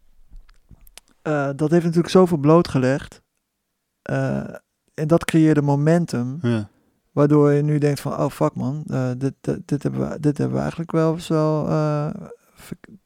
[1.22, 3.22] eh, dat heeft natuurlijk zoveel blootgelegd.
[4.02, 4.54] Eh,
[4.94, 6.68] en dat creëerde momentum, ja.
[7.12, 10.38] waardoor je nu denkt van, oh fuck man, eh, dit, dit, dit, hebben we, dit
[10.38, 12.10] hebben we eigenlijk wel best wel, eh,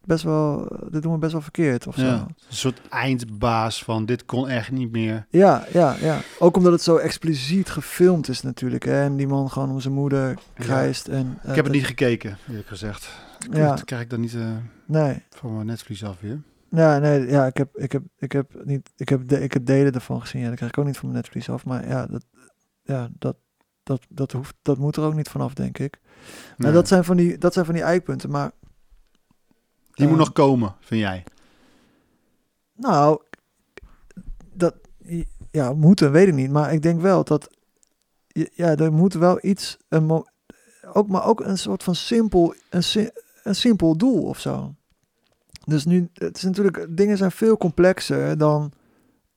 [0.05, 2.05] best wel, dit doen we best wel verkeerd of zo.
[2.05, 2.13] Ja.
[2.13, 2.27] Ja.
[2.49, 5.27] Een soort eindbaas van dit kon echt niet meer.
[5.31, 8.85] Ja, ja, Ook omdat het zo expliciet gefilmd is natuurlijk.
[8.85, 9.03] Hè?
[9.03, 11.09] En die man gewoon om zijn moeder krijst.
[11.09, 13.09] En, Ik heb het niet gekeken, eerlijk gezegd.
[13.51, 13.69] Ja.
[13.69, 14.57] Dat krijg ik dan niet eh,
[14.87, 16.43] Nee, van mijn netvlies af weer.
[16.75, 19.67] Ja, nee, ja, ik heb, ik heb, ik heb niet, ik heb, de, ik heb
[19.67, 20.41] delen ervan gezien.
[20.41, 21.65] Ja, dat krijg ik ook niet van mijn netvlies af.
[21.65, 22.25] Maar ja, dat,
[22.83, 23.37] ja, dat,
[23.83, 25.99] dat, dat hoeft, dat moet er ook niet vanaf, denk ik.
[26.03, 26.73] Maar Nee.
[26.73, 28.31] dat zijn van die, dat zijn van die eikpunten.
[28.31, 28.51] Maar
[29.93, 31.25] Die moet eh, nog komen, vind jij?
[32.77, 33.23] nou,
[34.53, 34.75] dat,
[35.51, 36.51] ja, moeten, weet ik niet.
[36.51, 37.51] Maar ik denk wel dat,
[38.53, 40.25] ja, er moet wel iets, een,
[40.93, 43.11] ook, maar ook een soort van simpel, een,
[43.43, 44.75] een simpel doel of zo.
[45.67, 48.73] Dus nu, het is natuurlijk, dingen zijn veel complexer dan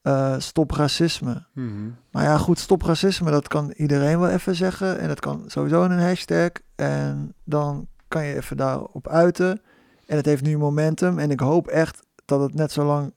[0.01, 1.45] eh, stop racisme.
[1.53, 1.89] Mhm.
[2.11, 4.99] Maar ja, goed, stop racisme, dat kan iedereen wel even zeggen.
[4.99, 6.49] En dat kan sowieso in een hashtag.
[6.75, 9.61] En dan kan je even daarop uiten.
[10.05, 11.19] En het heeft nu momentum.
[11.19, 13.13] En ik hoop echt dat het net zo lang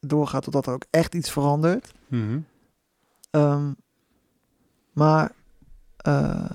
[0.00, 1.92] doorgaat totdat er ook echt iets verandert.
[2.08, 2.38] Mhm.
[3.30, 3.72] Ehm,
[4.92, 5.32] maar,
[5.96, 6.50] eh,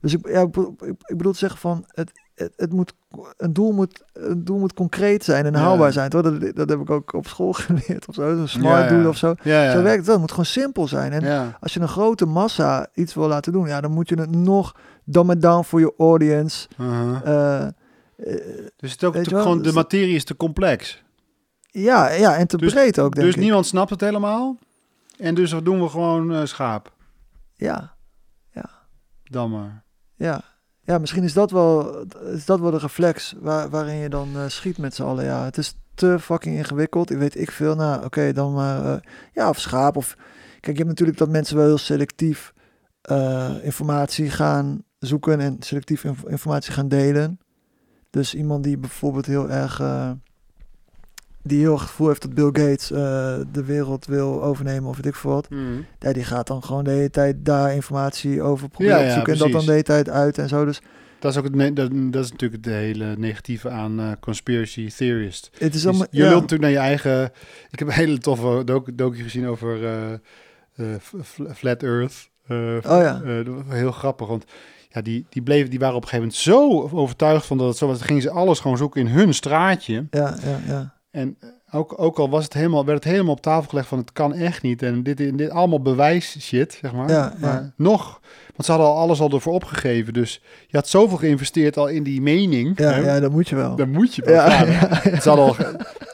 [0.00, 2.92] dus ik, ja, ik, bedoel- ik, ik bedoel te zeggen van, het, het, het moet,
[3.36, 5.58] een, doel moet, een doel moet concreet zijn en Ja.
[5.58, 6.10] haalbaar zijn.
[6.10, 6.22] Toch?
[6.22, 8.22] Dat, dat heb ik ook op school geleerd of zo.
[8.22, 9.00] Een smart Ja, ja.
[9.00, 9.34] doel of zo.
[9.42, 9.70] Ja, ja.
[9.72, 10.12] Zo werkt het wel.
[10.14, 11.12] Het moet gewoon simpel zijn.
[11.12, 11.56] En ja.
[11.60, 14.76] als je een grote massa iets wil laten doen, ja, dan moet je het nog
[15.04, 16.68] dumb it down voor je audience.
[16.80, 17.62] Uh-huh.
[17.66, 17.68] Eh,
[18.76, 21.02] Dus het ook te- gewoon, de dus- materie is te complex.
[21.70, 23.40] ja, ja, en te Dus- breed ook, denk Dus ik.
[23.42, 24.56] niemand snapt het helemaal.
[25.18, 26.92] En dus doen we gewoon eh, schaap.
[27.54, 27.96] Ja,
[29.24, 29.82] Dan maar.
[30.16, 30.42] ja.
[30.88, 32.00] Ja, misschien is dat wel,
[32.32, 35.24] is dat wel de reflex waar, waarin je dan eh, schiet met z'n allen.
[35.24, 37.10] Ja, het is te fucking ingewikkeld.
[37.10, 37.74] Ik weet ik veel.
[37.74, 38.84] Nou, oké, dan maar.
[38.84, 39.00] eh,
[39.32, 39.96] ja, of schaap.
[39.96, 40.14] Of,
[40.60, 42.52] kijk, je hebt natuurlijk dat mensen wel heel selectief
[43.00, 47.38] eh, informatie gaan zoeken en selectief inf- informatie gaan delen.
[48.10, 49.80] Dus iemand die bijvoorbeeld heel erg.
[51.48, 52.98] Die heel erg het gevoel heeft dat Bill Gates eh,
[53.52, 55.48] de wereld wil overnemen of weet ik veel wat.
[55.98, 59.32] Ja, die gaat dan gewoon de hele tijd daar informatie over proberen Ja, ja, opzoeken.
[59.32, 60.64] en dat dan de hele tijd uit en zo.
[60.64, 60.80] Dus
[61.18, 65.50] Dat is ook het, dat, dat is natuurlijk het hele negatieve aan eh, conspiracy theorist.
[65.52, 66.06] het is Dus allemaal...
[66.10, 66.28] je ja.
[66.28, 67.24] lult natuurlijk naar je eigen.
[67.70, 69.84] Ik heb een hele toffe docu, docu gezien over
[70.74, 70.84] eh,
[71.54, 72.30] Flat Earth.
[72.48, 73.20] Oh ja.
[73.68, 74.44] heel grappig, want
[74.90, 77.76] ja, die, die, bleven, die waren op een gegeven moment zo overtuigd van dat het
[77.76, 77.98] zo was.
[77.98, 80.06] Dan gingen ze alles gewoon zoeken in hun straatje.
[80.10, 80.94] Ja, ja, ja.
[81.10, 81.38] En
[81.70, 84.34] ook, ook al was het helemaal, werd het helemaal op tafel gelegd van het kan
[84.34, 84.82] echt niet.
[84.82, 87.10] En dit, dit allemaal bewijs shit, zeg maar.
[87.10, 87.72] Ja, maar ja.
[87.76, 90.12] nog, want ze hadden al alles al ervoor opgegeven.
[90.12, 92.78] Dus je had zoveel geïnvesteerd al in die mening.
[92.78, 93.00] Ja, hè?
[93.00, 93.76] ja, dat moet je wel.
[93.76, 94.64] Dan moet je wel Ja.
[95.22, 95.56] Ze hadden al,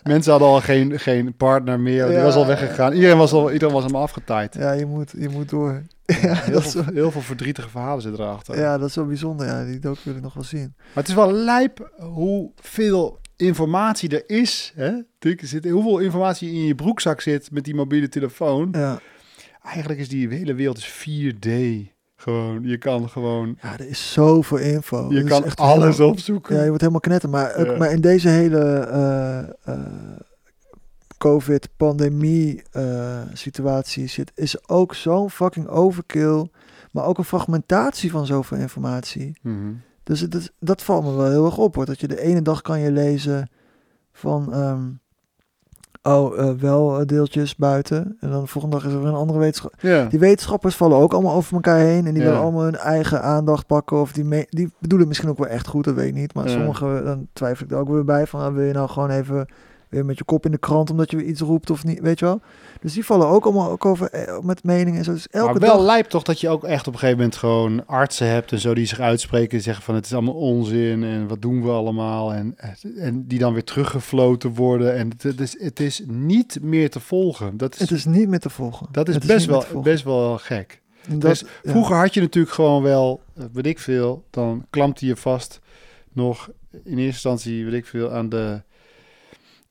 [0.02, 2.08] mensen hadden al geen, geen partner meer.
[2.08, 2.92] Die was al weggegaan.
[2.92, 4.54] Iedereen was al, iedereen was helemaal afgetaaid.
[4.54, 5.82] Ja, je moet, je moet door.
[6.06, 8.58] heel, dat is veel, wel- heel veel verdrietige verhalen zitten erachter.
[8.58, 9.46] Ja, dat is wel bijzonder.
[9.46, 10.74] Ja, die docu wil ik nog wel zien.
[10.76, 14.72] Maar het is wel lijp hoeveel informatie er is.
[14.74, 14.88] Hè?
[15.18, 18.68] Er zit, hoeveel informatie in je broekzak zit met die mobiele telefoon.
[18.72, 19.00] Ja.
[19.62, 21.48] Eigenlijk is die hele wereld is 4D.
[22.16, 25.12] Gewoon, je kan gewoon, ja, er is zoveel info.
[25.12, 26.54] je kan echt alles helemaal- opzoeken.
[26.54, 27.28] Ja, je wordt helemaal knetter.
[27.30, 27.76] Maar, ook, Ja.
[27.76, 29.38] maar in deze hele eh,
[29.74, 30.18] eh,
[31.18, 36.48] COVID-pandemie eh, situatie zit, is ook zo'n fucking overkill.
[36.90, 39.38] Maar ook een fragmentatie van zoveel informatie.
[39.42, 39.72] Mhm.
[40.04, 41.74] Dus het is, dat valt me wel heel erg op.
[41.74, 41.84] Hoor.
[41.84, 43.48] Dat je de ene dag kan je lezen
[44.12, 44.52] van...
[44.52, 44.82] ehm,
[46.02, 48.16] oh, eh, wel eh, deeltjes buiten.
[48.20, 49.74] En dan de volgende dag is er weer een andere wetenschap.
[49.80, 50.04] Ja.
[50.04, 52.06] Die wetenschappers vallen ook allemaal over elkaar heen.
[52.06, 52.28] En die Ja.
[52.28, 54.00] willen allemaal hun eigen aandacht pakken.
[54.00, 56.34] Of die, me- die bedoelen misschien ook wel echt goed, dat weet ik niet.
[56.34, 56.50] Maar Ja.
[56.52, 58.26] sommigen, dan twijfel ik er ook weer bij.
[58.26, 59.46] Van, ah, wil je nou gewoon even
[59.94, 60.90] weer met je kop in de krant...
[60.90, 62.40] omdat je weer iets roept of niet, weet je wel?
[62.80, 65.12] Dus die vallen ook allemaal ook over eh, met meningen en zo.
[65.12, 65.86] Dus elke maar wel dag...
[65.86, 68.74] lijp toch dat je ook echt op een gegeven moment gewoon artsen hebt en zo
[68.74, 72.32] die zich uitspreken en zeggen van het is allemaal onzin en wat doen we allemaal
[72.34, 72.56] en,
[72.96, 77.56] en die dan weer teruggefloten worden en het, is, het is niet meer te volgen.
[77.56, 78.86] Dat is, Het is niet meer te volgen.
[78.90, 80.82] dat is Het best, wel, best wel gek.
[81.08, 81.70] Dat- Dus ja.
[81.70, 85.60] Vroeger had je natuurlijk gewoon wel, eh, weet ik veel, dan klampte je vast
[86.12, 88.62] nog in eerste instantie, weet ik veel, aan de,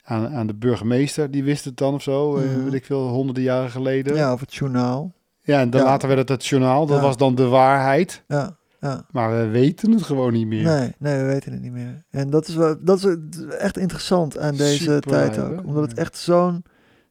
[0.03, 1.31] aan, aan de burgemeester.
[1.31, 2.63] Die wist het dan of zo, eh, Mhm.
[2.63, 4.15] weet ik veel, honderden jaren geleden.
[4.15, 5.13] Ja, of het journaal.
[5.41, 5.85] Ja, en dan Ja.
[5.88, 6.85] later werd het het journaal.
[6.85, 7.03] Dat Ja.
[7.03, 8.23] was dan de waarheid.
[8.27, 9.05] Ja, ja.
[9.11, 10.63] Maar we weten het gewoon niet meer.
[10.63, 12.03] Nee, nee, we weten het niet meer.
[12.09, 13.15] En dat is, wel, dat is
[13.57, 15.55] echt interessant aan deze Super tijd ook.
[15.55, 15.61] hè?
[15.61, 16.63] Omdat het echt zo'n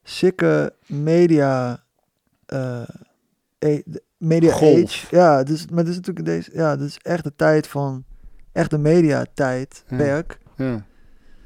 [0.02, 1.82] sikke media...
[2.47, 2.82] eh,
[3.59, 4.82] e- de- media Golf.
[4.85, 5.06] age.
[5.16, 6.51] Ja, dus, maar dit is natuurlijk deze...
[6.55, 8.05] Ja, dit is echt de tijd van
[8.52, 9.97] echt de mediatijd, Ja.
[9.97, 10.39] perk.
[10.56, 10.85] Ja.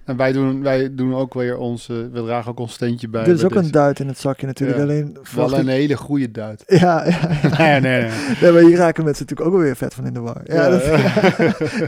[0.07, 3.24] En wij doen, wij doen ook weer ons, eh, we dragen ook ons steentje bij.
[3.24, 4.78] Dit is ook een duit in het zakje natuurlijk.
[4.78, 4.85] Ja.
[4.85, 6.62] Alleen Wel een ik- hele goede duit.
[6.81, 7.28] Ja, ja.
[7.59, 8.11] Nee, nee, nee.
[8.41, 10.41] Nee, maar hier raken mensen natuurlijk ook alweer vet van in de war.
[10.45, 10.83] Ja, dat-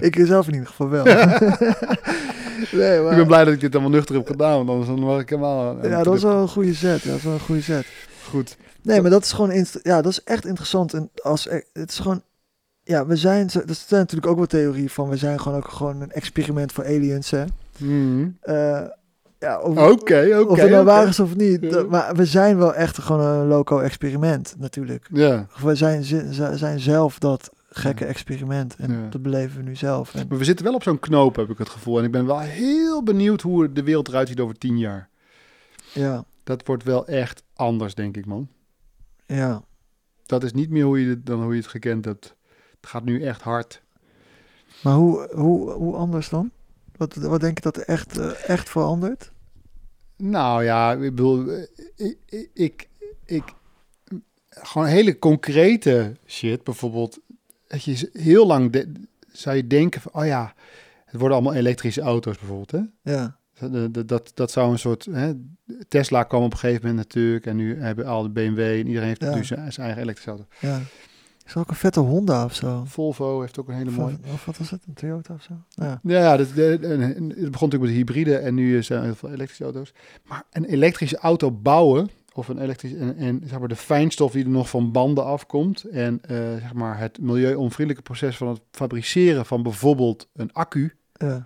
[0.03, 1.05] ik zelf in ieder geval wel.
[1.05, 5.05] nee, maar, Ik ben blij dat ik dit allemaal nuchter heb gedaan, want anders dan
[5.05, 5.77] was ik helemaal...
[5.83, 7.03] ja, dat was wel een goede set.
[7.03, 7.87] Ja, dat was wel een goede set.
[8.29, 8.57] Goed.
[8.83, 10.95] Nee, maar dat is gewoon ja, dat is echt interessant.
[10.95, 12.23] En als er- het is gewoon,
[12.83, 16.01] ja, we zijn, er zijn natuurlijk ook wel theorie van, we zijn gewoon ook gewoon
[16.01, 17.45] een experiment voor aliens, hè.
[17.79, 18.29] Mhm.
[18.41, 18.83] Eh,
[19.39, 20.39] ja, of, Oké, oké.
[20.51, 20.85] of het nou oké.
[20.85, 21.89] waar is of niet.
[21.89, 25.09] Maar we zijn wel echt gewoon een loco experiment, natuurlijk.
[25.13, 25.47] Ja.
[25.63, 26.05] We zijn,
[26.59, 28.77] zijn zelf dat gekke experiment.
[28.77, 29.09] En Ja.
[29.11, 30.15] dat beleven we nu zelf.
[30.15, 31.99] En, Maar we zitten wel op zo'n knoop, heb ik het gevoel.
[31.99, 35.09] En ik ben wel heel benieuwd hoe de wereld eruit ziet over tien jaar.
[35.93, 38.49] ja, Dat wordt wel echt anders, denk ik, man.
[39.27, 39.63] ja.
[40.27, 42.35] Dat is niet meer hoe je dan hoe je het gekend hebt.
[42.81, 43.83] Het gaat nu echt hard.
[44.83, 46.51] Maar hoe, hoe, hoe anders dan?
[46.99, 49.33] Wat, wat denk je dat er echt, eh, echt verandert?
[50.17, 51.51] Nou ja, ik bedoel,
[51.97, 52.89] ik, ik, ik,
[53.25, 53.55] ik-
[54.51, 56.65] gewoon hele concrete shit.
[56.65, 57.19] Bijvoorbeeld,
[57.67, 58.93] dat je heel lang de-
[59.33, 60.55] zou je denken van, oh ja,
[61.05, 63.13] het worden allemaal elektrische auto's bijvoorbeeld, hè?
[63.13, 63.37] Ja,
[63.71, 65.05] Dat, dat, dat, dat zou een soort.
[65.11, 65.33] Hè,
[65.89, 67.47] Tesla kwam op een gegeven moment natuurlijk.
[67.47, 69.35] En nu hebben al de BMW en iedereen heeft Ja.
[69.35, 70.47] nu zijn, zijn eigen elektrische auto.
[70.61, 70.81] ja.
[71.49, 72.83] Is ook een vette Honda of zo?
[72.87, 74.17] Volvo heeft ook een hele mooie.
[74.25, 74.83] Of, of wat was het?
[74.87, 75.53] Een Toyota of zo?
[75.71, 76.01] Ja.
[76.03, 79.65] Ja, dat, het begon natuurlijk met de hybride en nu zijn er heel veel elektrische
[79.65, 79.93] auto's.
[80.25, 84.45] Maar een elektrische auto bouwen, of een elektrische, en, en zeg maar de fijnstof die
[84.45, 89.47] er nog van banden afkomt, en eh, zeg maar het milieuonvriendelijke proces van het fabriceren
[89.47, 91.45] van bijvoorbeeld een accu, Ja.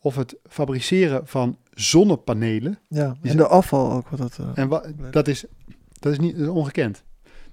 [0.00, 3.16] of het fabriceren van zonnepanelen, ja.
[3.22, 4.08] En de afval ook.
[4.08, 5.44] Wat dat, eh, En wa- dat is,
[5.98, 7.02] dat is niet dat is ongekend.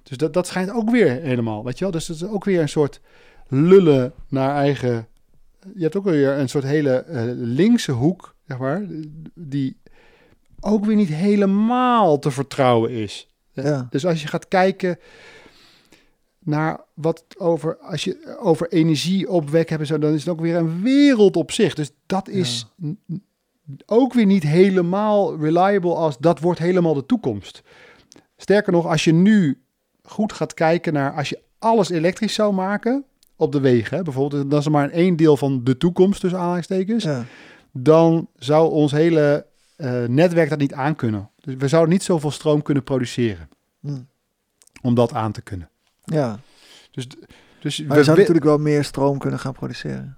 [0.07, 1.94] Dus dat, dat schijnt ook weer helemaal, weet je wel?
[1.94, 2.99] Dus dat is ook weer een soort
[3.48, 5.07] lullen naar eigen...
[5.76, 8.86] Je hebt ook weer een soort hele eh, linkse hoek, zeg maar,
[9.34, 9.77] die
[10.60, 13.27] ook weer niet helemaal te vertrouwen is.
[13.52, 13.88] Ja.
[13.90, 14.99] Dus als je gaat kijken
[16.40, 20.41] naar wat over, als je over energie opwek hebt en zo, dan is het ook
[20.41, 21.73] weer een wereld op zich.
[21.73, 22.68] Dus dat is
[23.86, 27.64] ook weer niet helemaal reliable als dat wordt helemaal de toekomst.
[28.38, 29.64] Sterker nog, als je nu
[30.06, 33.03] goed gaat kijken naar als je alles elektrisch zou maken
[33.36, 36.40] op de wegen, hè, bijvoorbeeld, dat is maar een één deel van de toekomst tussen
[36.40, 37.26] aanhalingstekens, ja.
[37.72, 39.45] dan zou ons hele
[39.76, 41.30] eh, netwerk dat niet aankunnen.
[41.41, 43.49] Dus we zouden niet zoveel stroom kunnen produceren
[43.82, 43.98] Hm.
[44.82, 45.69] om dat aan te kunnen.
[46.03, 46.40] ja.
[46.91, 47.07] Dus,
[47.60, 50.18] dus Maar je zou natuurlijk wel meer stroom kunnen gaan produceren.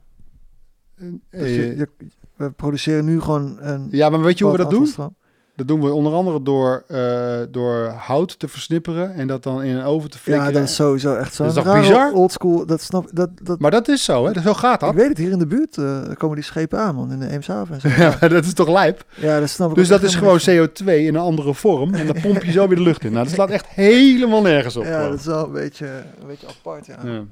[0.95, 1.89] eh, Dus je- je-
[2.35, 3.87] we produceren nu gewoon een...
[3.91, 4.87] ja, maar weet je hoe we dat doen?
[4.87, 5.15] stroom.
[5.57, 9.75] Dat doen we onder andere door, eh, door hout te versnipperen en dat dan in
[9.75, 10.51] een oven te flikkeren.
[10.53, 11.43] Ja, dat is sowieso echt zo.
[11.45, 12.11] Dat is toch bizar?
[12.13, 14.41] Oldschool, dat snap dat, dat, Maar dat is zo, hè?
[14.41, 14.95] Zo gaat Ik dat.
[14.95, 17.11] weet het, hier in de buurt eh, komen die schepen aan, man.
[17.11, 17.87] In de Eemshaven en zo.
[18.03, 19.03] Ja, dat is toch lijp?
[19.15, 20.49] Ja, dat snap ik Dus dat is gewoon niks
[20.81, 23.11] CO2 in een andere vorm en dan pomp je zo weer de lucht in.
[23.11, 24.83] Nou, dat slaat echt helemaal nergens op.
[24.83, 25.09] Ja, gewoon.
[25.09, 25.87] dat is wel een beetje,
[26.21, 26.97] een beetje apart, ja.
[27.03, 27.23] Ja.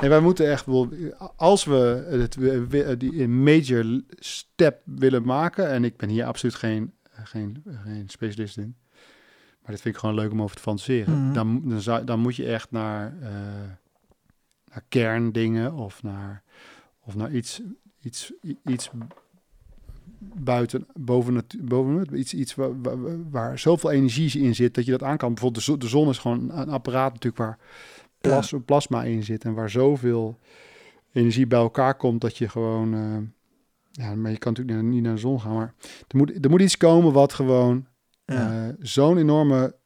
[0.00, 0.88] En wij moeten echt, wel-
[1.36, 2.36] als we het,
[3.00, 6.92] die major step willen maken, en ik ben hier absoluut geen,
[7.26, 8.76] geen, geen specialist in,
[9.62, 11.32] maar dit vind ik gewoon leuk om over te fantaseren, Mhm.
[11.32, 13.30] dan, dan, zou, dan moet je echt naar, eh,
[14.70, 16.42] naar kerndingen of naar,
[17.00, 17.60] of naar iets,
[18.02, 18.32] iets,
[18.64, 18.90] iets
[20.20, 24.84] buiten, boven, natu- boven het, iets, iets waar, waar, waar zoveel energie in zit dat
[24.84, 25.28] je dat aan kan.
[25.34, 27.58] Bijvoorbeeld de, zo- de zon is gewoon een apparaat natuurlijk waar
[28.20, 30.38] plas, plasma in zit en waar zoveel
[31.12, 33.16] energie bij elkaar komt dat je gewoon, eh,
[33.98, 35.74] ja, maar je kan natuurlijk niet naar de zon gaan, maar
[36.08, 37.86] er moet, er moet iets komen wat gewoon
[38.24, 39.76] Ja, eh, zo'n enorme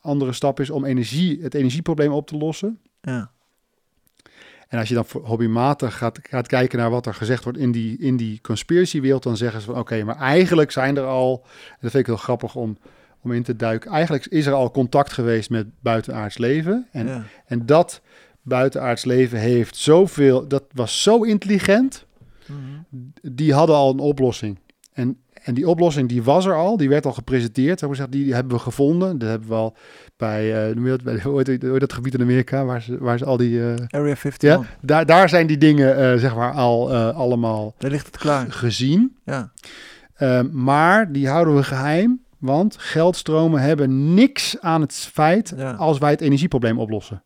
[0.00, 2.80] andere stap is om energie, het energieprobleem op te lossen.
[3.00, 3.32] ja.
[4.68, 7.98] En als je dan hobbymatig gaat, gaat kijken naar wat er gezegd wordt in die,
[7.98, 11.90] in die conspiracy-wereld, dan zeggen ze van oké, maar eigenlijk zijn er al, en dat
[11.90, 12.78] vind ik heel grappig om,
[13.20, 16.88] om in te duiken, eigenlijk is er al contact geweest met buitenaards leven.
[16.92, 17.24] En, ja.
[17.46, 18.00] en dat
[18.42, 22.06] buitenaards leven heeft zoveel, dat was zo intelligent,
[23.22, 24.58] Die hadden al een oplossing.
[24.92, 27.78] En, en die oplossing die was er al, die werd al gepresenteerd.
[27.78, 29.18] Zeggen, die hebben we gevonden.
[29.18, 29.76] Dat hebben we al
[30.16, 33.60] bij, eh, je dat, bij gebied in Amerika, waar ze, waar ze al die...
[33.60, 34.50] eh, Area 51.
[34.50, 38.52] ja, daar, daar zijn die dingen eh, zeg maar al allemaal Daar ligt het klaar.
[38.52, 39.16] gezien.
[39.24, 39.52] Ja.
[40.52, 45.72] Maar die houden we geheim, want geldstromen hebben niks aan het feit Ja.
[45.72, 47.22] als wij het energieprobleem oplossen.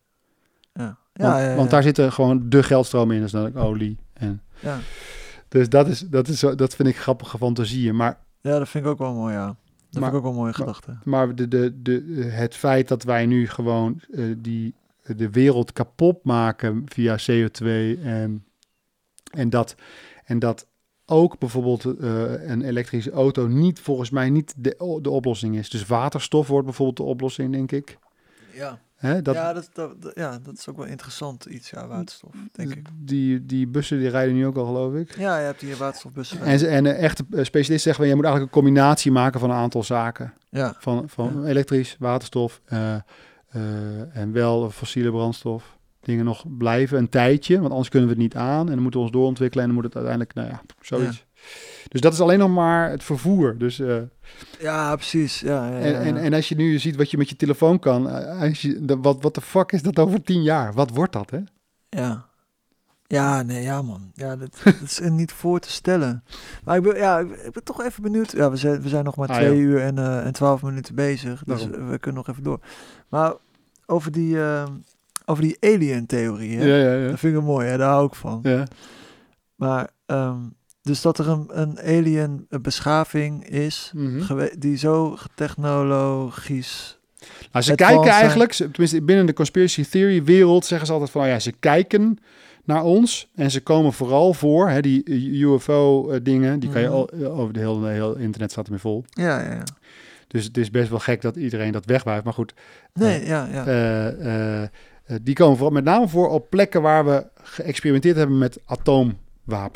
[0.73, 0.97] Ja.
[1.13, 3.97] Want, Ja, want daar zitten gewoon de geldstromen in, namelijk olie.
[4.13, 4.79] En, ja.
[5.47, 7.95] dus dat, is, dat, is, dat vind ik grappige fantasieën.
[7.95, 9.45] Maar ja, dat vind ik ook wel mooi, ja.
[9.45, 9.55] Dat
[10.01, 10.97] Maar- vind ik ook wel mooie gedachte.
[11.03, 14.73] Maar de, de, de, het feit dat wij nu gewoon eh, die,
[15.15, 17.65] de wereld kapot maken via CO2
[18.03, 18.43] en
[19.31, 19.75] En dat,
[20.25, 20.67] en dat
[21.05, 25.69] ook bijvoorbeeld eh, een elektrische auto niet volgens mij niet de, de oplossing is.
[25.69, 27.97] Dus waterstof wordt bijvoorbeeld de oplossing, denk ik.
[28.53, 28.79] Ja.
[28.99, 32.87] Hè, dat, ja, dat, ja, dat is ook wel interessant iets, ja, waterstof, denk ik.
[32.93, 35.17] Die, die bussen die rijden nu ook al, geloof ik.
[35.17, 36.41] Ja, je hebt hier waterstofbussen.
[36.41, 39.55] En, en een echte eh, specialist zeggen, je moet eigenlijk een combinatie maken van een
[39.55, 40.33] aantal zaken.
[40.49, 43.01] ja, Van, van elektrisch, waterstof eh, eh,
[44.17, 45.77] en wel fossiele brandstof.
[46.01, 48.67] Dingen nog blijven een tijdje, want anders kunnen we het niet aan.
[48.67, 51.25] En dan moeten we ons doorontwikkelen en dan moet het uiteindelijk, nou ja, zoiets.
[51.87, 53.57] Dus dat is alleen nog maar het vervoer.
[53.57, 53.97] Dus, eh,
[54.59, 55.39] ja precies.
[55.39, 58.09] Ja, ja, ja, en, en, als je nu ziet wat je met je telefoon kan,
[58.09, 60.73] eh, als je, de- wat, wat de fuck is dat over tien jaar?
[60.73, 61.39] Wat wordt dat, hè?
[61.89, 62.27] Ja.
[63.07, 64.11] Ja, nee, ja man.
[64.13, 66.23] Ja, dat, dat is niet voor te stellen.
[66.63, 68.31] Maar ik ben, ja, ik, ben toch even benieuwd.
[68.31, 70.95] Ja, we zijn, we zijn nog maar Ah, twee uur en, eh en twaalf minuten
[70.95, 71.43] bezig.
[71.45, 71.89] Dus Daarom.
[71.89, 72.59] we kunnen nog even door.
[73.09, 73.33] Maar
[73.85, 74.65] over die, eh,
[75.25, 76.65] over die alien-theorie, hè?
[76.65, 77.09] Ja, ja, ja.
[77.09, 77.77] dat vind ik mooi, hè?
[77.77, 78.39] daar hou ik van.
[78.43, 78.63] ja.
[79.55, 80.37] Maar, ehm,
[80.89, 84.47] dus dat er een, een alien beschaving is, Mhm.
[84.59, 86.97] die zo technologisch...
[87.51, 91.11] Nou, ze kijken Franse- eigenlijk, ze- tenminste binnen de conspiracy theory wereld zeggen ze altijd
[91.11, 92.17] van, oh ja, ze kijken
[92.63, 95.03] naar ons en ze komen vooral voor, hè, die
[95.41, 96.95] UFO eh, dingen, die kan je Mhm.
[96.95, 99.03] al, eh, over de hele, heel internet staat ermee vol.
[99.09, 99.63] Ja, ja, ja.
[100.27, 102.53] Dus het is best wel gek dat iedereen dat wegbuigt, maar goed,
[102.93, 103.65] Nee, ja, ja.
[103.65, 104.69] eh, eh, eh,
[105.21, 109.27] die komen vooral met name voor op plekken waar we geëxperimenteerd hebben met atoomwapens.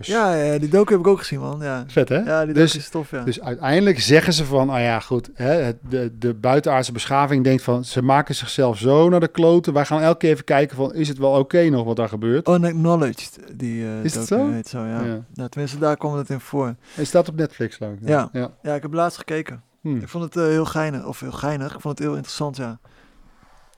[0.01, 1.59] Ja, ja, die docu heb ik ook gezien, man.
[1.61, 2.17] Ja, Vet hè?
[2.17, 3.23] ja die Dus- is tof, ja.
[3.23, 7.85] Dus uiteindelijk zeggen ze van, ah ja, goed, hè, de, de buitenaardse beschaving denkt van,
[7.85, 9.73] ze maken zichzelf zo naar de kloten.
[9.73, 12.47] Wij gaan elke keer even kijken van, is het wel oké nog wat daar gebeurt?
[12.47, 14.51] Unacknowledged, die eh Is dat zo?
[14.51, 15.01] heet zo, ja.
[15.03, 15.25] Ja.
[15.33, 16.75] Nou, tenminste, daar kwam het in voor.
[16.93, 17.89] Het staat op Netflix, ik.
[18.01, 18.29] Ja.
[18.31, 18.51] ja.
[18.61, 19.63] Ja, ik heb laatst gekeken.
[19.81, 19.95] Hm.
[19.97, 21.73] Ik vond het eh, heel geinig, of heel geinig.
[21.75, 22.79] Ik vond het heel interessant, ja.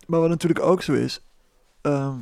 [0.08, 1.22] Maar wat natuurlijk ook zo is,
[1.82, 2.14] ehm,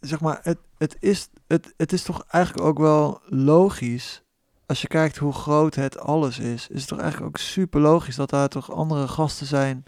[0.00, 4.22] zeg maar, het, het, is, het, het is toch eigenlijk ook wel logisch,
[4.66, 8.16] als je kijkt hoe groot het alles is, is het toch eigenlijk ook super logisch
[8.16, 9.84] dat daar toch andere gasten zijn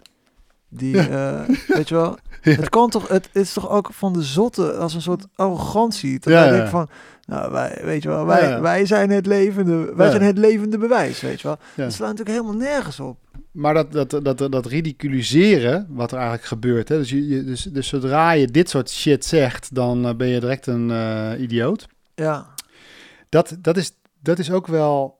[0.77, 1.39] die, eh,
[1.77, 2.51] weet je wel, Ja.
[2.51, 6.19] het kan toch, het is toch ook van de zotte als een soort arrogantie.
[6.19, 6.67] Dat Ja, ja.
[6.69, 6.89] van,
[7.25, 8.61] nou, wij, weet je wel, wij, Ja, ja.
[8.61, 10.11] wij zijn het levende, wij Ja.
[10.11, 11.57] zijn het levende bewijs, weet je wel.
[11.75, 11.83] Ja.
[11.83, 13.17] Dat slaat natuurlijk helemaal nergens op.
[13.51, 16.89] Maar dat, dat, dat, dat ridiculiseren, wat er eigenlijk gebeurt.
[16.89, 16.97] Hè?
[16.97, 20.67] Dus, je, dus, dus zodra je dit soort shit zegt, dan eh, ben je direct
[20.67, 21.87] een eh, idioot.
[22.15, 22.45] Ja,
[23.29, 23.91] Dat, dat, is,
[24.21, 25.19] dat is ook wel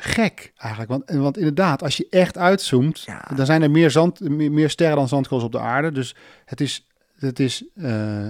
[0.00, 0.90] gek eigenlijk.
[0.90, 3.24] Want, want inderdaad, als je echt uitzoomt, Ja.
[3.34, 5.92] dan zijn er meer, zand, meer, meer sterren dan zandkorrels op de aarde.
[5.92, 6.14] Dus
[6.44, 6.86] het is,
[7.18, 8.28] het is eh,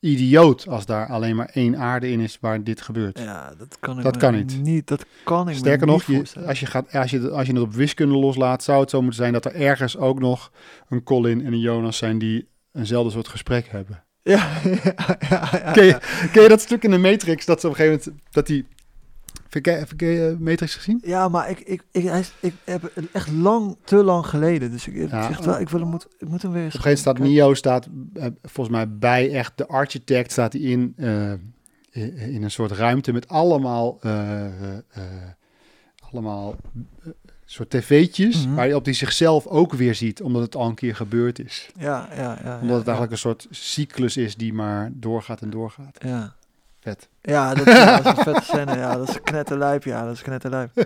[0.00, 3.18] idioot als daar alleen maar één aarde in is waar dit gebeurt.
[3.18, 4.86] ja dat kan ik Dat kan niet.
[4.86, 7.62] Dat kan ik Sterker nog, niet je, als, je gaat, als, je, als je het
[7.62, 10.52] op wiskunde loslaat, zou het zo moeten zijn dat er ergens ook nog
[10.88, 14.04] een Colin en een Jonas zijn die eenzelfde soort gesprek hebben.
[14.22, 14.48] Ja,
[14.84, 16.00] ja, ja, ja, Ken je, ja.
[16.32, 18.66] ken je dat stuk in de Matrix dat ze op een gegeven moment dat die.
[19.64, 21.00] Heb eh, Matrix gezien?
[21.04, 24.70] Ja, maar ik, ik, ik, hij is- ik heb het echt lang, te lang geleden.
[24.70, 25.26] Dus ik, ik Ja.
[25.26, 27.18] zeg wel, ik, wil hem, moet, ik moet hem weer Op een gegeven moment staat.
[27.18, 31.32] Neo staat eh, volgens mij bij echt de architect staat hij in eh,
[32.34, 33.98] in een soort ruimte met allemaal
[36.12, 36.56] allemaal
[37.44, 38.54] soort tv'tjes Mhm.
[38.54, 41.70] waar hij op die zichzelf ook weer ziet omdat het al een keer gebeurd is.
[41.78, 42.54] Ja, ja, ja.
[42.54, 45.96] Omdat ja, het eigenlijk een soort cyclus is die maar doorgaat en doorgaat.
[46.04, 46.34] Ja.
[46.86, 47.08] Vet.
[47.20, 48.76] Ja, dat, ja, dat is een vette scène.
[48.76, 49.84] Ja, dat is knetterlijp.
[49.84, 50.70] Ja, dat is knetterlijp.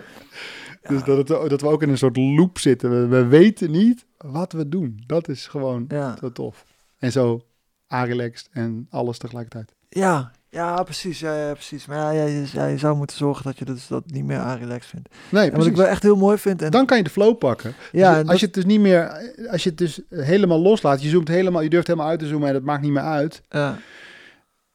[0.83, 0.89] Ja.
[0.89, 2.89] Dus dat, het, dat we ook in een soort loop zitten.
[2.89, 5.03] We, we weten niet wat we doen.
[5.07, 6.15] Dat is gewoon Ja.
[6.19, 6.65] zo tof.
[6.99, 7.41] En zo
[7.87, 9.71] relaxed en alles tegelijkertijd.
[9.89, 11.19] Ja, ja, precies.
[11.19, 11.85] Ja, ja, precies.
[11.85, 14.37] Maar ja, ja, je, ja, je zou moeten zorgen dat je dus dat niet meer
[14.39, 15.09] aanrelaxed vindt.
[15.29, 16.61] Nee, En wat ik wel echt heel mooi vind...
[16.61, 17.73] En, Dan kan je de flow pakken.
[17.91, 21.03] ja, Dus als je dat- het dus niet meer, als je het dus helemaal loslaat,
[21.03, 23.41] je zoomt helemaal, je durft helemaal uit te zoomen en het maakt niet meer uit.
[23.49, 23.77] ja,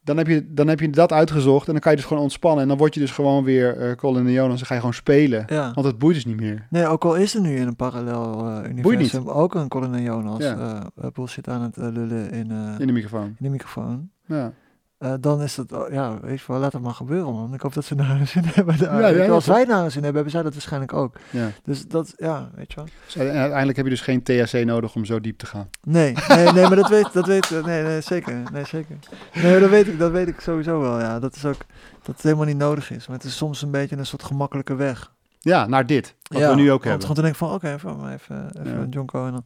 [0.06, 2.62] Dan heb je, dan heb je dat uitgezocht en dan kan je dus gewoon ontspannen.
[2.62, 4.94] En dan word je dus gewoon weer eh Colin en Jonas en ga je gewoon
[4.94, 5.44] spelen.
[5.46, 5.70] ja.
[5.74, 6.66] Want het boeit dus niet meer.
[6.70, 10.02] Nee, ook al is er nu in een parallel eh, universum ook een Colin en
[10.02, 10.56] Jonas Ja.
[10.56, 13.24] eh, eh, bullshit aan het lullen in, In de microfoon.
[13.26, 14.10] in de microfoon.
[14.26, 14.52] Ja.
[14.98, 17.55] Eh, dan is dat, ja, weet je wel, laat het maar gebeuren, man.
[17.55, 18.77] Ik hoop dat ze naar hun zin hebben.
[18.78, 21.16] Ja, ja, als wij naar hun zin hebben, hebben zij dat waarschijnlijk ook.
[21.31, 21.51] ja.
[21.64, 22.89] Dus dat, ja, weet je wel.
[23.05, 25.68] Dus en uiteindelijk heb je dus geen THC nodig om zo diep te gaan.
[25.82, 28.97] Nee, nee, nee, maar dat weet, dat weet, nee, nee, zeker, nee, zeker.
[29.32, 31.18] Nee, dat weet ik, dat weet ik sowieso wel, ja.
[31.20, 31.64] Dat is ook,
[32.02, 33.06] dat het helemaal niet nodig is.
[33.06, 35.12] Maar het is soms een beetje een soort gemakkelijke weg.
[35.39, 36.14] Ja, naar dit.
[36.23, 37.01] Wat ja, we nu ook want hebben.
[37.01, 39.44] Gewoon te denken van, oké, even, maar even, even een jonko en dan.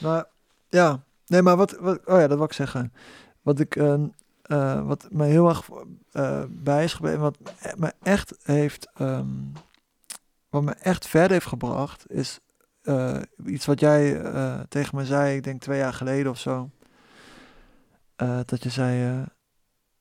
[0.00, 0.24] Maar,
[0.68, 2.92] ja, nee, maar wat, wat, oh ja, dat wil ik zeggen.
[3.42, 3.94] Wat ik, eh,
[4.50, 5.68] eh, wat me heel erg
[6.12, 7.38] eh, bij is gebleven, wat
[7.76, 9.28] me echt heeft, ehm,
[10.48, 12.38] wat me echt verder heeft gebracht, is
[12.82, 14.20] eh, iets wat jij
[14.68, 16.70] tegen me zei, ik denk twee jaar geleden of zo.
[18.44, 19.24] Dat je zei,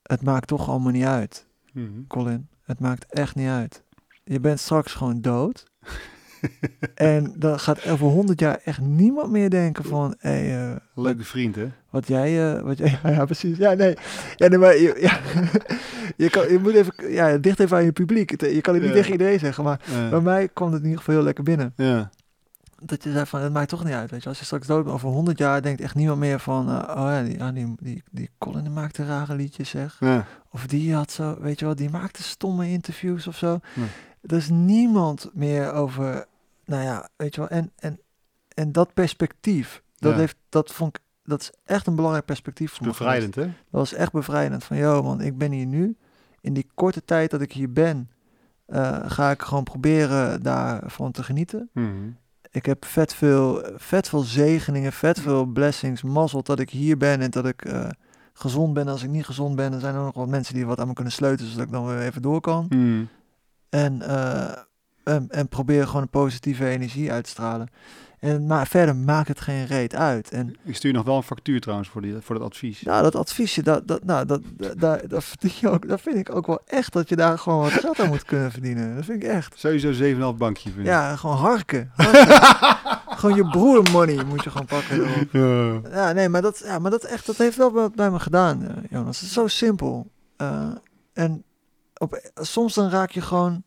[0.03, 2.07] het maakt toch allemaal niet uit, Mhm.
[2.07, 2.47] Colin.
[2.61, 3.83] Het maakt echt niet uit.
[4.23, 5.65] Je bent straks gewoon dood.
[6.95, 10.15] en dan gaat over honderd jaar echt niemand meer denken van...
[10.19, 11.67] Hey, eh, Leuke vriend, hè?
[11.89, 13.57] wat jij, eh, wat jij, ja, ja, precies.
[13.57, 13.97] Ja, nee,
[14.35, 15.19] ja, nee maar je, ja,
[16.17, 18.41] je, kan, je moet even, ja, dicht even aan je publiek.
[18.41, 18.97] Je kan het niet Ja.
[18.97, 19.79] tegen iedereen zeggen, maar
[20.09, 21.73] bij mij kwam het in ieder geval heel lekker binnen.
[21.75, 22.09] ja.
[22.81, 24.29] Dat je zei van, het maakt toch niet uit, weet je.
[24.29, 26.95] Als je straks dood bent, over 100 jaar denkt echt niemand meer van, eh, oh
[27.11, 29.97] ja, die, ja, die, die, die Colin die maakte rare liedjes, zeg.
[29.99, 30.25] Ja.
[30.51, 33.59] Of die had zo, weet je wel, die maakte stomme interviews of zo.
[33.75, 33.81] Ja.
[34.21, 36.25] Er is niemand meer over,
[36.69, 37.49] nou ja, weet je wel.
[37.49, 37.99] En, en,
[38.53, 40.17] en dat perspectief, dat, Ja.
[40.17, 42.87] heeft, dat vond ik, dat is echt een belangrijk perspectief voor.
[42.87, 43.43] Bevrijdend, hè?
[43.43, 44.63] Dat was echt bevrijdend.
[44.63, 45.97] Van, joh man, ik ben hier nu.
[46.41, 48.09] In die korte tijd dat ik hier ben,
[48.65, 51.69] eh, ga ik gewoon proberen daarvan te genieten.
[51.73, 51.87] Mhm.
[52.51, 57.21] Ik heb vet veel, vet veel zegeningen, vet veel blessings, mazzel dat ik hier ben
[57.21, 57.89] en dat ik eh,
[58.33, 58.87] gezond ben.
[58.87, 60.93] Als ik niet gezond ben, dan zijn er nog wat mensen die wat aan me
[60.93, 62.65] kunnen sleutelen, zodat ik dan weer even door kan.
[62.69, 63.03] Mhm.
[63.69, 64.51] En, eh,
[65.03, 67.69] en, en probeer gewoon een positieve energie uit te stralen.
[68.19, 70.29] En, maar verder maakt het geen reet uit.
[70.29, 72.81] En Ik stuur nog wel een factuur trouwens voor, die, voor dat advies.
[72.81, 74.41] Nou, dat adviesje, dat, dat, nou, dat,
[74.77, 77.61] dat, dat, verdien je ook, dat vind ik ook wel echt dat je daar gewoon
[77.61, 78.95] wat geld aan moet kunnen verdienen.
[78.95, 79.59] Dat vind ik echt.
[79.59, 80.85] Sowieso 7,5 bankje vind ik.
[80.85, 81.91] Ja, gewoon harken.
[81.95, 82.87] harken.
[83.19, 85.27] gewoon je broer money moet je gewoon pakken.
[85.31, 85.79] Ja.
[85.91, 88.67] Ja, nee, maar dat, ja, maar dat, echt, dat heeft wel wat bij me gedaan,
[88.67, 89.19] eh, Jonas.
[89.19, 90.11] Het is zo simpel.
[90.35, 90.71] Eh,
[91.13, 91.43] en
[91.97, 93.63] op, soms dan raak je gewoon,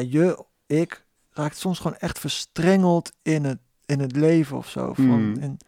[0.00, 4.92] ja, je, ik, raakt soms gewoon echt verstrengeld in het, in het leven of zo.
[4.94, 5.34] Van, Mm.
[5.40, 5.58] in,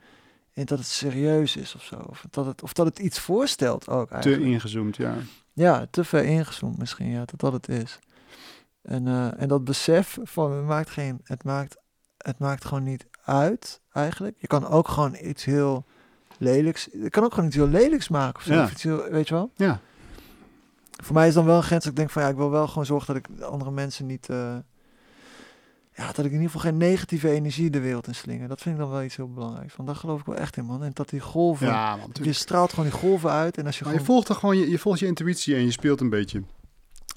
[0.53, 1.97] in dat het serieus is of zo.
[1.97, 4.43] Of dat het, of dat het iets voorstelt ook Te eigenlijk.
[4.43, 5.15] ingezoomd, ja.
[5.53, 7.99] Ja, te ver ingezoomd misschien, ja, dat dat het is.
[8.83, 11.77] En, eh, en dat besef van het maakt geen, het maakt,
[12.17, 14.37] het maakt gewoon niet uit eigenlijk.
[14.39, 15.85] Je kan ook gewoon iets heel
[16.39, 18.53] lelijks, je kan ook gewoon iets heel lelijks maken of zo.
[18.55, 18.65] Ja.
[18.65, 19.51] Of iets heel, weet je wel?
[19.57, 19.81] Ja.
[21.03, 22.87] Voor mij is dan wel een grens ik denk van ja, ik wil wel gewoon
[22.87, 24.57] zorgen dat ik de andere mensen niet, eh,
[25.95, 28.49] ja, dat ik in ieder geval geen negatieve energie de wereld in slinger.
[28.49, 29.77] Dat vind ik dan wel iets heel belangrijks.
[29.77, 30.83] Want daar geloof ik wel echt in, man.
[30.83, 32.11] En dat die golven, Ja, man.
[32.23, 34.71] je straalt gewoon die golven uit en als je Maar je volgt toch gewoon je,
[34.71, 36.43] je volgt je intuïtie en je speelt een beetje.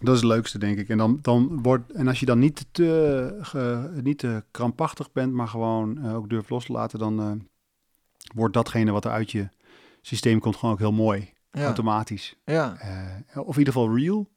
[0.01, 0.89] Dat is het leukste, denk ik.
[0.89, 5.33] En, dan, dan wordt, en als je dan niet te, ge- niet te krampachtig bent,
[5.33, 7.31] maar gewoon eh, ook durft los te laten, dan eh,
[8.35, 9.49] wordt datgene wat er uit je
[10.01, 11.33] systeem komt gewoon ook heel mooi.
[11.51, 12.35] Ja, Automatisch.
[12.45, 12.75] ja.
[12.79, 14.27] Eh, of in ieder geval real.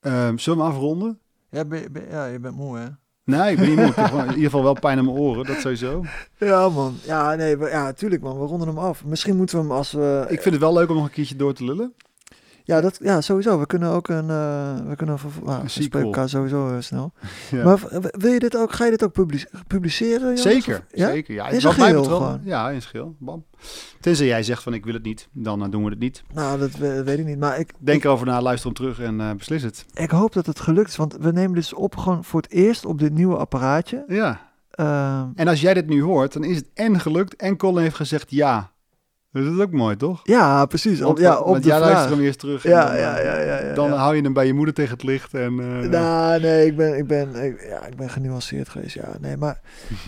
[0.00, 1.18] Ehm, zullen we hem afronden?
[1.50, 2.86] Ja, ben, ben- ja, je bent moe, hè?
[3.24, 3.86] Nee, ik ben niet moe.
[3.86, 6.04] Ik heb gewoon in ieder geval wel pijn aan mijn oren, dat sowieso.
[6.38, 6.96] Ja, man.
[7.04, 8.38] Ja, nee, we, ja, tuurlijk, man.
[8.40, 9.04] We ronden hem af.
[9.04, 10.24] Misschien moeten we hem als we...
[10.28, 11.94] Ik vind het wel leuk om nog een keertje door te lullen.
[12.66, 13.58] Ja, dat, ja, sowieso.
[13.58, 14.30] We kunnen ook een...
[14.30, 17.12] eh, we kunnen een, nou, we spreken elkaar sowieso eh, snel.
[17.50, 17.64] Ja.
[17.64, 18.72] Maar wil je dit ook...
[18.72, 20.38] Ga je dit ook publice- publiceren?
[20.38, 21.06] Zeker, Of- ja?
[21.10, 21.34] zeker.
[21.34, 22.40] Ja, In wat mij betreft- gewoon?
[22.44, 23.16] Ja, in schil.
[23.18, 23.44] Bam.
[24.00, 26.22] Tenzij jij zegt van ik wil het niet, dan eh, doen we het niet.
[26.34, 27.38] Nou, dat we- weet ik niet.
[27.38, 29.86] Maar ik, Denk ik, erover na, luister hem terug en beslis het.
[29.94, 30.96] ik hoop dat het gelukt is.
[30.96, 34.04] Want we nemen dus op gewoon voor het eerst op dit nieuwe apparaatje.
[34.08, 34.52] Ja.
[34.70, 37.96] Ehm, En als jij dit nu hoort, dan is het en gelukt en Colin heeft
[37.96, 38.72] gezegd ja.
[39.34, 40.20] Dus dat is ook mooi, toch?
[40.24, 41.02] ja, precies.
[41.02, 41.90] Op, ja, op de jij vraag.
[41.90, 42.64] luistert hem eerst terug.
[42.64, 43.74] en Ja, dan, ja, eh, ja, ja, ja.
[43.74, 43.96] Dan ja.
[43.96, 45.34] hou je hem bij je moeder tegen het licht.
[45.34, 45.54] En,
[45.90, 48.94] Nou, nee, ik ben, ik ben, ik, ja, ik ben genuanceerd geweest.
[48.94, 49.60] Ja, nee, maar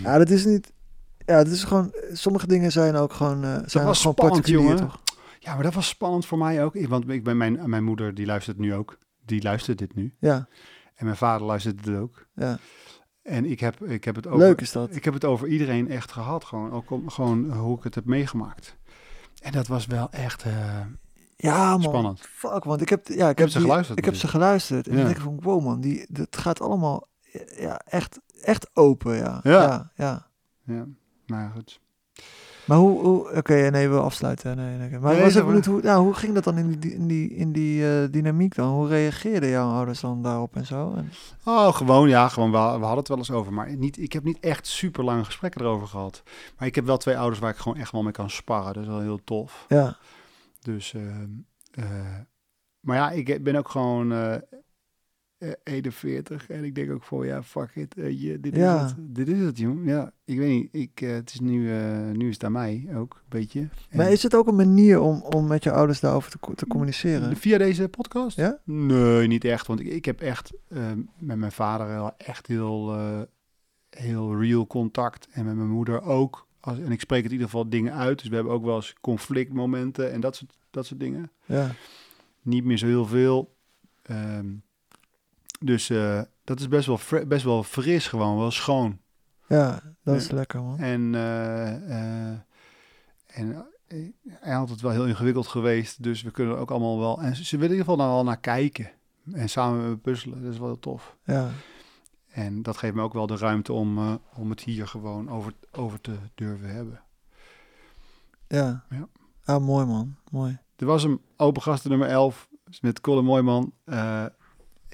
[0.03, 0.73] ja, dat is niet.
[1.19, 1.93] Ja, het is gewoon.
[2.13, 3.45] Sommige dingen zijn ook gewoon.
[3.45, 4.77] eh zijn was gewoon spannend, particulier, jongen.
[4.77, 5.01] toch?
[5.39, 6.87] Ja, maar dat was spannend voor mij ook.
[6.89, 8.99] Want ik ben mijn, mijn moeder, die luistert nu ook.
[9.25, 10.15] Die luistert dit nu.
[10.21, 10.49] Ja,
[10.95, 12.27] En mijn vader luistert dit ook.
[12.35, 12.59] ja.
[13.23, 14.39] En ik heb, ik heb het over...
[14.39, 14.95] Leuk is dat.
[14.97, 16.45] Ik heb het over iedereen echt gehad.
[16.45, 18.77] Gewoon, ook om, gewoon hoe ik het heb meegemaakt.
[19.47, 20.81] En dat was wel echt eh,
[21.37, 21.83] Ja, man.
[21.83, 22.21] spannend.
[22.21, 24.45] Fuck, want ik heb, ja, ik, heb ze die- geluisterd Ik heb ze natuurlijk.
[24.45, 24.89] geluisterd.
[24.89, 25.01] En Ja.
[25.01, 27.09] ik denk van, wow, man, die, dat gaat allemaal,
[27.57, 29.41] ja, echt, echt open, ja.
[29.43, 29.63] Ja.
[29.63, 30.27] ja, ja.
[30.65, 30.85] Ja,
[31.27, 31.81] nou ja, goed.
[32.67, 34.57] Maar hoe, hoe oké, nee, we afsluiten.
[34.57, 36.95] Nee, nee, maar Nee, ik was benieuwd, hoe, nou, hoe ging dat dan in die,
[36.95, 38.69] in die, in die eh, dynamiek dan?
[38.73, 40.95] Hoe reageerden jouw ouders dan daarop en zo?
[40.97, 41.11] En,
[41.45, 43.53] Oh, gewoon, ja, gewoon, we, we hadden het wel eens over.
[43.53, 46.23] Maar niet, ik heb niet echt super lange gesprekken erover gehad.
[46.59, 48.73] Maar ik heb wel twee ouders waar ik gewoon echt wel mee kan sparren.
[48.75, 49.65] Dat is wel heel tof.
[49.69, 49.97] ja,
[50.61, 51.29] Dus, ehm,
[51.71, 51.85] eh,
[52.81, 54.35] maar ja, ik ben ook gewoon eh,
[55.65, 58.85] 41 en ik denk ook voor ja, fuck it, weet je, dit Ja.
[58.85, 59.85] is het, dit is het, jongen.
[59.85, 62.89] Ja, ik weet niet, ik, eh, het is nu, eh, nu is het aan mij
[62.95, 63.61] ook, een beetje.
[63.61, 66.67] En Maar is het ook een manier om, om met je ouders daarover te, te
[66.67, 67.37] communiceren?
[67.37, 68.37] Via deze podcast?
[68.37, 68.59] Ja?
[68.65, 73.21] Nee, niet echt, want ik, ik heb echt ehm, met mijn vader echt heel, eh,
[73.91, 76.47] heel real contact en met mijn moeder ook.
[76.61, 78.77] Als, en ik spreek het in ieder geval dingen uit, dus we hebben ook wel
[78.77, 81.31] eens conflictmomenten en dat soort, dat soort dingen.
[81.45, 81.71] Ja,
[82.43, 83.55] niet meer zo heel veel.
[84.03, 84.47] Ehm,
[85.61, 89.01] dus eh, dat is best wel, best wel fris, gewoon wel schoon.
[89.49, 90.79] ja dat is lekker, man.
[90.79, 92.39] En, eh, eh,
[93.27, 93.67] en
[94.29, 96.03] hij had het wel heel ingewikkeld geweest.
[96.03, 97.21] Dus we kunnen er ook allemaal wel...
[97.21, 98.91] En ze, ze willen in ieder geval nou wel naar kijken.
[99.33, 100.43] En samen met me puzzelen.
[100.43, 101.17] Dat is wel heel tof.
[101.25, 101.51] Ja,
[102.29, 106.01] En dat geeft me ook wel de ruimte om, om het hier gewoon over, over
[106.01, 107.03] te durven hebben.
[108.49, 108.85] ja.
[108.91, 109.09] Ja.
[109.45, 110.17] Ah, mooi man.
[110.31, 110.59] Mooi.
[110.77, 112.49] Er was een open gasten nummer 11
[112.81, 113.73] met Colin Mooiman.
[113.85, 114.25] Eh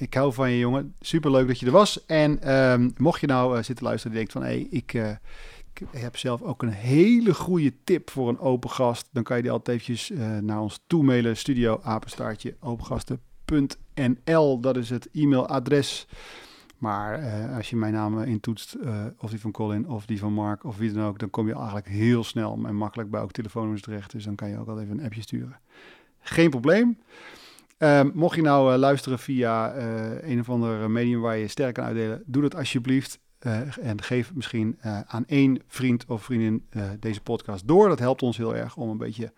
[0.02, 0.94] ik hou van je jongen.
[1.00, 2.06] Super leuk dat je er was.
[2.06, 4.42] En ehm, mocht je nou eh, zitten luisteren en denkt van...
[4.42, 5.10] hé, ik, eh,
[5.72, 9.08] ik heb zelf ook een hele goede tip voor een open gast.
[9.12, 11.36] Dan kan je die altijd eventjes eh, naar ons toemailen.
[11.36, 14.60] Studio apenstaartje opengasten.nl.
[14.60, 16.06] Dat is het e-mailadres.
[16.78, 17.22] Maar
[17.56, 20.76] als je mijn naam intoetst, eh, of die van Colin, of die van Mark, of
[20.76, 24.12] wie dan ook, dan kom je eigenlijk heel snel en makkelijk bij ook telefoonnummers terecht.
[24.12, 25.60] Dus dan kan je ook al even een appje sturen.
[26.20, 26.98] Geen probleem.
[27.82, 31.74] Ehm, mocht je nou eh, luisteren via eh, een of ander medium waar je sterk
[31.74, 33.20] kan uitdelen, doe dat alsjeblieft.
[33.38, 36.66] Eh, en geef misschien aan één vriend of vriendin
[37.00, 37.88] deze podcast door.
[37.88, 39.32] Dat helpt ons heel erg om een beetje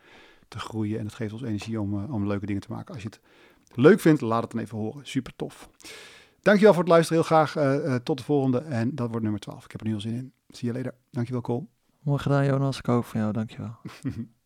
[0.49, 0.99] te groeien.
[0.99, 2.95] En dat geeft ons energie om, om leuke dingen te maken.
[2.95, 3.21] Als je het
[3.75, 5.07] leuk vindt, laat het dan even horen.
[5.07, 5.69] Super tof.
[6.43, 7.25] Dankjewel voor het luisteren.
[7.25, 7.53] Heel graag
[8.03, 8.59] tot de volgende.
[8.59, 9.65] En dat wordt nummer 12.
[9.65, 10.33] Ik heb er nu al zin in.
[10.49, 10.95] Zie je later.
[11.11, 11.67] Dankjewel, Cole.
[12.01, 12.79] Mooi gedaan, Jonas.
[12.79, 13.33] Ik ook van jou.
[13.33, 13.77] Dankjewel.